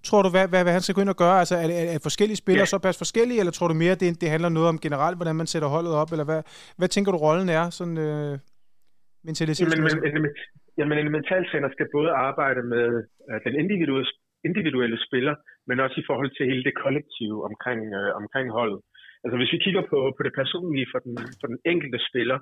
Tror 0.08 0.22
du, 0.26 0.30
hvad, 0.36 0.46
hvad, 0.52 0.62
hvad 0.66 0.74
han 0.78 0.84
skal 0.86 0.96
gå 0.96 1.02
ind 1.04 1.16
og 1.16 1.22
gøre? 1.26 1.38
Altså, 1.42 1.56
er, 1.62 1.68
det, 1.70 1.76
er 1.96 2.00
forskellige 2.10 2.40
spillere 2.44 2.68
ja. 2.68 2.74
så 2.74 2.78
pas 2.86 2.98
forskellige, 3.04 3.40
eller 3.42 3.54
tror 3.58 3.68
du 3.72 3.76
mere, 3.84 3.96
det, 4.02 4.10
det 4.22 4.28
handler 4.34 4.50
noget 4.58 4.70
om 4.74 4.78
generelt, 4.86 5.18
hvordan 5.20 5.36
man 5.42 5.48
sætter 5.54 5.70
holdet 5.76 5.94
op? 6.02 6.10
Eller 6.14 6.28
hvad, 6.30 6.42
hvad 6.80 6.90
tænker 6.96 7.10
du, 7.12 7.18
rollen 7.28 7.50
er, 7.60 7.66
sådan 7.80 7.98
øh, 8.08 8.34
mentalitet? 9.30 9.64
Jamen, 9.64 9.82
men, 10.16 10.26
jamen, 10.80 10.96
en 11.04 11.12
mentaltræner 11.18 11.70
skal 11.76 11.88
både 11.98 12.10
arbejde 12.30 12.62
med 12.74 12.88
uh, 13.30 13.38
den 13.46 13.54
individuelle, 13.62 14.12
individuelle 14.50 14.98
spiller, 15.08 15.36
men 15.68 15.76
også 15.86 15.98
i 16.04 16.06
forhold 16.10 16.32
til 16.38 16.44
hele 16.52 16.64
det 16.68 16.76
kollektive 16.84 17.38
omkring, 17.50 17.82
øh, 18.00 18.10
omkring 18.22 18.48
holdet. 18.60 18.80
Altså 19.24 19.38
hvis 19.38 19.54
vi 19.54 19.64
kigger 19.66 19.84
på, 19.92 20.00
på 20.18 20.22
det 20.28 20.34
personlige 20.42 20.88
for 20.92 21.00
den, 21.06 21.16
for 21.40 21.48
den 21.52 21.60
enkelte 21.72 22.00
spiller, 22.10 22.40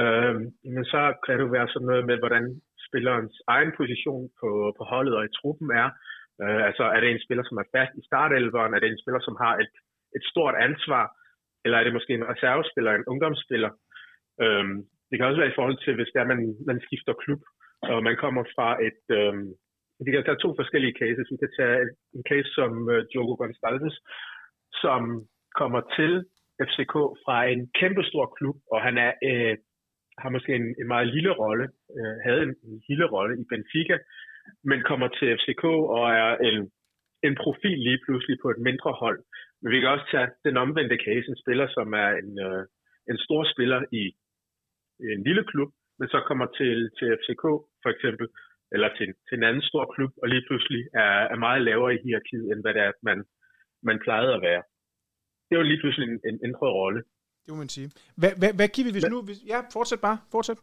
øh, 0.00 0.34
men 0.74 0.84
så 0.92 1.02
kan 1.24 1.34
det 1.40 1.56
være 1.56 1.68
sådan 1.72 1.88
noget 1.90 2.04
med, 2.10 2.16
hvordan 2.22 2.44
spillerens 2.88 3.36
egen 3.54 3.72
position 3.80 4.24
på, 4.40 4.50
på 4.78 4.82
holdet 4.92 5.14
og 5.18 5.24
i 5.24 5.34
truppen 5.38 5.68
er. 5.82 5.88
Øh, 6.42 6.60
altså 6.68 6.84
er 6.94 7.00
det 7.00 7.10
en 7.10 7.24
spiller, 7.26 7.44
som 7.46 7.58
er 7.62 7.70
fast 7.74 7.92
i 8.00 8.06
startelveren? 8.08 8.74
Er 8.74 8.80
det 8.80 8.88
en 8.90 9.02
spiller, 9.02 9.20
som 9.24 9.36
har 9.44 9.54
et, 9.62 9.74
et 10.16 10.24
stort 10.32 10.56
ansvar? 10.68 11.04
Eller 11.64 11.76
er 11.78 11.84
det 11.84 11.96
måske 11.96 12.12
en 12.14 12.28
reservespiller, 12.32 12.92
en 12.92 13.08
ungdomsspiller? 13.12 13.70
Øh, 14.42 14.66
det 15.08 15.14
kan 15.16 15.26
også 15.26 15.40
være 15.40 15.52
i 15.52 15.58
forhold 15.58 15.78
til, 15.84 15.94
hvis 15.94 16.10
det 16.12 16.20
er, 16.20 16.30
man, 16.32 16.40
man 16.70 16.78
skifter 16.86 17.12
klub, 17.22 17.42
og 17.92 18.02
man 18.08 18.16
kommer 18.22 18.44
fra 18.54 18.68
et... 18.88 19.02
Øh, 19.18 19.34
vi 20.04 20.10
kan 20.10 20.24
tage 20.24 20.42
to 20.44 20.50
forskellige 20.60 20.98
cases. 21.02 21.32
Vi 21.32 21.38
kan 21.42 21.52
tage 21.58 21.78
en 22.16 22.24
case 22.30 22.50
som 22.58 22.70
øh, 22.92 23.00
Diogo 23.10 23.34
Gonçalves, 23.40 23.96
som 24.82 25.02
kommer 25.60 25.80
til 25.96 26.12
FCK 26.68 26.94
fra 27.24 27.36
en 27.52 27.70
kæmpestor 27.78 28.26
klub, 28.36 28.56
og 28.72 28.78
han 28.82 28.98
er 28.98 29.12
øh, 29.30 29.56
har 30.22 30.30
måske 30.36 30.52
en, 30.54 30.66
en 30.80 30.88
meget 30.94 31.08
lille 31.14 31.32
rolle, 31.42 31.66
øh, 31.98 32.16
havde 32.26 32.42
en, 32.42 32.54
en 32.68 32.82
lille 32.88 33.06
rolle 33.14 33.34
i 33.40 33.44
Benfica, 33.50 33.96
men 34.64 34.88
kommer 34.90 35.08
til 35.08 35.36
FCK 35.38 35.64
og 35.96 36.04
er 36.22 36.36
en, 36.48 36.58
en 37.28 37.34
profil 37.44 37.78
lige 37.88 38.02
pludselig 38.04 38.36
på 38.42 38.48
et 38.50 38.60
mindre 38.68 38.92
hold. 39.02 39.20
Men 39.62 39.72
vi 39.72 39.80
kan 39.80 39.88
også 39.88 40.08
tage 40.10 40.28
den 40.44 40.56
omvendte 40.56 40.98
case, 41.06 41.28
en 41.28 41.42
spiller, 41.42 41.66
som 41.76 41.88
er 42.04 42.10
en, 42.22 42.30
øh, 42.46 42.62
en 43.10 43.18
stor 43.26 43.42
spiller 43.54 43.80
i, 43.92 44.02
en 45.14 45.22
lille 45.28 45.44
klub, 45.50 45.70
men 45.98 46.08
så 46.08 46.18
kommer 46.28 46.46
til, 46.58 46.90
til 46.98 47.06
FCK 47.20 47.44
for 47.82 47.90
eksempel, 47.94 48.26
eller 48.74 48.88
til, 48.96 49.06
til 49.26 49.34
en 49.38 49.48
anden 49.48 49.62
stor 49.70 49.84
klub, 49.94 50.12
og 50.22 50.28
lige 50.28 50.44
pludselig 50.46 50.82
er, 50.94 51.16
er 51.32 51.38
meget 51.46 51.62
lavere 51.62 51.94
i 51.94 52.02
hierarkiet, 52.04 52.46
end 52.52 52.60
hvad 52.62 52.74
det 52.74 52.82
er, 52.82 52.92
man, 53.02 53.18
man 53.82 53.98
plejede 54.04 54.34
at 54.34 54.42
være 54.42 54.62
det 55.46 55.52
er 55.54 55.60
jo 55.60 55.70
lige 55.70 55.80
pludselig 55.82 56.06
en, 56.10 56.18
en 56.30 56.38
ændret 56.46 56.72
rolle. 56.80 57.00
Det 57.44 57.50
må 57.52 57.58
man 57.64 57.72
sige. 57.76 57.88
Hvad, 58.20 58.32
hvad, 58.40 58.52
hvad 58.58 58.68
giver 58.74 58.86
vi, 58.88 58.92
hvis 58.96 59.06
men, 59.06 59.12
nu... 59.14 59.18
Hvis, 59.28 59.40
ja, 59.52 59.58
fortsæt 59.76 60.00
bare. 60.06 60.18
Fortsæt. 60.34 60.60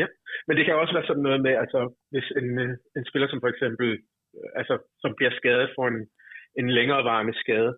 Ja, 0.00 0.06
men 0.46 0.54
det 0.56 0.64
kan 0.64 0.74
også 0.82 0.94
være 0.96 1.08
sådan 1.08 1.26
noget 1.28 1.40
med, 1.46 1.54
altså 1.62 1.80
hvis 2.12 2.28
en, 2.40 2.48
en 2.98 3.04
spiller 3.10 3.28
som 3.28 3.40
for 3.44 3.50
eksempel, 3.54 3.88
altså 4.60 4.74
som 5.02 5.10
bliver 5.18 5.32
skadet 5.40 5.68
for 5.76 5.84
en, 5.92 5.98
en 6.60 6.68
længerevarende 6.76 7.34
skade, 7.42 7.70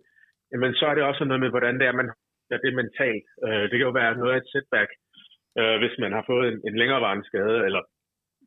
jamen 0.51 0.73
så 0.79 0.85
er 0.85 0.95
det 0.95 1.03
også 1.03 1.23
noget 1.23 1.43
med, 1.43 1.49
hvordan 1.53 1.75
det 1.79 1.85
er, 1.87 1.99
man 2.01 2.09
er 2.55 2.61
det 2.65 2.73
mentalt. 2.81 3.27
Uh, 3.45 3.63
det 3.69 3.75
kan 3.77 3.87
jo 3.89 3.99
være 4.01 4.19
noget 4.19 4.33
af 4.33 4.39
et 4.39 4.51
setback, 4.53 4.89
uh, 5.59 5.75
hvis 5.81 5.95
man 6.03 6.11
har 6.17 6.23
fået 6.31 6.45
en, 6.51 6.57
en 6.67 6.75
længerevarende 6.79 7.25
skade, 7.29 7.57
eller 7.67 7.81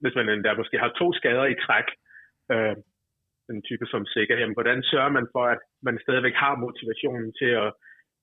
hvis 0.01 0.15
man 0.19 0.29
endda 0.29 0.51
måske 0.61 0.77
har 0.85 0.91
to 1.01 1.07
skader 1.19 1.47
i 1.55 1.61
træk, 1.67 1.89
uh, 2.55 2.75
en 3.51 3.63
type 3.69 3.87
som 3.93 4.07
sikker. 4.15 4.37
Jamen, 4.39 4.57
hvordan 4.59 4.83
sørger 4.83 5.13
man 5.19 5.27
for, 5.35 5.45
at 5.55 5.61
man 5.87 5.99
stadigvæk 6.05 6.37
har 6.45 6.55
motivationen 6.65 7.33
til 7.41 7.51
at 7.65 7.71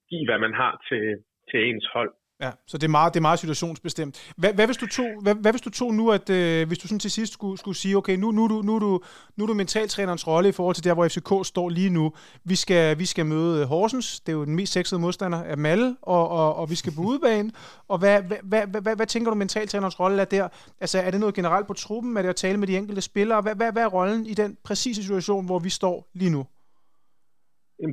give, 0.10 0.26
hvad 0.28 0.40
man 0.46 0.54
har 0.62 0.74
til, 0.90 1.06
til 1.50 1.60
ens 1.70 1.88
hold? 1.96 2.14
Ja, 2.42 2.52
så 2.68 2.78
det 2.78 2.84
er 2.84 2.96
meget, 3.00 3.14
det 3.14 3.20
er 3.20 3.28
meget 3.30 3.40
situationsbestemt. 3.40 4.34
Hvad, 4.38 4.54
hvad, 4.54 4.66
hvis 4.66 4.78
du 4.78 4.88
tog, 4.88 5.10
hvad, 5.24 5.36
hvad 5.36 5.52
hvis 5.54 5.62
du 5.62 5.70
tog 5.70 5.94
nu, 5.94 6.12
at 6.12 6.30
øh, 6.30 6.68
hvis 6.68 6.78
du 6.78 6.88
sådan 6.88 7.00
til 7.00 7.12
sidst 7.12 7.34
skulle, 7.34 7.58
skulle 7.58 7.78
sige, 7.78 7.98
okay, 7.98 8.16
nu, 8.16 8.32
nu, 8.32 8.48
nu, 8.48 8.62
nu, 8.62 8.80
nu, 8.80 9.00
nu 9.36 9.44
er 9.44 9.48
du 9.48 9.54
mentaltrænerens 9.54 10.28
rolle 10.28 10.50
i 10.50 10.52
forhold 10.52 10.76
til 10.76 10.84
der, 10.84 10.94
hvor 10.94 11.08
FCK 11.08 11.32
står 11.52 11.70
lige 11.70 11.90
nu. 11.90 12.06
Vi 12.46 12.56
skal, 12.56 13.00
vi 13.00 13.06
skal 13.06 13.26
møde 13.26 13.62
øh, 13.62 13.68
Horsens, 13.68 14.20
det 14.20 14.32
er 14.32 14.38
jo 14.38 14.46
den 14.46 14.56
mest 14.56 14.74
sexede 14.74 15.02
modstander 15.02 15.44
af 15.44 15.58
Malle, 15.58 15.96
og, 16.02 16.30
og, 16.30 16.56
og 16.56 16.70
vi 16.70 16.76
skal 16.76 16.94
på 16.98 17.02
udebane. 17.02 17.50
Og 17.88 17.98
hvad, 18.00 18.22
hvad, 18.24 18.38
hvad, 18.44 18.68
hvad, 18.72 18.82
hvad, 18.82 18.96
hvad 18.96 19.08
tænker 19.14 19.32
du, 19.32 19.38
mentaltrænerens 19.38 20.00
rolle 20.00 20.22
er 20.22 20.26
der? 20.26 20.48
Altså, 20.84 20.98
er 21.00 21.12
det 21.12 21.20
noget 21.20 21.36
generelt 21.36 21.68
på 21.68 21.74
truppen? 21.74 22.18
Er 22.18 22.22
det 22.22 22.30
at 22.30 22.36
tale 22.36 22.58
med 22.58 22.68
de 22.68 22.78
enkelte 22.78 23.02
spillere? 23.02 23.42
Hvad, 23.42 23.56
hvad, 23.56 23.72
hvad 23.72 23.84
er 23.84 23.92
rollen 23.98 24.26
i 24.26 24.34
den 24.34 24.58
præcise 24.66 25.04
situation, 25.04 25.46
hvor 25.46 25.60
vi 25.60 25.70
står 25.70 25.98
lige 26.14 26.32
nu? 26.32 26.44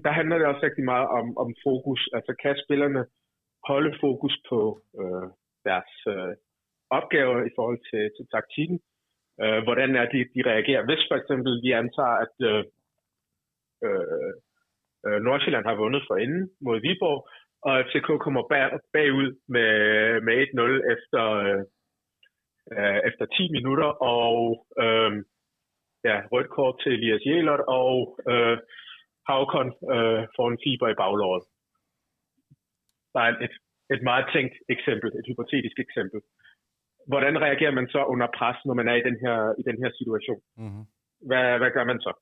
Der 0.05 0.13
handler 0.13 0.37
det 0.39 0.47
også 0.47 0.63
rigtig 0.69 0.85
meget 0.85 1.09
om, 1.19 1.27
om 1.43 1.49
fokus. 1.67 2.01
Altså, 2.17 2.33
kan 2.43 2.55
spillerne 2.65 3.01
holde 3.71 3.93
fokus 4.01 4.35
på 4.51 4.61
øh, 5.01 5.27
deres 5.69 5.93
øh, 6.15 6.35
opgaver 6.99 7.39
i 7.49 7.53
forhold 7.57 7.81
til, 7.91 8.05
til 8.17 8.27
taktikken. 8.35 8.79
Øh, 9.43 9.61
hvordan 9.67 9.91
er 10.01 10.07
de, 10.13 10.19
de 10.35 10.41
reagerer. 10.51 10.83
Hvis 10.89 11.03
for 11.09 11.17
eksempel 11.21 11.53
vi 11.65 11.71
antager, 11.83 12.17
at 12.25 12.35
øh, 12.51 12.63
øh, 13.87 14.33
øh 15.07 15.19
Nordsjælland 15.27 15.67
har 15.71 15.83
vundet 15.83 16.03
for 16.09 16.17
inden 16.25 16.45
mod 16.67 16.81
Viborg, 16.87 17.21
og 17.67 17.73
FCK 17.87 18.09
kommer 18.25 18.43
bag, 18.53 18.67
bagud 18.93 19.31
med, 19.55 19.73
med 20.27 20.35
1-0 20.47 20.95
efter, 20.95 21.23
øh, 21.45 21.63
øh, 22.77 23.01
efter 23.09 23.27
10 23.27 23.53
minutter, 23.57 23.91
og 24.17 24.67
øh, 24.85 25.13
ja, 26.09 26.17
rødt 26.33 26.51
kort 26.57 26.75
til 26.83 26.93
Elias 26.93 27.27
Jelert, 27.27 27.61
og 27.61 28.19
øh, 28.31 28.59
Havkon 29.29 29.69
øh, 29.95 30.23
får 30.37 30.49
en 30.49 30.59
fiber 30.65 30.89
i 30.89 31.01
baglåret. 31.03 31.45
Er 33.19 33.29
et, 33.47 33.55
et 33.95 34.03
meget 34.11 34.27
tænkt 34.35 34.55
eksempel, 34.75 35.09
et 35.19 35.27
hypotetisk 35.31 35.77
eksempel. 35.87 36.21
Hvordan 37.11 37.35
reagerer 37.47 37.75
man 37.79 37.89
så 37.95 38.01
under 38.13 38.29
pres, 38.39 38.59
når 38.67 38.75
man 38.81 38.89
er 38.89 38.97
i 38.99 39.07
den 39.09 39.17
her, 39.25 39.39
i 39.61 39.63
den 39.69 39.77
her 39.83 39.91
situation? 40.01 40.43
Mm-hmm. 40.63 40.85
Hvad, 41.29 41.59
hvad 41.61 41.71
gør 41.77 41.85
man 41.91 42.01
så? 42.07 42.13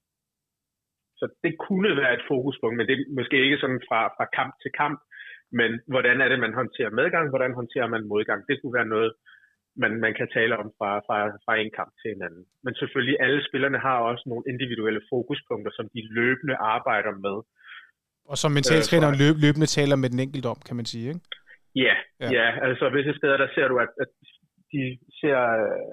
Så 1.21 1.25
det 1.45 1.53
kunne 1.67 1.97
være 2.01 2.15
et 2.15 2.25
fokuspunkt, 2.33 2.77
men 2.77 2.87
det 2.87 2.95
er 2.95 3.05
måske 3.19 3.37
ikke 3.45 3.59
sådan 3.63 3.83
fra, 3.89 4.01
fra 4.17 4.27
kamp 4.39 4.53
til 4.63 4.71
kamp, 4.83 4.99
men 5.59 5.71
hvordan 5.93 6.21
er 6.21 6.29
det, 6.29 6.39
man 6.41 6.55
håndterer 6.61 6.99
medgang, 7.01 7.25
hvordan 7.29 7.53
håndterer 7.61 7.89
man 7.95 8.09
modgang? 8.13 8.41
Det 8.49 8.57
kunne 8.59 8.75
være 8.79 8.93
noget, 8.95 9.13
man, 9.83 9.93
man 10.05 10.15
kan 10.15 10.29
tale 10.37 10.55
om 10.63 10.69
fra, 10.79 10.91
fra, 11.07 11.17
fra 11.45 11.55
en 11.57 11.71
kamp 11.79 11.93
til 12.01 12.11
en 12.13 12.23
anden. 12.27 12.45
Men 12.65 12.75
selvfølgelig, 12.75 13.17
alle 13.21 13.41
spillerne 13.49 13.79
har 13.79 13.99
også 14.11 14.25
nogle 14.27 14.45
individuelle 14.53 15.03
fokuspunkter, 15.13 15.73
som 15.75 15.87
de 15.95 16.03
løbende 16.19 16.57
arbejder 16.57 17.15
med. 17.27 17.37
Og 18.31 18.37
som 18.43 18.51
mentaltræneren 18.59 19.17
øh, 19.17 19.23
løb, 19.23 19.35
løbende 19.45 19.69
taler 19.77 19.97
med 20.03 20.09
den 20.13 20.21
enkelte 20.25 20.49
om, 20.55 20.59
kan 20.67 20.77
man 20.79 20.87
sige, 20.93 21.09
ikke? 21.13 21.23
Ja, 21.85 21.95
ja. 22.23 22.29
ja 22.39 22.47
altså 22.69 22.85
visse 22.97 23.15
steder, 23.19 23.37
der 23.43 23.49
ser 23.55 23.67
du, 23.69 23.77
at, 23.85 23.93
at 24.03 24.11
de 24.73 24.83
ser, 25.21 25.39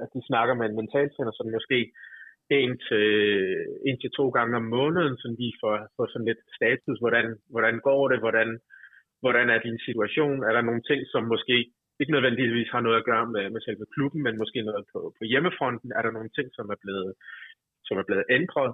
at 0.03 0.09
de 0.15 0.21
snakker 0.29 0.53
med 0.59 0.65
en 0.69 0.77
mentaltræner, 0.81 1.33
som 1.35 1.47
måske 1.57 1.79
en 2.49 2.73
til, 2.87 3.07
en 3.89 3.97
til 4.01 4.11
to 4.19 4.25
gange 4.37 4.53
om 4.61 4.65
måneden, 4.77 5.15
så 5.17 5.25
de 5.41 5.49
får, 5.61 5.75
får 5.95 6.05
sådan 6.07 6.29
lidt 6.29 6.41
status, 6.59 6.97
hvordan, 7.03 7.25
hvordan 7.53 7.75
går 7.87 8.03
det, 8.11 8.19
hvordan, 8.19 8.49
hvordan 9.23 9.47
er 9.49 9.59
din 9.67 9.79
situation, 9.87 10.37
er 10.47 10.53
der 10.53 10.67
nogle 10.69 10.83
ting, 10.89 10.99
som 11.13 11.23
måske 11.33 11.57
ikke 11.99 12.15
nødvendigvis 12.15 12.69
har 12.75 12.81
noget 12.81 12.97
at 12.97 13.07
gøre 13.11 13.25
med, 13.35 13.45
med 13.53 13.61
selve 13.61 13.85
klubben, 13.95 14.21
men 14.23 14.37
måske 14.41 14.59
noget 14.69 14.85
på, 14.93 14.99
på 15.17 15.23
hjemmefronten, 15.31 15.89
er 15.97 16.01
der 16.03 16.11
nogle 16.17 16.31
ting, 16.37 16.47
som 16.57 16.65
er 16.73 16.79
blevet, 16.83 17.13
som 17.87 17.95
er 18.01 18.05
blevet 18.07 18.25
ændret. 18.37 18.71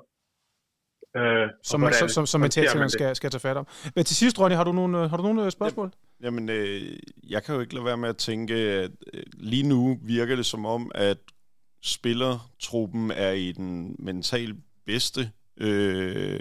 Øh, 1.17 1.49
som, 1.63 1.81
hvordan, 1.81 1.99
som, 1.99 2.09
som, 2.09 2.25
som 2.25 2.41
mentaltræneren 2.41 2.89
skal, 2.89 3.15
skal 3.15 3.31
tage 3.31 3.39
fat 3.39 3.57
om. 3.57 3.67
Men 3.95 4.05
til 4.05 4.15
sidst, 4.15 4.39
Ronny, 4.39 4.55
har 4.55 4.63
du 4.63 4.71
nogle, 4.71 5.09
har 5.09 5.17
du 5.17 5.23
nogle 5.23 5.45
øh, 5.45 5.51
spørgsmål? 5.51 5.91
Jamen, 6.23 6.49
øh, 6.49 6.99
jeg 7.29 7.43
kan 7.43 7.55
jo 7.55 7.61
ikke 7.61 7.73
lade 7.73 7.85
være 7.85 7.97
med 7.97 8.09
at 8.09 8.17
tænke, 8.17 8.53
at 8.53 8.91
øh, 9.13 9.23
lige 9.33 9.63
nu 9.63 9.99
virker 10.01 10.35
det 10.35 10.45
som 10.45 10.65
om, 10.65 10.91
at 10.95 11.17
spillertruppen 11.83 13.11
er 13.11 13.31
i 13.31 13.51
den 13.51 13.95
mentalt 13.99 14.55
bedste 14.85 15.31
øh, 15.57 16.39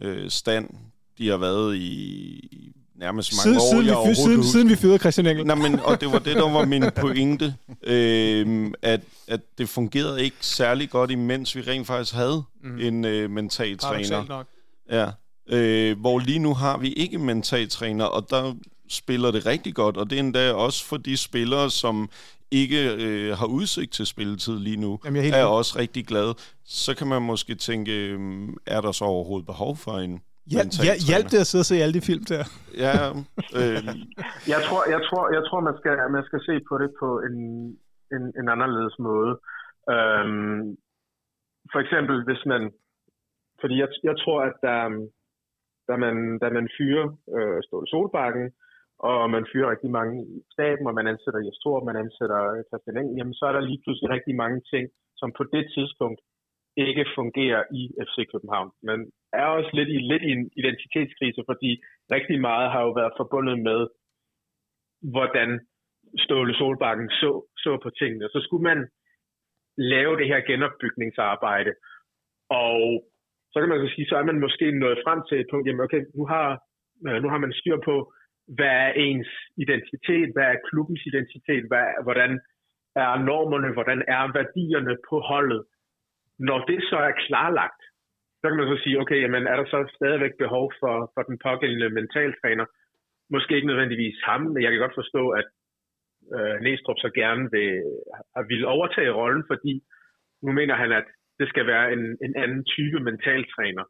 øh, 0.00 0.30
stand, 0.30 0.70
de 1.18 1.28
har 1.28 1.36
været 1.36 1.76
i 1.76 2.72
nærmest 2.94 3.32
mange 3.32 3.42
siden, 3.42 3.56
år. 3.56 3.70
Siden, 3.70 3.86
jeg 3.86 4.10
vi, 4.10 4.14
siden, 4.14 4.44
siden 4.44 4.68
vi 4.68 4.76
fyrede 4.76 4.98
Christian 4.98 5.26
Engel. 5.26 5.46
Nej, 5.46 5.56
men, 5.56 5.80
og 5.80 6.00
det 6.00 6.12
var 6.12 6.18
det, 6.18 6.36
der 6.36 6.50
var 6.50 6.64
min 6.64 6.84
pointe, 7.00 7.54
øh, 7.82 8.70
at, 8.82 9.00
at 9.28 9.40
det 9.58 9.68
fungerede 9.68 10.24
ikke 10.24 10.36
særlig 10.40 10.90
godt, 10.90 11.10
imens 11.10 11.56
vi 11.56 11.60
rent 11.60 11.86
faktisk 11.86 12.14
havde 12.14 12.42
mm. 12.62 12.80
en 12.80 13.04
øh, 13.04 13.30
mental 13.30 13.78
træner. 13.78 14.24
Nok. 14.28 14.46
Ja, 14.90 15.10
øh, 15.48 16.00
hvor 16.00 16.18
lige 16.18 16.38
nu 16.38 16.54
har 16.54 16.78
vi 16.78 16.92
ikke 16.92 17.14
en 17.14 17.24
mental 17.24 17.68
træner, 17.68 18.04
og 18.04 18.30
der 18.30 18.54
spiller 18.88 19.30
det 19.30 19.46
rigtig 19.46 19.74
godt, 19.74 19.96
og 19.96 20.10
det 20.10 20.16
er 20.16 20.20
endda 20.20 20.52
også 20.52 20.84
for 20.84 20.96
de 20.96 21.16
spillere, 21.16 21.70
som 21.70 22.10
ikke 22.50 22.94
øh, 22.94 23.38
har 23.38 23.46
udsigt 23.46 23.92
til 23.92 24.06
spilletid 24.06 24.58
lige 24.58 24.76
nu, 24.76 24.98
Jamen, 25.04 25.24
jeg 25.24 25.30
er, 25.30 25.36
er 25.36 25.44
også 25.44 25.78
rigtig 25.78 26.06
glad. 26.06 26.34
Så 26.64 26.94
kan 26.94 27.06
man 27.06 27.22
måske 27.22 27.54
tænke, 27.54 27.92
øh, 27.92 28.48
er 28.66 28.80
der 28.80 28.92
så 28.92 29.04
overhovedet 29.04 29.46
behov 29.46 29.76
for 29.76 29.98
en 29.98 30.20
Ja, 30.50 30.62
ja, 30.88 30.94
hjælp 31.08 31.26
det 31.32 31.44
at 31.44 31.50
sidde 31.50 31.64
og 31.64 31.70
se 31.70 31.82
alle 31.82 31.96
de 31.98 32.08
film 32.10 32.24
der. 32.32 32.44
Ja, 32.84 32.94
øh. 33.58 33.88
jeg 34.52 34.60
tror, 34.66 34.82
jeg 34.94 35.00
tror, 35.08 35.24
jeg 35.36 35.42
tror 35.48 35.60
man 35.68 35.76
skal, 35.80 35.92
man 36.16 36.24
skal 36.28 36.40
se 36.48 36.54
på 36.68 36.74
det 36.82 36.90
på 37.02 37.08
en, 37.28 37.36
en, 38.14 38.24
en 38.40 38.46
anderledes 38.54 38.96
måde. 39.08 39.32
Øhm, 39.94 40.60
for 41.72 41.80
eksempel, 41.84 42.16
hvis 42.28 42.42
man, 42.52 42.62
fordi 43.60 43.74
jeg, 43.82 43.88
jeg 44.08 44.16
tror, 44.22 44.38
at 44.48 44.56
da, 44.66 44.74
da, 45.88 45.94
man, 46.04 46.38
da 46.42 46.46
man 46.58 46.66
fyrer 46.78 47.06
øh, 47.36 47.58
Ståle 47.66 47.88
Solbakken, 47.92 48.46
og 49.08 49.30
man 49.36 49.44
fyrer 49.52 49.70
rigtig 49.70 49.90
mange 49.98 50.14
i 50.36 50.38
staben, 50.54 50.86
og 50.86 50.94
man 50.94 51.06
ansætter 51.12 51.40
Jes 51.46 51.58
Thor, 51.62 51.84
man 51.88 51.96
ansætter 52.04 52.40
Christian 52.68 52.98
Engel, 52.98 53.16
jamen 53.18 53.34
så 53.38 53.44
er 53.46 53.52
der 53.54 53.68
lige 53.68 53.82
pludselig 53.84 54.10
rigtig 54.16 54.34
mange 54.42 54.60
ting, 54.72 54.84
som 55.20 55.28
på 55.38 55.44
det 55.54 55.64
tidspunkt 55.74 56.20
ikke 56.86 57.04
fungerer 57.18 57.62
i 57.80 57.82
FC 58.06 58.16
København. 58.32 58.70
Men 58.88 58.98
er 59.32 59.46
også 59.46 59.70
lidt 59.72 59.88
i, 59.88 59.98
lidt 60.12 60.22
i 60.22 60.30
en 60.36 60.50
identitetskrise, 60.56 61.42
fordi 61.50 61.70
rigtig 62.16 62.40
meget 62.40 62.70
har 62.72 62.82
jo 62.86 62.90
været 63.00 63.12
forbundet 63.16 63.58
med, 63.68 63.80
hvordan 65.12 65.50
Ståle 66.18 66.54
Solbakken 66.54 67.08
så, 67.08 67.30
så 67.56 67.78
på 67.82 67.90
tingene. 67.90 68.28
Så 68.28 68.40
skulle 68.44 68.62
man 68.70 68.88
lave 69.76 70.16
det 70.16 70.26
her 70.26 70.40
genopbygningsarbejde, 70.40 71.72
og 72.50 72.78
så 73.52 73.56
kan 73.60 73.68
man 73.68 73.80
så 73.80 73.94
sige, 73.94 74.08
så 74.08 74.16
er 74.16 74.24
man 74.30 74.40
måske 74.40 74.66
nået 74.70 74.98
frem 75.04 75.20
til 75.28 75.40
et 75.40 75.46
punkt, 75.50 75.66
jamen 75.66 75.84
okay, 75.86 76.02
nu 76.16 76.26
har, 76.26 76.48
øh, 77.08 77.22
nu 77.22 77.28
har 77.28 77.38
man 77.38 77.52
styr 77.52 77.78
på, 77.84 78.12
hvad 78.56 78.74
er 78.86 78.92
ens 79.06 79.30
identitet, 79.56 80.28
hvad 80.34 80.46
er 80.52 80.64
klubbens 80.68 81.02
identitet, 81.10 81.64
hvad, 81.70 81.86
hvordan 82.02 82.40
er 82.96 83.22
normerne, 83.30 83.72
hvordan 83.72 84.00
er 84.08 84.32
værdierne 84.38 84.96
på 85.08 85.16
holdet. 85.20 85.62
Når 86.38 86.58
det 86.64 86.80
så 86.90 86.96
er 86.96 87.20
klarlagt, 87.26 87.81
så 88.42 88.48
kan 88.48 88.58
man 88.58 88.68
så 88.72 88.78
sige, 88.82 89.00
okay, 89.02 89.18
jamen 89.22 89.46
er 89.46 89.56
der 89.56 89.66
så 89.74 89.78
stadigvæk 89.98 90.34
behov 90.44 90.72
for, 90.80 90.94
for 91.14 91.22
den 91.22 91.38
pågældende 91.46 91.90
mentaltræner? 91.98 92.66
Måske 93.34 93.54
ikke 93.54 93.70
nødvendigvis 93.72 94.16
ham, 94.28 94.42
men 94.52 94.62
jeg 94.62 94.70
kan 94.70 94.80
godt 94.80 95.00
forstå, 95.00 95.22
at 95.40 95.48
øh, 96.36 96.56
Næstrup 96.64 96.98
så 97.04 97.10
gerne 97.20 97.44
vil, 97.54 97.72
vil 98.50 98.64
overtage 98.74 99.16
rollen, 99.20 99.44
fordi 99.50 99.72
nu 100.44 100.50
mener 100.52 100.74
han, 100.82 100.92
at 100.92 101.06
det 101.40 101.48
skal 101.48 101.66
være 101.66 101.92
en, 101.94 102.02
en 102.26 102.34
anden 102.44 102.64
type 102.74 102.98
mentaltræner. 103.08 103.84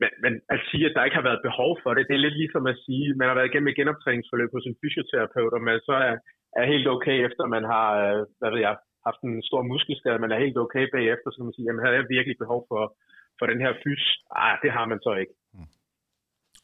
Men, 0.00 0.10
men 0.24 0.32
at 0.54 0.60
sige, 0.70 0.86
at 0.86 0.94
der 0.96 1.04
ikke 1.04 1.20
har 1.20 1.28
været 1.30 1.46
behov 1.48 1.70
for 1.82 1.90
det, 1.94 2.08
det 2.08 2.14
er 2.14 2.24
lidt 2.26 2.36
ligesom 2.42 2.66
at 2.72 2.80
sige, 2.86 3.06
at 3.10 3.16
man 3.16 3.28
har 3.28 3.34
været 3.34 3.50
igennem 3.50 3.70
et 3.70 3.78
genoptræningsforløb 3.80 4.50
hos 4.56 4.66
en 4.66 4.78
fysioterapeut, 4.82 5.52
og 5.56 5.62
man 5.68 5.80
så 5.88 5.94
er, 6.08 6.16
er 6.60 6.72
helt 6.72 6.88
okay, 6.94 7.16
efter 7.28 7.44
man 7.56 7.64
har, 7.72 7.88
øh, 8.04 8.20
hvad 8.38 8.50
ved 8.50 8.60
jeg, 8.66 8.76
haft 9.06 9.20
en 9.28 9.42
stor 9.48 9.62
muskelskade, 9.72 10.24
man 10.24 10.32
er 10.32 10.44
helt 10.44 10.58
okay 10.64 10.84
bagefter, 10.96 11.28
så 11.28 11.36
kan 11.36 11.48
man 11.48 11.56
sige, 11.56 11.66
jamen 11.66 11.84
havde 11.84 11.98
jeg 11.98 12.12
virkelig 12.16 12.36
behov 12.44 12.60
for, 12.70 12.82
for 13.38 13.46
den 13.50 13.58
her 13.64 13.72
fys? 13.82 14.04
Ah, 14.44 14.54
det 14.62 14.70
har 14.76 14.86
man 14.92 14.98
så 15.06 15.12
ikke. 15.22 15.34
Mm. 15.54 15.68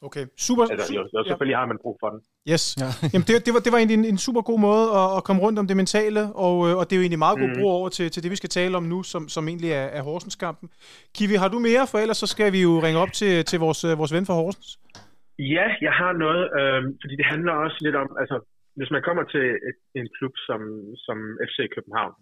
Okay, 0.08 0.24
super. 0.46 0.64
Altså, 0.64 0.94
jo, 0.94 1.02
jo, 1.14 1.24
selvfølgelig 1.28 1.56
ja. 1.56 1.62
har 1.62 1.66
man 1.72 1.78
brug 1.84 1.96
for 2.02 2.08
den. 2.14 2.20
Yes. 2.52 2.64
Ja. 2.82 2.88
Jamen, 3.12 3.26
det, 3.28 3.34
det, 3.46 3.52
var, 3.54 3.60
det 3.64 3.70
var 3.72 3.78
egentlig 3.78 3.98
en, 4.02 4.06
en 4.14 4.20
super 4.26 4.42
god 4.50 4.60
måde 4.68 4.84
at, 5.00 5.08
at 5.16 5.24
komme 5.26 5.40
rundt 5.44 5.58
om 5.62 5.66
det 5.70 5.76
mentale, 5.82 6.22
og, 6.46 6.56
øh, 6.66 6.72
og 6.78 6.82
det 6.84 6.92
er 6.92 7.00
jo 7.00 7.04
egentlig 7.06 7.24
meget 7.26 7.38
god 7.42 7.50
mm. 7.50 7.56
brug 7.58 7.70
over 7.78 7.88
til, 7.96 8.06
til 8.10 8.22
det, 8.22 8.30
vi 8.34 8.40
skal 8.42 8.52
tale 8.58 8.76
om 8.80 8.84
nu, 8.92 8.98
som, 9.12 9.22
som 9.34 9.42
egentlig 9.50 9.72
er, 9.82 9.88
er 9.98 10.02
Horsens-kampen. 10.08 10.68
Kiwi, 11.14 11.34
har 11.42 11.48
du 11.54 11.58
mere? 11.68 11.82
For 11.90 11.98
ellers 11.98 12.20
så 12.24 12.28
skal 12.34 12.48
vi 12.56 12.60
jo 12.68 12.72
ringe 12.86 13.00
op 13.04 13.12
til, 13.20 13.32
til 13.50 13.58
vores, 13.64 13.80
øh, 13.88 13.98
vores 14.00 14.12
ven 14.16 14.26
fra 14.26 14.38
Horsens. 14.40 14.68
Ja, 15.56 15.66
jeg 15.86 15.94
har 16.00 16.12
noget, 16.24 16.42
øh, 16.58 16.80
fordi 17.02 17.14
det 17.20 17.26
handler 17.32 17.52
også 17.64 17.78
lidt 17.86 17.96
om, 18.02 18.08
altså 18.22 18.36
hvis 18.78 18.90
man 18.94 19.02
kommer 19.08 19.24
til 19.34 19.46
et, 19.68 19.78
en 20.00 20.08
klub 20.16 20.34
som, 20.48 20.60
som 21.06 21.18
FC 21.48 21.58
København, 21.74 22.14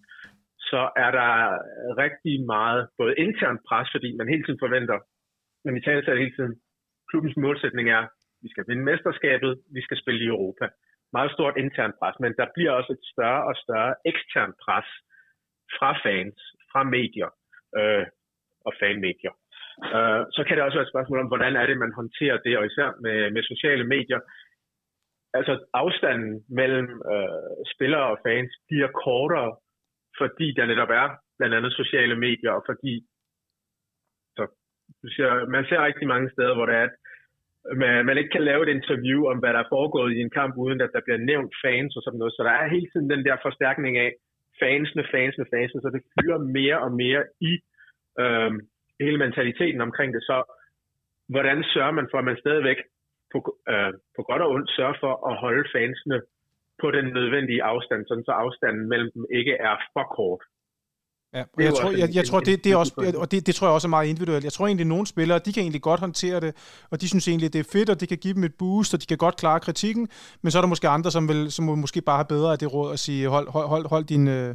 så 0.70 0.80
er 1.04 1.10
der 1.18 1.32
rigtig 2.04 2.36
meget 2.54 2.88
både 2.98 3.14
internt 3.24 3.60
pres, 3.68 3.88
fordi 3.94 4.16
man 4.16 4.28
hele 4.28 4.44
tiden 4.44 4.62
forventer, 4.64 4.98
men 5.64 5.74
vi 5.74 5.80
taler 5.80 6.22
hele 6.22 6.36
tiden, 6.36 6.54
klubbens 7.10 7.36
målsætning 7.36 7.86
er, 7.98 8.04
vi 8.42 8.48
skal 8.50 8.64
vinde 8.68 8.84
mesterskabet, 8.90 9.52
vi 9.76 9.82
skal 9.82 10.00
spille 10.02 10.20
i 10.24 10.32
Europa. 10.34 10.66
Meget 11.12 11.32
stort 11.32 11.56
internt 11.56 11.94
pres, 12.00 12.16
men 12.20 12.32
der 12.40 12.46
bliver 12.54 12.72
også 12.78 12.92
et 12.92 13.04
større 13.12 13.42
og 13.48 13.54
større 13.64 13.94
eksternt 14.10 14.56
pres 14.64 14.88
fra 15.76 15.90
fans, 16.04 16.38
fra 16.72 16.82
medier 16.96 17.30
øh, 17.78 18.06
og 18.66 18.72
fanmedier. 18.80 19.34
Øh, 19.96 20.22
så 20.36 20.40
kan 20.44 20.54
det 20.54 20.64
også 20.64 20.78
være 20.78 20.86
et 20.88 20.94
spørgsmål 20.94 21.20
om, 21.20 21.30
hvordan 21.32 21.56
er 21.56 21.66
det, 21.66 21.78
man 21.84 21.98
håndterer 22.00 22.38
det, 22.46 22.58
og 22.58 22.66
især 22.66 22.88
med, 23.04 23.30
med 23.34 23.42
sociale 23.42 23.84
medier. 23.94 24.20
Altså 25.38 25.54
afstanden 25.82 26.44
mellem 26.60 26.88
øh, 27.12 27.52
spillere 27.74 28.06
og 28.12 28.18
fans 28.26 28.52
bliver 28.68 28.90
kortere, 29.04 29.50
fordi 30.20 30.46
der 30.56 30.66
netop 30.66 30.90
er 30.90 31.08
blandt 31.38 31.54
andet 31.54 31.72
sociale 31.72 32.16
medier, 32.16 32.52
og 32.58 32.62
fordi 32.70 32.94
så, 35.16 35.46
man 35.48 35.64
ser 35.64 35.86
rigtig 35.88 36.08
mange 36.08 36.30
steder, 36.30 36.54
hvor 36.54 36.66
det 36.66 36.74
er, 36.74 36.82
at 36.82 36.96
man, 37.76 38.06
man 38.06 38.18
ikke 38.18 38.30
kan 38.30 38.44
lave 38.44 38.62
et 38.62 38.74
interview 38.76 39.20
om, 39.30 39.38
hvad 39.38 39.52
der 39.52 39.60
er 39.62 39.72
foregået 39.74 40.12
i 40.12 40.20
en 40.20 40.30
kamp, 40.30 40.54
uden 40.56 40.80
at 40.80 40.90
der 40.94 41.00
bliver 41.06 41.18
nævnt 41.30 41.52
fans 41.64 41.96
og 41.96 42.02
sådan 42.02 42.18
noget. 42.18 42.34
Så 42.34 42.42
der 42.42 42.50
er 42.50 42.74
hele 42.74 42.88
tiden 42.92 43.10
den 43.10 43.24
der 43.24 43.36
forstærkning 43.42 43.98
af 43.98 44.10
fansene, 44.62 45.04
fansene, 45.14 45.46
fansene, 45.54 45.82
så 45.82 45.90
det 45.94 46.02
fylder 46.14 46.38
mere 46.38 46.78
og 46.86 46.92
mere 46.92 47.22
i 47.40 47.52
øh, 48.22 48.52
hele 49.00 49.18
mentaliteten 49.18 49.80
omkring 49.80 50.14
det. 50.14 50.22
Så 50.22 50.36
hvordan 51.28 51.64
sørger 51.64 51.94
man 51.98 52.08
for, 52.10 52.18
at 52.18 52.24
man 52.24 52.42
stadigvæk 52.44 52.80
på, 53.32 53.38
øh, 53.72 53.92
på 54.16 54.22
godt 54.28 54.42
og 54.42 54.50
ondt 54.50 54.70
sørger 54.76 54.96
for 55.00 55.12
at 55.30 55.36
holde 55.44 55.64
fansene 55.74 56.18
på 56.82 56.88
den 56.96 57.06
nødvendige 57.18 57.62
afstand, 57.72 58.00
sådan 58.08 58.24
så 58.28 58.34
afstanden 58.44 58.84
mellem 58.92 59.10
dem 59.14 59.24
ikke 59.38 59.54
er 59.68 59.76
for 59.94 60.06
kort. 60.16 60.42
Ja, 61.34 61.42
og 61.56 61.62
jeg, 61.64 61.74
tror, 61.74 61.90
jeg, 61.90 62.08
jeg 62.14 62.24
tror, 62.24 62.40
det, 62.40 62.64
det 62.64 62.72
er 62.72 62.76
også, 62.76 63.14
og 63.22 63.30
det, 63.30 63.46
det 63.46 63.54
tror 63.54 63.66
jeg 63.66 63.74
også 63.74 63.88
er 63.88 63.96
meget 63.96 64.08
individuelt. 64.08 64.44
Jeg 64.44 64.52
tror 64.52 64.66
egentlig, 64.66 64.84
at 64.84 64.88
nogle 64.88 65.06
spillere, 65.06 65.38
de 65.38 65.52
kan 65.52 65.62
egentlig 65.62 65.82
godt 65.82 66.00
håndtere 66.00 66.40
det, 66.40 66.52
og 66.90 67.00
de 67.00 67.08
synes 67.08 67.28
egentlig, 67.28 67.52
det 67.52 67.60
er 67.60 67.68
fedt, 67.72 67.90
og 67.90 68.00
det 68.00 68.08
kan 68.08 68.18
give 68.18 68.34
dem 68.34 68.44
et 68.44 68.54
boost, 68.58 68.94
og 68.94 69.00
de 69.00 69.06
kan 69.06 69.18
godt 69.18 69.36
klare 69.36 69.60
kritikken, 69.60 70.08
men 70.42 70.50
så 70.50 70.58
er 70.58 70.62
der 70.62 70.68
måske 70.68 70.88
andre, 70.88 71.10
som, 71.10 71.28
vil, 71.28 71.52
som 71.52 71.64
måske 71.64 72.00
bare 72.00 72.16
har 72.16 72.24
bedre 72.24 72.52
af 72.52 72.58
det 72.58 72.74
råd 72.74 72.92
at 72.92 72.98
sige, 72.98 73.28
hold, 73.28 73.48
hold, 73.48 73.66
hold, 73.66 73.86
hold 73.88 74.04
din, 74.04 74.28
øh, 74.28 74.54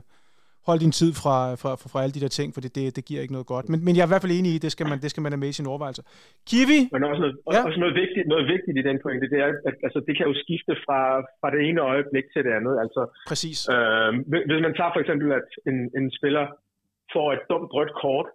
hold 0.69 0.79
din 0.85 0.93
tid 0.99 1.11
fra, 1.21 1.35
fra, 1.61 1.71
fra, 1.81 1.87
fra 1.91 1.99
alle 2.03 2.13
de 2.17 2.23
der 2.25 2.31
ting, 2.39 2.47
for 2.53 2.61
det, 2.63 2.71
det, 2.77 2.83
det 2.97 3.03
giver 3.09 3.21
ikke 3.23 3.35
noget 3.37 3.49
godt. 3.53 3.65
Men, 3.71 3.79
men 3.85 3.91
jeg 3.95 4.03
er 4.03 4.09
i 4.09 4.13
hvert 4.13 4.25
fald 4.25 4.37
enig 4.39 4.51
i, 4.55 4.59
det 4.65 4.71
skal 4.75 4.85
man, 4.91 4.97
det 5.03 5.09
skal 5.13 5.23
man 5.23 5.31
have 5.33 5.43
med 5.43 5.51
i 5.53 5.57
sine 5.57 5.69
overvejelser. 5.73 6.03
Kiwi? 6.49 6.79
Men 6.93 7.01
også 7.09 7.21
noget, 7.23 7.35
Ja. 7.55 7.61
også 7.69 7.79
noget, 7.83 7.95
vigtigt, 8.03 8.25
noget 8.33 8.45
vigtigt 8.53 8.75
i 8.81 8.83
den 8.89 8.97
pointe, 9.03 9.25
det 9.33 9.39
er, 9.45 9.49
at 9.69 9.75
altså, 9.87 9.99
det 10.07 10.13
kan 10.17 10.25
jo 10.29 10.33
skifte 10.43 10.73
fra, 10.85 10.99
fra 11.41 11.49
det 11.53 11.61
ene 11.67 11.81
øjeblik 11.91 12.25
til 12.33 12.41
det 12.47 12.53
andet. 12.59 12.73
Altså, 12.83 13.01
Præcis. 13.31 13.59
Øh, 13.75 14.09
hvis- 14.31 14.45
hvis 14.49 14.61
man 14.65 14.73
tager 14.77 14.91
for 14.95 15.01
eksempel, 15.03 15.27
at 15.39 15.47
en, 15.69 15.77
en 15.97 16.05
spiller 16.19 16.45
får 17.15 17.27
et 17.35 17.43
dumt 17.51 17.69
rødt 17.77 17.93
kort, 18.03 18.27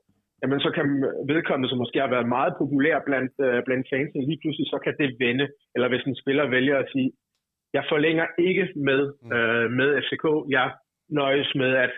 jamen 0.43 0.61
så 0.67 0.71
kan 0.77 0.87
vedkommende, 1.33 1.69
som 1.71 1.79
måske 1.83 1.99
har 2.05 2.11
været 2.17 2.29
meget 2.37 2.53
populær 2.63 2.97
blandt, 3.09 3.33
øh, 3.47 3.59
blandt 3.67 3.85
fansene, 3.93 4.27
lige 4.31 4.41
pludselig 4.43 4.67
så 4.75 4.79
kan 4.85 4.95
det 5.01 5.09
vende. 5.25 5.47
Eller 5.75 5.89
hvis 5.91 6.05
en 6.11 6.17
spiller 6.23 6.45
vælger 6.57 6.77
at 6.83 6.89
sige, 6.95 7.09
jeg 7.77 7.85
forlænger 7.93 8.27
ikke 8.49 8.65
med, 8.89 9.01
øh, 9.37 9.67
med 9.79 9.89
FCK, 10.05 10.27
jeg 10.57 10.67
nøjes 11.21 11.51
med 11.63 11.71
at 11.87 11.93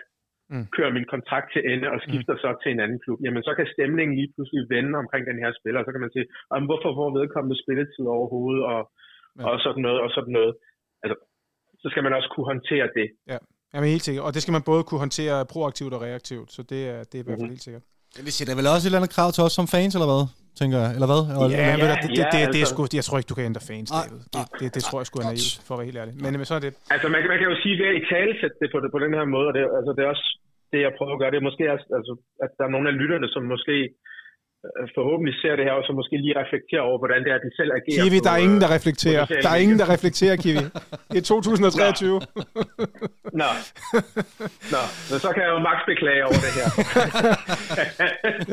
Mm. 0.53 0.65
køre 0.77 0.91
min 0.97 1.07
kontrakt 1.13 1.47
til 1.53 1.61
ende 1.71 1.87
og 1.93 1.99
skifter 2.05 2.35
så 2.43 2.49
til 2.61 2.69
en 2.75 2.79
anden 2.85 2.99
klub. 3.03 3.17
Jamen 3.25 3.41
så 3.47 3.51
kan 3.57 3.65
stemningen 3.75 4.13
lige 4.19 4.31
pludselig 4.35 4.61
vende 4.75 4.93
omkring 5.03 5.23
den 5.31 5.37
her 5.43 5.51
spiller, 5.59 5.79
og 5.81 5.85
så 5.87 5.91
kan 5.93 6.03
man 6.05 6.13
sige, 6.15 6.25
"Jamen, 6.51 6.67
hvorfor 6.69 6.89
får 6.99 7.09
vedkommende 7.19 7.57
spilletid 7.63 8.05
overhovedet, 8.17 8.63
og, 8.73 8.81
Ja. 9.39 9.43
og 9.49 9.55
sådan 9.65 9.81
noget, 9.87 9.99
og 10.05 10.09
sådan 10.17 10.33
noget. 10.37 10.53
Altså, 11.03 11.15
så 11.81 11.87
skal 11.91 12.03
man 12.05 12.13
også 12.17 12.29
kunne 12.33 12.47
håndtere 12.53 12.87
det. 12.99 13.07
Jamen 13.73 13.89
helt 13.95 14.05
sikkert. 14.07 14.23
Og 14.27 14.31
det 14.35 14.41
skal 14.43 14.55
man 14.57 14.63
både 14.71 14.81
kunne 14.87 15.01
håndtere 15.05 15.35
proaktivt 15.53 15.93
og 15.95 16.01
reaktivt, 16.07 16.47
så 16.55 16.61
det 16.71 16.81
er, 16.93 16.99
det 17.09 17.15
er 17.17 17.23
i 17.23 17.25
hvert 17.27 17.39
fald 17.41 17.49
Mhm. 17.49 17.55
helt 17.55 17.65
sikkert. 17.67 17.83
Det 18.27 18.33
sætter 18.37 18.55
vel 18.59 18.67
også 18.73 18.83
et 18.85 18.89
eller 18.89 18.99
andet 19.01 19.13
krav 19.17 19.29
til 19.35 19.41
os 19.47 19.53
som 19.59 19.67
fans, 19.75 19.93
eller 19.97 20.09
hvad? 20.13 20.23
Tænker 20.61 20.77
jeg. 20.83 20.91
Eller 20.97 21.09
hvad? 21.11 21.21
Eller, 21.33 21.47
Ja, 21.53 21.63
Ja, 21.71 21.73
men 21.81 21.87
det, 21.91 21.97
det, 22.03 22.09
det, 22.09 22.21
ja, 22.21 22.27
det, 22.35 22.45
det 22.55 22.59
er 22.61 22.65
altså. 22.65 22.75
sgu, 22.75 22.81
jeg 22.99 23.05
tror 23.07 23.17
ikke, 23.19 23.29
du 23.31 23.37
kan 23.39 23.45
ændre 23.51 23.63
fans, 23.71 23.89
David. 23.97 24.19
Det, 24.35 24.43
det, 24.59 24.67
det 24.75 24.81
tror 24.87 24.97
jeg 25.01 25.07
sgu 25.09 25.15
er 25.23 25.27
naivt, 25.31 25.49
for 25.65 25.71
at 25.73 25.77
være 25.79 25.87
helt 25.89 25.99
ærlig. 26.01 26.13
Men, 26.23 26.31
men 26.41 26.45
så 26.49 26.53
er 26.59 26.61
det... 26.65 26.71
Altså, 26.93 27.07
man, 27.13 27.19
kan- 27.21 27.29
man 27.33 27.39
kan 27.41 27.47
jo 27.51 27.55
sige, 27.63 27.73
ved 27.81 27.87
at 27.91 27.95
i 28.01 28.03
tale 28.13 28.31
sætte 28.41 28.57
det 28.61 28.67
på, 28.73 28.77
det 28.83 28.89
på 28.95 28.99
den 29.05 29.11
her 29.17 29.25
måde, 29.35 29.47
og 29.49 29.53
det, 29.57 29.61
altså, 29.79 29.91
det 29.97 30.01
er 30.05 30.09
også 30.15 30.25
det, 30.71 30.79
jeg 30.85 30.93
prøver 30.97 31.13
at 31.15 31.21
gøre. 31.21 31.31
Det 31.33 31.41
er 31.41 31.49
måske, 31.49 31.63
altså, 31.99 32.13
at 32.45 32.51
der 32.57 32.63
er 32.65 32.73
nogle 32.75 32.89
af 32.91 32.95
lytterne, 33.01 33.27
som 33.35 33.43
måske 33.53 33.75
øh, 34.67 34.85
forhåbentlig 34.97 35.35
ser 35.41 35.53
det 35.59 35.65
her, 35.67 35.75
og 35.79 35.83
som 35.87 35.95
måske 36.01 36.15
lige 36.25 36.35
reflekterer 36.43 36.83
over, 36.89 36.97
hvordan 37.03 37.19
det 37.25 37.31
er, 37.33 37.39
de 37.45 37.49
selv 37.59 37.71
agerer. 37.79 38.03
Kiwi, 38.03 38.19
på, 38.19 38.23
der 38.27 38.31
er 38.37 38.41
ingen, 38.45 38.61
der 38.63 38.69
øh, 38.71 38.77
reflekterer. 38.77 39.21
på 39.23 39.27
sociale 39.27 39.43
Der 39.45 39.51
er 39.55 39.59
ingen, 39.65 39.79
der 39.81 39.87
reflekterer, 39.95 40.35
Kiwi. 40.43 40.63
Det 41.11 41.17
er 41.21 41.27
2023. 41.35 42.21
Nå. 43.41 43.51
Nå, 44.73 44.83
men 45.09 45.17
så 45.23 45.29
kan 45.35 45.41
jeg 45.45 45.51
jo 45.55 45.59
max 45.69 45.77
beklage 45.91 46.21
over 46.29 46.39
det 46.45 46.51
her. 46.57 46.67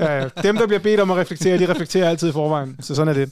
Ja, 0.02 0.10
ja. 0.18 0.28
Dem, 0.46 0.56
der 0.56 0.66
bliver 0.66 0.84
bedt 0.88 1.00
om 1.00 1.10
at 1.10 1.16
reflektere, 1.16 1.58
de 1.58 1.70
reflekterer 1.72 2.08
altid 2.10 2.28
i 2.28 2.32
forvejen. 2.32 2.76
Så 2.80 2.94
sådan 2.94 3.14
er 3.14 3.18
det. 3.20 3.28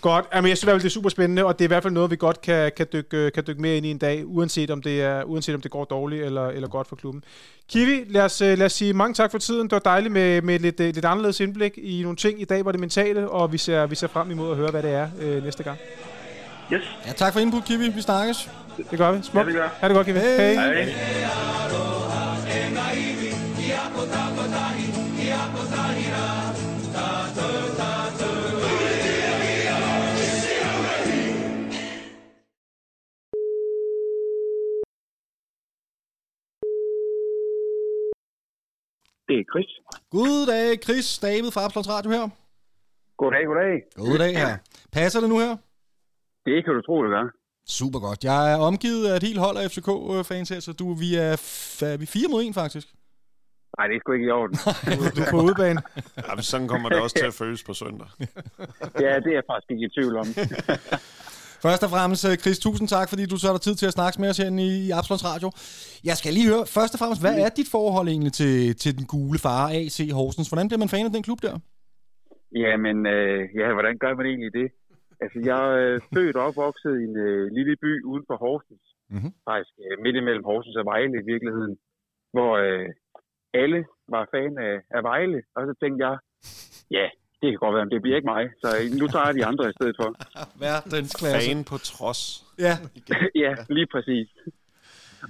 Godt. 0.00 0.24
Jamen, 0.34 0.48
jeg 0.48 0.56
synes 0.56 0.64
i 0.64 0.66
hvert 0.66 0.74
fald, 0.74 0.82
det 0.82 0.92
er 0.92 0.98
super 0.98 1.08
spændende, 1.08 1.44
og 1.44 1.52
det 1.54 1.60
er 1.60 1.68
i 1.68 1.74
hvert 1.74 1.82
fald 1.82 1.94
noget, 1.94 2.10
vi 2.10 2.16
godt 2.16 2.40
kan, 2.40 2.72
kan, 2.76 2.86
dykke, 2.92 3.30
kan 3.30 3.44
dykke 3.46 3.62
mere 3.62 3.76
ind 3.76 3.86
i 3.86 3.90
en 3.90 3.98
dag, 3.98 4.16
uanset 4.26 4.70
om 4.70 4.82
det, 4.82 5.02
er, 5.02 5.22
uanset 5.24 5.54
om 5.54 5.60
det 5.60 5.70
går 5.70 5.84
dårligt 5.84 6.24
eller, 6.24 6.46
eller 6.48 6.68
godt 6.68 6.88
for 6.88 6.96
klubben. 6.96 7.22
Kiwi, 7.70 8.04
lad 8.08 8.22
os, 8.22 8.40
øh, 8.40 8.58
lad 8.58 8.66
os 8.66 8.72
sige 8.72 8.92
mange 8.92 9.14
tak 9.14 9.30
for 9.30 9.38
tiden. 9.38 9.62
Det 9.62 9.72
var 9.72 9.78
dejligt 9.78 10.12
med, 10.12 10.42
med 10.42 10.54
et 10.54 10.60
lidt, 10.60 10.80
øh, 10.80 10.94
lidt 10.94 11.04
anderledes 11.04 11.40
indblik 11.40 11.78
i 11.78 12.02
nogle 12.02 12.16
ting. 12.16 12.40
I 12.40 12.44
dag 12.44 12.64
var 12.64 12.70
det 12.72 12.80
mentale, 12.80 13.28
og 13.30 13.52
vi 13.52 13.58
ser, 13.58 13.86
vi 13.86 13.94
ser 13.94 14.06
frem 14.06 14.30
imod 14.30 14.50
at 14.50 14.56
høre, 14.56 14.70
hvad 14.70 14.82
det 14.82 14.90
er 14.92 15.08
øh, 15.20 15.44
næste 15.44 15.62
gang. 15.62 15.78
Yes. 16.72 16.82
Ja, 17.06 17.12
tak 17.12 17.32
for 17.32 17.40
input, 17.40 17.64
Kiwi. 17.64 17.88
Vi 17.88 18.00
snakkes. 18.00 18.50
Det 18.90 18.98
gør 18.98 19.12
vi. 19.12 19.18
Smuk. 19.22 19.42
Ja, 19.42 19.46
det 19.46 19.54
gør. 19.54 19.68
Ha' 19.80 19.88
det 19.88 19.96
godt, 19.96 20.06
Kiwi. 20.06 20.18
Hej. 20.18 20.54
Hej. 20.54 20.82
Hej. 20.82 21.47
Det 39.28 39.36
er 39.40 39.44
Chris. 39.52 39.70
Goddag, 40.10 40.78
Chris. 40.84 41.18
David 41.18 41.50
fra 41.50 41.64
Absalons 41.64 41.88
Radio 41.88 42.10
her. 42.10 42.28
Goddag, 43.16 43.44
goddag. 43.46 43.74
Goddag 43.96 44.32
her. 44.38 44.56
Passer 44.92 45.20
det 45.20 45.28
nu 45.28 45.38
her? 45.38 45.56
Det 46.46 46.64
kan 46.64 46.74
du 46.74 46.82
tro, 46.82 47.02
det 47.04 47.10
gør. 47.10 47.24
Super 47.66 47.98
godt. 48.06 48.24
Jeg 48.24 48.52
er 48.52 48.56
omgivet 48.56 49.08
af 49.10 49.16
et 49.16 49.22
helt 49.22 49.38
hold 49.38 49.56
af 49.56 49.70
FCK-fans 49.70 50.48
her, 50.48 50.60
så 50.60 50.72
du, 50.72 50.94
vi 50.94 51.14
er, 51.16 51.32
f- 51.36 51.84
er 51.86 51.96
vi 51.96 52.06
fire 52.06 52.28
mod 52.30 52.42
en 52.42 52.54
faktisk. 52.54 52.86
Nej, 53.78 53.86
det 53.86 53.96
er 53.96 54.00
sgu 54.00 54.12
ikke 54.12 54.26
i 54.26 54.30
orden. 54.30 54.56
Du 55.16 55.22
er 55.22 55.30
på 55.30 55.40
udebane. 55.48 55.80
Ja, 56.28 56.34
men 56.34 56.42
sådan 56.42 56.68
kommer 56.68 56.88
det 56.88 57.00
også 57.00 57.16
til 57.18 57.26
at 57.26 57.34
føles 57.34 57.64
på 57.64 57.74
søndag. 57.74 58.06
ja, 59.04 59.12
det 59.24 59.30
er 59.32 59.38
jeg 59.40 59.46
faktisk 59.50 59.70
ikke 59.70 59.84
i 59.86 59.90
tvivl 60.00 60.16
om. 60.16 60.26
Først 61.66 61.82
og 61.86 61.90
fremmest, 61.94 62.22
øh, 62.28 62.34
Chris, 62.42 62.58
tusind 62.66 62.88
tak, 62.96 63.06
fordi 63.12 63.24
du 63.32 63.36
så 63.36 63.48
dig 63.54 63.62
tid 63.66 63.74
til 63.80 63.90
at 63.90 63.96
snakke 63.98 64.16
med 64.22 64.28
os 64.32 64.38
herinde 64.40 64.64
i 64.72 64.78
Absalons 64.98 65.24
Radio. 65.30 65.48
Jeg 66.08 66.16
skal 66.20 66.30
lige 66.36 66.48
høre, 66.52 66.64
først 66.76 66.92
og 66.94 66.98
fremmest, 67.00 67.20
hvad 67.24 67.36
er 67.44 67.50
dit 67.58 67.70
forhold 67.76 68.06
egentlig 68.14 68.34
til, 68.40 68.56
til 68.82 68.92
den 68.98 69.06
gule 69.14 69.38
far, 69.46 69.62
AC 69.78 69.98
Horsens? 70.18 70.48
Hvordan 70.50 70.68
bliver 70.68 70.82
man 70.84 70.92
fan 70.94 71.08
af 71.08 71.14
den 71.16 71.26
klub 71.28 71.40
der? 71.46 71.54
Jamen, 72.64 72.98
øh, 73.14 73.40
ja, 73.60 73.68
hvordan 73.76 73.94
gør 74.02 74.12
man 74.18 74.26
egentlig 74.32 74.52
det? 74.60 74.68
Altså, 75.22 75.38
jeg 75.50 75.60
er 75.68 75.74
øh, 75.84 76.00
født 76.14 76.36
og 76.36 76.44
opvokset 76.48 76.92
i 77.00 77.04
en 77.08 77.16
øh, 77.26 77.42
lille 77.56 77.74
by 77.84 77.92
uden 78.10 78.24
for 78.28 78.36
Horsens. 78.44 78.86
Mhm. 78.88 79.14
Mm-hmm. 79.14 79.32
Faktisk 79.48 79.74
øh, 79.84 79.96
midt 80.04 80.16
imellem 80.16 80.44
Horsens 80.50 80.76
og 80.80 80.86
Vejle 80.92 81.16
i 81.22 81.28
virkeligheden. 81.32 81.74
Hvor 82.34 82.52
øh, 82.64 82.88
alle 83.62 83.80
var 84.14 84.24
fan 84.34 84.52
af, 84.68 84.76
af 84.96 85.02
Vejle. 85.10 85.40
Og 85.56 85.62
så 85.68 85.74
tænkte 85.82 86.00
jeg, 86.06 86.14
ja, 86.96 87.06
det 87.40 87.48
kan 87.50 87.58
godt 87.64 87.74
være, 87.76 87.84
men 87.86 87.92
det 87.94 88.02
bliver 88.02 88.16
ikke 88.18 88.32
mig. 88.34 88.44
Så 88.62 88.68
nu 89.00 89.06
tager 89.12 89.26
jeg 89.28 89.34
de 89.38 89.44
andre 89.50 89.64
i 89.72 89.74
stedet 89.78 89.96
for. 90.00 90.08
Verdens 90.66 91.12
klasse. 91.20 91.48
Fan 91.48 91.64
på 91.70 91.76
trods. 91.90 92.20
Ja, 92.66 92.74
ja, 93.44 93.52
lige 93.76 93.88
præcis. 93.94 94.28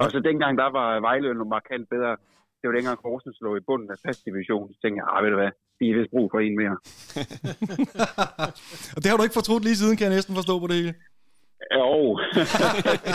Og 0.00 0.06
så 0.12 0.18
dengang, 0.28 0.52
der 0.62 0.68
var 0.78 1.00
Vejle 1.00 1.28
jo 1.28 1.44
markant 1.44 1.86
bedre. 1.94 2.12
Det 2.58 2.64
var 2.68 2.74
dengang 2.78 2.98
Horsens 3.04 3.38
lå 3.40 3.50
i 3.56 3.62
bunden 3.68 3.90
af 3.94 3.98
fast 4.06 4.20
division. 4.24 4.72
Så 4.72 4.78
tænkte 4.82 4.96
jeg, 5.00 5.06
ah, 5.12 5.24
ved 5.24 5.30
du 5.30 5.38
hvad, 5.42 5.52
de 5.78 5.84
er 5.90 5.94
vist 5.98 6.10
brug 6.14 6.26
for 6.32 6.40
en 6.46 6.56
mere. 6.62 6.76
og 8.94 8.98
det 9.00 9.06
har 9.08 9.16
du 9.16 9.22
ikke 9.26 9.38
fortrudt 9.40 9.64
lige 9.64 9.76
siden, 9.76 9.96
kan 9.96 10.06
jeg 10.06 10.14
næsten 10.14 10.34
forstå 10.34 10.54
på 10.60 10.66
det 10.66 10.76
hele. 10.76 10.94
Jo, 11.78 12.18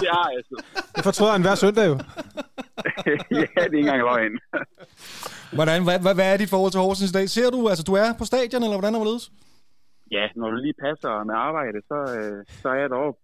det 0.01 0.09
har 0.17 0.29
jeg 0.35 0.43
så. 0.49 0.55
Det 0.95 1.03
fortryder 1.03 1.31
han 1.31 1.41
hver 1.41 1.55
søndag 1.55 1.85
jo. 1.91 1.95
ja, 3.31 3.41
det 3.41 3.49
er 3.55 3.63
ikke 3.63 3.79
engang 3.79 4.01
løgn. 4.09 4.39
Hvordan, 5.57 5.79
hvad, 5.87 5.97
hvad, 6.03 6.15
hvad 6.19 6.27
er 6.33 6.37
dit 6.41 6.53
forhold 6.55 6.71
til 6.73 6.83
Horsens 6.85 7.11
i 7.11 7.17
dag? 7.17 7.25
Ser 7.35 7.49
du, 7.55 7.59
altså 7.71 7.83
du 7.89 7.93
er 8.03 8.09
på 8.19 8.25
stadion, 8.31 8.63
eller 8.63 8.77
hvordan 8.77 8.95
er 8.95 9.03
det 9.03 9.23
Ja, 10.15 10.25
når 10.39 10.47
du 10.51 10.57
lige 10.65 10.77
passer 10.85 11.11
med 11.29 11.35
arbejde, 11.49 11.79
så, 11.89 11.99
øh, 12.17 12.39
så 12.61 12.67
er 12.75 12.79
jeg 12.83 12.89
deroppe. 12.93 13.19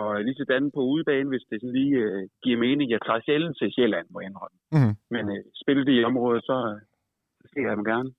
Og 0.00 0.08
lige 0.26 0.38
sådan 0.38 0.66
på 0.76 0.82
udebane, 0.92 1.28
hvis 1.32 1.44
det 1.50 1.56
sådan 1.58 1.76
lige 1.80 1.96
øh, 2.04 2.22
giver 2.44 2.58
mening. 2.66 2.86
Jeg 2.94 3.00
tager 3.06 3.20
sjældent 3.26 3.56
til 3.60 3.68
Sjælland, 3.76 4.06
må 4.10 4.18
jeg 4.20 4.28
indrømme. 4.30 4.58
Mhm. 4.76 4.92
Men 5.14 5.24
øh, 5.34 5.42
spille 5.62 5.82
det 5.88 5.94
i 6.00 6.06
området, 6.10 6.42
så, 6.50 6.56
øh, 6.72 6.80
så 7.40 7.46
ser 7.52 7.64
jeg 7.68 7.76
dem 7.78 7.86
gerne. 7.92 8.10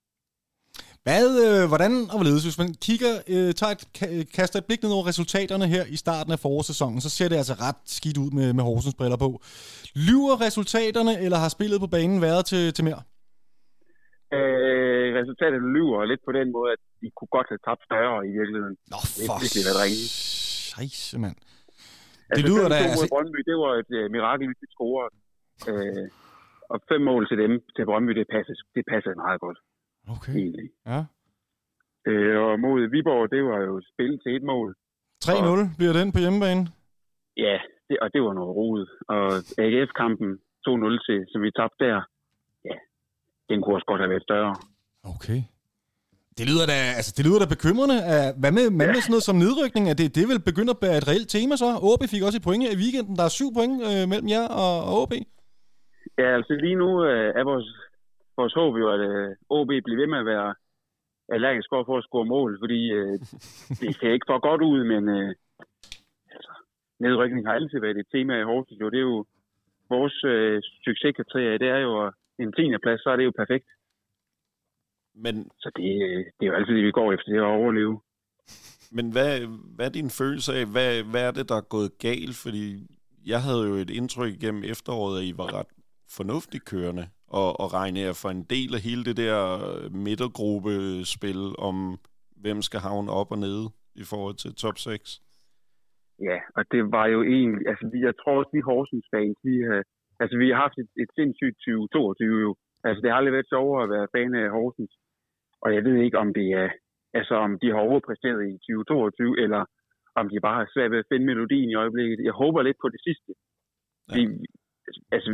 Hvad, 1.05 1.27
øh, 1.45 1.63
hvordan 1.71 1.91
og 2.11 2.15
hvorledes, 2.17 2.43
hvis 2.47 2.61
man 2.63 2.71
kigger, 2.87 3.13
øh, 3.33 3.49
tager 3.59 3.73
et, 3.77 3.83
ka- 3.97 4.23
kaster 4.37 4.57
et 4.59 4.67
blik 4.67 4.81
ned 4.83 4.91
over 4.97 5.05
resultaterne 5.11 5.67
her 5.75 5.83
i 5.95 5.97
starten 6.03 6.31
af 6.35 6.39
forårssæsonen, 6.45 7.01
så 7.05 7.09
ser 7.17 7.27
det 7.29 7.37
altså 7.41 7.55
ret 7.65 7.79
skidt 7.97 8.17
ud 8.23 8.29
med, 8.37 8.47
med 8.57 8.63
Horsens 8.69 8.95
briller 8.99 9.19
på. 9.25 9.29
Lyver 10.07 10.35
resultaterne, 10.47 11.13
eller 11.25 11.37
har 11.43 11.51
spillet 11.57 11.79
på 11.83 11.89
banen 11.95 12.21
været 12.27 12.43
til, 12.51 12.63
til 12.73 12.83
mere? 12.89 13.01
Øh, 14.37 15.07
resultatet 15.19 15.59
lyver 15.75 16.05
lidt 16.11 16.21
på 16.27 16.31
den 16.39 16.47
måde, 16.55 16.69
at 16.75 16.81
de 17.01 17.07
kunne 17.17 17.31
godt 17.37 17.47
have 17.51 17.61
tabt 17.67 17.81
større 17.89 18.17
i 18.29 18.31
virkeligheden. 18.39 18.75
Nå, 18.93 18.99
Det 19.15 19.21
er 19.23 19.27
for 19.29 19.37
virkelig 19.43 19.63
været 19.67 19.79
ringe. 19.83 20.01
Scheisse, 20.69 21.15
mand. 21.25 21.37
Altså, 22.29 22.43
lyder 22.47 22.67
da- 22.73 22.79
5-2 22.79 22.87
mod 22.87 22.91
altså- 22.95 23.13
Brøndby, 23.13 23.39
det 23.49 23.55
var 23.63 23.73
et 23.83 23.91
øh, 23.99 24.05
mirakel, 24.15 24.45
hvis 24.49 24.61
de 24.63 24.67
scorede. 24.75 25.11
Øh, 25.71 26.05
og 26.71 26.77
fem 26.91 27.01
mål 27.09 27.21
til 27.29 27.37
dem, 27.43 27.51
til 27.75 27.83
Brøndby, 27.89 28.11
det 28.19 28.27
passede, 28.35 28.57
det 28.77 28.83
passede 28.93 29.15
meget 29.25 29.39
godt, 29.45 29.59
Okay. 30.15 30.35
egentlig. 30.41 30.67
Ja. 30.91 30.99
Øh, 32.09 32.37
og 32.47 32.53
mod 32.65 32.79
Viborg, 32.93 33.25
det 33.35 33.41
var 33.51 33.59
jo 33.69 33.75
spil 33.91 34.13
til 34.23 34.31
et 34.39 34.43
mål. 34.53 34.69
3-0 35.25 35.61
bliver 35.77 35.93
den 35.99 36.07
på 36.15 36.19
hjemmebane. 36.23 36.63
Ja, 37.45 37.57
det, 37.89 37.95
og 38.03 38.07
det 38.13 38.21
var 38.27 38.33
noget 38.39 38.55
rodet. 38.59 38.89
Og 39.15 39.25
AGF-kampen 39.63 40.29
2-0 40.67 41.05
til, 41.07 41.19
som 41.31 41.39
vi 41.45 41.51
tabte 41.59 41.79
der, 41.85 41.99
den 43.49 43.57
kunne 43.61 43.75
også 43.77 43.89
godt 43.91 44.01
have 44.01 44.13
været 44.13 44.27
større. 44.29 44.55
Okay. 45.13 45.39
Det 46.37 46.45
lyder 46.49 46.65
da, 46.73 46.77
altså, 46.99 47.11
det 47.17 47.23
lyder 47.25 47.39
da 47.41 47.55
bekymrende. 47.55 47.97
Hvad 48.41 48.51
med, 48.57 48.65
hvad 48.77 48.87
med 48.93 49.01
sådan 49.01 49.13
noget 49.15 49.29
som 49.29 49.41
nedrykning? 49.45 49.83
Er 49.91 49.95
det, 49.99 50.15
det 50.17 50.25
vil 50.29 50.47
begynde 50.49 50.71
at 50.75 50.81
være 50.85 50.97
et 51.01 51.07
reelt 51.09 51.29
tema 51.35 51.53
så? 51.63 51.69
OB 51.89 52.01
fik 52.13 52.23
også 52.27 52.39
et 52.39 52.47
point 52.47 52.63
i 52.75 52.81
weekenden. 52.83 53.13
Der 53.19 53.25
er 53.25 53.37
syv 53.39 53.49
point 53.57 53.75
øh, 53.89 54.03
mellem 54.11 54.27
jer 54.35 54.45
og, 54.63 54.73
og 54.87 54.93
OB. 55.01 55.13
Ja, 56.21 56.27
altså 56.37 56.53
lige 56.65 56.79
nu 56.83 56.89
øh, 57.09 57.29
er 57.39 57.43
vores, 57.51 57.67
vores 58.39 58.53
håb 58.59 58.73
jo, 58.81 58.87
at 58.95 59.01
øh, 59.11 59.29
OB 59.49 59.71
bliver 59.85 59.99
ved 60.01 60.09
med 60.13 60.19
at 60.23 60.29
være 60.33 60.49
allergisk 61.35 61.73
over 61.73 61.85
for 61.85 61.97
at 61.97 62.07
score 62.07 62.25
mål, 62.35 62.51
fordi 62.63 62.81
øh, 62.91 63.15
det 63.81 63.89
ser 63.95 64.13
ikke 64.13 64.29
for 64.29 64.39
godt 64.49 64.61
ud, 64.61 64.79
men 64.91 65.03
øh, 65.17 65.29
altså, 66.35 66.53
nedrykning 66.99 67.47
har 67.47 67.53
altid 67.53 67.79
været 67.79 67.97
et 67.97 68.11
tema 68.13 68.33
i 68.39 68.47
Horsens. 68.49 68.79
Jo, 68.81 68.89
det 68.89 68.99
er 68.99 69.09
jo 69.13 69.25
vores 69.89 70.17
øh, 70.23 70.61
succeskriterie, 70.87 71.59
det 71.63 71.69
er 71.69 71.81
jo 71.87 71.93
at 72.05 72.13
en 72.39 72.53
10. 72.53 72.77
plads, 72.83 73.01
så 73.03 73.09
er 73.09 73.15
det 73.17 73.25
jo 73.25 73.33
perfekt. 73.41 73.67
Men, 75.23 75.35
Så 75.63 75.71
det, 75.75 75.91
øh, 76.07 76.19
det 76.35 76.41
er 76.41 76.51
jo 76.51 76.53
altid 76.53 76.73
det, 76.75 76.83
vi 76.85 76.91
går 76.91 77.13
efter, 77.13 77.31
det 77.31 77.37
at 77.39 77.43
overleve. 77.61 78.01
men 78.97 79.11
hvad, 79.11 79.31
hvad 79.75 79.85
er 79.85 79.89
din 79.99 80.09
følelse 80.09 80.51
af, 80.59 80.65
hvad, 80.73 81.03
hvad 81.11 81.23
er 81.27 81.31
det, 81.31 81.49
der 81.49 81.57
er 81.57 81.71
gået 81.75 81.91
galt? 82.07 82.35
Fordi 82.43 82.63
jeg 83.31 83.39
havde 83.41 83.63
jo 83.69 83.73
et 83.73 83.89
indtryk 83.89 84.33
igennem 84.33 84.63
efteråret, 84.63 85.19
at 85.19 85.25
I 85.25 85.33
var 85.37 85.49
ret 85.59 85.71
fornuftigt 86.17 86.65
kørende. 86.65 87.05
og, 87.27 87.49
og 87.61 87.67
Regne 87.73 87.99
er 87.99 88.15
for 88.23 88.29
en 88.29 88.43
del 88.55 88.71
af 88.77 88.81
hele 88.87 89.03
det 89.07 89.17
der 89.17 89.39
midtergruppespil 90.05 91.41
om, 91.69 91.77
hvem 92.43 92.61
skal 92.61 92.79
havne 92.79 93.11
op 93.11 93.31
og 93.31 93.39
nede 93.39 93.65
i 93.95 94.03
forhold 94.11 94.35
til 94.35 94.51
top 94.55 94.77
6. 94.77 95.21
Ja, 96.29 96.37
og 96.57 96.63
det 96.71 96.81
var 96.95 97.05
jo 97.15 97.19
egentlig, 97.23 97.67
altså 97.71 97.85
vi, 97.93 97.99
jeg 98.07 98.15
tror 98.19 98.33
også, 98.39 98.51
vi 98.53 98.59
Horsens 98.69 99.07
fans, 99.13 99.37
vi 99.43 99.55
har, 99.67 99.81
altså 100.21 100.35
vi 100.41 100.47
har 100.49 100.59
haft 100.65 100.77
et, 100.83 100.91
et 101.03 101.11
sindssygt 101.17 101.57
2022 101.57 102.41
jo. 102.47 102.51
Altså 102.87 102.99
det 103.01 103.09
har 103.09 103.17
aldrig 103.17 103.35
været 103.37 103.51
sjovere 103.53 103.83
at 103.83 103.91
være 103.95 104.11
fan 104.15 104.33
af 104.41 104.53
Horsens. 104.55 104.93
Og 105.63 105.69
jeg 105.75 105.81
ved 105.87 105.95
ikke, 106.05 106.17
om 106.23 106.29
det 106.39 106.47
er, 106.61 106.69
altså 107.19 107.33
om 107.45 107.51
de 107.61 107.67
har 107.73 107.81
overpræsteret 107.89 108.41
i 108.51 108.53
2022, 108.53 109.41
eller 109.43 109.61
om 110.19 110.25
de 110.29 110.45
bare 110.47 110.57
har 110.61 110.67
svært 110.73 110.91
ved 110.91 111.03
at 111.03 111.09
finde 111.11 111.25
melodien 111.25 111.69
i 111.69 111.79
øjeblikket. 111.83 112.27
Jeg 112.29 112.35
håber 112.41 112.61
lidt 112.61 112.77
på 112.81 112.89
det 112.93 113.01
sidste. 113.07 113.31
Ja. 114.09 114.13
Vi, 114.15 114.21
altså, 115.15 115.31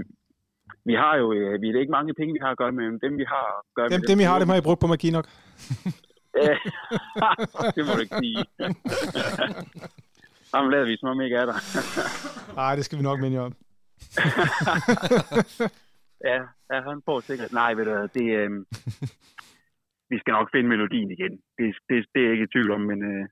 vi 0.89 0.93
har 0.93 1.13
jo, 1.21 1.33
øh, 1.33 1.61
vi 1.61 1.69
er 1.69 1.79
ikke 1.79 1.97
mange 1.99 2.13
penge, 2.13 2.33
vi 2.33 2.43
har 2.45 2.51
at 2.51 2.57
gøre 2.57 2.71
med, 2.71 2.85
men 2.91 2.99
dem 3.05 3.17
vi 3.17 3.25
har 3.33 3.45
at 3.59 3.63
gøre 3.77 3.89
dem, 3.89 3.99
med... 3.99 4.07
Dem, 4.07 4.19
vi 4.19 4.23
har, 4.23 4.39
dem 4.39 4.49
har 4.49 4.57
I 4.57 4.67
brugt 4.67 4.81
på 4.81 4.87
magi 4.87 5.09
nok. 5.17 5.27
det 7.75 7.81
må 7.85 7.91
du 7.97 8.01
ikke 8.05 8.17
sige. 8.23 8.39
Ham 10.53 10.69
lader 10.69 10.85
vi, 10.85 10.97
som 10.97 11.09
om 11.09 11.21
ikke 11.21 11.35
er 11.35 11.45
der. 11.45 11.57
Nej, 12.55 12.75
det 12.75 12.85
skal 12.85 12.97
vi 12.97 13.03
nok 13.03 13.19
minde 13.19 13.39
om. 13.39 13.55
ja, 16.29 16.39
ja, 16.71 16.77
han 16.89 17.01
får 17.05 17.19
sikkert. 17.19 17.51
Nej, 17.51 17.73
ved 17.73 17.85
du 17.85 18.07
det, 18.17 18.27
øh, 18.39 18.49
vi 20.11 20.17
skal 20.19 20.31
nok 20.37 20.47
finde 20.53 20.69
melodien 20.69 21.11
igen. 21.11 21.33
Det, 21.57 21.65
det, 21.89 21.97
det 22.13 22.19
er 22.21 22.25
jeg 22.25 22.31
ikke 22.31 22.43
i 22.43 22.53
tvivl 22.53 22.71
om, 22.71 22.81
men 22.81 22.99
øh, 23.11 23.23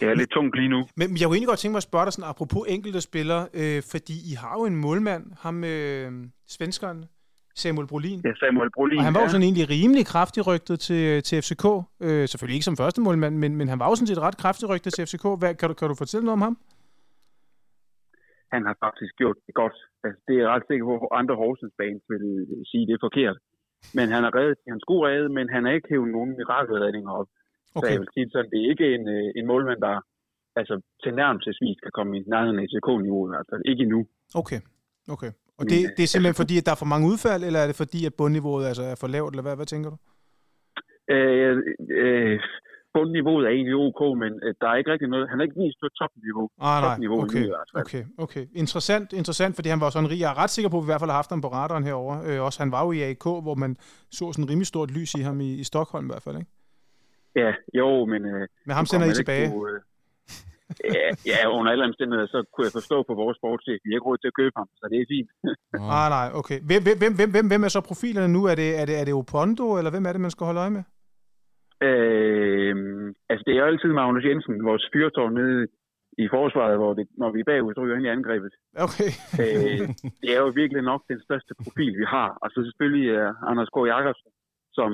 det 0.00 0.08
er 0.08 0.14
lidt 0.14 0.30
tungt 0.30 0.56
lige 0.56 0.68
nu. 0.68 0.80
Men 0.96 1.08
jeg 1.18 1.26
kunne 1.26 1.36
egentlig 1.36 1.52
godt 1.52 1.58
tænke 1.58 1.72
mig 1.72 1.82
at 1.84 1.90
spørge 1.90 2.04
dig 2.04 2.12
sådan, 2.12 2.30
apropos 2.30 2.62
enkelte 2.68 3.00
spillere, 3.00 3.48
øh, 3.54 3.82
fordi 3.92 4.16
I 4.32 4.34
har 4.42 4.54
jo 4.58 4.64
en 4.64 4.76
målmand, 4.76 5.24
ham 5.40 5.64
øh, 5.64 6.12
svenskeren, 6.48 7.04
Samuel 7.54 7.86
Brolin. 7.86 8.20
Ja, 8.24 8.34
Samuel 8.34 8.70
Brolin, 8.74 8.98
Og 8.98 9.04
han 9.04 9.14
var 9.14 9.20
jo 9.20 9.24
ja. 9.24 9.30
sådan 9.30 9.42
egentlig 9.42 9.70
rimelig 9.70 10.06
kraftig 10.06 10.46
rygtet 10.46 10.80
til, 10.80 11.22
til 11.22 11.42
FCK. 11.42 11.64
Øh, 12.02 12.28
selvfølgelig 12.28 12.54
ikke 12.54 12.64
som 12.64 12.76
første 12.76 13.00
målmand, 13.00 13.36
men, 13.36 13.56
men 13.56 13.68
han 13.68 13.78
var 13.78 13.88
jo 13.88 13.94
sådan 13.94 14.06
set 14.06 14.18
ret 14.18 14.36
kraftig 14.36 14.68
rygtet 14.68 14.94
til 14.94 15.06
FCK. 15.06 15.24
Hvad, 15.38 15.54
kan, 15.54 15.68
du, 15.68 15.74
kan 15.74 15.88
du 15.88 15.94
fortælle 15.94 16.24
noget 16.24 16.32
om 16.32 16.42
ham? 16.42 16.58
Han 18.54 18.62
har 18.68 18.76
faktisk 18.84 19.12
gjort 19.20 19.38
det 19.46 19.54
godt. 19.62 19.76
Altså, 20.04 20.20
det 20.26 20.34
er 20.34 20.42
jeg 20.42 20.50
ret 20.54 20.66
sikker 20.68 20.84
på, 20.90 20.94
at 21.06 21.16
andre 21.20 21.34
Horsens 21.42 21.74
fans 21.80 22.02
vil 22.12 22.24
sige, 22.70 22.86
det 22.88 22.94
er 22.94 23.06
forkert. 23.08 23.38
Men 23.96 24.06
han 24.14 24.22
har 24.26 24.32
reddet, 24.38 24.58
han 24.72 24.80
skulle 24.84 25.02
redde, 25.08 25.28
men 25.38 25.46
han 25.54 25.62
har 25.64 25.72
ikke 25.72 25.90
hævet 25.92 26.10
nogen 26.16 26.32
mirakelredninger 26.40 27.12
op. 27.20 27.30
Okay. 27.76 27.86
Så 27.86 27.92
jeg 27.92 28.00
vil 28.00 28.14
sige 28.14 28.30
sådan, 28.34 28.50
det 28.52 28.58
er 28.60 28.70
ikke 28.72 28.86
en, 28.96 29.04
øh, 29.16 29.28
en 29.38 29.46
målmand, 29.50 29.80
der 29.86 29.94
altså, 30.60 30.74
til 31.02 31.12
nærmelsesvis 31.20 31.78
kan 31.84 31.92
komme 31.98 32.12
i 32.18 32.20
nærheden 32.32 32.58
af 32.62 32.68
hvert 33.32 33.46
fald. 33.50 33.62
Ikke 33.70 33.82
endnu. 33.86 34.00
Okay, 34.40 34.60
okay. 35.14 35.32
Og 35.58 35.64
det, 35.70 35.78
det 35.96 36.02
er 36.02 36.10
simpelthen 36.12 36.42
fordi, 36.42 36.54
at 36.58 36.66
der 36.66 36.72
er 36.72 36.82
for 36.82 36.92
mange 36.92 37.08
udfald, 37.12 37.42
eller 37.48 37.60
er 37.60 37.68
det 37.70 37.82
fordi, 37.82 38.00
at 38.08 38.14
bundniveauet 38.18 38.64
altså, 38.70 38.84
er 38.92 38.96
for 39.02 39.08
lavt, 39.16 39.30
eller 39.32 39.46
hvad, 39.46 39.56
hvad 39.56 39.68
tænker 39.72 39.90
du? 39.94 39.98
Øh, 41.14 41.56
øh, 42.04 42.40
bundniveauet 42.98 43.44
er 43.48 43.52
egentlig 43.56 43.76
ok, 43.86 44.00
men 44.22 44.32
øh, 44.44 44.50
der 44.60 44.68
er 44.72 44.76
ikke 44.80 44.90
rigtig 44.92 45.08
noget. 45.14 45.24
Han 45.30 45.36
har 45.38 45.44
ikke 45.48 45.60
vist 45.64 45.78
på 45.82 45.88
topniveau. 46.00 46.46
Ah, 46.60 46.78
nej, 46.82 46.90
topniveau 46.90 47.18
okay, 47.24 47.44
okay, 47.82 48.02
okay. 48.24 48.44
Interessant, 48.62 49.08
interessant, 49.20 49.52
fordi 49.58 49.68
han 49.74 49.80
var 49.84 49.90
sådan 49.90 50.10
rig. 50.12 50.20
Jeg 50.24 50.30
er 50.32 50.38
ret 50.42 50.52
sikker 50.56 50.70
på, 50.72 50.78
at 50.78 50.82
vi 50.82 50.86
i 50.88 50.90
hvert 50.92 51.02
fald 51.02 51.14
har 51.14 51.20
haft 51.22 51.32
ham 51.34 51.40
på 51.46 51.50
radaren 51.58 51.84
herovre. 51.88 52.16
Øh, 52.26 52.38
også 52.46 52.58
han 52.62 52.70
var 52.76 52.82
jo 52.86 52.90
i 52.98 53.00
AIK, 53.08 53.26
hvor 53.46 53.56
man 53.64 53.76
så 54.18 54.24
sådan 54.32 54.44
en 54.44 54.50
rimelig 54.50 54.68
stort 54.72 54.90
lys 54.96 55.10
i 55.20 55.22
ham 55.28 55.36
i, 55.48 55.50
i 55.62 55.64
Stockholm 55.70 56.04
i 56.08 56.10
hvert 56.12 56.24
fald, 56.26 56.36
ikke? 56.42 56.50
Ja, 57.42 57.50
jo, 57.80 57.88
men... 58.12 58.20
Øh, 58.32 58.48
Men 58.66 58.74
ham 58.78 58.86
sender 58.86 59.06
I 59.06 59.14
tilbage? 59.20 59.48
På, 59.50 59.68
øh, 59.68 59.80
ja, 60.94 61.06
ja, 61.30 61.38
under 61.56 61.70
alle 61.72 61.84
omstændigheder, 61.90 62.28
så 62.34 62.38
kunne 62.52 62.64
jeg 62.68 62.72
forstå 62.72 62.96
på 63.08 63.14
vores 63.22 63.36
sportschef, 63.40 63.78
vi 63.84 63.90
har 63.90 63.96
ikke 63.98 64.08
råd 64.10 64.18
til 64.18 64.30
at 64.32 64.38
købe 64.40 64.54
ham, 64.60 64.68
så 64.78 64.84
det 64.90 64.98
er 65.00 65.06
fint. 65.14 65.30
Ah, 65.96 66.08
nej, 66.18 66.28
okay. 66.40 66.58
Hvem, 66.68 66.82
hvem, 66.86 66.98
hvem, 66.98 67.12
hvem, 67.18 67.30
hvem, 67.34 67.46
hvem 67.50 67.62
er 67.66 67.68
så 67.68 67.80
profilerne 67.80 68.32
nu? 68.36 68.40
Er 68.50 68.54
det, 68.62 68.68
er 68.80 68.84
det, 68.88 68.94
er 69.00 69.04
det 69.04 69.14
Opondo, 69.20 69.66
eller 69.78 69.90
hvem 69.90 70.06
er 70.06 70.12
det, 70.12 70.20
man 70.20 70.30
skal 70.34 70.44
holde 70.44 70.60
øje 70.60 70.74
med? 70.78 70.82
Øh, 71.88 72.74
altså, 73.30 73.42
det 73.46 73.52
er 73.54 73.60
jo 73.62 73.66
altid 73.70 73.90
Magnus 74.00 74.24
Jensen, 74.28 74.64
vores 74.70 74.84
fyrtårn 74.92 75.34
nede 75.40 75.66
i 76.24 76.26
forsvaret, 76.36 76.76
hvor 76.80 76.92
det, 76.98 77.06
når 77.22 77.30
vi 77.34 77.40
er 77.40 77.48
bagud, 77.52 77.74
så 77.74 77.80
ryger 77.80 77.96
ind 77.96 78.06
i 78.06 78.14
angrebet. 78.16 78.52
Okay. 78.86 79.10
øh, 79.42 79.82
det 80.22 80.30
er 80.36 80.40
jo 80.44 80.48
virkelig 80.62 80.82
nok 80.92 81.02
den 81.12 81.20
største 81.26 81.52
profil, 81.62 81.92
vi 82.02 82.06
har. 82.16 82.28
Og 82.42 82.48
så 82.52 82.58
selvfølgelig 82.68 83.06
uh, 83.20 83.50
Anders 83.50 83.70
K. 83.74 83.76
Jakobsen, 83.94 84.30
som 84.78 84.90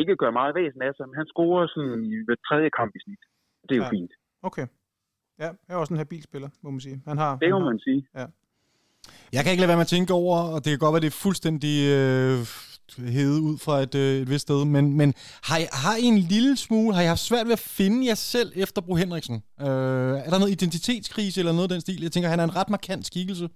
ikke 0.00 0.14
gør 0.22 0.30
meget 0.40 0.54
væsen 0.60 0.82
af 0.88 0.92
sig, 0.96 1.04
men 1.08 1.16
han 1.20 1.26
scorer 1.32 1.66
sådan 1.74 2.04
i 2.10 2.12
hver 2.26 2.38
tredje 2.48 2.70
kamp 2.78 2.92
i 2.98 3.00
snit. 3.04 3.22
Det 3.68 3.72
er 3.74 3.80
jo 3.82 3.88
Ja. 3.88 3.94
fint. 3.96 4.12
Okay. 4.48 4.66
Ja, 5.42 5.48
jeg 5.66 5.72
er 5.74 5.80
også 5.82 5.94
en 5.94 6.02
habil 6.04 6.22
spiller, 6.22 6.48
må 6.62 6.70
man 6.70 6.80
sige. 6.86 6.98
Han 7.10 7.18
har, 7.18 7.32
Det 7.42 7.50
må 7.50 7.58
han 7.58 7.66
man 7.72 7.78
sige. 7.78 8.00
Ja. 8.18 8.26
Jeg 9.34 9.40
kan 9.42 9.50
ikke 9.52 9.60
lade 9.62 9.68
være 9.72 9.80
med 9.82 9.88
at 9.90 9.94
tænke 9.96 10.12
over, 10.22 10.36
og 10.54 10.58
det 10.62 10.68
kan 10.72 10.78
godt 10.84 10.94
være, 10.94 11.04
det 11.06 11.12
er 11.14 11.22
fuldstændig 11.26 11.74
øh, 11.98 12.38
hævet 13.16 13.40
ud 13.48 13.56
fra 13.64 13.74
et, 13.86 13.94
øh, 14.04 14.22
et 14.22 14.28
vist 14.32 14.44
sted, 14.48 14.60
men, 14.76 14.84
men 15.00 15.08
har, 15.48 15.58
I, 15.64 15.66
har 15.84 15.94
I 16.02 16.06
en 16.14 16.20
lille 16.34 16.54
smule, 16.66 16.90
har 16.96 17.02
I 17.06 17.12
haft 17.14 17.28
svært 17.30 17.46
ved 17.48 17.56
at 17.60 17.66
finde 17.78 17.98
jer 18.08 18.18
selv 18.34 18.50
efter 18.64 18.80
Bro 18.86 18.94
Henriksen? 19.02 19.36
Øh, 19.66 20.14
er 20.26 20.30
der 20.32 20.40
noget 20.42 20.56
identitetskrise 20.56 21.36
eller 21.40 21.54
noget 21.56 21.68
af 21.68 21.74
den 21.74 21.84
stil? 21.84 22.02
Jeg 22.06 22.12
tænker, 22.12 22.32
han 22.34 22.40
er 22.42 22.48
en 22.50 22.58
ret 22.60 22.70
markant 22.76 23.04
skikkelse. 23.10 23.46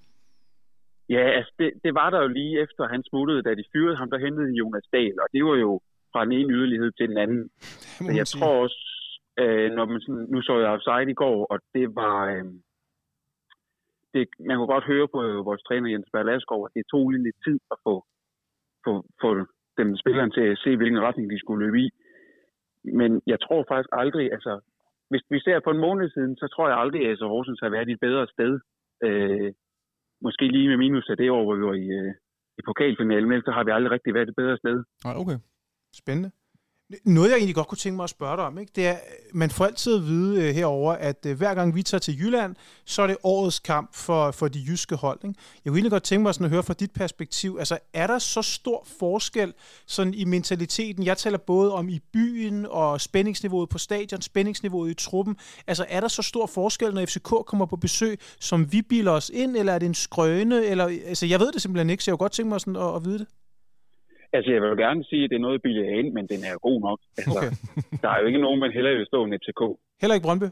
Ja, 1.14 1.24
altså 1.38 1.52
det, 1.60 1.68
det 1.84 1.92
var 2.00 2.08
der 2.10 2.20
jo 2.24 2.28
lige 2.40 2.54
efter 2.64 2.82
han 2.94 3.02
smuttede, 3.08 3.42
da 3.46 3.50
de 3.60 3.64
fyrede 3.72 3.96
ham, 4.00 4.10
der 4.10 4.18
hentede 4.26 4.46
de 4.50 4.58
Jonas 4.60 4.88
Dahl, 4.92 5.16
og 5.22 5.28
det 5.34 5.42
var 5.44 5.56
jo 5.66 5.72
fra 6.12 6.24
den 6.24 6.32
ene 6.38 6.52
yderlighed 6.56 6.90
til 6.92 7.08
den 7.08 7.18
anden. 7.24 7.42
Men 8.06 8.16
jeg 8.16 8.26
sige. 8.26 8.40
tror 8.40 8.62
også, 8.64 8.80
øh, 9.42 9.68
når 9.76 9.84
man 9.90 10.00
sådan, 10.00 10.26
nu 10.32 10.38
så 10.42 10.54
jeg 10.58 10.70
offside 10.76 11.10
i 11.10 11.20
går, 11.24 11.38
og 11.52 11.58
det 11.74 11.86
var, 12.00 12.16
øh, 12.34 12.44
det, 14.14 14.22
man 14.48 14.56
kunne 14.56 14.74
godt 14.74 14.90
høre 14.92 15.08
på 15.14 15.20
vores 15.48 15.62
træner 15.62 15.88
Jens 15.90 16.10
Berlaskov, 16.12 16.60
at 16.66 16.72
det 16.76 16.84
tog 16.92 17.10
lidt 17.10 17.38
tid 17.46 17.58
at 17.74 17.78
få, 17.86 17.94
få, 18.84 18.92
få 19.22 19.28
dem 19.78 19.96
spilleren 20.02 20.30
til 20.30 20.44
at 20.52 20.58
se, 20.64 20.76
hvilken 20.76 21.00
retning 21.06 21.30
de 21.30 21.38
skulle 21.38 21.64
løbe 21.64 21.78
i. 21.84 21.88
Men 23.00 23.10
jeg 23.26 23.38
tror 23.40 23.64
faktisk 23.68 23.92
aldrig, 23.92 24.32
altså, 24.36 24.52
hvis 25.10 25.24
vi 25.30 25.38
ser 25.40 25.60
på 25.60 25.70
en 25.70 25.84
måned 25.86 26.10
siden, 26.10 26.36
så 26.36 26.46
tror 26.48 26.68
jeg 26.68 26.78
aldrig, 26.78 27.02
at 27.08 27.18
Horsens 27.32 27.60
har 27.62 27.70
været 27.76 27.88
i 27.88 27.92
et 27.92 28.04
bedre 28.06 28.26
sted. 28.34 28.52
Øh, 29.06 29.52
måske 30.26 30.44
lige 30.48 30.68
med 30.68 30.76
minus 30.76 31.08
af 31.12 31.16
det 31.16 31.30
år, 31.30 31.42
hvor 31.44 31.56
vi 31.58 31.64
var 31.70 31.78
i, 31.84 31.88
øh, 32.00 32.12
i 32.58 32.62
pokalfinalen, 32.68 33.28
men 33.28 33.42
så 33.42 33.50
har 33.50 33.64
vi 33.64 33.70
aldrig 33.70 33.90
rigtig 33.90 34.14
været 34.14 34.28
et 34.28 34.40
bedre 34.42 34.56
sted. 34.62 34.76
Nej, 35.04 35.14
okay. 35.22 35.38
Spændende. 36.02 36.30
Noget, 37.04 37.30
jeg 37.30 37.36
egentlig 37.36 37.54
godt 37.54 37.68
kunne 37.68 37.78
tænke 37.78 37.96
mig 37.96 38.04
at 38.04 38.10
spørge 38.10 38.36
dig 38.36 38.44
om, 38.44 38.58
ikke? 38.58 38.72
det 38.76 38.86
er, 38.86 38.96
man 39.32 39.50
får 39.50 39.64
altid 39.64 39.96
at 39.96 40.06
vide 40.06 40.42
øh, 40.42 40.54
herover, 40.54 40.92
at 40.92 41.26
øh, 41.26 41.36
hver 41.36 41.54
gang 41.54 41.74
vi 41.74 41.82
tager 41.82 41.98
til 41.98 42.18
Jylland, 42.18 42.56
så 42.84 43.02
er 43.02 43.06
det 43.06 43.16
årets 43.22 43.58
kamp 43.58 43.94
for, 43.94 44.30
for 44.30 44.48
de 44.48 44.64
jyske 44.68 44.96
hold. 44.96 45.18
Ikke? 45.24 45.40
Jeg 45.64 45.70
kunne 45.70 45.78
egentlig 45.78 45.90
godt 45.90 46.02
tænke 46.02 46.22
mig 46.22 46.34
sådan 46.34 46.44
at 46.44 46.50
høre 46.50 46.62
fra 46.62 46.74
dit 46.74 46.90
perspektiv, 46.90 47.56
altså 47.58 47.78
er 47.92 48.06
der 48.06 48.18
så 48.18 48.42
stor 48.42 48.86
forskel 48.98 49.52
sådan 49.86 50.14
i 50.14 50.24
mentaliteten? 50.24 51.04
Jeg 51.04 51.18
taler 51.18 51.38
både 51.38 51.72
om 51.72 51.88
i 51.88 51.98
byen 52.12 52.66
og 52.70 53.00
spændingsniveauet 53.00 53.68
på 53.68 53.78
stadion, 53.78 54.22
spændingsniveauet 54.22 54.90
i 54.90 54.94
truppen. 54.94 55.36
Altså 55.66 55.86
er 55.88 56.00
der 56.00 56.08
så 56.08 56.22
stor 56.22 56.46
forskel, 56.46 56.94
når 56.94 57.06
FCK 57.06 57.30
kommer 57.46 57.66
på 57.66 57.76
besøg, 57.76 58.18
som 58.40 58.72
vi 58.72 58.82
bilder 58.82 59.12
os 59.12 59.30
ind, 59.34 59.56
eller 59.56 59.72
er 59.72 59.78
det 59.78 59.86
en 59.86 59.94
skrøne? 59.94 60.64
Eller, 60.64 60.84
altså 60.84 61.26
jeg 61.26 61.40
ved 61.40 61.52
det 61.52 61.62
simpelthen 61.62 61.90
ikke, 61.90 62.04
så 62.04 62.10
jeg 62.10 62.18
kunne 62.18 62.24
godt 62.24 62.32
tænke 62.32 62.48
mig 62.48 62.60
sådan 62.60 62.76
at, 62.76 62.96
at 62.96 63.04
vide 63.04 63.18
det. 63.18 63.26
Altså, 64.32 64.48
jeg 64.52 64.60
vil 64.62 64.68
jo 64.68 64.78
gerne 64.86 65.04
sige, 65.10 65.24
at 65.24 65.30
det 65.30 65.36
er 65.36 65.46
noget 65.48 65.62
billigt 65.62 65.88
ind, 66.00 66.08
men 66.16 66.24
den 66.32 66.40
er 66.50 66.54
god 66.68 66.78
nok. 66.88 66.98
Altså, 67.18 67.38
Okay. 67.38 67.50
Der 68.02 68.08
er 68.14 68.18
jo 68.20 68.26
ikke 68.26 68.40
nogen, 68.46 68.60
man 68.64 68.72
hellere 68.76 68.94
vil 69.00 69.06
stå 69.06 69.18
end 69.24 69.34
FCK. 69.42 69.62
Heller 70.00 70.14
ikke 70.14 70.26
Brøndby? 70.28 70.48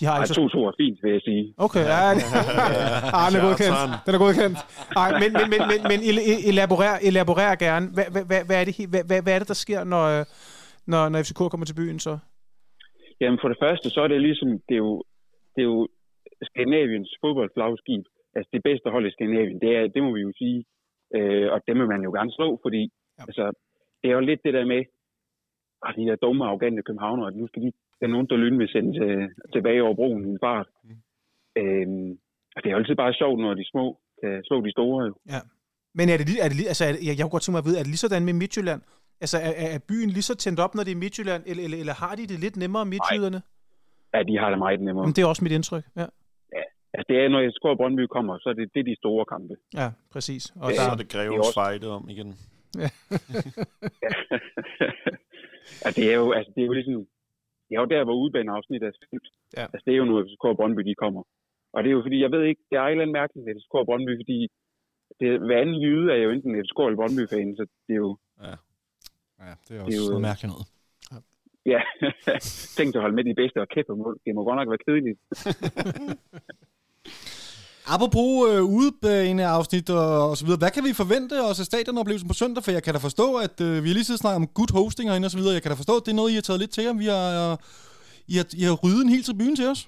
De 0.00 0.04
har 0.06 0.14
Ej, 0.14 0.22
ikke 0.22 0.34
så 0.34 0.40
2-2 0.40 0.58
er 0.70 0.74
fint, 0.82 0.98
vil 1.02 1.12
jeg 1.16 1.22
sige. 1.30 1.44
Okay, 1.66 1.84
ja, 1.94 2.02
det, 2.18 2.24
ah, 3.18 3.26
den 3.30 3.36
er 3.40 3.44
godkendt. 3.48 3.78
Den 4.06 4.12
er 4.16 4.20
godkendt. 4.26 4.58
Ej, 5.02 5.08
men, 5.22 5.30
men, 5.38 5.46
men, 5.54 5.60
men, 5.70 5.80
men 5.90 5.98
el- 6.10 6.24
elaborer, 6.50 6.94
elaborer 7.08 7.54
gerne. 7.66 7.86
Hvad, 7.96 8.06
hvad, 8.30 8.42
hvad, 8.48 8.56
er 8.60 8.64
det, 8.68 8.74
hvad, 8.92 9.02
hvad, 9.08 9.20
hvad 9.24 9.32
er 9.34 9.40
det, 9.42 9.48
der 9.54 9.58
sker, 9.64 9.80
når, 9.94 10.04
når, 10.92 11.02
når 11.12 11.18
FCK 11.26 11.40
kommer 11.52 11.66
til 11.66 11.78
byen 11.80 11.98
så? 12.06 12.12
Jamen, 13.20 13.38
for 13.42 13.48
det 13.52 13.58
første, 13.64 13.86
så 13.94 14.00
er 14.04 14.08
det 14.08 14.20
ligesom, 14.28 14.48
det 14.68 14.74
er 14.78 14.82
jo, 14.88 14.94
det 15.54 15.60
er 15.64 15.68
jo 15.74 15.80
Skandinaviens 16.50 17.10
fodboldflagskib. 17.22 18.04
Altså, 18.36 18.48
det 18.56 18.62
bedste 18.68 18.86
hold 18.94 19.04
i 19.06 19.14
Skandinavien, 19.16 19.58
det, 19.64 19.70
er, 19.78 19.82
det 19.94 20.00
må 20.06 20.10
vi 20.16 20.20
jo 20.28 20.32
sige. 20.42 20.58
Øh, 21.16 21.46
og 21.52 21.58
dem 21.68 21.76
vil 21.80 21.88
man 21.94 22.02
jo 22.06 22.10
gerne 22.18 22.32
slå, 22.32 22.48
fordi 22.64 22.82
Ja. 23.18 23.22
ja. 23.22 23.24
altså, 23.28 23.44
det 24.00 24.08
er 24.10 24.14
jo 24.14 24.20
lidt 24.20 24.40
det 24.44 24.54
der 24.54 24.64
med, 24.74 24.82
at 25.86 25.94
de 25.98 26.06
der 26.08 26.16
dumme, 26.16 26.44
arrogante 26.44 26.82
københavnere, 26.82 27.28
at 27.28 27.36
nu 27.36 27.46
skal 27.46 27.62
de, 27.62 27.72
der 27.98 28.06
er 28.06 28.14
nogen, 28.14 28.26
der 28.30 28.36
lyn 28.36 28.58
vil 28.58 28.68
sende 28.68 28.92
til, 28.98 29.10
tilbage 29.52 29.82
over 29.82 29.94
broen 29.94 30.24
i 30.26 30.30
en 30.30 30.38
fart. 30.46 30.68
Mm. 30.84 30.90
Øhm, 31.60 32.10
og 32.54 32.58
det 32.62 32.66
er 32.68 32.74
jo 32.74 32.78
altid 32.80 32.96
bare 33.02 33.12
sjovt, 33.20 33.40
når 33.40 33.54
de 33.54 33.64
små 33.72 33.84
kan 34.20 34.42
slå 34.44 34.56
de 34.66 34.70
store. 34.70 35.04
Jo. 35.06 35.14
Men 35.98 36.08
er 36.08 36.16
det, 36.20 36.26
er 36.44 36.48
det 36.48 36.66
altså, 36.72 36.84
er 36.88 36.92
det, 36.92 37.00
jeg, 37.06 37.14
jeg 37.16 37.22
kunne 37.24 37.34
godt 37.36 37.42
tænke 37.42 37.56
mig 37.56 37.64
at 37.64 37.68
vide, 37.68 37.78
er 37.78 37.84
det 37.84 37.92
lige 37.94 38.04
sådan 38.04 38.24
med 38.24 38.36
Midtjylland? 38.42 38.80
Altså, 39.24 39.36
er, 39.48 39.52
er 39.74 39.78
byen 39.88 40.10
lige 40.16 40.28
så 40.30 40.34
tændt 40.36 40.58
op, 40.64 40.74
når 40.74 40.84
det 40.86 40.92
er 40.92 41.00
Midtjylland, 41.04 41.42
eller, 41.50 41.62
eller, 41.64 41.78
eller 41.82 41.94
har 42.02 42.14
de 42.18 42.22
det 42.32 42.38
lidt 42.44 42.56
nemmere, 42.62 42.84
Midtjyderne? 42.94 43.40
Ja, 44.14 44.20
de 44.28 44.34
har 44.40 44.48
det 44.50 44.58
meget 44.58 44.80
nemmere. 44.80 45.02
Jamen, 45.04 45.14
det 45.16 45.22
er 45.22 45.28
også 45.32 45.44
mit 45.44 45.52
indtryk, 45.58 45.84
ja. 45.96 46.06
Altså, 46.94 47.06
det 47.08 47.16
er, 47.24 47.28
når 47.28 47.40
jeg 47.40 47.52
skår 47.58 47.74
Brøndby 47.80 48.04
kommer, 48.16 48.38
så 48.38 48.48
er 48.48 48.52
det, 48.58 48.70
det 48.74 48.80
er 48.80 48.84
de 48.84 48.96
store 49.02 49.24
kampe. 49.32 49.54
Ja, 49.80 49.88
præcis. 50.12 50.42
Og 50.62 50.70
Ja, 50.70 50.76
Så 50.76 50.82
der, 50.82 50.90
er 50.92 50.96
det 50.96 51.12
det 51.12 51.14
er 51.20 51.26
Greves 51.28 51.38
også- 51.46 51.54
fejde 51.62 51.86
om 51.96 52.04
igen. 52.14 52.30
ja, 55.84 55.88
det 55.96 56.04
er 56.12 56.16
jo, 56.22 56.26
altså, 56.38 56.50
det 56.54 56.60
er 56.62 56.66
jo 56.66 56.72
ligesom, 56.78 56.94
det 57.68 57.72
er 57.76 57.80
jo 57.84 57.86
der, 57.94 58.04
hvor 58.04 58.16
udbaneafsnittet 58.24 58.86
er 58.88 58.92
slut. 58.98 59.26
Ja. 59.56 59.62
Altså, 59.72 59.82
det 59.86 59.92
er 59.94 59.98
jo 60.02 60.04
nu, 60.04 60.14
at 60.18 60.24
FCK 60.28 60.44
og 60.44 60.56
Brøndby, 60.56 60.80
de 60.90 60.94
kommer. 61.04 61.22
Og 61.74 61.78
det 61.82 61.88
er 61.90 61.94
jo 61.98 62.02
fordi, 62.06 62.18
jeg 62.22 62.30
ved 62.34 62.42
ikke, 62.50 62.62
det 62.70 62.76
er 62.78 62.82
et 62.82 62.90
eller 62.90 63.02
andet 63.02 63.18
mærkeligt 63.20 63.44
med 63.46 63.54
FCK 63.60 63.74
og 63.74 63.86
Brøndby, 63.88 64.12
fordi 64.22 64.38
det, 65.20 65.28
hver 65.46 65.60
anden 65.62 65.82
jyde 65.84 66.12
er 66.12 66.16
jo 66.24 66.30
enten 66.30 66.54
et 66.60 66.68
skål 66.72 66.86
eller 66.92 67.00
Brøndby-fan, 67.00 67.56
så 67.58 67.64
det 67.86 67.92
er 67.98 68.02
jo, 68.06 68.10
Ja, 68.42 68.54
det 69.68 69.72
er 69.76 69.84
Det 69.84 69.84
også 69.84 69.96
er 69.98 70.02
jo- 70.02 70.08
noget 70.12 70.26
mærkeligt 70.30 70.50
noget. 70.54 70.66
ja, 71.72 71.80
tænk 72.78 72.90
at 72.96 73.00
holde 73.04 73.16
med 73.18 73.24
de 73.24 73.34
bedste 73.40 73.58
og 73.64 73.68
kæppe 73.74 73.96
mål. 73.96 74.14
Det 74.24 74.34
må 74.34 74.40
godt 74.48 74.56
nok 74.60 74.68
være 74.72 74.84
kedeligt. 74.86 75.18
Apropos 77.94 78.30
øh, 78.50 78.62
udebaneafsnit 78.78 79.88
og, 80.00 80.08
og 80.30 80.34
så 80.38 80.42
videre, 80.44 80.62
hvad 80.62 80.72
kan 80.76 80.84
vi 80.88 81.00
forvente 81.02 81.34
os 81.50 81.58
af 81.62 81.66
stadionoplevelsen 81.70 82.30
på 82.30 82.36
søndag? 82.42 82.62
For 82.64 82.72
jeg 82.76 82.84
kan 82.84 82.94
da 82.96 83.00
forstå, 83.08 83.26
at 83.46 83.56
øh, 83.66 83.74
vi 83.82 83.88
har 83.88 83.96
lige 83.98 84.08
siddet 84.08 84.22
snakket 84.22 84.40
om 84.42 84.52
good 84.58 84.72
hosting 84.78 85.06
herinde 85.08 85.28
og 85.28 85.34
så 85.34 85.40
videre. 85.40 85.56
Jeg 85.56 85.64
kan 85.64 85.72
da 85.72 85.82
forstå, 85.82 85.94
at 85.98 86.04
det 86.04 86.12
er 86.12 86.20
noget, 86.20 86.32
I 86.34 86.38
har 86.40 86.46
taget 86.46 86.62
lidt 86.62 86.72
til 86.74 86.84
jer. 86.86 86.94
Vi 87.04 87.08
har, 87.14 87.26
øh, 87.40 87.54
I 88.32 88.34
har, 88.40 88.46
I 88.60 88.62
har 88.68 88.76
ryddet 88.84 89.02
en 89.04 89.14
hel 89.14 89.24
tribune 89.28 89.56
til 89.60 89.66
os. 89.72 89.80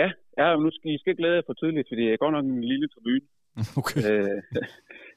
Ja, 0.00 0.08
ja 0.38 0.46
nu 0.64 0.68
skal 0.76 0.88
I 0.96 1.02
skal 1.02 1.16
glæde 1.20 1.36
jer 1.38 1.46
for 1.48 1.56
tidligt, 1.60 1.88
for 1.88 1.96
det 1.98 2.06
er 2.06 2.22
godt 2.22 2.34
nok 2.36 2.46
en 2.46 2.64
lille 2.72 2.88
tribune. 2.94 3.26
Okay. 3.80 4.00
Øh, 4.08 4.40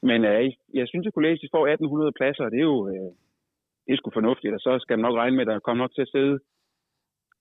men 0.08 0.18
øh, 0.32 0.44
jeg 0.80 0.86
synes, 0.88 1.06
at 1.06 1.16
kollegiet 1.18 1.54
får 1.54 1.64
1800 1.66 2.18
pladser, 2.18 2.44
og 2.46 2.50
det 2.52 2.60
er 2.64 2.70
jo 2.74 2.80
øh, 2.92 3.10
det 3.84 3.92
er 3.92 3.98
sgu 3.98 4.10
fornuftigt, 4.20 4.54
og 4.56 4.60
så 4.66 4.72
skal 4.82 4.96
man 4.96 5.06
nok 5.06 5.18
regne 5.22 5.36
med, 5.36 5.44
at 5.44 5.50
der 5.52 5.66
kommer 5.66 5.84
nok 5.84 5.94
til 5.94 6.06
at 6.06 6.12
sidde 6.14 6.34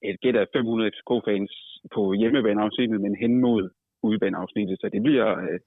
et 0.09 0.17
gæt 0.23 0.35
af 0.35 0.47
500 0.53 0.91
FCK-fans 0.93 1.53
på 1.95 2.01
hjemmebaneafsnittet, 2.19 2.97
men 3.05 3.13
hen 3.23 3.33
mod 3.45 3.63
udebaneafsnittet, 4.07 4.75
så 4.81 4.85
det 4.93 5.01
bliver, 5.07 5.27
øh, 5.45 5.59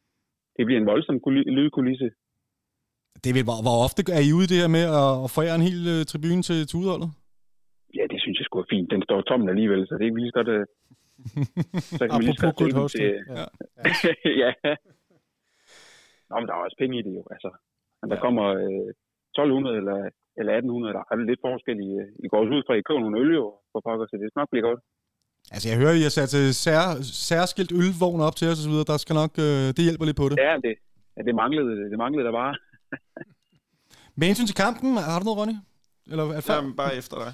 det 0.56 0.62
bliver 0.66 0.80
en 0.80 0.86
voldsom 0.92 1.16
kuli- 1.26 1.50
lydkulisse. 1.58 2.08
Det 3.22 3.28
er 3.30 3.36
vel, 3.38 3.46
hvor, 3.50 3.58
hvor 3.66 3.76
ofte 3.86 4.00
er 4.18 4.22
I 4.28 4.32
ude 4.38 4.48
det 4.52 4.58
her 4.62 4.70
med 4.78 4.84
at, 5.02 5.08
at 5.24 5.28
forære 5.36 5.54
en 5.60 5.66
hel 5.68 5.80
øh, 5.94 6.00
tribune 6.10 6.42
til, 6.48 6.58
til 6.68 6.76
udholdet? 6.82 7.08
Ja, 7.98 8.04
det 8.12 8.18
synes 8.22 8.36
jeg 8.38 8.44
sgu 8.46 8.54
er 8.64 8.70
fint. 8.74 8.88
Den 8.94 9.02
står 9.06 9.20
tom 9.22 9.48
alligevel, 9.54 9.82
så 9.88 9.94
det 9.98 10.06
er 10.06 10.14
lige 10.22 10.30
så 10.32 10.38
godt... 10.40 10.50
Øh, 10.56 10.64
så 11.98 12.02
kan 12.06 12.16
vi 12.20 12.24
lige 12.26 12.40
så 12.40 12.46
godt 12.80 12.90
til- 12.92 13.24
Ja. 13.38 13.44
ja. 14.44 14.50
Nå, 16.30 16.34
men 16.40 16.46
der 16.48 16.54
er 16.54 16.64
også 16.66 16.78
penge 16.82 16.94
i 16.98 17.02
det 17.06 17.12
jo, 17.18 17.24
altså. 17.34 17.50
Men 18.00 18.08
der 18.12 18.18
kommer 18.24 18.44
øh, 18.64 18.88
1200 19.34 19.76
eller, 19.80 19.98
eller 20.40 20.52
1800, 20.52 20.94
der 20.96 21.02
er 21.10 21.16
lidt 21.30 21.42
forskel 21.48 21.78
i, 21.88 21.90
I 22.24 22.28
går 22.32 22.40
ud 22.56 22.62
fra, 22.66 22.74
at 22.74 22.80
I 22.80 22.86
køber 22.88 23.00
nogle 23.04 23.20
øl 23.22 23.30
jo, 23.40 23.46
for 23.72 23.80
pokker, 23.86 24.06
så 24.06 24.14
det 24.16 24.36
nok 24.40 24.50
blive 24.52 24.66
godt. 24.68 24.80
Altså, 25.50 25.68
jeg 25.68 25.78
hører, 25.78 25.92
I 25.92 26.02
har 26.02 26.08
sat 26.08 26.34
øh, 26.34 26.52
sær, 26.52 27.02
særskilt 27.02 27.72
ølvogn 27.72 28.20
op 28.20 28.36
til 28.36 28.48
os 28.48 28.58
og 28.58 28.62
så 28.62 28.68
videre. 28.68 28.84
Der 28.86 28.96
skal 28.96 29.14
nok, 29.14 29.30
øh, 29.38 29.66
det 29.76 29.78
hjælper 29.78 30.04
lidt 30.04 30.16
på 30.16 30.28
det. 30.28 30.36
Ja, 30.38 30.56
det, 30.64 30.74
ja, 31.16 31.22
det 31.22 31.34
manglede, 31.34 31.90
det 31.90 31.98
manglede 31.98 32.26
der 32.26 32.32
bare. 32.32 32.54
Med 34.16 34.26
hensyn 34.26 34.46
til 34.46 34.54
kampen, 34.54 34.96
har 34.96 35.18
du 35.18 35.24
noget, 35.24 35.38
Ronny? 35.38 35.54
Eller 36.10 36.24
er 36.24 36.40
før? 36.40 36.54
Jamen, 36.54 36.76
bare 36.76 36.96
efter 36.96 37.16
dig. 37.16 37.32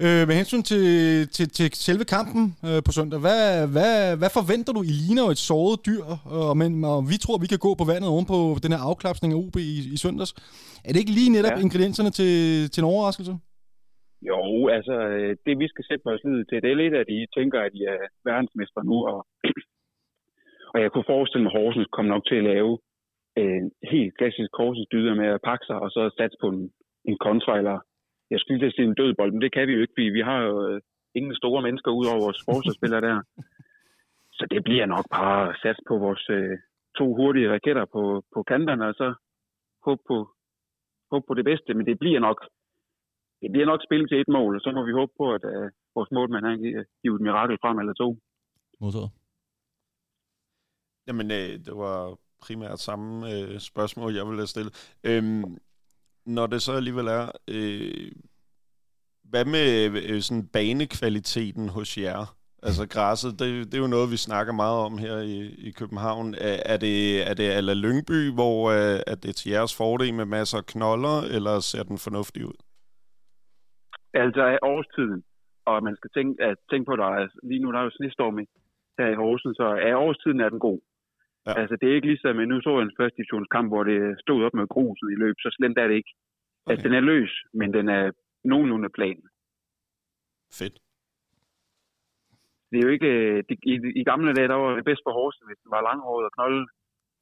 Øh, 0.00 0.28
med 0.28 0.36
hensyn 0.36 0.62
til, 0.62 1.28
til, 1.28 1.50
til 1.50 1.74
selve 1.74 2.04
kampen 2.04 2.56
øh, 2.64 2.82
på 2.82 2.92
søndag, 2.92 3.20
hvad, 3.20 3.66
hvad, 3.66 4.16
hvad 4.16 4.30
forventer 4.30 4.72
du? 4.72 4.82
I 4.82 4.86
ligner 4.86 5.22
jo 5.22 5.30
et 5.30 5.38
såret 5.38 5.86
dyr, 5.86 6.04
og, 6.24 6.56
men, 6.56 6.84
og 6.84 7.10
vi 7.10 7.16
tror, 7.16 7.38
vi 7.38 7.46
kan 7.46 7.58
gå 7.58 7.74
på 7.74 7.84
vandet 7.84 8.10
oven 8.10 8.26
på 8.26 8.58
den 8.62 8.72
her 8.72 8.78
afklapsning 8.78 9.32
af 9.34 9.36
OB 9.36 9.56
i, 9.56 9.92
i 9.92 9.96
søndags. 9.96 10.34
Er 10.84 10.92
det 10.92 11.00
ikke 11.00 11.12
lige 11.12 11.30
netop. 11.30 11.52
Ja. 11.52 11.58
ingredienserne 11.58 12.10
til, 12.10 12.70
til 12.70 12.80
en 12.80 12.84
overraskelse? 12.84 13.38
Jo, 14.22 14.68
altså, 14.68 14.92
øh, 14.92 15.36
det 15.46 15.58
vi 15.58 15.68
skal 15.68 15.84
sætte 15.84 16.04
vores 16.04 16.24
lid 16.24 16.44
til, 16.44 16.62
det 16.62 16.70
er 16.70 16.82
lidt, 16.82 16.94
at 16.94 17.08
I 17.08 17.26
tænker, 17.36 17.60
at 17.60 17.74
I 17.74 17.82
er 17.82 17.98
verdensmester 18.24 18.82
nu, 18.82 19.06
og, 19.12 19.26
og 20.72 20.80
jeg 20.82 20.90
kunne 20.90 21.12
forestille 21.12 21.42
mig, 21.44 21.52
at 21.54 21.58
Horsens 21.60 21.88
kommer 21.92 22.14
nok 22.14 22.24
til 22.26 22.34
at 22.34 22.48
lave 22.52 22.78
øh, 23.38 23.56
en 23.60 23.70
helt 23.92 24.16
klassisk 24.18 24.50
Horsens 24.58 24.88
dyder 24.92 25.14
med 25.14 25.26
at 25.26 25.44
pakke 25.44 25.64
sig, 25.66 25.78
og 25.84 25.90
så 25.90 26.10
satse 26.18 26.36
på 26.40 26.48
en, 26.48 26.70
en 27.04 27.18
kontra, 27.26 27.58
eller 27.58 27.78
jeg 28.30 28.40
skulle 28.40 28.58
lige 28.58 28.72
sige 28.72 28.88
en 28.88 28.98
dødbold, 29.00 29.32
men 29.32 29.42
det 29.42 29.52
kan 29.52 29.68
vi 29.68 29.72
jo 29.72 29.80
ikke, 29.80 29.96
fordi 29.96 30.08
vi 30.18 30.20
har 30.20 30.40
jo 30.48 30.54
øh, 30.68 30.80
ingen 31.14 31.34
store 31.36 31.62
mennesker 31.62 31.90
ud 31.90 32.06
over 32.06 32.20
vores 32.26 32.40
forsvarsspillere 32.48 33.00
der. 33.00 33.22
Så 34.38 34.46
det 34.50 34.64
bliver 34.64 34.86
nok 34.86 35.06
bare 35.10 35.54
sats 35.62 35.80
på 35.88 35.94
vores 35.98 36.24
øh, 36.30 36.58
to 36.98 37.14
hurtige 37.14 37.52
raketter 37.52 37.84
på, 37.94 38.02
på 38.34 38.42
kanterne, 38.42 38.86
og 38.86 38.94
så 38.94 39.14
håbe 39.86 40.02
på, 40.10 40.18
håbe 41.10 41.24
på 41.28 41.34
det 41.34 41.44
bedste, 41.44 41.74
men 41.74 41.86
det 41.86 41.98
bliver 41.98 42.20
nok 42.20 42.38
det 43.42 43.48
bliver 43.52 43.66
nok 43.66 43.80
spillet 43.86 44.08
til 44.08 44.20
et 44.20 44.28
mål, 44.28 44.54
og 44.56 44.60
så 44.60 44.70
må 44.76 44.82
vi 44.86 44.92
håbe 44.92 45.12
på, 45.20 45.26
at 45.36 45.44
øh, 45.52 45.70
vores 45.94 46.10
målmand 46.16 46.44
han 46.44 46.58
kan 46.62 46.86
give 47.02 47.14
et 47.14 47.20
mirakel 47.20 47.56
frem 47.62 47.78
eller 47.78 47.94
to. 47.94 48.08
Modtaget. 48.80 49.10
Jamen, 51.06 51.30
øh, 51.30 51.52
det 51.66 51.74
var 51.84 52.18
primært 52.40 52.80
samme 52.80 53.32
øh, 53.32 53.60
spørgsmål, 53.60 54.14
jeg 54.14 54.26
ville 54.26 54.40
have 54.40 54.46
stillet. 54.54 54.96
Øhm, 55.04 55.56
når 56.26 56.46
det 56.46 56.62
så 56.62 56.72
alligevel 56.72 57.06
er, 57.06 57.30
øh, 57.48 58.12
hvad 59.22 59.44
med 59.44 59.90
øh, 60.08 60.22
sådan 60.22 60.46
banekvaliteten 60.46 61.68
hos 61.68 61.98
jer? 61.98 62.34
Altså 62.62 62.86
græsset, 62.88 63.38
det, 63.38 63.66
det 63.66 63.74
er 63.74 63.78
jo 63.78 63.86
noget, 63.86 64.10
vi 64.10 64.16
snakker 64.16 64.52
meget 64.52 64.78
om 64.78 64.98
her 64.98 65.18
i, 65.18 65.54
i 65.68 65.70
København. 65.70 66.34
Er, 66.34 66.62
er 66.66 66.76
det, 66.76 67.28
er 67.30 67.34
det 67.34 67.44
ala 67.44 67.74
Lyngby, 67.74 68.30
hvor 68.34 68.70
øh, 68.70 69.00
at 69.06 69.22
det 69.22 69.28
er 69.28 69.32
til 69.32 69.50
jeres 69.50 69.74
fordel 69.74 70.14
med 70.14 70.24
masser 70.24 70.58
af 70.58 70.66
knolder, 70.66 71.20
eller 71.20 71.60
ser 71.60 71.82
den 71.82 71.98
fornuftig 71.98 72.46
ud? 72.46 72.67
Altså 74.24 74.42
af 74.54 74.58
årstiden, 74.62 75.24
og 75.70 75.82
man 75.82 75.96
skal 75.96 76.10
tænke, 76.16 76.42
at, 76.48 76.56
tænke 76.70 76.86
på, 76.86 76.92
at 76.92 76.98
der 76.98 77.10
er, 77.20 77.28
lige 77.42 77.60
nu 77.62 77.72
der 77.72 77.78
er 77.78 77.84
jo 77.88 77.90
snestorm 77.98 78.38
i- 78.38 78.52
her 78.98 79.08
i 79.08 79.14
Horsens, 79.22 79.56
så 79.56 79.66
af 79.88 79.94
årstiden 79.94 80.40
er 80.40 80.48
den 80.48 80.58
god. 80.68 80.80
Ja. 81.46 81.52
Altså 81.60 81.76
det 81.80 81.86
er 81.88 81.94
ikke 81.94 82.06
ligesom, 82.12 82.36
men 82.36 82.48
nu 82.48 82.60
så 82.60 82.72
en 82.80 82.96
første 82.98 83.16
divisionskamp, 83.16 83.68
hvor 83.70 83.84
det 83.84 84.20
stod 84.20 84.44
op 84.46 84.54
med 84.54 84.66
gruset 84.74 85.08
i 85.12 85.20
løb, 85.22 85.36
så 85.38 85.48
slemt 85.56 85.78
er 85.78 85.88
det 85.88 85.94
ikke. 85.94 86.12
Okay. 86.64 86.70
Altså 86.72 86.88
den 86.88 86.94
er 86.96 87.00
løs, 87.12 87.32
men 87.60 87.68
den 87.74 87.88
er 87.88 88.04
nogenlunde 88.44 88.88
plan. 88.88 89.20
Fedt. 90.58 90.76
Det 92.70 92.76
er 92.78 92.84
jo 92.86 92.92
ikke, 92.96 93.06
øh, 93.06 93.44
det, 93.48 93.56
i, 93.72 93.74
i, 94.00 94.04
gamle 94.04 94.34
dage, 94.34 94.48
der 94.48 94.54
var 94.54 94.74
det 94.76 94.84
bedst 94.84 95.02
for 95.04 95.12
Horsens, 95.18 95.46
hvis 95.48 95.62
den 95.64 95.70
var 95.70 95.82
langhåret 95.88 96.24
og 96.28 96.32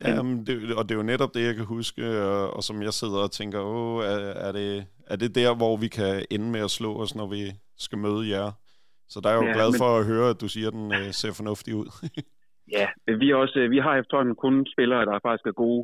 knolde. 0.00 0.16
Jamen, 0.16 0.46
det, 0.46 0.76
og 0.78 0.84
det 0.84 0.90
er 0.94 0.96
jo 0.98 1.02
netop 1.12 1.34
det, 1.34 1.42
jeg 1.46 1.54
kan 1.54 1.64
huske, 1.64 2.22
og, 2.22 2.56
og 2.56 2.62
som 2.62 2.82
jeg 2.82 2.92
sidder 2.92 3.18
og 3.26 3.30
tænker, 3.30 3.60
åh, 3.60 4.04
er, 4.04 4.18
er, 4.46 4.52
det, 4.52 4.86
er 5.06 5.16
det 5.16 5.34
der, 5.34 5.56
hvor 5.56 5.76
vi 5.76 5.88
kan 5.88 6.24
ende 6.30 6.48
med 6.50 6.60
at 6.60 6.70
slå 6.70 6.90
os, 7.02 7.14
når 7.14 7.26
vi 7.26 7.42
skal 7.78 7.98
møde 7.98 8.28
jer? 8.34 8.52
Så 9.08 9.20
der 9.20 9.28
er 9.28 9.32
jeg 9.34 9.40
jo 9.42 9.46
ja, 9.46 9.48
Ja, 9.50 9.56
glad 9.58 9.70
men- 9.70 9.78
for 9.82 9.90
at 9.98 10.06
høre, 10.06 10.30
at 10.30 10.40
du 10.40 10.48
siger, 10.48 10.68
at 10.68 10.74
den 10.74 10.92
øh, 11.00 11.12
ser 11.20 11.32
fornuftig 11.40 11.74
ud. 11.74 11.88
Ja, 12.78 12.86
men 13.06 13.14
vi, 13.20 13.26
er 13.30 13.36
også, 13.44 13.58
øh, 13.62 13.70
vi 13.70 13.78
har 13.86 13.94
efterhånden 13.96 14.34
kun 14.44 14.54
spillere, 14.74 15.04
der 15.10 15.24
faktisk 15.26 15.46
er 15.52 15.56
gode 15.64 15.82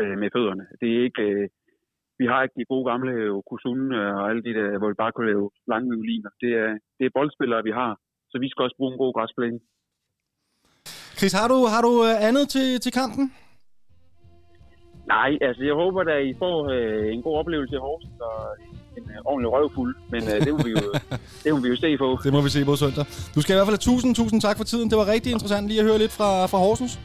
øh, 0.00 0.14
med 0.22 0.28
fødderne. 0.34 0.64
Det 0.80 0.88
er 0.96 1.00
ikke, 1.08 1.22
øh, 1.30 1.48
vi 2.20 2.26
har 2.30 2.38
ikke 2.42 2.56
de 2.60 2.70
gode 2.72 2.84
gamle 2.90 3.12
Okusun 3.38 3.80
og 3.92 4.22
alle 4.30 4.42
de 4.46 4.52
der, 4.58 4.78
hvor 4.78 4.88
vi 4.92 4.98
bare 5.02 5.12
kunne 5.12 5.30
lave 5.32 5.46
lange 5.72 5.88
violiner. 5.94 6.30
Det 6.42 6.50
er, 6.64 6.70
det 6.98 7.04
er 7.06 7.16
boldspillere, 7.18 7.62
vi 7.68 7.72
har. 7.80 7.92
Så 8.30 8.36
vi 8.42 8.48
skal 8.50 8.62
også 8.66 8.76
bruge 8.80 8.92
en 8.92 8.98
god 9.04 9.12
græsplæne. 9.16 9.58
Chris, 11.18 11.32
har 11.40 11.48
du, 11.52 11.58
har 11.74 11.82
du 11.88 11.92
øh, 12.08 12.14
andet 12.28 12.44
til, 12.54 12.66
til 12.84 12.92
kampen? 13.00 13.24
Nej, 15.14 15.30
altså 15.40 15.62
jeg 15.64 15.74
håber, 15.74 16.00
at 16.00 16.26
I 16.26 16.34
får 16.38 16.56
øh, 16.76 17.12
en 17.14 17.22
god 17.22 17.34
oplevelse 17.38 17.74
i 17.74 17.78
Horsens 17.78 18.20
og 18.20 18.36
en 18.98 19.02
øh, 19.12 19.18
ordentlig 19.24 19.52
røvfuld. 19.52 19.96
Men 20.10 20.22
øh, 20.22 20.40
det, 20.46 20.52
må 20.52 20.58
vi 20.68 20.70
jo, 20.70 20.82
det 21.44 21.50
må 21.54 21.58
vi 21.60 21.68
jo 21.68 21.76
se 21.76 21.96
på. 21.98 22.18
Det 22.24 22.32
må 22.32 22.40
vi 22.40 22.48
se 22.56 22.64
på 22.64 22.76
søndag. 22.76 23.04
Du 23.34 23.40
skal 23.42 23.52
i 23.54 23.56
hvert 23.56 23.66
fald 23.68 23.78
have 23.78 23.86
tusind, 23.92 24.14
tusind 24.14 24.40
tak 24.40 24.56
for 24.56 24.64
tiden. 24.64 24.90
Det 24.90 24.98
var 24.98 25.06
rigtig 25.14 25.32
interessant 25.32 25.68
lige 25.68 25.80
at 25.80 25.86
høre 25.86 25.98
lidt 25.98 26.12
fra, 26.12 26.46
fra 26.46 26.58
Horsens. 26.58 27.00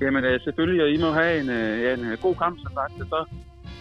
Jamen 0.00 0.24
øh, 0.24 0.40
selvfølgelig, 0.40 0.82
og 0.84 0.90
I 0.90 0.96
må 1.04 1.10
have 1.12 1.40
en, 1.40 1.48
øh, 1.50 1.98
en 1.98 2.04
øh, 2.12 2.18
god 2.22 2.34
kamp, 2.34 2.58
som 2.62 2.72
sagt. 2.74 2.92
Så 3.08 3.24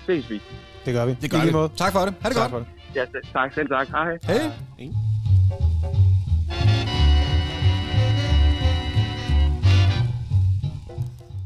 ses 0.06 0.30
vi. 0.30 0.42
Det 0.86 0.94
gør 0.94 1.06
vi. 1.06 1.16
Det 1.22 1.32
gør 1.32 1.42
I 1.44 1.46
vi. 1.46 1.52
måde. 1.52 1.70
Tak 1.78 1.92
for 1.94 2.00
det. 2.00 2.14
Ha' 2.22 2.30
det 2.30 2.38
Tak 2.38 2.52
godt. 2.52 2.52
for 2.52 2.60
det. 2.60 2.68
Ja, 2.96 3.20
tak 3.34 3.54
selv 3.54 3.68
tak. 3.70 3.88
Hej. 3.90 4.18
Hej. 4.24 4.88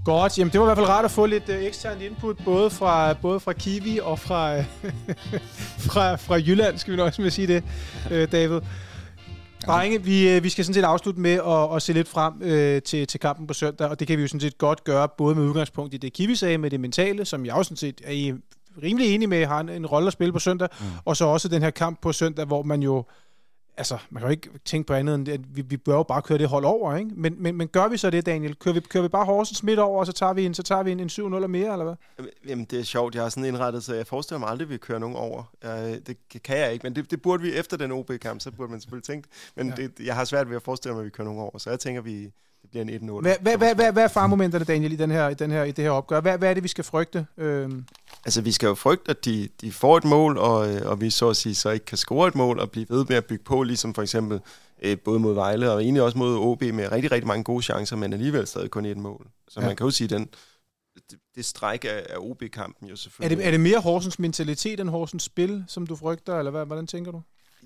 Godt, 0.05 0.37
jamen 0.37 0.51
det 0.51 0.59
var 0.59 0.65
i 0.65 0.67
hvert 0.67 0.77
fald 0.77 0.89
rart 0.89 1.05
at 1.05 1.11
få 1.11 1.25
lidt 1.25 1.49
øh, 1.49 1.63
ekstern 1.63 2.01
input, 2.01 2.37
både 2.45 2.69
fra, 2.69 3.13
både 3.13 3.39
fra 3.39 3.53
Kiwi 3.53 3.99
og 3.99 4.19
fra, 4.19 4.57
øh, 4.57 4.65
fra, 5.89 6.15
fra 6.15 6.35
Jylland, 6.35 6.77
skal 6.77 6.91
vi 6.91 6.97
nok 6.97 7.17
med 7.17 7.27
at 7.27 7.33
sige 7.33 7.47
det, 7.47 7.63
øh, 8.11 8.31
David. 8.31 8.59
Drenge, 9.65 10.03
vi, 10.03 10.29
øh, 10.29 10.43
vi 10.43 10.49
skal 10.49 10.65
sådan 10.65 10.73
set 10.73 10.83
afslutte 10.83 11.19
med 11.19 11.31
at, 11.33 11.75
at 11.75 11.81
se 11.81 11.93
lidt 11.93 12.07
frem 12.07 12.33
øh, 12.41 12.81
til, 12.81 13.07
til 13.07 13.19
kampen 13.19 13.47
på 13.47 13.53
søndag, 13.53 13.87
og 13.87 13.99
det 13.99 14.07
kan 14.07 14.17
vi 14.17 14.21
jo 14.21 14.27
sådan 14.27 14.39
set 14.39 14.57
godt 14.57 14.83
gøre, 14.83 15.07
både 15.17 15.35
med 15.35 15.43
udgangspunkt 15.43 15.93
i 15.93 15.97
det, 15.97 16.13
Kiwi 16.13 16.35
sagde 16.35 16.57
med 16.57 16.69
det 16.69 16.79
mentale, 16.79 17.25
som 17.25 17.45
jeg 17.45 17.55
jo 17.57 17.63
sådan 17.63 17.77
set 17.77 18.01
er 18.03 18.11
i, 18.11 18.33
rimelig 18.83 19.15
enig 19.15 19.29
med, 19.29 19.45
har 19.45 19.59
en, 19.59 19.69
en 19.69 19.85
rolle 19.85 20.07
at 20.07 20.13
spille 20.13 20.33
på 20.33 20.39
søndag, 20.39 20.67
mm. 20.79 20.85
og 21.05 21.17
så 21.17 21.25
også 21.25 21.47
den 21.47 21.61
her 21.61 21.69
kamp 21.69 22.01
på 22.01 22.11
søndag, 22.11 22.45
hvor 22.45 22.63
man 22.63 22.83
jo 22.83 23.05
altså, 23.77 23.98
man 24.10 24.22
kan 24.22 24.27
jo 24.27 24.31
ikke 24.31 24.49
tænke 24.65 24.88
på 24.88 24.93
andet 24.93 25.15
end, 25.15 25.27
at 25.27 25.56
vi, 25.56 25.61
vi 25.61 25.77
bør 25.77 25.95
jo 25.95 26.03
bare 26.03 26.22
køre 26.22 26.38
det 26.38 26.48
hold 26.48 26.65
over, 26.65 26.95
ikke? 26.95 27.11
Men, 27.15 27.35
men, 27.38 27.56
men 27.56 27.68
gør 27.68 27.88
vi 27.88 27.98
så 27.98 28.10
det, 28.10 28.26
Daniel? 28.26 28.56
Kører 28.56 28.73
vi, 28.73 28.80
kører 28.80 29.02
vi 29.02 29.10
bare 29.10 29.26
Horsens 29.26 29.64
midt 29.64 29.80
over, 29.80 29.99
og 29.99 30.06
så 30.06 30.11
tager 30.11 30.34
vi 30.34 30.45
en, 30.45 30.53
så 30.53 30.64
tager 30.64 30.84
vi 30.84 30.91
en, 30.91 30.99
en 30.99 31.07
7-0 31.07 31.19
eller 31.35 31.48
mere, 31.48 31.72
eller 31.72 31.84
hvad? 31.85 32.26
Jamen, 32.48 32.65
det 32.65 32.80
er 32.80 32.84
sjovt. 32.84 33.15
Jeg 33.15 33.23
har 33.23 33.30
sådan 33.30 33.45
indrettet, 33.45 33.84
så 33.84 33.95
jeg 33.95 34.07
forestiller 34.07 34.39
mig 34.39 34.49
aldrig, 34.49 34.65
at 34.65 34.69
vi 34.69 34.77
kører 34.77 34.99
nogen 34.99 35.15
over. 35.15 35.43
Jeg, 35.64 35.99
det 36.07 36.18
kan 36.43 36.57
jeg 36.57 36.73
ikke, 36.73 36.84
men 36.84 36.95
det, 36.95 37.11
det 37.11 37.22
burde 37.22 37.43
vi 37.43 37.53
efter 37.53 37.77
den 37.77 37.91
OB-kamp, 37.91 38.41
så 38.41 38.52
burde 38.52 38.72
man 38.72 38.81
selvfølgelig 38.81 39.06
tænke. 39.06 39.30
Men 39.56 39.69
ja. 39.69 39.76
det, 39.76 39.91
jeg 40.06 40.15
har 40.15 40.26
svært 40.26 40.49
ved 40.49 40.56
at 40.56 40.64
forestille 40.64 40.93
mig, 40.93 41.02
at 41.02 41.06
vi 41.06 41.10
kører 41.10 41.26
nogen 41.26 41.41
over. 41.41 41.57
Så 41.57 41.69
jeg 41.69 41.80
tænker, 41.80 42.02
vi, 42.02 42.31
det 42.61 42.69
bliver 42.69 42.85
en 42.85 43.10
1-0. 43.10 43.22
Hvad, 43.22 43.35
hvad, 43.41 43.57
hvad, 43.57 43.76
hvad, 43.76 43.91
hvad 43.91 44.03
er 44.03 44.07
farmomenterne, 44.07 44.65
Daniel, 44.65 44.91
i, 44.91 44.95
den 44.95 45.11
her, 45.11 45.30
i, 45.30 45.34
den 45.34 45.52
her, 45.52 45.64
i 45.64 45.72
det 45.72 45.84
her 45.84 45.91
opgør? 45.91 46.22
Hvad, 46.22 46.38
hvad 46.38 46.49
er 46.49 46.53
det, 46.53 46.64
vi 46.64 46.68
skal 46.68 46.84
frygte? 46.84 47.26
Øhm, 47.38 47.85
Altså, 48.26 48.41
vi 48.41 48.52
skal 48.52 48.68
jo 48.68 48.76
frygte, 48.76 49.10
at 49.11 49.26
de, 49.26 49.49
de 49.61 49.72
får 49.72 49.98
et 49.98 50.03
mål, 50.03 50.38
og, 50.38 50.73
øh, 50.76 50.81
og 50.89 51.02
vi 51.02 51.10
så 51.10 51.30
at 51.30 51.38
sige 51.38 51.56
så 51.56 51.69
ikke 51.69 51.85
kan 51.85 51.98
score 51.98 52.27
et 52.27 52.35
mål, 52.35 52.60
og 52.60 52.72
blive 52.72 52.85
ved 52.89 53.06
med 53.10 53.15
at 53.18 53.26
bygge 53.26 53.43
på, 53.43 53.64
ligesom 53.64 53.93
for 53.93 54.02
eksempel 54.02 54.39
øh, 54.81 54.98
både 54.99 55.19
mod 55.19 55.34
Vejle, 55.34 55.72
og 55.72 55.84
egentlig 55.84 56.03
også 56.03 56.18
mod 56.18 56.38
OB, 56.38 56.61
med 56.61 56.91
rigtig, 56.91 57.11
rigtig 57.11 57.27
mange 57.27 57.43
gode 57.43 57.64
chancer, 57.64 57.95
men 57.95 58.14
alligevel 58.14 58.48
stadig 58.48 58.72
kun 58.72 58.85
et 58.85 58.98
mål. 58.98 59.27
Så 59.49 59.60
Ja. 59.61 59.65
man 59.68 59.76
kan 59.76 59.85
jo 59.85 59.91
sige, 59.91 60.07
den, 60.07 60.30
det, 61.11 61.19
det 61.35 61.45
stræk 61.45 61.85
af, 61.85 62.06
af 62.10 62.15
OB-kampen 62.18 62.88
jo 62.88 62.93
Er 62.93 62.98
selvfølgelig. 62.98 63.38
det, 63.38 63.48
er 63.48 63.52
det 63.52 63.60
mere 63.60 63.80
Horsens 63.80 64.19
mentalitet 64.19 64.80
end 64.80 64.89
Horsens 64.89 65.23
spil, 65.23 65.64
som 65.68 65.88
du 65.88 65.95
frygter, 65.95 66.38
eller 66.39 66.52
hvad, 66.52 66.65
hvordan 66.65 66.88
tænker 66.88 67.11
du? 67.11 67.22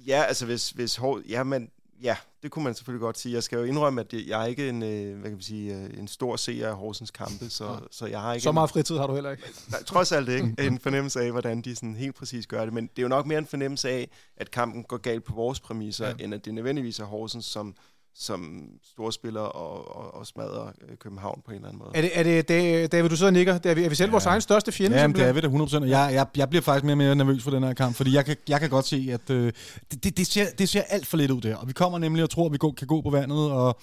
Ja, 0.07 0.23
altså 0.23 0.45
hvis, 0.45 0.69
hvis 0.69 0.95
Hor- 0.95 1.21
ja, 1.29 1.43
men, 1.43 1.69
ja, 2.03 2.15
det 2.43 2.51
kunne 2.51 2.63
man 2.65 2.75
selvfølgelig 2.75 3.01
godt 3.01 3.19
sige. 3.19 3.33
Jeg 3.33 3.43
skal 3.43 3.57
jo 3.57 3.63
indrømme, 3.63 4.01
at 4.01 4.13
jeg 4.13 4.41
er 4.41 4.45
ikke 4.45 4.69
en, 4.69 4.83
øh, 4.83 5.13
hvad 5.13 5.23
kan 5.23 5.31
man 5.31 5.41
sige, 5.41 5.75
øh, 5.75 5.99
en 5.99 6.07
stor 6.07 6.35
seer 6.35 6.69
af 6.69 6.75
Horsens 6.75 7.11
kampe, 7.11 7.49
så, 7.49 7.65
Nej. 7.65 7.79
så 7.91 8.05
jeg 8.05 8.21
har 8.21 8.33
ikke 8.33 8.43
Så 8.43 8.51
meget 8.51 8.69
fritid 8.69 8.97
har 8.97 9.07
du 9.07 9.13
heller 9.13 9.31
ikke. 9.31 9.43
nej, 9.71 9.83
trods 9.83 10.11
alt 10.11 10.29
ikke 10.29 10.55
en 10.59 10.79
fornemmelse 10.79 11.19
af, 11.21 11.31
hvordan 11.31 11.61
de 11.61 11.75
sådan 11.75 11.95
helt 11.95 12.15
præcis 12.15 12.47
gør 12.47 12.65
det. 12.65 12.73
Men 12.73 12.83
det 12.87 12.99
er 12.99 13.01
jo 13.03 13.07
nok 13.07 13.25
mere 13.25 13.39
en 13.39 13.45
fornemmelse 13.47 13.89
af, 13.89 14.09
at 14.37 14.51
kampen 14.51 14.83
går 14.83 14.97
galt 14.97 15.23
på 15.23 15.33
vores 15.33 15.59
præmisser, 15.59 16.05
Ja. 16.07 16.13
ja. 16.19 16.23
end 16.23 16.33
at 16.33 16.45
det 16.45 16.53
nødvendigvis 16.53 16.99
er 16.99 17.05
Horsens, 17.05 17.45
som, 17.45 17.75
som 18.17 18.63
storspiller 18.93 19.41
og, 19.41 19.95
og, 19.95 20.15
og 20.15 20.27
smadrer 20.27 20.67
øh, 20.89 20.97
København 20.97 21.41
på 21.45 21.51
en 21.51 21.55
eller 21.55 21.67
anden 21.67 21.79
måde. 21.79 21.91
Er 21.93 22.01
det, 22.01 22.11
er 22.19 22.23
det 22.23 22.49
Da- 22.49 22.87
David, 22.87 23.09
du 23.09 23.15
sidder 23.15 23.29
og 23.29 23.33
nikker? 23.33 23.57
Det 23.57 23.71
er, 23.71 23.75
vi, 23.75 23.83
er 23.83 23.89
vi 23.89 23.95
selv 23.95 24.07
ja. 24.07 24.11
vores 24.11 24.25
egen 24.25 24.41
største 24.41 24.71
fjende? 24.71 24.97
Ja, 24.97 25.07
men 25.07 25.15
det 25.15 25.23
er 25.25 25.33
vi 25.33 25.41
da 25.41 25.47
100%. 25.47 25.75
Og 25.81 25.89
jeg, 25.89 26.09
jeg, 26.13 26.27
jeg 26.37 26.49
bliver 26.49 26.61
faktisk 26.61 26.83
mere 26.85 26.93
og 26.93 26.97
mere 26.97 27.15
nervøs 27.15 27.43
for 27.43 27.51
den 27.51 27.63
her 27.63 27.73
kamp, 27.73 27.95
fordi 27.95 28.13
jeg 28.15 28.25
kan, 28.25 28.35
jeg 28.49 28.59
kan 28.59 28.69
godt 28.69 28.85
se, 28.85 29.09
at 29.11 29.29
øh, 29.29 29.53
det, 29.91 30.03
det, 30.03 30.17
det, 30.17 30.27
ser, 30.27 30.45
det 30.57 30.69
ser 30.69 30.81
alt 30.81 31.07
for 31.07 31.17
lidt 31.17 31.31
ud 31.31 31.41
der. 31.41 31.55
Og 31.55 31.67
vi 31.67 31.73
kommer 31.73 31.97
nemlig 31.99 32.23
og 32.23 32.29
tror, 32.29 32.45
at 32.45 32.51
vi 32.51 32.57
går, 32.57 32.71
kan 32.71 32.87
gå 32.87 33.01
på 33.01 33.09
vandet, 33.09 33.51
og 33.51 33.79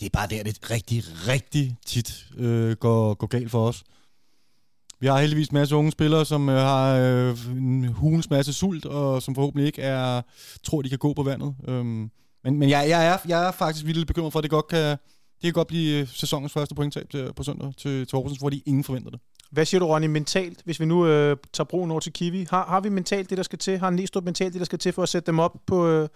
det 0.00 0.06
er 0.06 0.10
bare 0.12 0.26
der, 0.28 0.42
det 0.42 0.70
rigtig, 0.70 1.04
rigtig 1.28 1.76
tit 1.86 2.26
øh, 2.38 2.76
går, 2.76 3.14
går 3.14 3.26
galt 3.26 3.50
for 3.50 3.68
os. 3.68 3.84
Vi 5.00 5.06
har 5.06 5.20
heldigvis 5.20 5.48
en 5.48 5.54
masse 5.54 5.76
unge 5.76 5.92
spillere, 5.92 6.24
som 6.24 6.48
øh, 6.48 6.56
har 6.56 6.96
øh, 6.96 7.38
en 7.56 7.84
hulens 7.84 8.30
masse 8.30 8.52
sult, 8.52 8.86
og 8.86 9.22
som 9.22 9.34
forhåbentlig 9.34 9.66
ikke 9.66 9.82
er, 9.82 10.22
tror, 10.62 10.82
de 10.82 10.88
kan 10.88 10.98
gå 10.98 11.12
på 11.14 11.22
vandet. 11.22 11.54
Øhm, 11.68 12.10
men 12.44 12.58
men 12.58 12.68
jeg, 12.70 12.88
jeg, 12.88 13.06
er, 13.06 13.16
jeg 13.28 13.46
er 13.48 13.50
faktisk 13.52 13.86
vildt 13.86 14.06
bekymret 14.06 14.32
for, 14.32 14.38
at 14.38 14.42
det 14.42 14.50
godt 14.50 14.68
kan, 14.68 14.90
det 14.90 14.98
kan 15.42 15.52
godt 15.52 15.68
blive 15.68 16.00
øh, 16.00 16.08
sæsonens 16.08 16.52
første 16.52 16.74
pointtab 16.74 17.10
til, 17.10 17.32
på 17.36 17.42
søndag 17.42 17.72
til, 17.78 18.06
til 18.06 18.16
Horsens, 18.16 18.38
fordi 18.40 18.62
ingen 18.66 18.84
forventer 18.84 19.10
det. 19.10 19.20
Hvad 19.50 19.64
siger 19.64 19.78
du, 19.78 19.86
Ronny, 19.86 20.06
mentalt, 20.06 20.60
hvis 20.64 20.80
vi 20.80 20.84
nu 20.84 21.06
øh, 21.06 21.36
tager 21.52 21.64
broen 21.64 21.90
over 21.90 22.00
til 22.00 22.12
Kiwi? 22.12 22.46
Har, 22.50 22.66
har 22.66 22.80
vi 22.80 22.88
mentalt 22.88 23.30
det, 23.30 23.38
der 23.38 23.44
skal 23.44 23.58
til? 23.58 23.78
Har 23.78 23.90
Næstrup 23.90 24.24
mentalt 24.24 24.52
det, 24.52 24.58
der 24.58 24.64
skal 24.64 24.78
til 24.78 24.92
for 24.92 25.02
at 25.02 25.08
sætte 25.08 25.26
dem 25.26 25.38
op 25.38 25.56
på, 25.66 25.88
øh, 25.88 26.08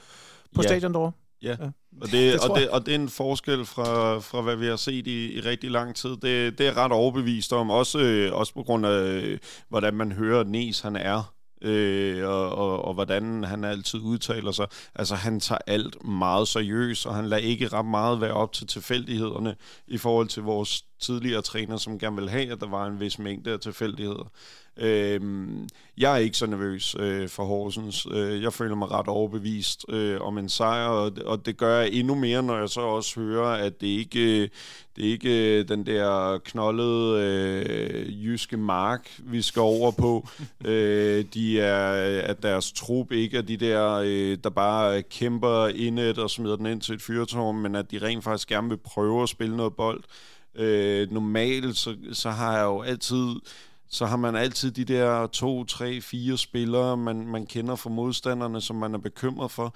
på 0.54 0.62
Ja. 0.62 0.68
stadion 0.68 0.92
derovre? 0.92 1.12
Ja, 1.42 1.56
Ja. 1.60 1.66
og 2.02 2.10
det, 2.12 2.38
og, 2.50 2.58
det, 2.58 2.68
og 2.70 2.86
det 2.86 2.94
er 2.94 2.98
en 2.98 3.08
forskel 3.08 3.64
fra, 3.64 4.18
fra 4.18 4.40
hvad 4.40 4.56
vi 4.56 4.66
har 4.66 4.76
set 4.76 5.06
i, 5.06 5.32
i 5.36 5.40
rigtig 5.40 5.70
lang 5.70 5.94
tid. 5.94 6.10
Det, 6.10 6.58
det 6.58 6.60
er 6.66 6.76
ret 6.76 6.92
overbevist 6.92 7.52
om, 7.52 7.70
også, 7.70 7.98
øh, 7.98 8.32
også 8.34 8.54
på 8.54 8.62
grund 8.62 8.86
af, 8.86 9.00
øh, 9.02 9.38
hvordan 9.68 9.94
man 9.94 10.12
hører 10.12 10.44
Nes 10.44 10.80
han 10.80 10.96
er, 10.96 11.32
øh, 11.62 12.28
og, 12.28 12.54
og, 12.54 12.84
og 12.84 12.94
hvordan 12.94 13.44
han 13.44 13.64
altid 13.64 14.00
udtaler 14.00 14.52
sig. 14.52 14.66
Altså, 14.94 15.14
han 15.14 15.40
tager 15.40 15.58
alt 15.66 16.04
meget 16.04 16.48
seriøst, 16.48 17.06
og 17.06 17.14
han 17.14 17.26
lader 17.26 17.42
ikke 17.42 17.68
ret 17.68 17.86
meget 17.86 18.20
være 18.20 18.32
op 18.32 18.52
til 18.52 18.66
tilfældighederne 18.66 19.56
i 19.86 19.98
forhold 19.98 20.28
til 20.28 20.42
vores 20.42 20.84
tidligere 20.98 21.42
træner, 21.42 21.76
som 21.76 21.98
gerne 21.98 22.16
vil 22.16 22.30
have, 22.30 22.52
at 22.52 22.60
der 22.60 22.68
var 22.68 22.86
en 22.86 23.00
vis 23.00 23.18
mængde 23.18 23.52
af 23.52 23.60
tilfældigheder. 23.60 24.30
Øhm, 24.76 25.68
jeg 25.98 26.12
er 26.12 26.16
ikke 26.16 26.36
så 26.36 26.46
nervøs 26.46 26.96
øh, 26.98 27.28
for 27.28 27.44
Horsens. 27.44 28.06
Øh, 28.10 28.42
jeg 28.42 28.52
føler 28.52 28.74
mig 28.74 28.90
ret 28.90 29.08
overbevist 29.08 29.84
øh, 29.88 30.20
om 30.20 30.38
en 30.38 30.48
sejr, 30.48 30.86
og, 30.88 31.12
og 31.26 31.46
det 31.46 31.56
gør 31.56 31.80
jeg 31.80 31.90
endnu 31.92 32.14
mere, 32.14 32.42
når 32.42 32.58
jeg 32.58 32.68
så 32.68 32.80
også 32.80 33.20
hører, 33.20 33.64
at 33.64 33.80
det 33.80 33.86
ikke 33.86 34.50
det 34.96 35.06
er 35.06 35.10
ikke 35.10 35.58
øh, 35.58 35.68
den 35.68 35.86
der 35.86 36.38
knoldede 36.38 37.22
øh, 37.22 38.24
jyske 38.24 38.56
mark, 38.56 39.10
vi 39.18 39.42
skal 39.42 39.60
over 39.60 39.90
på. 39.90 40.28
øh, 40.70 41.24
de 41.34 41.60
er, 41.60 41.92
at 42.22 42.42
deres 42.42 42.72
trup 42.72 43.12
ikke 43.12 43.38
er 43.38 43.42
de 43.42 43.56
der, 43.56 43.92
øh, 44.04 44.38
der 44.44 44.50
bare 44.50 45.02
kæmper 45.02 45.66
indet 45.66 46.18
og 46.18 46.30
smider 46.30 46.56
den 46.56 46.66
ind 46.66 46.80
til 46.80 46.94
et 46.94 47.02
fyrtårn, 47.02 47.62
men 47.62 47.74
at 47.74 47.90
de 47.90 47.98
rent 47.98 48.24
faktisk 48.24 48.48
gerne 48.48 48.68
vil 48.68 48.76
prøve 48.76 49.22
at 49.22 49.28
spille 49.28 49.56
noget 49.56 49.74
bold. 49.74 50.02
Øh, 50.56 51.10
normalt, 51.10 51.76
så, 51.76 51.96
så 52.12 52.30
har 52.30 52.56
jeg 52.56 52.64
jo 52.64 52.82
altid 52.82 53.34
så 53.88 54.06
har 54.06 54.16
man 54.16 54.36
altid 54.36 54.70
de 54.70 54.84
der 54.84 55.26
to, 55.26 55.64
tre, 55.64 56.00
fire 56.00 56.38
spillere, 56.38 56.96
man, 56.96 57.26
man 57.26 57.46
kender 57.46 57.76
fra 57.76 57.90
modstanderne, 57.90 58.60
som 58.60 58.76
man 58.76 58.94
er 58.94 58.98
bekymret 58.98 59.50
for. 59.50 59.74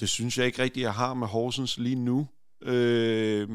Det 0.00 0.08
synes 0.08 0.38
jeg 0.38 0.46
ikke 0.46 0.62
rigtigt, 0.62 0.84
jeg 0.84 0.94
har 0.94 1.14
med 1.14 1.26
Horsens 1.26 1.78
lige 1.78 1.96
nu. 1.96 2.26
Øh, 2.62 3.48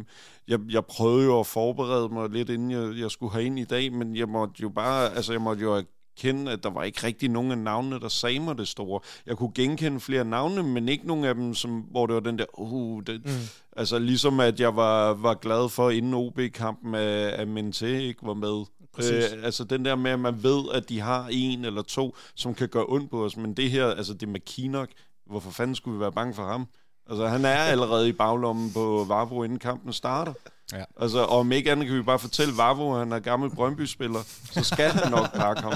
jeg, 0.48 0.60
jeg 0.70 0.86
prøvede 0.86 1.26
jo 1.26 1.40
at 1.40 1.48
forberede 1.48 2.10
mig 2.10 2.30
lidt, 2.30 2.50
inden 2.50 2.72
jeg, 2.72 2.98
jeg 2.98 3.12
skulle 3.12 3.32
have 3.32 3.46
ind 3.46 3.60
i 3.60 3.64
dag, 3.64 3.94
men 3.94 4.16
jeg 4.16 4.30
måtte 4.30 4.56
jo 4.62 4.70
bare, 4.70 5.16
altså 5.16 5.32
jeg 5.32 5.42
måtte 5.42 5.64
jo 5.64 5.84
erkende, 6.20 6.52
at 6.52 6.64
der 6.64 6.70
var 6.70 6.84
ikke 6.84 7.04
rigtig 7.04 7.30
nogen 7.30 7.52
af 7.52 7.58
navnene, 7.58 8.00
der 8.00 8.08
sagde 8.08 8.40
mig 8.40 8.58
det 8.58 8.68
store. 8.68 9.00
Jeg 9.26 9.38
kunne 9.38 9.52
genkende 9.56 10.00
flere 10.00 10.26
navne, 10.26 10.64
men 10.64 10.90
ikke 10.90 11.08
nogen 11.08 11.26
af 11.26 11.36
dem, 11.36 11.54
som, 11.54 11.80
hvor 11.80 12.06
det 12.06 12.14
var 12.14 12.20
den 12.20 12.38
der, 12.38 12.46
uh, 12.60 13.04
det, 13.08 13.26
mm. 13.26 13.32
altså 13.78 14.00
ligesom 14.00 14.40
at 14.40 14.60
jeg 14.60 14.76
var, 14.76 15.14
var 15.14 15.34
glad 15.34 15.70
for, 15.70 15.90
inden 15.90 16.14
OB-kampen, 16.14 16.96
at, 16.96 17.34
at 17.34 17.48
Mente 17.48 18.04
ikke 18.04 18.20
var 18.24 18.34
med. 18.34 18.66
Øh, 19.00 19.44
altså 19.44 19.64
den 19.64 19.86
der 19.86 19.96
med, 19.96 20.12
at 20.12 20.20
man 20.20 20.44
ved, 20.44 20.64
at 20.74 20.90
de 20.90 21.00
har 21.00 21.28
en 21.32 21.66
eller 21.66 21.82
to, 21.82 22.16
som 22.36 22.56
kan 22.56 22.70
gøre 22.70 22.86
ondt 22.88 23.12
på 23.12 23.26
os, 23.26 23.38
men 23.38 23.54
det 23.54 23.72
her, 23.72 23.86
altså 23.86 24.14
det 24.14 24.30
med 24.30 24.40
Kinok, 24.40 24.90
hvorfor 25.26 25.52
fanden 25.52 25.76
skulle 25.76 25.98
vi 25.98 26.02
være 26.02 26.12
bange 26.12 26.34
for 26.34 26.44
ham? 26.44 26.68
Altså 27.10 27.28
han 27.28 27.46
er 27.46 27.56
allerede 27.56 28.10
i 28.10 28.12
baglommen 28.12 28.74
på 28.74 29.06
Vavro, 29.08 29.44
inden 29.44 29.60
kampen 29.60 29.94
starter. 29.94 30.34
Ja. 30.74 30.84
Altså, 31.00 31.20
og 31.20 31.40
om 31.40 31.52
ikke 31.52 31.72
andet 31.72 31.88
kan 31.88 31.98
vi 31.98 32.02
bare 32.02 32.20
fortælle 32.20 32.58
Vavro, 32.58 32.94
at 32.94 33.00
han 33.00 33.12
er 33.12 33.20
gammel 33.20 33.50
Brøndby-spiller, 33.50 34.20
så 34.52 34.64
skal 34.64 34.90
han 34.90 35.12
nok 35.12 35.34
pakke 35.34 35.62
ham. 35.62 35.74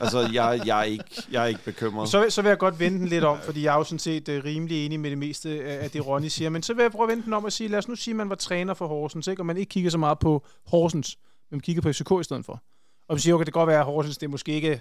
Altså, 0.00 0.28
jeg, 0.32 0.60
jeg, 0.66 0.78
er, 0.78 0.82
ikke, 0.82 1.04
jeg 1.30 1.42
er 1.42 1.46
ikke 1.46 1.64
bekymret. 1.64 2.08
Så, 2.08 2.26
så 2.28 2.42
vil 2.42 2.48
jeg 2.48 2.58
godt 2.58 2.80
vende 2.80 2.98
den 2.98 3.08
lidt 3.08 3.24
om, 3.24 3.38
fordi 3.44 3.62
jeg 3.64 3.74
er 3.74 3.78
jo 3.78 3.84
sådan 3.84 3.98
set 3.98 4.28
uh, 4.28 4.44
rimelig 4.44 4.86
enig 4.86 5.00
med 5.00 5.10
det 5.10 5.18
meste 5.18 5.64
af 5.64 5.90
det, 5.90 6.06
Ronny 6.06 6.28
siger. 6.28 6.50
Men 6.50 6.62
så 6.62 6.74
vil 6.74 6.82
jeg 6.82 6.92
prøve 6.92 7.02
at 7.04 7.08
vende 7.08 7.24
den 7.24 7.32
om 7.32 7.44
og 7.44 7.52
sige, 7.52 7.68
lad 7.68 7.78
os 7.78 7.88
nu 7.88 7.94
sige, 7.94 8.12
at 8.12 8.16
man 8.16 8.28
var 8.30 8.36
træner 8.36 8.74
for 8.74 8.86
Horsens, 8.86 9.26
ikke? 9.26 9.42
og 9.42 9.46
man 9.46 9.56
ikke 9.56 9.70
kigger 9.70 9.90
så 9.90 9.98
meget 9.98 10.18
på 10.18 10.44
Horsens, 10.66 11.16
men 11.50 11.56
man 11.56 11.60
kigger 11.60 11.82
på 11.82 11.92
FCK 11.92 12.10
i 12.20 12.24
stedet 12.24 12.44
for. 12.44 12.62
Og 13.08 13.16
vi 13.16 13.20
siger, 13.20 13.34
okay, 13.34 13.44
det 13.44 13.54
kan 13.54 13.60
godt 13.60 13.68
være, 13.68 13.80
at 13.80 13.84
Horsens 13.84 14.18
det 14.18 14.26
er 14.26 14.30
måske 14.30 14.52
ikke 14.52 14.80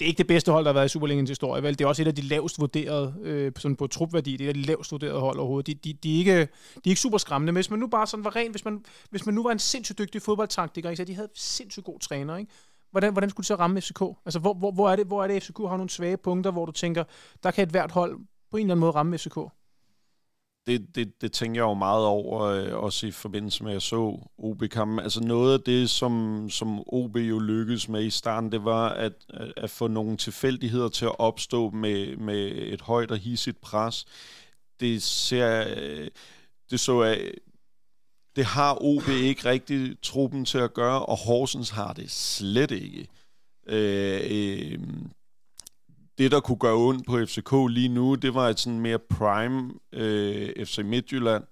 det 0.00 0.06
er 0.06 0.08
ikke 0.08 0.18
det 0.18 0.26
bedste 0.26 0.52
hold, 0.52 0.64
der 0.64 0.68
har 0.68 0.74
været 0.74 0.86
i 0.86 0.88
Superligaens 0.88 1.30
historie. 1.30 1.62
Vel? 1.62 1.78
Det 1.78 1.84
er 1.84 1.88
også 1.88 2.02
et 2.02 2.06
af 2.06 2.14
de 2.14 2.22
lavest 2.22 2.60
vurderede, 2.60 3.14
øh, 3.22 3.52
sådan 3.56 3.76
på 3.76 3.86
trupværdi, 3.86 4.36
det 4.36 4.40
er 4.40 4.44
et 4.44 4.48
af 4.48 4.54
de 4.54 4.62
lavest 4.62 4.92
vurderede 4.92 5.20
hold 5.20 5.38
overhovedet. 5.38 5.66
De, 5.66 5.92
de, 5.92 5.98
de, 6.02 6.14
er 6.14 6.18
ikke, 6.18 6.36
de 6.40 6.40
er 6.74 6.88
ikke 6.88 7.00
super 7.00 7.18
skræmmende, 7.18 7.52
men 7.52 7.56
hvis 7.56 7.70
man 7.70 7.78
nu 7.78 7.86
bare 7.86 8.06
sådan 8.06 8.24
var 8.24 8.36
ren, 8.36 8.50
hvis 8.50 8.64
man, 8.64 8.84
hvis 9.10 9.26
man 9.26 9.34
nu 9.34 9.42
var 9.42 9.50
en 9.50 9.58
sindssygt 9.58 9.98
dygtig 9.98 10.22
fodboldtaktiker, 10.22 10.90
ikke? 10.90 10.96
så 10.96 11.04
de 11.04 11.14
havde 11.14 11.28
sindssygt 11.34 11.84
god 11.84 11.98
træner, 11.98 12.36
ikke? 12.36 12.52
Hvordan, 12.90 13.12
hvordan 13.12 13.30
skulle 13.30 13.44
det 13.44 13.46
så 13.46 13.54
ramme 13.54 13.80
FCK? 13.80 14.02
Altså, 14.26 14.38
hvor, 14.38 14.54
hvor, 14.54 14.72
hvor, 14.72 14.90
er 14.90 14.96
det, 14.96 15.06
hvor 15.06 15.24
er 15.24 15.28
det, 15.28 15.42
FCK 15.42 15.58
har 15.58 15.76
nogle 15.76 15.90
svage 15.90 16.16
punkter, 16.16 16.50
hvor 16.50 16.66
du 16.66 16.72
tænker, 16.72 17.04
der 17.42 17.50
kan 17.50 17.64
et 17.64 17.70
hvert 17.70 17.90
hold 17.90 18.18
på 18.50 18.56
en 18.56 18.60
eller 18.60 18.74
anden 18.74 18.80
måde 18.80 18.92
ramme 18.92 19.18
FCK? 19.18 19.38
Det, 20.66 20.94
det, 20.94 21.20
det 21.20 21.32
tænker 21.32 21.60
jeg 21.60 21.68
jo 21.68 21.74
meget 21.74 22.06
over, 22.06 22.42
øh, 22.42 22.74
også 22.84 23.06
i 23.06 23.10
forbindelse 23.10 23.62
med, 23.64 23.70
at 23.70 23.74
jeg 23.74 23.82
så 23.82 24.18
OB-kampen. 24.38 24.98
Altså 24.98 25.20
noget 25.20 25.54
af 25.54 25.60
det, 25.60 25.90
som, 25.90 26.46
som 26.50 26.82
OB 26.86 27.16
jo 27.16 27.38
lykkedes 27.38 27.88
med 27.88 28.04
i 28.04 28.10
starten, 28.10 28.52
det 28.52 28.64
var 28.64 28.88
at, 28.88 29.12
at, 29.28 29.52
at 29.56 29.70
få 29.70 29.88
nogle 29.88 30.16
tilfældigheder 30.16 30.88
til 30.88 31.04
at 31.04 31.18
opstå 31.18 31.70
med, 31.70 32.16
med 32.16 32.52
et 32.56 32.80
højt 32.80 33.10
og 33.10 33.18
hissigt 33.18 33.60
pres. 33.60 34.06
Det 34.80 35.02
ser... 35.02 35.64
øh, 35.76 36.08
Det 36.70 36.80
så 36.80 37.02
jeg... 37.02 37.32
Det 38.36 38.44
har 38.44 38.82
OB 38.82 39.08
ikke 39.08 39.44
rigtig 39.44 39.96
truppen 40.02 40.44
til 40.44 40.58
at 40.58 40.74
gøre, 40.74 41.06
og 41.06 41.16
Horsens 41.16 41.70
har 41.70 41.92
det 41.92 42.10
slet 42.10 42.70
ikke. 42.70 43.08
Øh, 43.66 44.20
øh, 44.30 44.78
det, 46.20 46.30
der 46.30 46.40
kunne 46.40 46.58
gøre 46.58 46.76
ondt 46.76 47.06
på 47.06 47.18
FCK 47.26 47.52
lige 47.70 47.88
nu, 47.88 48.14
det 48.14 48.34
var 48.34 48.48
et 48.48 48.60
sådan 48.60 48.80
mere 48.80 48.98
prime 48.98 49.72
øh, 49.92 50.66
FC 50.66 50.78
Midtjylland, 50.84 51.44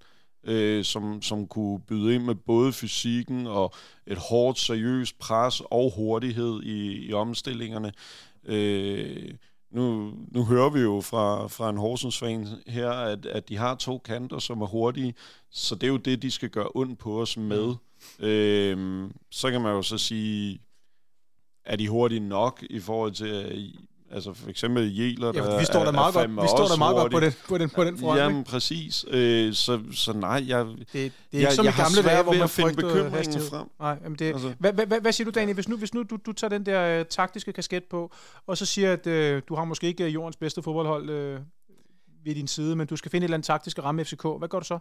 øh, 0.45 0.85
som, 0.85 1.23
som 1.23 1.47
kunne 1.47 1.81
byde 1.81 2.15
ind 2.15 2.25
med 2.25 2.35
både 2.35 2.73
fysikken 2.73 3.47
og 3.47 3.75
et 4.07 4.19
hårdt, 4.19 4.59
seriøst 4.59 5.19
pres 5.19 5.63
og 5.65 5.93
hurtighed 5.97 6.63
i, 6.63 7.07
i 7.07 7.13
omstillingerne. 7.13 7.93
Øh, 8.45 9.35
nu, 9.71 10.13
nu 10.29 10.45
hører 10.45 10.71
vi 10.71 10.81
jo 10.81 11.01
fra, 11.01 11.47
fra 11.47 11.71
en 11.71 11.77
Horsens-fan 11.77 12.47
her, 12.67 12.91
at, 12.91 13.27
at 13.27 13.49
de 13.49 13.57
har 13.57 13.75
to 13.75 13.99
kanter, 13.99 14.39
som 14.39 14.63
er 14.63 14.67
hurtige, 14.67 15.15
så 15.51 15.75
det 15.75 15.83
er 15.83 15.89
jo 15.89 15.97
det, 15.97 16.23
de 16.23 16.31
skal 16.31 16.51
gøre 16.51 16.69
ondt 16.75 16.99
på 16.99 17.21
os 17.21 17.37
med. 17.37 17.75
Øh, 18.21 19.11
så 19.31 19.51
kan 19.51 19.61
man 19.61 19.73
jo 19.73 19.83
så 19.83 19.99
sige, 19.99 20.61
er 21.65 21.77
de 21.77 21.89
hurtige 21.89 22.21
nok 22.21 22.65
i 22.71 22.81
forhold 22.81 23.13
til 23.13 23.79
Altså 24.11 24.33
for 24.35 24.51
eksempel 24.51 24.99
Jæler, 24.99 25.33
der 25.33 25.53
Ja, 25.53 25.59
vi 25.59 25.65
står 25.65 25.81
der 25.81 25.87
er- 25.87 25.93
meget 25.93 26.15
er 26.17 26.27
godt, 26.27 26.43
vi 26.43 26.49
står 26.49 26.67
der 26.69 26.77
meget 26.79 26.97
godt 26.97 27.13
på 27.13 27.21
den, 27.21 27.33
på 27.49 27.59
den, 27.59 27.71
på 27.71 27.85
den 27.85 27.99
front. 27.99 28.19
Jamen 28.21 28.39
ikke? 28.39 28.51
præcis. 28.51 29.05
Øh, 29.09 29.55
så, 29.55 29.81
så 29.93 30.13
nej, 30.13 30.45
jeg, 30.49 30.67
Det, 30.67 30.79
det 30.93 31.01
er 31.01 31.03
ikke 31.03 31.13
jeg, 31.33 31.53
som 31.53 31.65
jeg 31.65 31.75
gamle 31.77 32.03
dage, 32.03 32.23
hvor 32.23 32.33
man 32.33 32.43
at 32.43 32.51
finde 32.51 32.75
bekymringen 32.75 33.13
hastighed. 33.13 33.49
frem. 33.49 33.67
Nej, 33.81 33.99
jamen 34.05 34.19
det, 34.19 34.25
Altså. 34.33 34.53
hvad, 34.59 34.73
hvad, 34.73 34.87
hvad, 34.87 35.01
hvad 35.01 35.13
siger 35.13 35.25
du, 35.31 35.41
Daniel, 35.41 35.55
hvis 35.55 35.69
nu, 35.69 35.77
hvis 35.77 35.95
nu 35.95 36.03
du, 36.03 36.19
du 36.27 36.33
tager 36.33 36.49
den 36.49 36.67
der 36.67 36.99
øh, 37.01 37.05
taktiske 37.11 37.53
kasket 37.53 37.85
på, 37.85 38.13
og 38.47 38.59
så 38.59 38.67
siger, 38.67 38.93
at 38.93 39.07
øh, 39.07 39.43
du 39.49 39.55
har 39.55 39.65
måske 39.65 39.87
ikke 39.87 40.09
jordens 40.09 40.37
bedste 40.37 40.63
fodboldhold 40.63 41.11
øh, 41.11 41.41
ved 42.25 42.35
din 42.35 42.47
side, 42.49 42.77
men 42.77 42.87
du 42.87 42.97
skal 42.97 43.11
finde 43.11 43.25
et 43.25 43.29
eller 43.29 43.37
andet 43.37 43.47
taktisk 43.47 43.79
ramme 43.79 44.05
FCK. 44.05 44.23
Hvad 44.39 44.49
gør 44.49 44.59
du 44.59 44.65
så? 44.67 44.79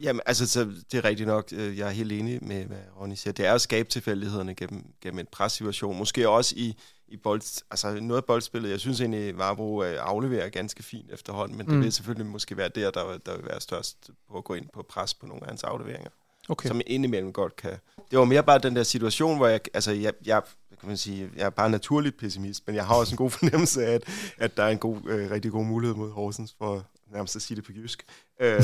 Jamen, 0.00 0.20
altså, 0.26 0.46
så 0.46 0.64
det 0.92 0.98
er 0.98 1.04
rigtigt 1.04 1.26
nok. 1.26 1.48
øh, 1.52 1.78
Jeg 1.78 1.86
er 1.86 1.90
helt 1.92 2.12
enig 2.12 2.44
med, 2.44 2.64
hvad 2.64 2.78
Ronny 3.00 3.14
siger. 3.14 3.32
Det 3.32 3.46
er 3.46 3.54
at 3.54 3.60
skabe 3.60 3.88
tilfældighederne 3.88 4.54
gennem, 4.54 4.84
gennem 5.00 5.18
en 5.18 5.26
pressituation. 5.32 5.98
Måske 5.98 6.28
også 6.28 6.54
i, 6.56 6.76
i 7.08 7.16
bold, 7.16 7.62
altså 7.70 8.00
noget 8.00 8.20
af 8.20 8.24
boldspillet. 8.24 8.70
Jeg 8.70 8.80
synes 8.80 9.00
egentlig, 9.00 9.38
Varbro 9.38 9.82
øh, 9.82 9.96
afleverer 10.00 10.48
ganske 10.48 10.82
fint 10.82 11.10
efterhånden, 11.12 11.56
men 11.56 11.66
mm. 11.66 11.72
Det 11.72 11.82
vil 11.84 11.92
selvfølgelig 11.92 12.26
måske 12.26 12.56
være 12.56 12.68
der, 12.68 12.90
der, 12.90 13.18
der 13.26 13.36
vil 13.36 13.46
være 13.46 13.60
størst 13.60 14.10
på 14.30 14.38
at 14.38 14.44
gå 14.44 14.54
ind 14.54 14.66
på 14.74 14.82
pres 14.88 15.14
på 15.14 15.26
nogle 15.26 15.42
af 15.42 15.48
hans 15.48 15.64
afleveringer. 15.64 16.10
Okay. 16.48 16.68
som 16.68 16.80
indimellem 16.86 17.32
godt 17.32 17.56
kan. 17.56 17.76
Det 18.10 18.18
var 18.18 18.24
mere 18.24 18.42
bare 18.42 18.58
den 18.58 18.76
der 18.76 18.82
situation, 18.82 19.36
hvor 19.36 19.46
jeg, 19.46 19.60
altså 19.74 19.92
jeg, 19.92 20.12
jeg 20.24 20.42
kan 20.80 20.88
man 20.88 20.96
sige, 20.96 21.30
jeg 21.36 21.46
er 21.46 21.50
bare 21.50 21.70
naturligt 21.70 22.18
pessimist, 22.18 22.62
men 22.66 22.76
jeg 22.76 22.86
har 22.86 22.94
også 22.94 23.12
en 23.12 23.16
god 23.16 23.30
fornemmelse 23.38 23.86
af, 23.86 23.94
at, 23.94 24.02
at 24.38 24.56
der 24.56 24.62
er 24.62 24.68
en 24.68 24.78
god, 24.78 24.96
øh, 25.08 25.30
rigtig 25.30 25.50
god 25.50 25.64
mulighed 25.64 25.96
mod 25.96 26.10
Horsens, 26.10 26.54
for 26.58 26.84
nærmest 27.12 27.36
at 27.36 27.42
sige 27.42 27.56
det 27.56 27.64
på 27.64 27.72
jysk. 27.72 28.04
Øhm, 28.40 28.62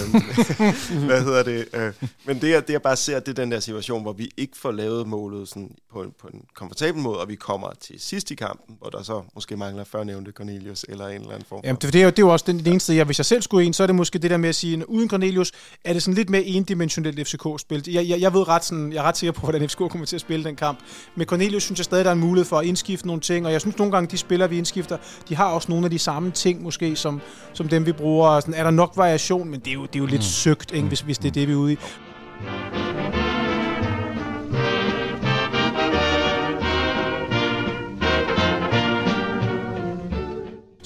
hvad 1.07 1.23
hedder 1.25 1.43
det? 1.43 1.69
Øh, 1.75 1.93
men 2.25 2.41
det, 2.41 2.51
jeg, 2.51 2.67
det, 2.67 2.73
jeg 2.73 2.83
bare 2.83 2.97
ser, 2.97 3.21
det 3.21 3.29
er 3.29 3.33
den 3.43 3.53
der 3.53 3.61
situation, 3.61 4.03
hvor 4.03 4.13
vi 4.13 4.31
ikke 4.37 4.59
får 4.59 4.71
lavet 4.73 5.07
målet 5.09 5.49
sådan 5.49 5.71
på, 5.93 6.03
en, 6.03 6.13
på 6.21 6.29
en 6.35 6.41
komfortabel 6.55 7.03
måde, 7.03 7.21
og 7.21 7.29
vi 7.29 7.35
kommer 7.35 7.69
til 7.81 7.95
sidst 8.01 8.31
i 8.31 8.35
kampen, 8.35 8.77
hvor 8.81 8.91
der 8.91 9.03
så 9.03 9.23
måske 9.35 9.57
mangler 9.57 9.85
førnævnte 9.85 10.33
Cornelius 10.33 10.85
eller 10.89 11.07
en 11.09 11.15
eller 11.21 11.31
anden 11.31 11.45
form. 11.49 11.59
for- 11.63 11.67
Jamen, 11.67 11.79
det, 11.83 11.93
det, 11.93 12.01
er 12.01 12.05
jo, 12.05 12.11
det 12.11 12.19
er 12.19 12.23
jo 12.23 12.33
også 12.33 12.45
den, 12.49 12.59
det 12.59 12.67
eneste, 12.67 12.95
jeg, 12.97 13.05
hvis 13.05 13.19
jeg 13.19 13.27
selv 13.27 13.43
skulle 13.43 13.67
en, 13.67 13.73
så 13.73 13.83
er 13.83 13.87
det 13.87 13.97
måske 13.97 14.19
det 14.19 14.31
der 14.31 14.37
med 14.37 14.49
at 14.49 14.55
sige, 14.55 14.77
at 14.77 14.85
uden 14.85 15.09
Cornelius, 15.09 15.53
er 15.85 15.93
det 15.93 16.03
sådan 16.03 16.15
lidt 16.15 16.31
mere 16.31 16.43
endimensionelt 16.43 17.29
FCK-spil. 17.29 17.85
Jeg, 17.87 18.09
jeg, 18.09 18.21
jeg 18.21 18.33
ved 18.35 18.49
ret 18.49 18.65
sådan, 18.65 18.93
jeg 18.93 18.99
er 18.99 19.03
ret 19.03 19.17
sikker 19.17 19.33
på, 19.33 19.41
hvordan 19.41 19.69
FCK 19.69 19.79
kommer 19.79 20.05
til 20.07 20.17
at 20.17 20.21
spille 20.21 20.45
den 20.45 20.57
kamp. 20.57 20.79
Med 21.17 21.27
Cornelius 21.27 21.63
synes 21.63 21.79
jeg 21.79 21.85
stadig, 21.85 22.05
der 22.05 22.11
er 22.11 22.15
en 22.15 22.21
mulighed 22.21 22.45
for 22.47 22.59
at 22.59 22.67
indskifte 22.67 23.07
nogle 23.07 23.23
ting, 23.23 23.47
og 23.47 23.53
jeg 23.53 23.61
synes 23.61 23.79
nogle 23.79 23.93
gange, 23.93 24.11
de 24.11 24.19
spillere, 24.19 24.51
vi 24.51 24.59
indskifter, 24.59 24.97
de 25.29 25.37
har 25.37 25.47
også 25.47 25.71
nogle 25.71 25.85
af 25.85 25.91
de 25.91 25.99
samme 25.99 26.31
ting 26.31 26.63
måske, 26.63 26.97
som, 26.97 27.21
som 27.53 27.69
dem, 27.69 27.87
vi 27.87 27.93
bruger. 27.93 28.41
Sådan, 28.41 28.55
er 28.55 28.63
der 28.65 28.71
nok 28.71 28.93
variation, 28.97 29.49
men 29.51 29.60
det 29.65 29.71
er 29.71 29.75
jo, 29.75 29.83
det 29.83 29.95
er 29.95 29.99
jo 29.99 30.07
lidt 30.07 30.25
søgt, 30.25 30.73
ikke, 30.73 30.89
hvis, 30.89 31.01
hvis 31.01 31.19
det 31.19 31.29
er 31.29 31.33
det, 31.33 31.49
vi 31.49 31.53
er 31.53 31.57
ude 31.57 31.73
i. 31.73 31.77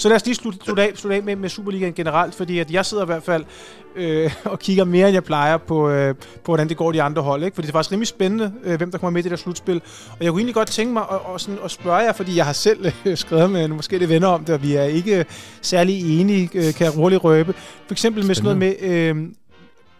Så 0.04 0.08
lad 0.08 0.16
os 0.16 0.24
lige 0.24 0.34
slutte, 0.34 0.58
slutte, 0.64 0.82
af, 0.82 0.92
slutte 0.94 1.16
af 1.16 1.22
med, 1.22 1.36
med 1.36 1.48
Superligaen 1.48 1.94
generelt, 1.94 2.34
fordi 2.34 2.58
at 2.58 2.70
jeg 2.70 2.86
sidder 2.86 3.02
i 3.02 3.06
hvert 3.06 3.22
fald 3.22 3.44
øh, 3.96 4.34
og 4.44 4.58
kigger 4.58 4.84
mere, 4.84 5.06
end 5.06 5.14
jeg 5.14 5.24
plejer 5.24 5.56
på, 5.56 5.90
øh, 5.90 6.14
på, 6.14 6.24
hvordan 6.44 6.68
det 6.68 6.76
går 6.76 6.92
de 6.92 7.02
andre 7.02 7.22
hold. 7.22 7.44
Ikke? 7.44 7.54
Fordi 7.54 7.66
det 7.66 7.72
er 7.72 7.76
faktisk 7.76 7.92
rimelig 7.92 8.08
spændende, 8.08 8.52
øh, 8.64 8.76
hvem 8.76 8.90
der 8.90 8.98
kommer 8.98 9.10
med 9.10 9.20
i 9.20 9.22
det 9.22 9.30
der 9.30 9.36
slutspil. 9.36 9.82
Og 10.10 10.24
jeg 10.24 10.30
kunne 10.30 10.40
egentlig 10.40 10.54
godt 10.54 10.68
tænke 10.68 10.92
mig 10.92 11.02
at, 11.02 11.18
og 11.24 11.40
sådan, 11.40 11.58
at 11.64 11.70
spørge 11.70 11.96
jer, 11.96 12.12
fordi 12.12 12.36
jeg 12.36 12.46
har 12.46 12.52
selv 12.52 12.92
øh, 13.04 13.16
skrevet 13.16 13.50
med 13.50 13.60
nogle 13.60 13.78
forskellige 13.78 14.08
venner 14.08 14.28
om 14.28 14.44
det, 14.44 14.54
og 14.54 14.62
vi 14.62 14.74
er 14.74 14.84
ikke 14.84 15.26
særlig 15.62 16.20
enige, 16.20 16.50
øh, 16.54 16.74
kan 16.74 16.86
jeg 16.86 16.98
roligt 16.98 17.24
røbe. 17.24 17.52
For 17.86 17.92
eksempel 17.92 18.26
med 18.26 18.34
sådan 18.34 18.58
noget 18.58 18.58
med 18.58 18.90
øh, 18.90 19.16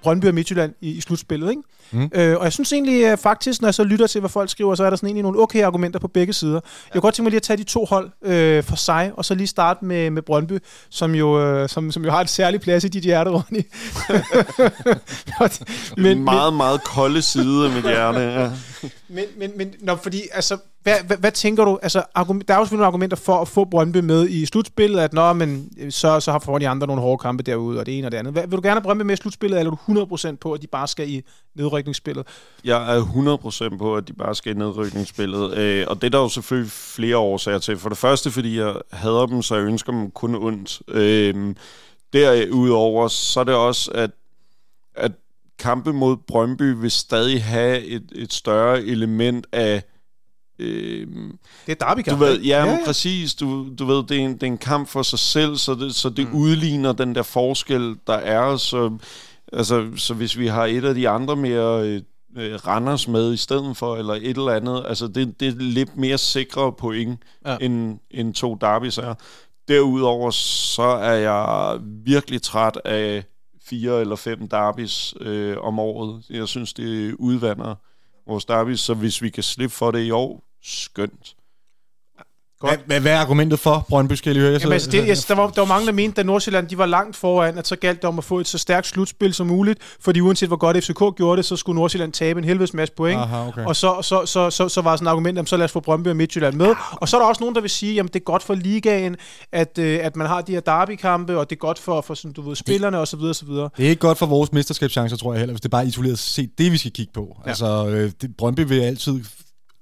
Brøndby 0.03 0.27
og 0.27 0.35
Midtjylland 0.35 0.75
i, 0.81 0.91
i 0.91 1.01
slutspillet. 1.01 1.51
Ikke? 1.51 1.63
Mm. 1.95 2.11
Øh, 2.15 2.37
og 2.37 2.45
jeg 2.45 2.53
synes 2.53 2.73
egentlig 2.73 3.05
øh, 3.05 3.19
faktisk, 3.19 3.61
når 3.61 3.69
jeg 3.69 3.75
så 3.75 3.85
lytter 3.85 4.07
til, 4.07 4.21
hvad 4.21 4.31
folk 4.31 4.51
skriver, 4.51 4.75
så 4.75 4.85
er 4.85 4.91
der 4.91 4.97
sådan 4.97 5.07
egentlig 5.07 5.23
nogle 5.23 5.41
okay 5.41 5.63
argumenter 5.63 5.99
på 5.99 6.09
begge 6.09 6.33
sider. 6.33 6.53
Jeg 6.55 6.93
kunne 6.93 7.01
godt 7.01 7.15
tænke 7.15 7.25
mig 7.25 7.31
lige 7.31 7.37
at 7.37 7.43
tage 7.43 7.57
de 7.57 7.65
to 7.65 7.85
hold 7.85 8.11
øh, 8.25 8.65
for 8.65 8.77
sig, 8.77 9.13
og 9.17 9.25
så 9.25 9.35
lige 9.35 9.47
starte 9.47 9.85
med, 9.85 10.11
med 10.11 10.23
Brøndby, 10.23 10.59
som 10.91 11.15
jo, 11.15 11.41
øh, 11.41 11.69
som, 11.69 11.93
som 11.93 12.05
jo 12.05 12.11
har 12.11 12.21
et 12.21 12.31
særligt 12.31 12.63
plads 12.63 12.85
i 12.85 12.89
dit 12.89 13.03
hjerte, 13.03 13.31
Ronny. 13.31 13.63
Men, 16.03 16.19
en 16.19 16.25
meget, 16.25 16.55
meget 16.55 16.85
kolde 16.85 17.23
side 17.23 17.65
af 17.67 17.73
mit 17.73 17.85
hjerte. 17.85 18.21
Ja. 18.21 18.51
Men, 19.09 19.25
men, 19.39 19.51
men 19.57 19.73
nå, 19.81 19.97
fordi, 20.03 20.23
altså, 20.33 20.57
hvad, 20.85 20.95
hvad, 21.07 21.17
hvad 21.17 21.33
tænker 21.33 21.65
du? 21.65 21.79
Altså, 21.83 22.03
argument, 22.15 22.49
der 22.49 22.55
er 22.55 22.59
jo 22.59 22.65
selvfølgelig 22.65 22.79
nogle 22.79 22.87
argumenter 22.87 23.17
for 23.17 23.41
at 23.41 23.49
få 23.49 23.65
Brøndby 23.65 23.97
med 23.97 24.29
i 24.29 24.47
slutspillet, 24.47 25.01
at 25.01 25.13
nå, 25.13 25.33
men 25.33 25.71
øh, 25.79 25.93
så, 25.93 26.21
så 26.21 26.33
har 26.33 26.39
får 26.39 26.59
de 26.59 26.69
andre 26.69 26.87
nogle 26.87 27.03
hårde 27.03 27.19
kampe 27.19 27.43
derude, 27.43 27.81
og 27.81 27.87
det 27.87 27.99
ene 27.99 28.07
og 28.07 28.13
det 28.13 28.19
andet. 28.19 28.33
Hvad, 28.33 28.43
vil 28.43 28.57
du 28.57 28.63
gerne 28.63 28.75
have 28.75 28.83
Brøndby 28.83 29.03
med 29.03 29.15
i 29.15 29.17
slutspillet, 29.17 29.59
eller 29.59 29.73
er 29.73 30.05
du 30.07 30.17
100% 30.33 30.37
på, 30.37 30.53
at 30.53 30.63
de 30.63 30.67
bare 30.67 30.89
skal 30.89 31.11
i 31.11 31.23
nedrykningsspillet? 31.55 32.27
Jeg 32.65 32.97
er 32.97 33.03
100% 33.73 33.79
på, 33.79 33.97
at 33.97 34.09
de 34.09 34.13
bare 34.13 34.35
skal 34.35 34.53
i 34.53 34.59
nedrykningsspillet. 34.59 35.57
Øh, 35.57 35.87
og 35.89 35.97
det 35.97 36.07
er 36.07 36.11
der 36.11 36.19
jo 36.19 36.29
selvfølgelig 36.29 36.73
flere 36.73 37.17
årsager 37.17 37.59
til. 37.59 37.79
For 37.79 37.89
det 37.89 37.99
første, 37.99 38.31
fordi 38.31 38.59
jeg 38.59 38.75
hader 38.93 39.27
dem, 39.27 39.43
så 39.43 39.55
jeg 39.55 39.65
ønsker 39.65 39.93
dem 39.93 40.11
kun 40.11 40.35
ondt. 40.35 40.83
Øh, 40.89 41.55
derudover, 42.13 43.09
så 43.09 43.41
er 43.41 43.45
det 43.45 43.55
også, 43.55 43.91
at, 43.95 44.11
at 44.95 45.13
kampe 45.59 45.93
mod 45.93 46.17
Brøndby 46.17 46.75
vil 46.81 46.91
stadig 46.91 47.45
have 47.45 47.85
et, 47.85 48.13
et 48.15 48.33
større 48.33 48.83
element 48.83 49.47
af... 49.53 49.83
Øh, 50.59 51.07
Det 51.67 51.81
er 51.81 51.87
derby 51.87 52.03
du 52.11 52.17
ved, 52.17 52.41
ja, 52.41 52.65
ja, 52.65 52.71
ja. 52.73 52.79
præcis. 52.85 53.35
Du, 53.35 53.69
du 53.79 53.85
ved, 53.85 54.03
det 54.03 54.17
er, 54.17 54.21
en, 54.25 54.35
det 54.35 54.43
er 54.43 54.47
en 54.47 54.59
kamp 54.59 54.89
for 54.89 55.03
sig 55.03 55.19
selv, 55.19 55.57
så 55.57 55.75
det, 55.75 55.95
så 55.95 56.11
det 56.11 56.29
mm. 56.29 56.35
udligner 56.35 56.93
den 56.93 57.15
der 57.15 57.23
forskel, 57.23 57.97
der 58.07 58.15
er. 58.15 58.57
Så, 58.57 58.99
altså, 59.53 59.91
så 59.97 60.15
hvis 60.15 60.39
vi 60.39 60.47
har 60.47 60.65
et 60.65 60.85
af 60.85 60.95
de 60.95 61.09
andre 61.09 61.37
mere 61.37 61.89
øh, 62.37 62.55
Randers 62.67 63.09
med 63.09 63.33
i 63.33 63.37
stedet 63.37 63.77
for, 63.77 63.97
eller 63.97 64.15
et 64.15 64.37
eller 64.37 64.53
andet, 64.53 64.85
altså 64.89 65.09
det, 65.09 65.41
det 65.41 65.49
er 65.49 65.53
lidt 65.59 65.97
mere 65.97 66.19
sikre 66.19 66.73
point, 66.73 67.21
ja. 67.47 67.57
end, 67.61 67.99
end 68.11 68.35
to 68.35 68.55
derbys 68.61 68.99
er. 68.99 69.15
Derudover 69.69 70.31
så 70.31 70.83
er 70.83 71.15
jeg 71.15 71.79
virkelig 72.05 72.43
træt 72.43 72.81
af 72.85 73.25
fire 73.67 74.01
eller 74.01 74.17
fem 74.17 74.49
derbys 74.49 75.15
øh, 75.21 75.57
om 75.61 75.79
året. 75.79 76.23
Jeg 76.31 76.49
synes, 76.49 76.73
det 76.73 77.15
udvander 77.19 77.75
vores 78.27 78.45
derbys, 78.45 78.81
så 78.81 78.95
hvis 78.95 79.23
vi 79.23 79.31
kan 79.31 79.43
slippe 79.43 79.75
for 79.75 79.91
det 79.91 80.05
i 80.05 80.11
år, 80.11 80.45
skønt. 80.63 81.37
Hvad, 82.69 82.79
hvad, 82.87 83.01
hvad 83.01 83.13
er 83.13 83.19
argumentet 83.19 83.59
for 83.59 83.87
Brøndby, 83.89 84.13
skal 84.13 84.33
jeg 84.37 84.41
høre? 84.41 84.59
Jamen, 84.61 84.73
altså, 84.73 84.91
det, 84.91 85.09
jeg, 85.09 85.17
der, 85.29 85.35
var, 85.35 85.51
der 85.51 85.61
var 85.61 85.69
mange, 85.69 85.87
der 85.87 85.93
mente, 85.93 86.21
at 86.21 86.27
Nordsjælland 86.27 86.69
de 86.69 86.79
var 86.79 86.87
langt 86.87 87.17
foran, 87.17 87.59
at 87.59 87.67
så 87.67 87.77
galt 87.77 88.03
det 88.03 88.09
om 88.09 88.19
at 88.19 88.25
få 88.25 88.41
et 88.41 88.49
så 88.49 88.59
stærkt 88.59 88.87
slutspil 88.87 89.35
som 89.35 89.47
muligt, 89.47 89.79
fordi 90.01 90.21
uanset 90.21 90.49
hvor 90.49 90.57
godt 90.57 90.85
FCK 90.85 91.17
gjorde 91.17 91.37
det, 91.37 91.45
så 91.45 91.57
skulle 91.57 91.77
Nordsjælland 91.77 92.13
tabe 92.13 92.39
en 92.39 92.45
helvedes 92.45 92.75
masse 92.75 92.95
point. 92.95 93.21
Aha, 93.21 93.49
okay. 93.49 93.65
Og 93.65 93.77
så, 93.77 94.03
så, 94.03 94.27
så, 94.27 94.51
så, 94.51 94.69
så 94.69 94.81
var 94.81 94.97
sådan 94.97 95.07
et 95.07 95.11
argument, 95.11 95.39
at 95.39 95.49
så 95.49 95.57
lad 95.57 95.65
os 95.65 95.73
få 95.73 95.81
Brøndby 95.81 96.09
og 96.09 96.17
Midtjylland 96.17 96.55
med. 96.55 96.75
Og 96.93 97.09
så 97.09 97.17
er 97.17 97.21
der 97.21 97.29
også 97.29 97.41
nogen, 97.41 97.55
der 97.55 97.61
vil 97.61 97.71
sige, 97.71 98.01
at 98.01 98.07
det 98.07 98.17
er 98.17 98.25
godt 98.25 98.43
for 98.43 98.55
ligaen, 98.55 99.17
at, 99.53 99.79
øh, 99.79 99.99
at 100.03 100.17
man 100.17 100.27
har 100.27 100.41
de 100.41 100.53
her 100.53 100.61
derbykampe, 100.61 101.39
og 101.39 101.51
det 101.51 101.57
er 101.57 101.61
godt 101.61 101.79
for, 101.79 102.01
for 102.01 102.15
sådan, 102.15 102.33
du 102.33 102.43
ved, 102.49 102.57
spillerne 102.57 102.99
osv. 102.99 103.21
osv. 103.21 103.49
Det 103.49 103.71
er 103.79 103.89
ikke 103.89 104.01
godt 104.01 104.19
for 104.19 104.27
vores 104.27 104.53
mesterskabschancer, 104.53 105.17
tror 105.17 105.33
jeg 105.33 105.39
heller, 105.39 105.53
hvis 105.53 105.61
det 105.61 105.69
er 105.69 105.77
bare 105.77 105.87
isoleret 105.87 106.19
set 106.19 106.51
det, 106.59 106.73
vi 106.73 106.77
skal 106.77 106.93
kigge 106.93 107.13
på. 107.13 107.37
Ja. 107.45 107.49
Altså, 107.49 107.87
øh, 107.89 108.13
det, 108.23 108.37
Brøndby 108.37 108.61
vil 108.61 108.81
altid 108.81 109.21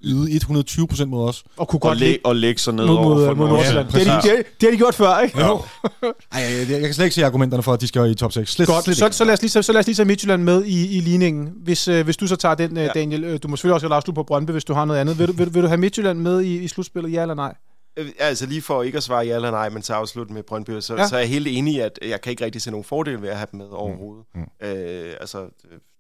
yde 0.04 0.32
120 0.32 0.86
procent 0.88 1.10
mod 1.10 1.28
os. 1.28 1.44
Og 1.56 1.68
kunne 1.68 1.76
Og, 1.76 1.80
godt 1.80 1.98
læ- 1.98 2.06
ligge 2.06 2.26
og 2.26 2.36
lægge 2.36 2.60
sig 2.60 2.74
ned 2.74 2.86
mod, 2.86 2.96
over 2.96 3.26
for 3.26 3.34
mod 3.34 3.48
Nordsjælland. 3.48 3.86
Nordsjælland. 3.86 4.22
Det, 4.22 4.30
har 4.30 4.36
de, 4.36 4.36
det, 4.36 4.60
det 4.60 4.66
har 4.66 4.70
de 4.70 4.76
gjort 4.76 4.94
før, 4.94 5.18
ikke? 5.18 5.40
Jo. 5.40 5.60
Ej, 6.32 6.40
jeg, 6.40 6.70
jeg, 6.70 6.80
kan 6.80 6.94
slet 6.94 7.04
ikke 7.04 7.14
se 7.14 7.24
argumenterne 7.26 7.62
for, 7.62 7.72
at 7.72 7.80
de 7.80 7.86
skal 7.88 8.10
i 8.10 8.14
top 8.14 8.32
6. 8.32 8.52
Slet, 8.52 8.68
Godt, 8.68 8.84
slet 8.84 8.96
så, 8.96 9.08
så, 9.12 9.24
lad 9.24 9.32
os 9.32 9.42
lige, 9.42 9.50
så, 9.50 9.62
så 9.62 9.72
lad 9.72 9.80
os 9.80 9.86
lige 9.86 9.96
tage 9.96 10.06
Midtjylland 10.06 10.42
med 10.42 10.64
i, 10.64 10.96
i 10.96 11.00
ligningen. 11.00 11.52
Hvis, 11.56 11.88
øh, 11.88 12.04
hvis 12.04 12.16
du 12.16 12.26
så 12.26 12.36
tager 12.36 12.54
den, 12.54 12.76
øh, 12.78 12.90
Daniel, 12.94 13.24
øh, 13.24 13.38
du 13.42 13.48
må 13.48 13.56
selvfølgelig 13.56 13.74
også 13.74 13.88
lade 13.88 13.96
afslutte 13.96 14.16
på 14.18 14.22
Brøndby, 14.22 14.50
hvis 14.50 14.64
du 14.64 14.72
har 14.74 14.84
noget 14.84 15.00
andet. 15.00 15.18
Vil 15.18 15.28
du, 15.28 15.32
vil, 15.32 15.46
du- 15.46 15.50
vil 15.52 15.62
du 15.62 15.68
have 15.68 15.78
Midtjylland 15.78 16.18
med 16.18 16.40
i, 16.40 16.58
i 16.58 16.68
slutspillet, 16.68 17.12
ja 17.12 17.22
eller 17.22 17.34
nej? 17.34 17.54
Øh, 17.96 18.06
ja, 18.20 18.24
Altså 18.24 18.46
lige 18.46 18.62
for 18.62 18.82
ikke 18.82 18.96
at 18.96 19.02
svare 19.02 19.26
ja 19.26 19.34
eller 19.34 19.50
nej, 19.50 19.68
men 19.68 19.82
så 19.82 19.94
afslutte 19.94 20.32
med 20.32 20.42
Brøndby, 20.42 20.80
så, 20.80 20.94
Ja. 20.94 21.00
ja. 21.02 21.08
så 21.08 21.14
er 21.16 21.20
jeg 21.20 21.28
helt 21.28 21.46
enig 21.50 21.74
i, 21.74 21.78
at 21.78 21.98
jeg 22.08 22.20
kan 22.20 22.30
ikke 22.30 22.44
rigtig 22.44 22.62
se 22.62 22.70
nogen 22.70 22.84
fordel 22.84 23.22
ved 23.22 23.28
at 23.28 23.36
have 23.36 23.46
dem 23.52 23.58
med 23.58 23.66
overhovedet. 23.70 24.24
Mm. 24.34 24.40
Øh, 24.68 25.12
altså, 25.20 25.38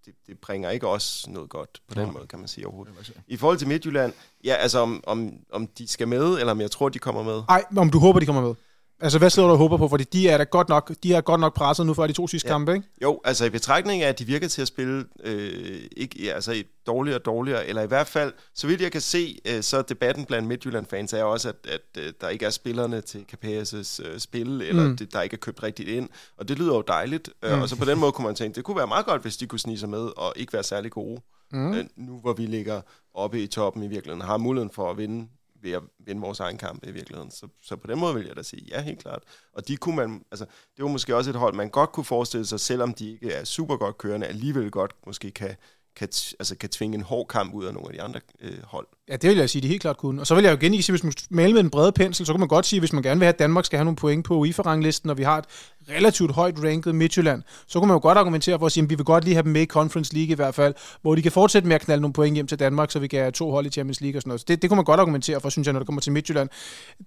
det, 0.06 0.14
det 0.26 0.38
bringer 0.38 0.70
ikke 0.70 0.88
os 0.88 1.26
noget 1.28 1.50
godt 1.50 1.82
på 1.88 1.94
den 1.94 2.12
måde, 2.12 2.26
kan 2.26 2.38
man 2.38 2.48
sige 2.48 2.66
overhovedet. 2.66 3.12
I 3.26 3.36
forhold 3.36 3.58
til 3.58 3.68
Midtjylland, 3.68 4.12
ja, 4.44 4.54
altså 4.54 4.78
om, 4.78 5.04
om, 5.06 5.32
om 5.52 5.66
de 5.66 5.88
skal 5.88 6.08
med, 6.08 6.38
eller 6.38 6.50
om 6.50 6.60
jeg 6.60 6.70
tror, 6.70 6.88
de 6.88 6.98
kommer 6.98 7.22
med. 7.22 7.42
Nej, 7.48 7.64
om 7.76 7.90
du 7.90 7.98
håber, 7.98 8.20
de 8.20 8.26
kommer 8.26 8.42
med. 8.42 8.54
Altså, 9.02 9.18
hvad 9.18 9.30
sidder 9.30 9.48
du 9.48 9.52
og 9.52 9.58
håber 9.58 9.76
på? 9.76 9.88
Fordi 9.88 10.04
de 10.04 10.28
er 10.28 10.38
da 10.38 10.44
godt 10.44 10.68
nok, 10.68 10.92
de 11.02 11.14
er 11.14 11.20
godt 11.20 11.40
nok 11.40 11.54
presset 11.54 11.86
nu 11.86 11.94
for 11.94 12.06
de 12.06 12.12
to 12.12 12.26
sidste 12.28 12.48
ja. 12.48 12.54
Kampe, 12.54 12.74
ikke? 12.74 12.86
Jo, 13.02 13.20
altså 13.24 13.44
i 13.44 13.50
betragtning 13.50 14.02
af, 14.02 14.08
at 14.08 14.18
de 14.18 14.24
virker 14.24 14.48
til 14.48 14.62
at 14.62 14.68
spille 14.68 15.04
øh, 15.24 15.80
ikke, 15.96 16.24
ja, 16.24 16.32
altså 16.34 16.62
dårligere 16.86 17.18
og 17.18 17.24
dårligere, 17.24 17.66
eller 17.66 17.82
i 17.82 17.86
hvert 17.86 18.06
fald, 18.06 18.32
så 18.54 18.66
vidt 18.66 18.80
jeg 18.80 18.92
kan 18.92 19.00
se, 19.00 19.38
øh, 19.48 19.62
så 19.62 19.82
debatten 19.82 20.24
blandt 20.24 20.48
Midtjylland-fans 20.48 21.12
er 21.12 21.22
også, 21.24 21.48
at, 21.48 21.54
at 21.68 21.80
øh, 21.98 22.12
der 22.20 22.28
ikke 22.28 22.46
er 22.46 22.50
spillerne 22.50 23.00
til 23.00 23.24
Capes' 23.32 24.02
øh, 24.08 24.18
spil, 24.18 24.62
eller 24.62 24.88
mm. 24.88 24.96
det, 24.96 25.12
der 25.12 25.22
ikke 25.22 25.34
er 25.34 25.38
købt 25.38 25.62
rigtigt 25.62 25.88
ind, 25.88 26.08
og 26.38 26.48
det 26.48 26.58
lyder 26.58 26.74
jo 26.74 26.80
dejligt, 26.88 27.30
øh, 27.42 27.52
Mm. 27.56 27.62
og 27.62 27.68
så 27.68 27.76
på 27.76 27.84
den 27.84 27.98
måde 27.98 28.12
kunne 28.12 28.26
man 28.26 28.34
tænke, 28.34 28.56
det 28.56 28.64
kunne 28.64 28.76
være 28.76 28.86
meget 28.86 29.06
godt, 29.06 29.22
hvis 29.22 29.36
de 29.36 29.46
kunne 29.46 29.58
snige 29.58 29.78
sig 29.78 29.88
med, 29.88 30.10
og 30.16 30.32
ikke 30.36 30.52
være 30.52 30.62
særlig 30.62 30.90
gode, 30.90 31.20
Mm. 31.52 31.74
øh, 31.74 31.84
nu 31.96 32.18
hvor 32.20 32.32
vi 32.32 32.46
ligger 32.46 32.80
oppe 33.14 33.42
i 33.42 33.46
toppen 33.46 33.82
i 33.82 33.86
virkeligheden, 33.88 34.20
har 34.28 34.36
muligheden 34.36 34.70
for 34.74 34.90
at 34.90 34.98
vinde 34.98 35.28
ved 35.62 35.72
at 35.72 35.82
vinde 35.98 36.20
vores 36.20 36.40
egen 36.40 36.58
kamp 36.58 36.86
i 36.86 36.90
virkeligheden. 36.90 37.30
Så, 37.30 37.48
så 37.62 37.76
på 37.76 37.86
den 37.86 37.98
måde 37.98 38.14
vil 38.14 38.26
jeg 38.26 38.36
da 38.36 38.42
sige, 38.42 38.66
ja, 38.68 38.82
helt 38.82 38.98
klart. 38.98 39.22
Og 39.52 39.68
de 39.68 39.76
kunne 39.76 39.96
man, 39.96 40.24
altså, 40.30 40.44
det 40.76 40.82
var 40.84 40.90
måske 40.90 41.16
også 41.16 41.30
et 41.30 41.36
hold, 41.36 41.54
man 41.54 41.70
godt 41.70 41.92
kunne 41.92 42.04
forestille 42.04 42.46
sig, 42.46 42.60
selvom 42.60 42.94
de 42.94 43.10
ikke 43.10 43.32
er 43.32 43.44
super 43.44 43.76
godt 43.76 43.98
kørende, 43.98 44.26
alligevel 44.26 44.70
godt 44.70 44.94
måske 45.06 45.30
kan, 45.30 45.56
kan, 45.96 46.08
t- 46.14 46.32
altså, 46.38 46.56
kan 46.56 46.68
tvinge 46.68 46.94
en 46.94 47.02
hård 47.02 47.28
kamp 47.28 47.54
ud 47.54 47.64
af 47.64 47.74
nogle 47.74 47.88
af 47.88 47.94
de 47.94 48.02
andre 48.02 48.20
øh, 48.42 48.52
hold. 48.64 48.86
Ja, 49.08 49.16
det 49.16 49.30
vil 49.30 49.38
jeg 49.38 49.50
sige, 49.50 49.62
de 49.62 49.68
helt 49.68 49.80
klart 49.80 49.96
kunne. 49.96 50.20
Og 50.20 50.26
så 50.26 50.34
vil 50.34 50.44
jeg 50.44 50.50
jo 50.50 50.56
igen 50.56 50.72
ikke 50.72 50.82
sige, 50.84 50.92
hvis 50.92 51.04
man 51.04 51.12
maler 51.30 51.52
med 51.54 51.60
en 51.60 51.70
bred 51.70 51.92
pensel, 51.92 52.26
så 52.26 52.32
kan 52.32 52.40
man 52.40 52.48
godt 52.48 52.66
sige, 52.66 52.80
hvis 52.80 52.92
man 52.92 53.02
gerne 53.02 53.20
vil 53.20 53.24
have, 53.26 53.32
at 53.32 53.38
Danmark 53.38 53.64
skal 53.64 53.76
have 53.76 53.84
nogle 53.84 53.96
point 53.96 54.24
på 54.24 54.34
UEFA-ranglisten, 54.36 55.10
og 55.10 55.18
vi 55.18 55.22
har 55.22 55.38
et 55.38 55.44
relativt 55.88 56.30
højt 56.32 56.54
ranket 56.64 56.94
Midtjylland, 56.94 57.42
så 57.66 57.78
kunne 57.78 57.88
man 57.88 57.94
jo 57.94 57.98
godt 58.02 58.18
argumentere 58.18 58.58
for 58.58 58.66
at 58.66 58.72
sige, 58.72 58.84
at 58.84 58.90
vi 58.90 58.94
vil 58.94 59.04
godt 59.04 59.24
lige 59.24 59.34
have 59.34 59.42
dem 59.42 59.52
med 59.52 59.62
i 59.62 59.66
Conference 59.66 60.14
League 60.14 60.32
i 60.32 60.34
hvert 60.34 60.54
fald, 60.54 60.74
hvor 61.02 61.14
de 61.14 61.22
kan 61.22 61.32
fortsætte 61.32 61.68
med 61.68 61.74
at 61.74 61.80
knalde 61.82 62.00
nogle 62.00 62.12
point 62.12 62.34
hjem 62.34 62.46
til 62.46 62.58
Danmark, 62.58 62.90
så 62.90 62.98
vi 62.98 63.06
kan 63.08 63.20
have 63.20 63.32
to 63.32 63.50
hold 63.50 63.66
i 63.66 63.70
Champions 63.70 64.00
League 64.00 64.18
og 64.18 64.22
sådan 64.22 64.28
noget. 64.28 64.40
Så 64.40 64.44
det, 64.48 64.62
det 64.62 64.70
kunne 64.70 64.76
man 64.76 64.84
godt 64.84 65.00
argumentere 65.00 65.40
for, 65.40 65.48
synes 65.48 65.66
jeg, 65.66 65.72
når 65.72 65.80
det 65.80 65.86
kommer 65.86 66.00
til 66.00 66.12
Midtjylland. 66.12 66.48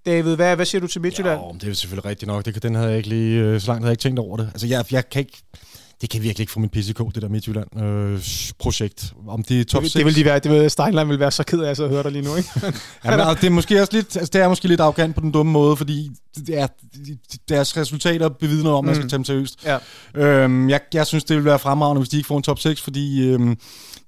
David, 0.06 0.36
hvad, 0.36 0.56
hvad 0.56 0.66
siger 0.66 0.82
du 0.82 0.88
til 0.88 1.02
Midtjylland? 1.02 1.40
Men 1.52 1.60
det 1.62 1.70
er 1.70 1.74
selvfølgelig 1.74 2.06
rigtigt 2.10 2.28
nok. 2.28 2.46
Det, 2.46 2.54
kan- 2.54 2.62
den 2.62 2.76
havde 2.76 2.88
jeg 2.90 2.98
ikke 2.98 3.10
lige, 3.10 3.40
øh, 3.42 3.62
så 3.62 3.68
langt 3.68 3.82
havde 3.84 3.90
jeg 3.90 3.94
ikke 3.94 4.02
tænkt 4.02 4.20
over 4.20 4.38
det. 4.38 4.50
Altså, 4.54 4.68
jeg, 4.68 4.86
jeg 4.92 5.10
kan 5.10 5.20
ikke... 5.20 5.38
det 6.02 6.10
kan 6.10 6.24
virkelig 6.24 6.44
ikke 6.44 6.52
få 6.52 6.60
min 6.60 6.70
PCK, 6.70 7.00
det 7.16 7.22
der 7.22 7.30
Midtjylland-projekt. 7.30 9.14
Om 9.28 9.44
det 9.44 9.60
er 9.60 9.64
top 9.64 9.84
Det, 9.84 9.92
6. 9.92 9.98
det 9.98 10.06
vil 10.06 10.16
de 10.16 10.26
være, 10.26 10.40
det 10.40 10.52
vil 10.52 10.70
Steinlein 10.72 11.10
vil 11.10 11.20
være 11.20 11.32
så 11.32 11.44
ked 11.44 11.60
af 11.60 11.70
at 11.70 11.90
høre 11.90 12.04
dig 12.04 12.12
lige 12.12 12.26
nu, 12.26 12.36
ikke? 12.36 12.50
Ja, 13.06 13.12
men, 13.12 13.20
altså, 13.20 13.34
det 13.42 13.44
er 13.48 13.50
måske 13.52 13.82
også 13.82 13.94
lidt, 13.94 14.16
altså, 14.18 14.30
det 14.34 14.42
er 14.42 14.50
måske 14.50 14.68
lidt 14.68 14.80
arrogant 14.82 15.16
på 15.16 15.22
den 15.22 15.32
dumme 15.32 15.52
måde, 15.52 15.78
fordi 15.78 16.12
det 16.48 16.60
er, 16.60 16.68
deres 17.50 17.78
resultater 17.78 18.30
bevidner 18.30 18.72
om, 18.72 18.78
at 18.78 18.86
man 18.86 18.96
skal 18.96 19.04
Mm. 19.06 19.10
tage 19.10 19.18
dem 19.18 19.26
seriøst. 19.26 19.66
Ja. 19.66 19.78
Øhm, 20.16 20.70
jeg, 20.70 20.80
jeg 20.94 21.08
synes, 21.08 21.24
det 21.24 21.36
vil 21.38 21.46
være 21.46 21.60
fremragende, 21.60 22.00
hvis 22.00 22.10
de 22.10 22.18
ikke 22.18 22.28
får 22.28 22.38
en 22.38 22.44
top 22.44 22.60
6, 22.60 22.82
fordi 22.82 23.22
øhm, 23.28 23.58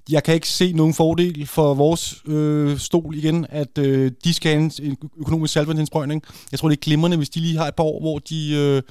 jeg 0.09 0.23
kan 0.23 0.33
ikke 0.33 0.49
se 0.49 0.73
nogen 0.73 0.93
fordel 0.93 1.47
for 1.47 1.73
vores 1.73 2.15
øh, 2.27 2.77
stol 2.79 3.15
igen, 3.15 3.45
at 3.49 3.77
øh, 3.77 4.11
de 4.23 4.33
skal 4.33 4.51
have 4.51 4.71
en, 4.81 4.97
økonomisk 5.19 5.53
salvandsindsprøjning. 5.53 6.21
Jeg 6.51 6.59
tror, 6.59 6.69
det 6.69 6.75
er 6.77 6.81
glimrende, 6.81 7.17
hvis 7.17 7.29
de 7.29 7.39
lige 7.39 7.57
har 7.57 7.67
et 7.67 7.75
par 7.75 7.83
år, 7.83 7.99
hvor 7.99 8.19
de... 8.19 8.53
Øh, 8.55 8.81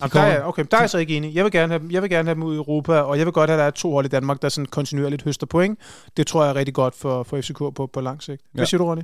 Jamen, 0.00 0.10
der 0.12 0.20
er, 0.20 0.44
okay, 0.44 0.64
der 0.70 0.76
er 0.76 0.80
jeg 0.80 0.90
så 0.90 0.98
ikke 0.98 1.16
enig. 1.16 1.34
Jeg 1.34 1.44
vil, 1.44 1.52
gerne 1.52 1.72
have, 1.78 1.88
jeg 1.90 2.02
vil 2.02 2.10
gerne 2.10 2.28
have 2.28 2.34
dem 2.34 2.42
ud 2.42 2.54
i 2.54 2.56
Europa, 2.56 2.92
og 3.00 3.18
jeg 3.18 3.26
vil 3.26 3.32
godt 3.32 3.50
have, 3.50 3.54
at 3.54 3.60
der 3.60 3.66
er 3.66 3.70
to 3.70 3.92
hold 3.92 4.04
i 4.04 4.08
Danmark, 4.08 4.42
der 4.42 4.48
sådan 4.48 4.66
kontinuerligt 4.66 5.22
høster 5.22 5.46
point. 5.46 5.78
Det 6.16 6.26
tror 6.26 6.42
jeg 6.44 6.50
er 6.50 6.54
rigtig 6.54 6.74
godt 6.74 6.94
for, 6.94 7.22
for 7.22 7.40
FCK 7.40 7.58
på, 7.58 7.90
på 7.92 8.00
lang 8.00 8.22
sigt. 8.22 8.42
Hvad 8.52 8.62
Ja. 8.62 8.66
siger 8.66 8.78
du, 8.78 8.84
Ronny? 8.84 9.02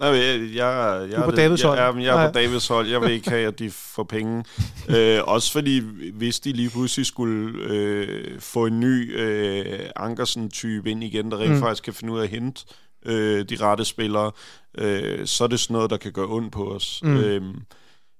Nej, 0.00 0.08
jeg, 0.08 0.40
jeg, 0.54 1.06
jeg, 1.10 1.16
Du 1.16 1.22
er 1.22 1.24
på 1.24 1.30
Davids 1.30 1.62
hold. 1.62 1.78
Jeg, 1.78 1.94
jeg, 1.96 2.02
jeg 2.04 2.12
er 2.12 2.16
Nej. 2.16 2.26
på 2.26 2.32
Davids 2.32 2.68
hold. 2.68 2.86
Jeg 2.88 3.00
vil 3.00 3.10
ikke 3.10 3.30
have, 3.30 3.46
at 3.46 3.58
de 3.58 3.70
får 3.70 4.02
penge. 4.02 4.44
øh, 4.96 5.20
også 5.24 5.52
fordi, 5.52 5.82
hvis 6.14 6.40
de 6.40 6.52
lige 6.52 6.70
pludselig 6.70 7.06
skulle 7.06 7.58
øh, 7.64 8.40
få 8.40 8.66
en 8.66 8.80
ny 8.80 9.18
øh, 9.20 9.78
Ankersen-type 9.96 10.90
ind 10.90 11.04
igen, 11.04 11.30
der 11.30 11.38
rent 11.38 11.52
Mm. 11.52 11.60
faktisk 11.60 11.82
kan 11.84 11.94
finde 11.94 12.12
ud 12.12 12.18
af 12.18 12.22
at 12.22 12.28
hente 12.28 12.62
øh, 13.06 13.44
de 13.48 13.56
rette 13.60 13.84
spillere, 13.84 14.30
øh, 14.78 15.26
så 15.26 15.44
er 15.44 15.48
det 15.48 15.60
sådan 15.60 15.74
noget, 15.74 15.90
der 15.90 15.96
kan 15.96 16.12
gøre 16.12 16.26
ondt 16.28 16.52
på 16.52 16.64
os. 16.74 17.00
Mm. 17.02 17.10
Mm. 17.10 17.54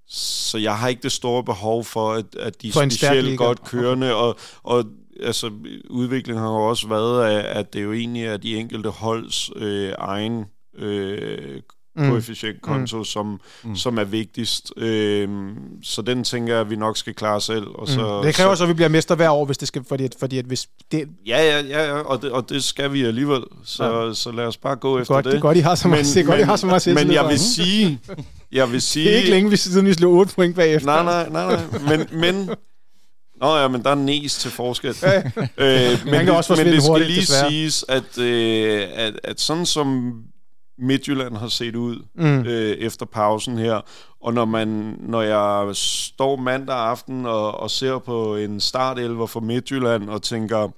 Så 0.08 0.58
jeg 0.58 0.78
har 0.78 0.88
ikke 0.88 1.02
det 1.02 1.12
store 1.12 1.44
behov 1.44 1.84
for, 1.84 2.12
at, 2.12 2.36
at 2.36 2.62
de 2.62 2.72
For 2.72 2.82
er 2.82 2.88
specielt 2.88 3.38
godt 3.38 3.64
kørende, 3.64 4.14
og, 4.14 4.38
og 4.62 4.84
altså, 5.20 5.50
udviklingen 5.90 6.44
har 6.44 6.50
jo 6.50 6.68
også 6.68 6.88
været, 6.88 7.24
af, 7.24 7.58
at 7.58 7.72
det 7.72 7.82
jo 7.82 7.92
egentlig 7.92 8.24
er 8.24 8.36
de 8.36 8.56
enkelte 8.56 8.88
holds 8.88 9.50
øh, 9.56 9.92
egen 9.98 10.44
øh, 10.74 11.62
Mm. 11.98 12.10
koefficientkonto, 12.10 12.98
mm. 12.98 13.04
som, 13.04 13.26
Mm. 13.26 13.38
mm. 13.70 13.76
som 13.76 13.98
er 13.98 14.04
vigtigst. 14.04 14.72
Øhm, 14.76 15.54
så 15.82 16.02
den 16.02 16.24
tænker 16.24 16.52
jeg, 16.52 16.60
at 16.60 16.70
vi 16.70 16.76
nok 16.76 16.96
skal 16.96 17.14
klare 17.14 17.40
selv. 17.40 17.66
Og 17.74 17.88
så, 17.88 18.16
Mm. 18.18 18.26
Det 18.26 18.34
kræver 18.34 18.54
så, 18.54 18.58
så, 18.58 18.64
at 18.64 18.68
vi 18.68 18.74
bliver 18.74 18.88
mester 18.88 19.14
hver 19.14 19.30
år, 19.30 19.44
hvis 19.44 19.58
det 19.58 19.68
skal, 19.68 19.84
fordi, 19.88 20.04
at, 20.04 20.14
fordi 20.20 20.38
at 20.38 20.44
hvis 20.44 20.66
det, 20.92 21.08
Ja, 21.26 21.42
ja, 21.42 21.60
ja, 21.60 21.84
ja 21.86 21.92
og, 22.00 22.22
det, 22.22 22.30
og 22.32 22.48
det 22.48 22.64
skal 22.64 22.92
vi 22.92 23.04
alligevel. 23.04 23.42
Så, 23.64 23.84
ja. 24.06 24.14
så 24.14 24.30
lad 24.32 24.44
os 24.44 24.56
bare 24.56 24.76
gå 24.76 24.98
efter 25.00 25.14
godt, 25.14 25.24
det. 25.24 25.32
det 25.32 25.38
er 25.38 25.42
godt, 25.42 25.56
I 25.56 25.60
har 25.60 25.74
så 25.74 25.88
meget, 25.88 26.16
er 26.16 26.22
godt, 26.22 26.40
I 26.40 26.42
har 26.42 26.56
så 26.56 26.66
meget 26.66 26.74
men 26.86 26.96
selvtillid, 26.96 27.14
jeg 27.14 27.28
vil 27.28 27.38
sige... 27.38 28.00
Jeg 28.52 28.72
vil 28.72 28.82
sige 28.82 29.04
Det 29.04 29.12
er 29.12 29.16
ikke 29.18 29.30
længe, 29.30 29.56
siden 29.56 29.86
vi 29.86 29.92
slog 29.94 30.12
8 30.12 30.34
point 30.34 30.54
bagefter. 30.56 31.02
Nej, 31.02 31.28
nej, 31.28 31.28
nej, 31.28 31.60
nej. 31.88 31.96
Men, 31.96 32.20
men 32.20 32.50
Nå 33.40 33.56
ja, 33.56 33.68
men 33.68 33.82
der 33.82 33.90
er 33.90 33.94
næs 33.94 34.34
til 34.34 34.50
forskel. 34.50 34.94
Øh, 35.04 35.14
men, 36.04 36.14
kan 36.14 36.26
det, 36.26 36.36
også 36.36 36.54
men 36.56 36.66
det 36.66 36.82
skal 36.82 36.90
hurtigt, 36.90 37.08
lige 37.10 37.20
desværre. 37.20 37.50
siges, 37.50 37.84
at, 37.88 38.18
øh, 38.18 38.82
at, 38.94 39.20
at 39.24 39.40
sådan 39.40 39.66
som 39.66 40.12
Midtjylland 40.78 41.36
har 41.36 41.48
set 41.48 41.76
ud 41.76 41.96
Mm. 42.14 42.40
øh, 42.46 42.70
efter 42.76 43.06
pausen 43.06 43.58
her, 43.58 43.80
og 44.20 44.34
når 44.34 44.44
man 44.44 44.96
når 45.00 45.22
jeg 45.22 45.76
står 45.76 46.36
mandag 46.36 46.76
aften 46.76 47.26
og, 47.26 47.60
og 47.60 47.70
ser 47.70 47.98
på 47.98 48.36
en 48.36 48.60
startelver 48.60 49.26
for 49.26 49.40
Midtjylland 49.40 50.08
og 50.10 50.22
tænker, 50.22 50.68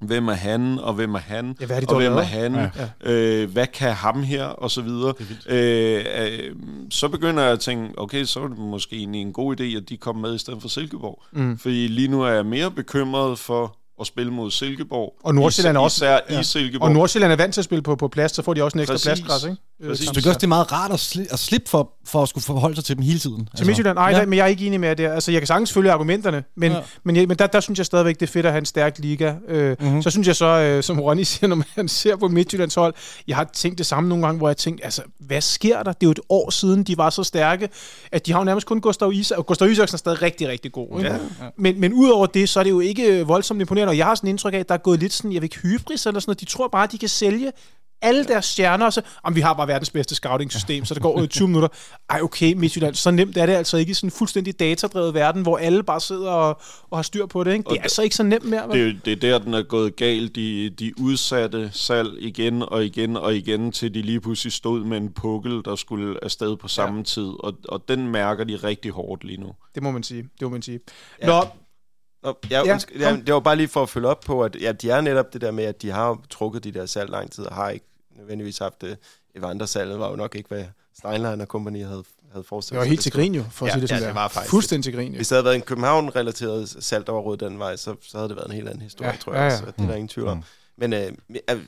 hvem 0.00 0.28
er 0.28 0.32
han, 0.32 0.78
og 0.78 0.94
hvem 0.94 1.14
er 1.14 1.18
han, 1.18 1.56
Ja, 1.60 1.66
hvad 1.66 1.76
er 1.76 1.80
de 1.80 1.86
og 1.88 1.96
hvem 1.96 2.12
er 2.12 2.22
han, 2.22 2.54
ja. 2.54 2.70
øh, 3.12 3.50
hvad 3.50 3.66
kan 3.66 3.92
ham 3.92 4.22
her, 4.22 4.44
og 4.44 4.70
så 4.70 4.82
videre. 4.82 5.14
Øh, 5.48 6.04
øh, 6.18 6.56
så 6.90 7.08
begynder 7.08 7.42
jeg 7.42 7.52
at 7.52 7.60
tænke, 7.60 7.98
okay, 7.98 8.24
så 8.24 8.40
er 8.40 8.48
det 8.48 8.58
måske 8.58 8.96
egentlig 8.96 9.20
en 9.20 9.32
god 9.32 9.60
idé, 9.60 9.64
at 9.76 9.88
de 9.88 9.96
kommer 9.96 10.22
med 10.22 10.34
i 10.34 10.38
stedet 10.38 10.62
for 10.62 10.68
Silkeborg. 10.68 11.22
Mm. 11.32 11.58
Fordi 11.58 11.86
lige 11.88 12.08
nu 12.08 12.22
er 12.22 12.28
jeg 12.30 12.46
mere 12.46 12.70
bekymret 12.70 13.38
for 13.38 13.76
at 14.00 14.06
spille 14.06 14.32
mod 14.32 14.50
Silkeborg. 14.50 15.14
Og 15.24 15.34
Nordsjælland 15.34 15.76
er 15.76 15.80
også- 15.80 16.04
Især 16.04 16.18
ja. 16.30 16.40
i 16.40 16.44
Silkeborg. 16.44 16.88
Og 16.88 16.92
Nordsjælland 16.94 17.32
er 17.32 17.36
vant 17.36 17.54
til 17.54 17.60
at 17.60 17.64
spille 17.64 17.82
på, 17.82 17.96
på 17.96 18.08
plads, 18.08 18.34
så 18.34 18.42
får 18.42 18.54
de 18.54 18.62
også 18.64 18.76
en 18.78 18.80
ekstra 18.80 18.94
Præcis. 18.94 19.04
pladsgræs, 19.06 19.44
ikke? 19.44 19.56
Øh, 19.82 19.88
Præcis. 19.90 20.06
Så 20.06 20.12
det 20.14 20.24
gør 20.24 20.30
også, 20.30 20.38
det 20.38 20.44
er 20.44 20.48
meget 20.48 20.72
rart 20.72 20.90
at, 20.92 20.98
sli- 21.00 21.32
at 21.32 21.38
slippe 21.38 21.68
for, 21.70 21.92
for 22.06 22.22
at 22.22 22.28
skulle 22.28 22.44
forholde 22.44 22.74
sig 22.76 22.84
til 22.84 22.96
dem 22.96 23.04
hele 23.04 23.18
tiden. 23.18 23.48
Til 23.56 23.66
Midtjylland? 23.66 23.94
Nej, 23.96 24.08
ja. 24.10 24.18
ja. 24.18 24.26
men 24.26 24.36
jeg 24.36 24.42
er 24.44 24.46
ikke 24.46 24.66
enig 24.66 24.80
med 24.80 24.96
det. 24.96 25.06
Altså, 25.06 25.32
jeg 25.32 25.40
kan 25.40 25.46
sagtens 25.46 25.72
følge 25.72 25.92
argumenterne, 25.92 26.44
men, 26.56 26.72
Ja. 26.72 26.78
men, 27.04 27.16
jeg, 27.16 27.28
men 27.28 27.36
der, 27.36 27.46
der 27.46 27.60
synes 27.60 27.78
jeg 27.78 27.86
stadigvæk, 27.86 28.14
det 28.20 28.28
er 28.28 28.32
fedt 28.32 28.46
at 28.46 28.52
have 28.52 28.58
en 28.58 28.64
stærk 28.66 28.98
liga. 28.98 29.34
Øh, 29.48 29.68
Mhm. 29.70 29.76
mm-hmm. 29.86 30.02
Så 30.02 30.10
synes 30.10 30.26
jeg 30.26 30.36
så, 30.36 30.46
øh, 30.46 30.82
som 30.82 31.00
Ronny 31.00 31.22
siger, 31.32 31.48
når 31.48 31.62
man 31.76 31.88
ser 31.88 32.16
på 32.16 32.28
Midtjyllands 32.28 32.74
hold, 32.74 32.94
jeg 33.28 33.36
har 33.36 33.50
tænkt 33.52 33.78
det 33.78 33.86
samme 33.86 34.08
nogle 34.08 34.26
gange, 34.26 34.38
hvor 34.38 34.48
jeg 34.48 34.56
tænkte, 34.56 34.84
altså, 34.84 35.02
hvad 35.20 35.40
sker 35.40 35.82
der? 35.82 35.92
Det 35.92 36.02
er 36.02 36.06
jo 36.06 36.10
et 36.10 36.20
år 36.28 36.50
siden, 36.50 36.82
de 36.82 36.96
var 36.96 37.10
så 37.10 37.22
stærke, 37.24 37.68
at 38.12 38.26
de 38.26 38.32
har 38.32 38.38
jo 38.40 38.44
nærmest 38.44 38.66
kun 38.66 38.80
Gustav 38.80 39.12
Isak, 39.12 39.38
og 39.38 39.46
Gustav 39.46 39.70
Isaksen 39.70 39.94
er 39.94 39.98
stadig 39.98 40.22
rigtig, 40.22 40.48
rigtig 40.48 40.72
god. 40.72 40.98
Ikke? 40.98 41.10
Ja. 41.12 41.18
Men, 41.56 41.80
men 41.80 41.92
udover 41.92 42.26
det, 42.26 42.48
så 42.48 42.60
er 42.60 42.64
det 42.64 42.70
jo 42.70 42.80
ikke 42.80 43.26
voldsomt 43.26 43.60
imponerende, 43.60 43.87
og 43.88 43.96
jeg 43.96 44.06
har 44.06 44.14
sådan 44.14 44.30
indtryk 44.30 44.54
af, 44.54 44.58
at 44.58 44.68
der 44.68 44.74
er 44.74 44.78
gået 44.78 45.00
lidt 45.00 45.12
sådan, 45.12 45.32
jeg 45.32 45.42
ved 45.42 45.44
ikke, 45.44 45.58
hybris 45.58 46.06
eller 46.06 46.20
sådan 46.20 46.30
noget. 46.30 46.40
De 46.40 46.44
tror 46.44 46.68
bare, 46.68 46.84
at 46.84 46.92
de 46.92 46.98
kan 46.98 47.08
sælge 47.08 47.52
alle 48.02 48.24
deres 48.24 48.44
stjerner, 48.44 48.86
og 48.86 48.92
så, 48.92 49.02
om 49.22 49.36
vi 49.36 49.40
har 49.40 49.54
bare 49.54 49.68
verdens 49.68 49.90
bedste 49.90 50.14
scouting-system, 50.14 50.84
så 50.84 50.94
der 50.94 51.00
går 51.00 51.20
øh, 51.20 51.28
20 51.28 51.48
minutter. 51.48 51.68
Ej, 52.10 52.20
okay, 52.22 52.52
Midtjylland, 52.52 52.94
så 52.94 53.10
nemt 53.10 53.36
er 53.36 53.46
det 53.46 53.52
altså 53.52 53.76
ikke 53.76 53.90
i 53.90 53.94
sådan 53.94 54.06
en 54.06 54.10
fuldstændig 54.10 54.60
datadrevet 54.60 55.14
verden, 55.14 55.42
hvor 55.42 55.58
alle 55.58 55.82
bare 55.82 56.00
sidder 56.00 56.30
og, 56.30 56.60
og 56.90 56.98
har 56.98 57.02
styr 57.02 57.26
på 57.26 57.44
det. 57.44 57.52
Ikke? 57.52 57.62
Det 57.62 57.70
er 57.70 57.76
Og 57.76 57.82
altså 57.82 58.02
ikke 58.02 58.16
så 58.16 58.22
nemt 58.22 58.44
mere. 58.44 58.68
vel? 58.68 58.94
Det, 58.94 59.04
det 59.04 59.12
er 59.12 59.16
der, 59.16 59.38
den 59.38 59.54
er 59.54 59.62
gået 59.62 59.96
galt. 59.96 60.36
De, 60.36 60.70
de 60.70 60.92
udsatte 61.00 61.70
salg 61.72 62.08
igen 62.18 62.62
og 62.62 62.84
igen 62.84 63.16
og 63.16 63.36
igen, 63.36 63.72
til 63.72 63.94
de 63.94 64.02
lige 64.02 64.20
pludselig 64.20 64.52
stod 64.52 64.84
med 64.84 64.96
en 64.96 65.12
pukkel, 65.12 65.62
der 65.64 65.76
skulle 65.76 66.24
afsted 66.24 66.56
på 66.56 66.68
samme 66.68 66.98
ja. 66.98 67.04
tid. 67.04 67.28
Og, 67.40 67.54
og 67.68 67.84
den 67.88 68.08
mærker 68.08 68.44
de 68.44 68.56
rigtig 68.56 68.90
hårdt 68.90 69.24
lige 69.24 69.40
nu. 69.40 69.52
Det 69.74 69.82
må 69.82 69.90
man 69.90 70.02
sige. 70.02 70.22
Det 70.22 70.42
må 70.42 70.48
man 70.48 70.62
sige. 70.62 70.80
Ja. 71.22 71.26
Nå, 71.26 71.44
Ja, 72.50 72.62
Ja, 72.66 72.72
undskyld, 72.72 73.00
ja, 73.00 73.16
det 73.26 73.34
var 73.34 73.40
bare 73.40 73.56
lige 73.56 73.68
for 73.68 73.82
at 73.82 73.88
følge 73.88 74.08
op 74.08 74.20
på, 74.20 74.42
at 74.44 74.56
ja, 74.60 74.72
de 74.72 74.90
er 74.90 75.00
netop 75.00 75.32
det 75.32 75.40
der 75.40 75.50
med, 75.50 75.64
at 75.64 75.82
de 75.82 75.90
har 75.90 76.20
trukket 76.30 76.64
de 76.64 76.72
der 76.72 76.86
salg 76.86 77.10
lang 77.10 77.30
tid, 77.32 77.44
og 77.44 77.54
har 77.54 77.68
ikke 77.70 77.86
nødvendigvis 78.18 78.58
haft 78.58 78.80
det. 78.80 78.98
Evander 79.36 79.66
salget 79.66 79.98
var 79.98 80.10
jo 80.10 80.16
nok 80.16 80.34
ikke, 80.34 80.48
hvad 80.48 80.64
Steinlein 80.98 81.40
og 81.40 81.46
company 81.46 81.84
havde, 81.84 82.04
havde 82.32 82.44
forestillet 82.44 82.70
det 82.74 82.78
var 82.78 82.84
sig, 82.84 82.90
helt 82.90 83.00
til 83.02 83.12
grin 83.12 83.34
jo, 83.34 83.44
for 83.50 83.66
at 83.66 83.68
Ja, 83.70 83.74
sige 83.74 83.82
det 83.82 83.90
ja, 83.90 83.96
det 83.96 84.06
det 84.06 84.14
var 84.14 84.28
faktisk 84.28 84.50
Fuldstændig 84.50 84.84
til 84.84 84.94
grin, 84.94 85.12
jo. 85.12 85.16
Hvis 85.16 85.28
det 85.28 85.36
havde 85.36 85.44
været 85.44 85.56
en 85.56 85.62
København-relateret 85.62 86.76
salg, 86.80 87.06
der 87.06 87.12
var 87.12 87.20
råd 87.20 87.36
den 87.36 87.58
vej, 87.58 87.76
så, 87.76 87.94
så 88.02 88.18
havde 88.18 88.28
det 88.28 88.36
været 88.36 88.46
en 88.46 88.54
helt 88.54 88.68
anden 88.68 88.82
historie, 88.82 89.10
Ja, 89.10 89.16
tror 89.16 89.32
jeg 89.32 89.38
ja, 89.40 89.44
ja. 89.46 89.52
også. 89.52 89.64
Det 89.76 89.82
er 89.82 89.86
der 89.86 89.94
ingen 89.94 90.08
tvivl 90.08 90.28
om. 90.28 90.42
Men 90.78 90.92
øh, 90.92 91.12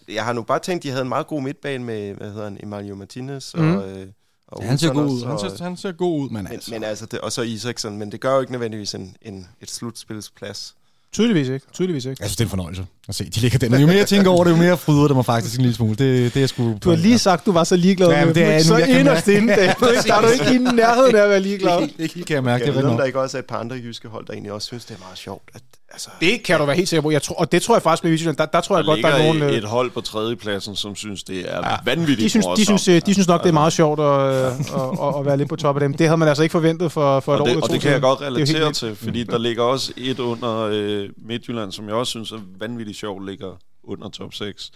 jeg, 0.09 0.25
har 0.25 0.33
nu 0.33 0.43
bare 0.43 0.59
tænkt, 0.59 0.83
de 0.83 0.89
havde 0.91 1.03
en 1.03 1.09
meget 1.09 1.27
god 1.27 1.43
midtbane 1.43 1.85
med, 1.85 2.15
hvad 2.15 2.29
hedder 2.31 2.45
han, 2.45 2.59
Emilio 2.63 2.95
Martinez 2.95 3.55
og, 3.55 3.61
Mhm. 3.61 3.79
øh, 3.79 4.07
og 4.51 4.65
han 4.65 4.79
ser 4.79 4.93
god 4.93 5.11
ud. 5.11 5.21
Han 5.23 5.31
og- 5.31 5.41
ser, 5.41 5.65
han 5.65 5.77
ser 5.77 5.93
god 5.93 6.21
ud, 6.23 6.31
men 6.31 6.43
men, 6.45 6.53
altså... 6.53 6.71
men 6.71 6.85
altså, 6.85 7.07
det, 7.07 7.19
og 7.21 7.33
så 7.33 7.43
Isaksen, 7.43 7.99
men 7.99 8.13
det 8.13 8.21
gør 8.21 8.35
jo 8.35 8.41
ikke 8.41 8.53
nødvendigvis 8.53 8.95
en, 8.95 9.17
en, 9.23 9.47
et 9.61 9.71
slutspilsplads. 9.71 10.75
Tydeligvis 11.13 11.49
ikke. 11.49 11.67
Tydeligvis 11.73 12.05
ikke. 12.05 12.17
Jeg 12.23 12.29
synes, 12.29 12.37
det 12.37 12.45
er 12.45 12.47
en 12.47 12.51
fornøjelse 12.51 12.87
at 13.09 13.15
se. 13.15 13.25
De 13.25 13.41
ligger 13.41 13.59
den. 13.59 13.75
Jo 13.81 13.87
mere 13.87 13.97
jeg 13.97 14.07
tænker 14.07 14.31
over 14.31 14.45
det, 14.45 14.51
jo 14.51 14.57
mere 14.57 14.77
fryder 14.79 15.07
det 15.07 15.17
mig 15.17 15.25
faktisk 15.25 15.55
en 15.57 15.61
lille 15.63 15.75
smule. 15.75 15.95
Det, 15.97 16.35
det 16.35 16.43
er 16.43 16.47
sgu... 16.47 16.79
Du 16.85 16.89
har 16.91 16.97
lige 16.97 17.19
sagt, 17.19 17.47
du 17.47 17.53
var 17.53 17.65
så 17.65 17.77
ligeglad 17.77 18.09
Ja, 18.09 18.25
med 18.25 18.35
det 18.35 18.43
er 18.45 18.57
nu. 18.59 18.63
Så 18.65 18.77
inderst 18.79 19.27
mærke- 19.27 19.39
inde, 19.41 19.53
David. 19.55 19.75
Der 20.07 20.15
er 20.15 20.21
du 20.23 20.29
ikke 20.29 20.55
i 20.55 20.59
nærheden 20.59 21.17
af 21.17 21.23
at 21.23 21.31
være 21.31 21.41
ligeglad. 21.41 21.89
Det 21.99 22.11
kan 22.27 22.35
jeg 22.35 22.45
mærke, 22.45 22.65
Jeg 22.65 22.75
det 22.75 22.83
ved, 22.83 22.91
om 22.91 22.97
der 22.97 23.05
ikke 23.05 23.21
også 23.21 23.37
er 23.37 23.43
et 23.43 23.47
par 23.47 23.59
andre 23.59 23.77
jyske 23.77 24.09
hold, 24.09 24.27
der 24.27 24.33
egentlig 24.33 24.53
også 24.53 24.67
synes, 24.67 24.85
det 24.85 24.95
er 24.95 24.99
meget 25.01 25.19
sjovt. 25.19 25.43
At, 25.55 25.63
altså, 25.91 26.09
Det 26.21 26.43
kan 26.43 26.59
du 26.59 26.65
være 26.65 26.77
helt 26.77 26.89
sikker 26.89 27.03
på. 27.03 27.11
Jeg 27.11 27.23
tror, 27.23 27.35
og 27.37 27.53
det 27.53 27.63
tror 27.63 27.75
jeg 27.75 27.83
faktisk 27.83 28.05
med 28.05 28.11
Midtjylland. 28.11 28.37
Der, 28.37 28.47
der 28.47 28.61
tror 28.61 28.77
jeg 28.77 28.85
Der 28.85 28.91
godt, 28.91 29.03
der 29.03 29.09
er 29.09 29.23
nogen... 29.23 29.43
et, 29.43 29.51
øh, 29.51 29.55
et 29.57 29.65
hold 29.65 29.91
på 29.91 30.01
tredjepladsen, 30.01 30.77
som 30.77 30.97
synes, 30.97 31.25
det 31.25 31.53
er 31.53 31.69
ja. 31.71 31.77
vanvittigt 31.85 32.25
De 32.25 32.31
synes, 32.31 32.47
de, 32.57 32.65
synes, 32.65 32.89
øh, 32.89 33.03
de 33.07 33.13
synes 33.13 33.29
nok, 33.29 33.43
det 33.43 33.49
er 33.49 33.53
meget 33.53 33.73
sjovt 33.73 34.01
at, 34.01 34.07
øh, 34.07 34.47
at, 34.47 35.09
at, 35.09 35.19
at 35.19 35.27
være 35.27 35.37
lidt 35.37 35.49
på 35.49 35.57
top 35.57 35.77
af 35.77 35.81
dem. 35.81 35.95
Det 35.95 36.07
havde 36.07 36.19
man 36.19 36.29
altså 36.29 36.43
ikke 36.43 36.53
forventet 36.53 36.93
for, 36.93 37.21
for 37.21 37.35
et 37.35 37.41
og 37.41 37.43
år 37.43 37.45
det, 37.45 37.53
eller 37.53 37.63
og 37.65 37.71
det 37.71 37.81
kan 37.81 37.93
jeg 37.93 38.01
godt 38.01 38.21
er 38.21 38.25
helt 38.25 38.37
relatere 38.37 38.65
vildt. 38.65 38.77
til, 38.77 38.97
fordi 38.97 39.25
der 39.25 39.39
ligger 39.39 39.63
også 39.63 39.93
et 39.97 40.19
under 40.19 40.69
øh, 40.73 41.09
Midtjylland, 41.17 41.73
som 41.73 41.87
jeg 41.87 41.95
også 41.95 42.11
synes 42.11 42.33
er 42.33 42.39
vanvittigt 42.59 42.99
sjovt, 42.99 43.27
ligger 43.27 43.59
under 43.85 44.09
top 44.09 44.35
6. 44.35 44.71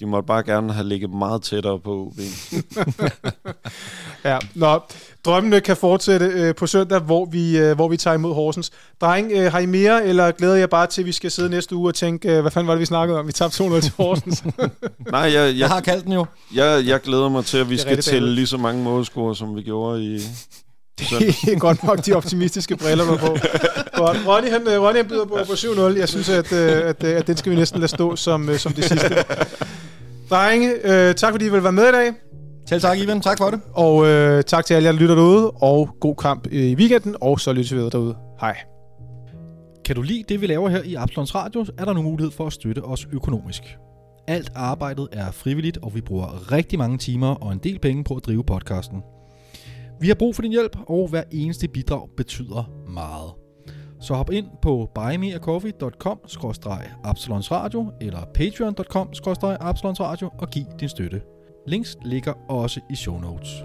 De 0.00 0.06
måtte 0.06 0.26
bare 0.26 0.42
gerne 0.42 0.72
have 0.72 0.86
ligget 0.88 1.10
meget 1.10 1.42
tættere 1.42 1.78
på 1.80 1.90
OB. 1.92 2.18
Ja, 4.24 4.38
nå, 4.54 4.80
drømmene 5.26 5.60
kan 5.60 5.76
fortsætte 5.76 6.26
øh, 6.26 6.54
på 6.54 6.66
søndag, 6.66 7.00
hvor 7.00 7.24
vi, 7.24 7.58
øh, 7.58 7.74
hvor 7.74 7.88
vi 7.88 7.96
tager 7.96 8.14
imod 8.14 8.34
Horsens. 8.34 8.70
Dreng, 9.00 9.32
øh, 9.32 9.52
har 9.52 9.58
I 9.58 9.66
mere, 9.66 10.06
eller 10.06 10.30
glæder 10.30 10.54
jeg 10.54 10.70
bare 10.70 10.86
til, 10.86 11.02
at 11.02 11.06
vi 11.06 11.12
skal 11.12 11.30
sidde 11.30 11.50
næste 11.50 11.76
uge 11.76 11.90
og 11.90 11.94
tænke, 11.94 12.32
øh, 12.32 12.40
hvad 12.40 12.50
fanden 12.50 12.66
var 12.68 12.74
det, 12.74 12.80
vi 12.80 12.86
snakkede 12.86 13.18
om? 13.18 13.26
Vi 13.26 13.32
tabte 13.32 13.56
200 13.56 13.82
til 13.82 13.92
Horsens. 13.96 14.44
Nej, 15.10 15.20
jeg, 15.20 15.32
Jeg 15.34 15.58
jeg, 15.58 15.68
har 15.68 15.80
kaldt 15.80 16.04
den 16.04 16.12
jo. 16.12 16.26
jeg, 16.54 16.86
jeg 16.86 17.00
glæder 17.00 17.28
mig 17.28 17.44
til, 17.44 17.58
at 17.58 17.70
vi 17.70 17.78
skal 17.78 18.02
tælle 18.02 18.34
lige 18.34 18.46
så 18.46 18.56
mange 18.56 18.82
målscorer, 18.82 19.34
som 19.34 19.56
vi 19.56 19.62
gjorde 19.62 20.04
i... 20.04 20.14
det 20.98 21.52
er 21.52 21.58
godt 21.68 21.84
nok 21.84 22.06
de 22.06 22.12
optimistiske 22.12 22.76
briller, 22.76 23.04
har 23.04 23.16
på. 23.16 23.36
Godt. 23.94 24.18
Ronny, 24.26 24.50
han, 24.50 24.68
øh, 24.68 24.82
Ronny 24.82 24.96
han 24.96 25.08
byder 25.08 25.24
på, 25.24 25.38
på 25.46 25.52
7-0. 25.52 25.98
Jeg 25.98 26.08
synes, 26.08 26.28
at, 26.28 26.52
øh, 26.52 26.88
at, 26.88 27.04
øh, 27.04 27.16
at 27.16 27.26
den 27.26 27.36
skal 27.36 27.52
vi 27.52 27.56
næsten 27.56 27.80
lade 27.80 27.88
stå 27.90 28.16
som, 28.16 28.58
som 28.58 28.72
det 28.72 28.84
sidste. 28.84 29.24
Drenge, 30.30 30.72
øh, 30.84 31.14
tak 31.14 31.32
fordi 31.32 31.46
I 31.46 31.48
vil 31.48 31.62
være 31.62 31.72
med 31.72 31.88
i 31.88 31.92
dag. 31.92 32.12
Selv 32.68 32.80
tak, 32.80 32.98
Ivan. 32.98 33.20
Tak 33.20 33.38
for 33.38 33.50
det. 33.50 33.60
Og 33.74 34.06
øh, 34.06 34.42
tak 34.44 34.64
til 34.64 34.74
alle 34.74 34.86
jer, 34.86 34.92
der 34.92 35.00
lytter 35.00 35.14
derude. 35.14 35.50
Og 35.50 35.88
god 36.00 36.16
kamp 36.16 36.46
i 36.52 36.74
weekenden. 36.74 37.16
Og 37.20 37.40
så 37.40 37.52
lyttes 37.52 37.72
vi 37.72 37.76
videre 37.76 37.90
derude. 37.90 38.16
Hej. 38.40 38.56
Kan 39.84 39.96
du 39.96 40.02
lide 40.02 40.22
det, 40.28 40.40
vi 40.40 40.46
laver 40.46 40.68
her 40.68 40.82
i 40.82 40.94
Absalons 40.94 41.34
Radio, 41.34 41.66
er 41.78 41.84
der 41.84 41.92
nu 41.92 42.02
mulighed 42.02 42.30
for 42.30 42.46
at 42.46 42.52
støtte 42.52 42.82
os 42.84 43.08
økonomisk. 43.12 43.78
Alt 44.28 44.52
arbejdet 44.54 45.08
er 45.12 45.30
frivilligt, 45.30 45.78
og 45.82 45.94
vi 45.94 46.00
bruger 46.00 46.52
rigtig 46.52 46.78
mange 46.78 46.98
timer 46.98 47.34
og 47.34 47.52
en 47.52 47.58
del 47.58 47.78
penge 47.78 48.04
på 48.04 48.14
at 48.14 48.26
drive 48.26 48.44
podcasten. 48.44 49.02
Vi 50.00 50.08
har 50.08 50.14
brug 50.14 50.34
for 50.34 50.42
din 50.42 50.52
hjælp, 50.52 50.76
og 50.86 51.08
hver 51.08 51.22
eneste 51.32 51.68
bidrag 51.68 52.08
betyder 52.16 52.70
meget. 52.88 53.30
Så 54.00 54.14
hop 54.14 54.30
ind 54.30 54.46
på 54.62 54.90
buymeacoffee.com 54.94 56.20
absalonsradio 57.04 57.92
eller 58.00 58.20
patreon.com 58.34 59.08
absalonsradio 59.60 60.30
og 60.38 60.50
giv 60.50 60.64
din 60.80 60.88
støtte. 60.88 61.35
Links 61.66 61.98
ligger 62.02 62.32
også 62.48 62.80
i 62.90 62.94
show 62.94 63.18
notes. 63.18 63.64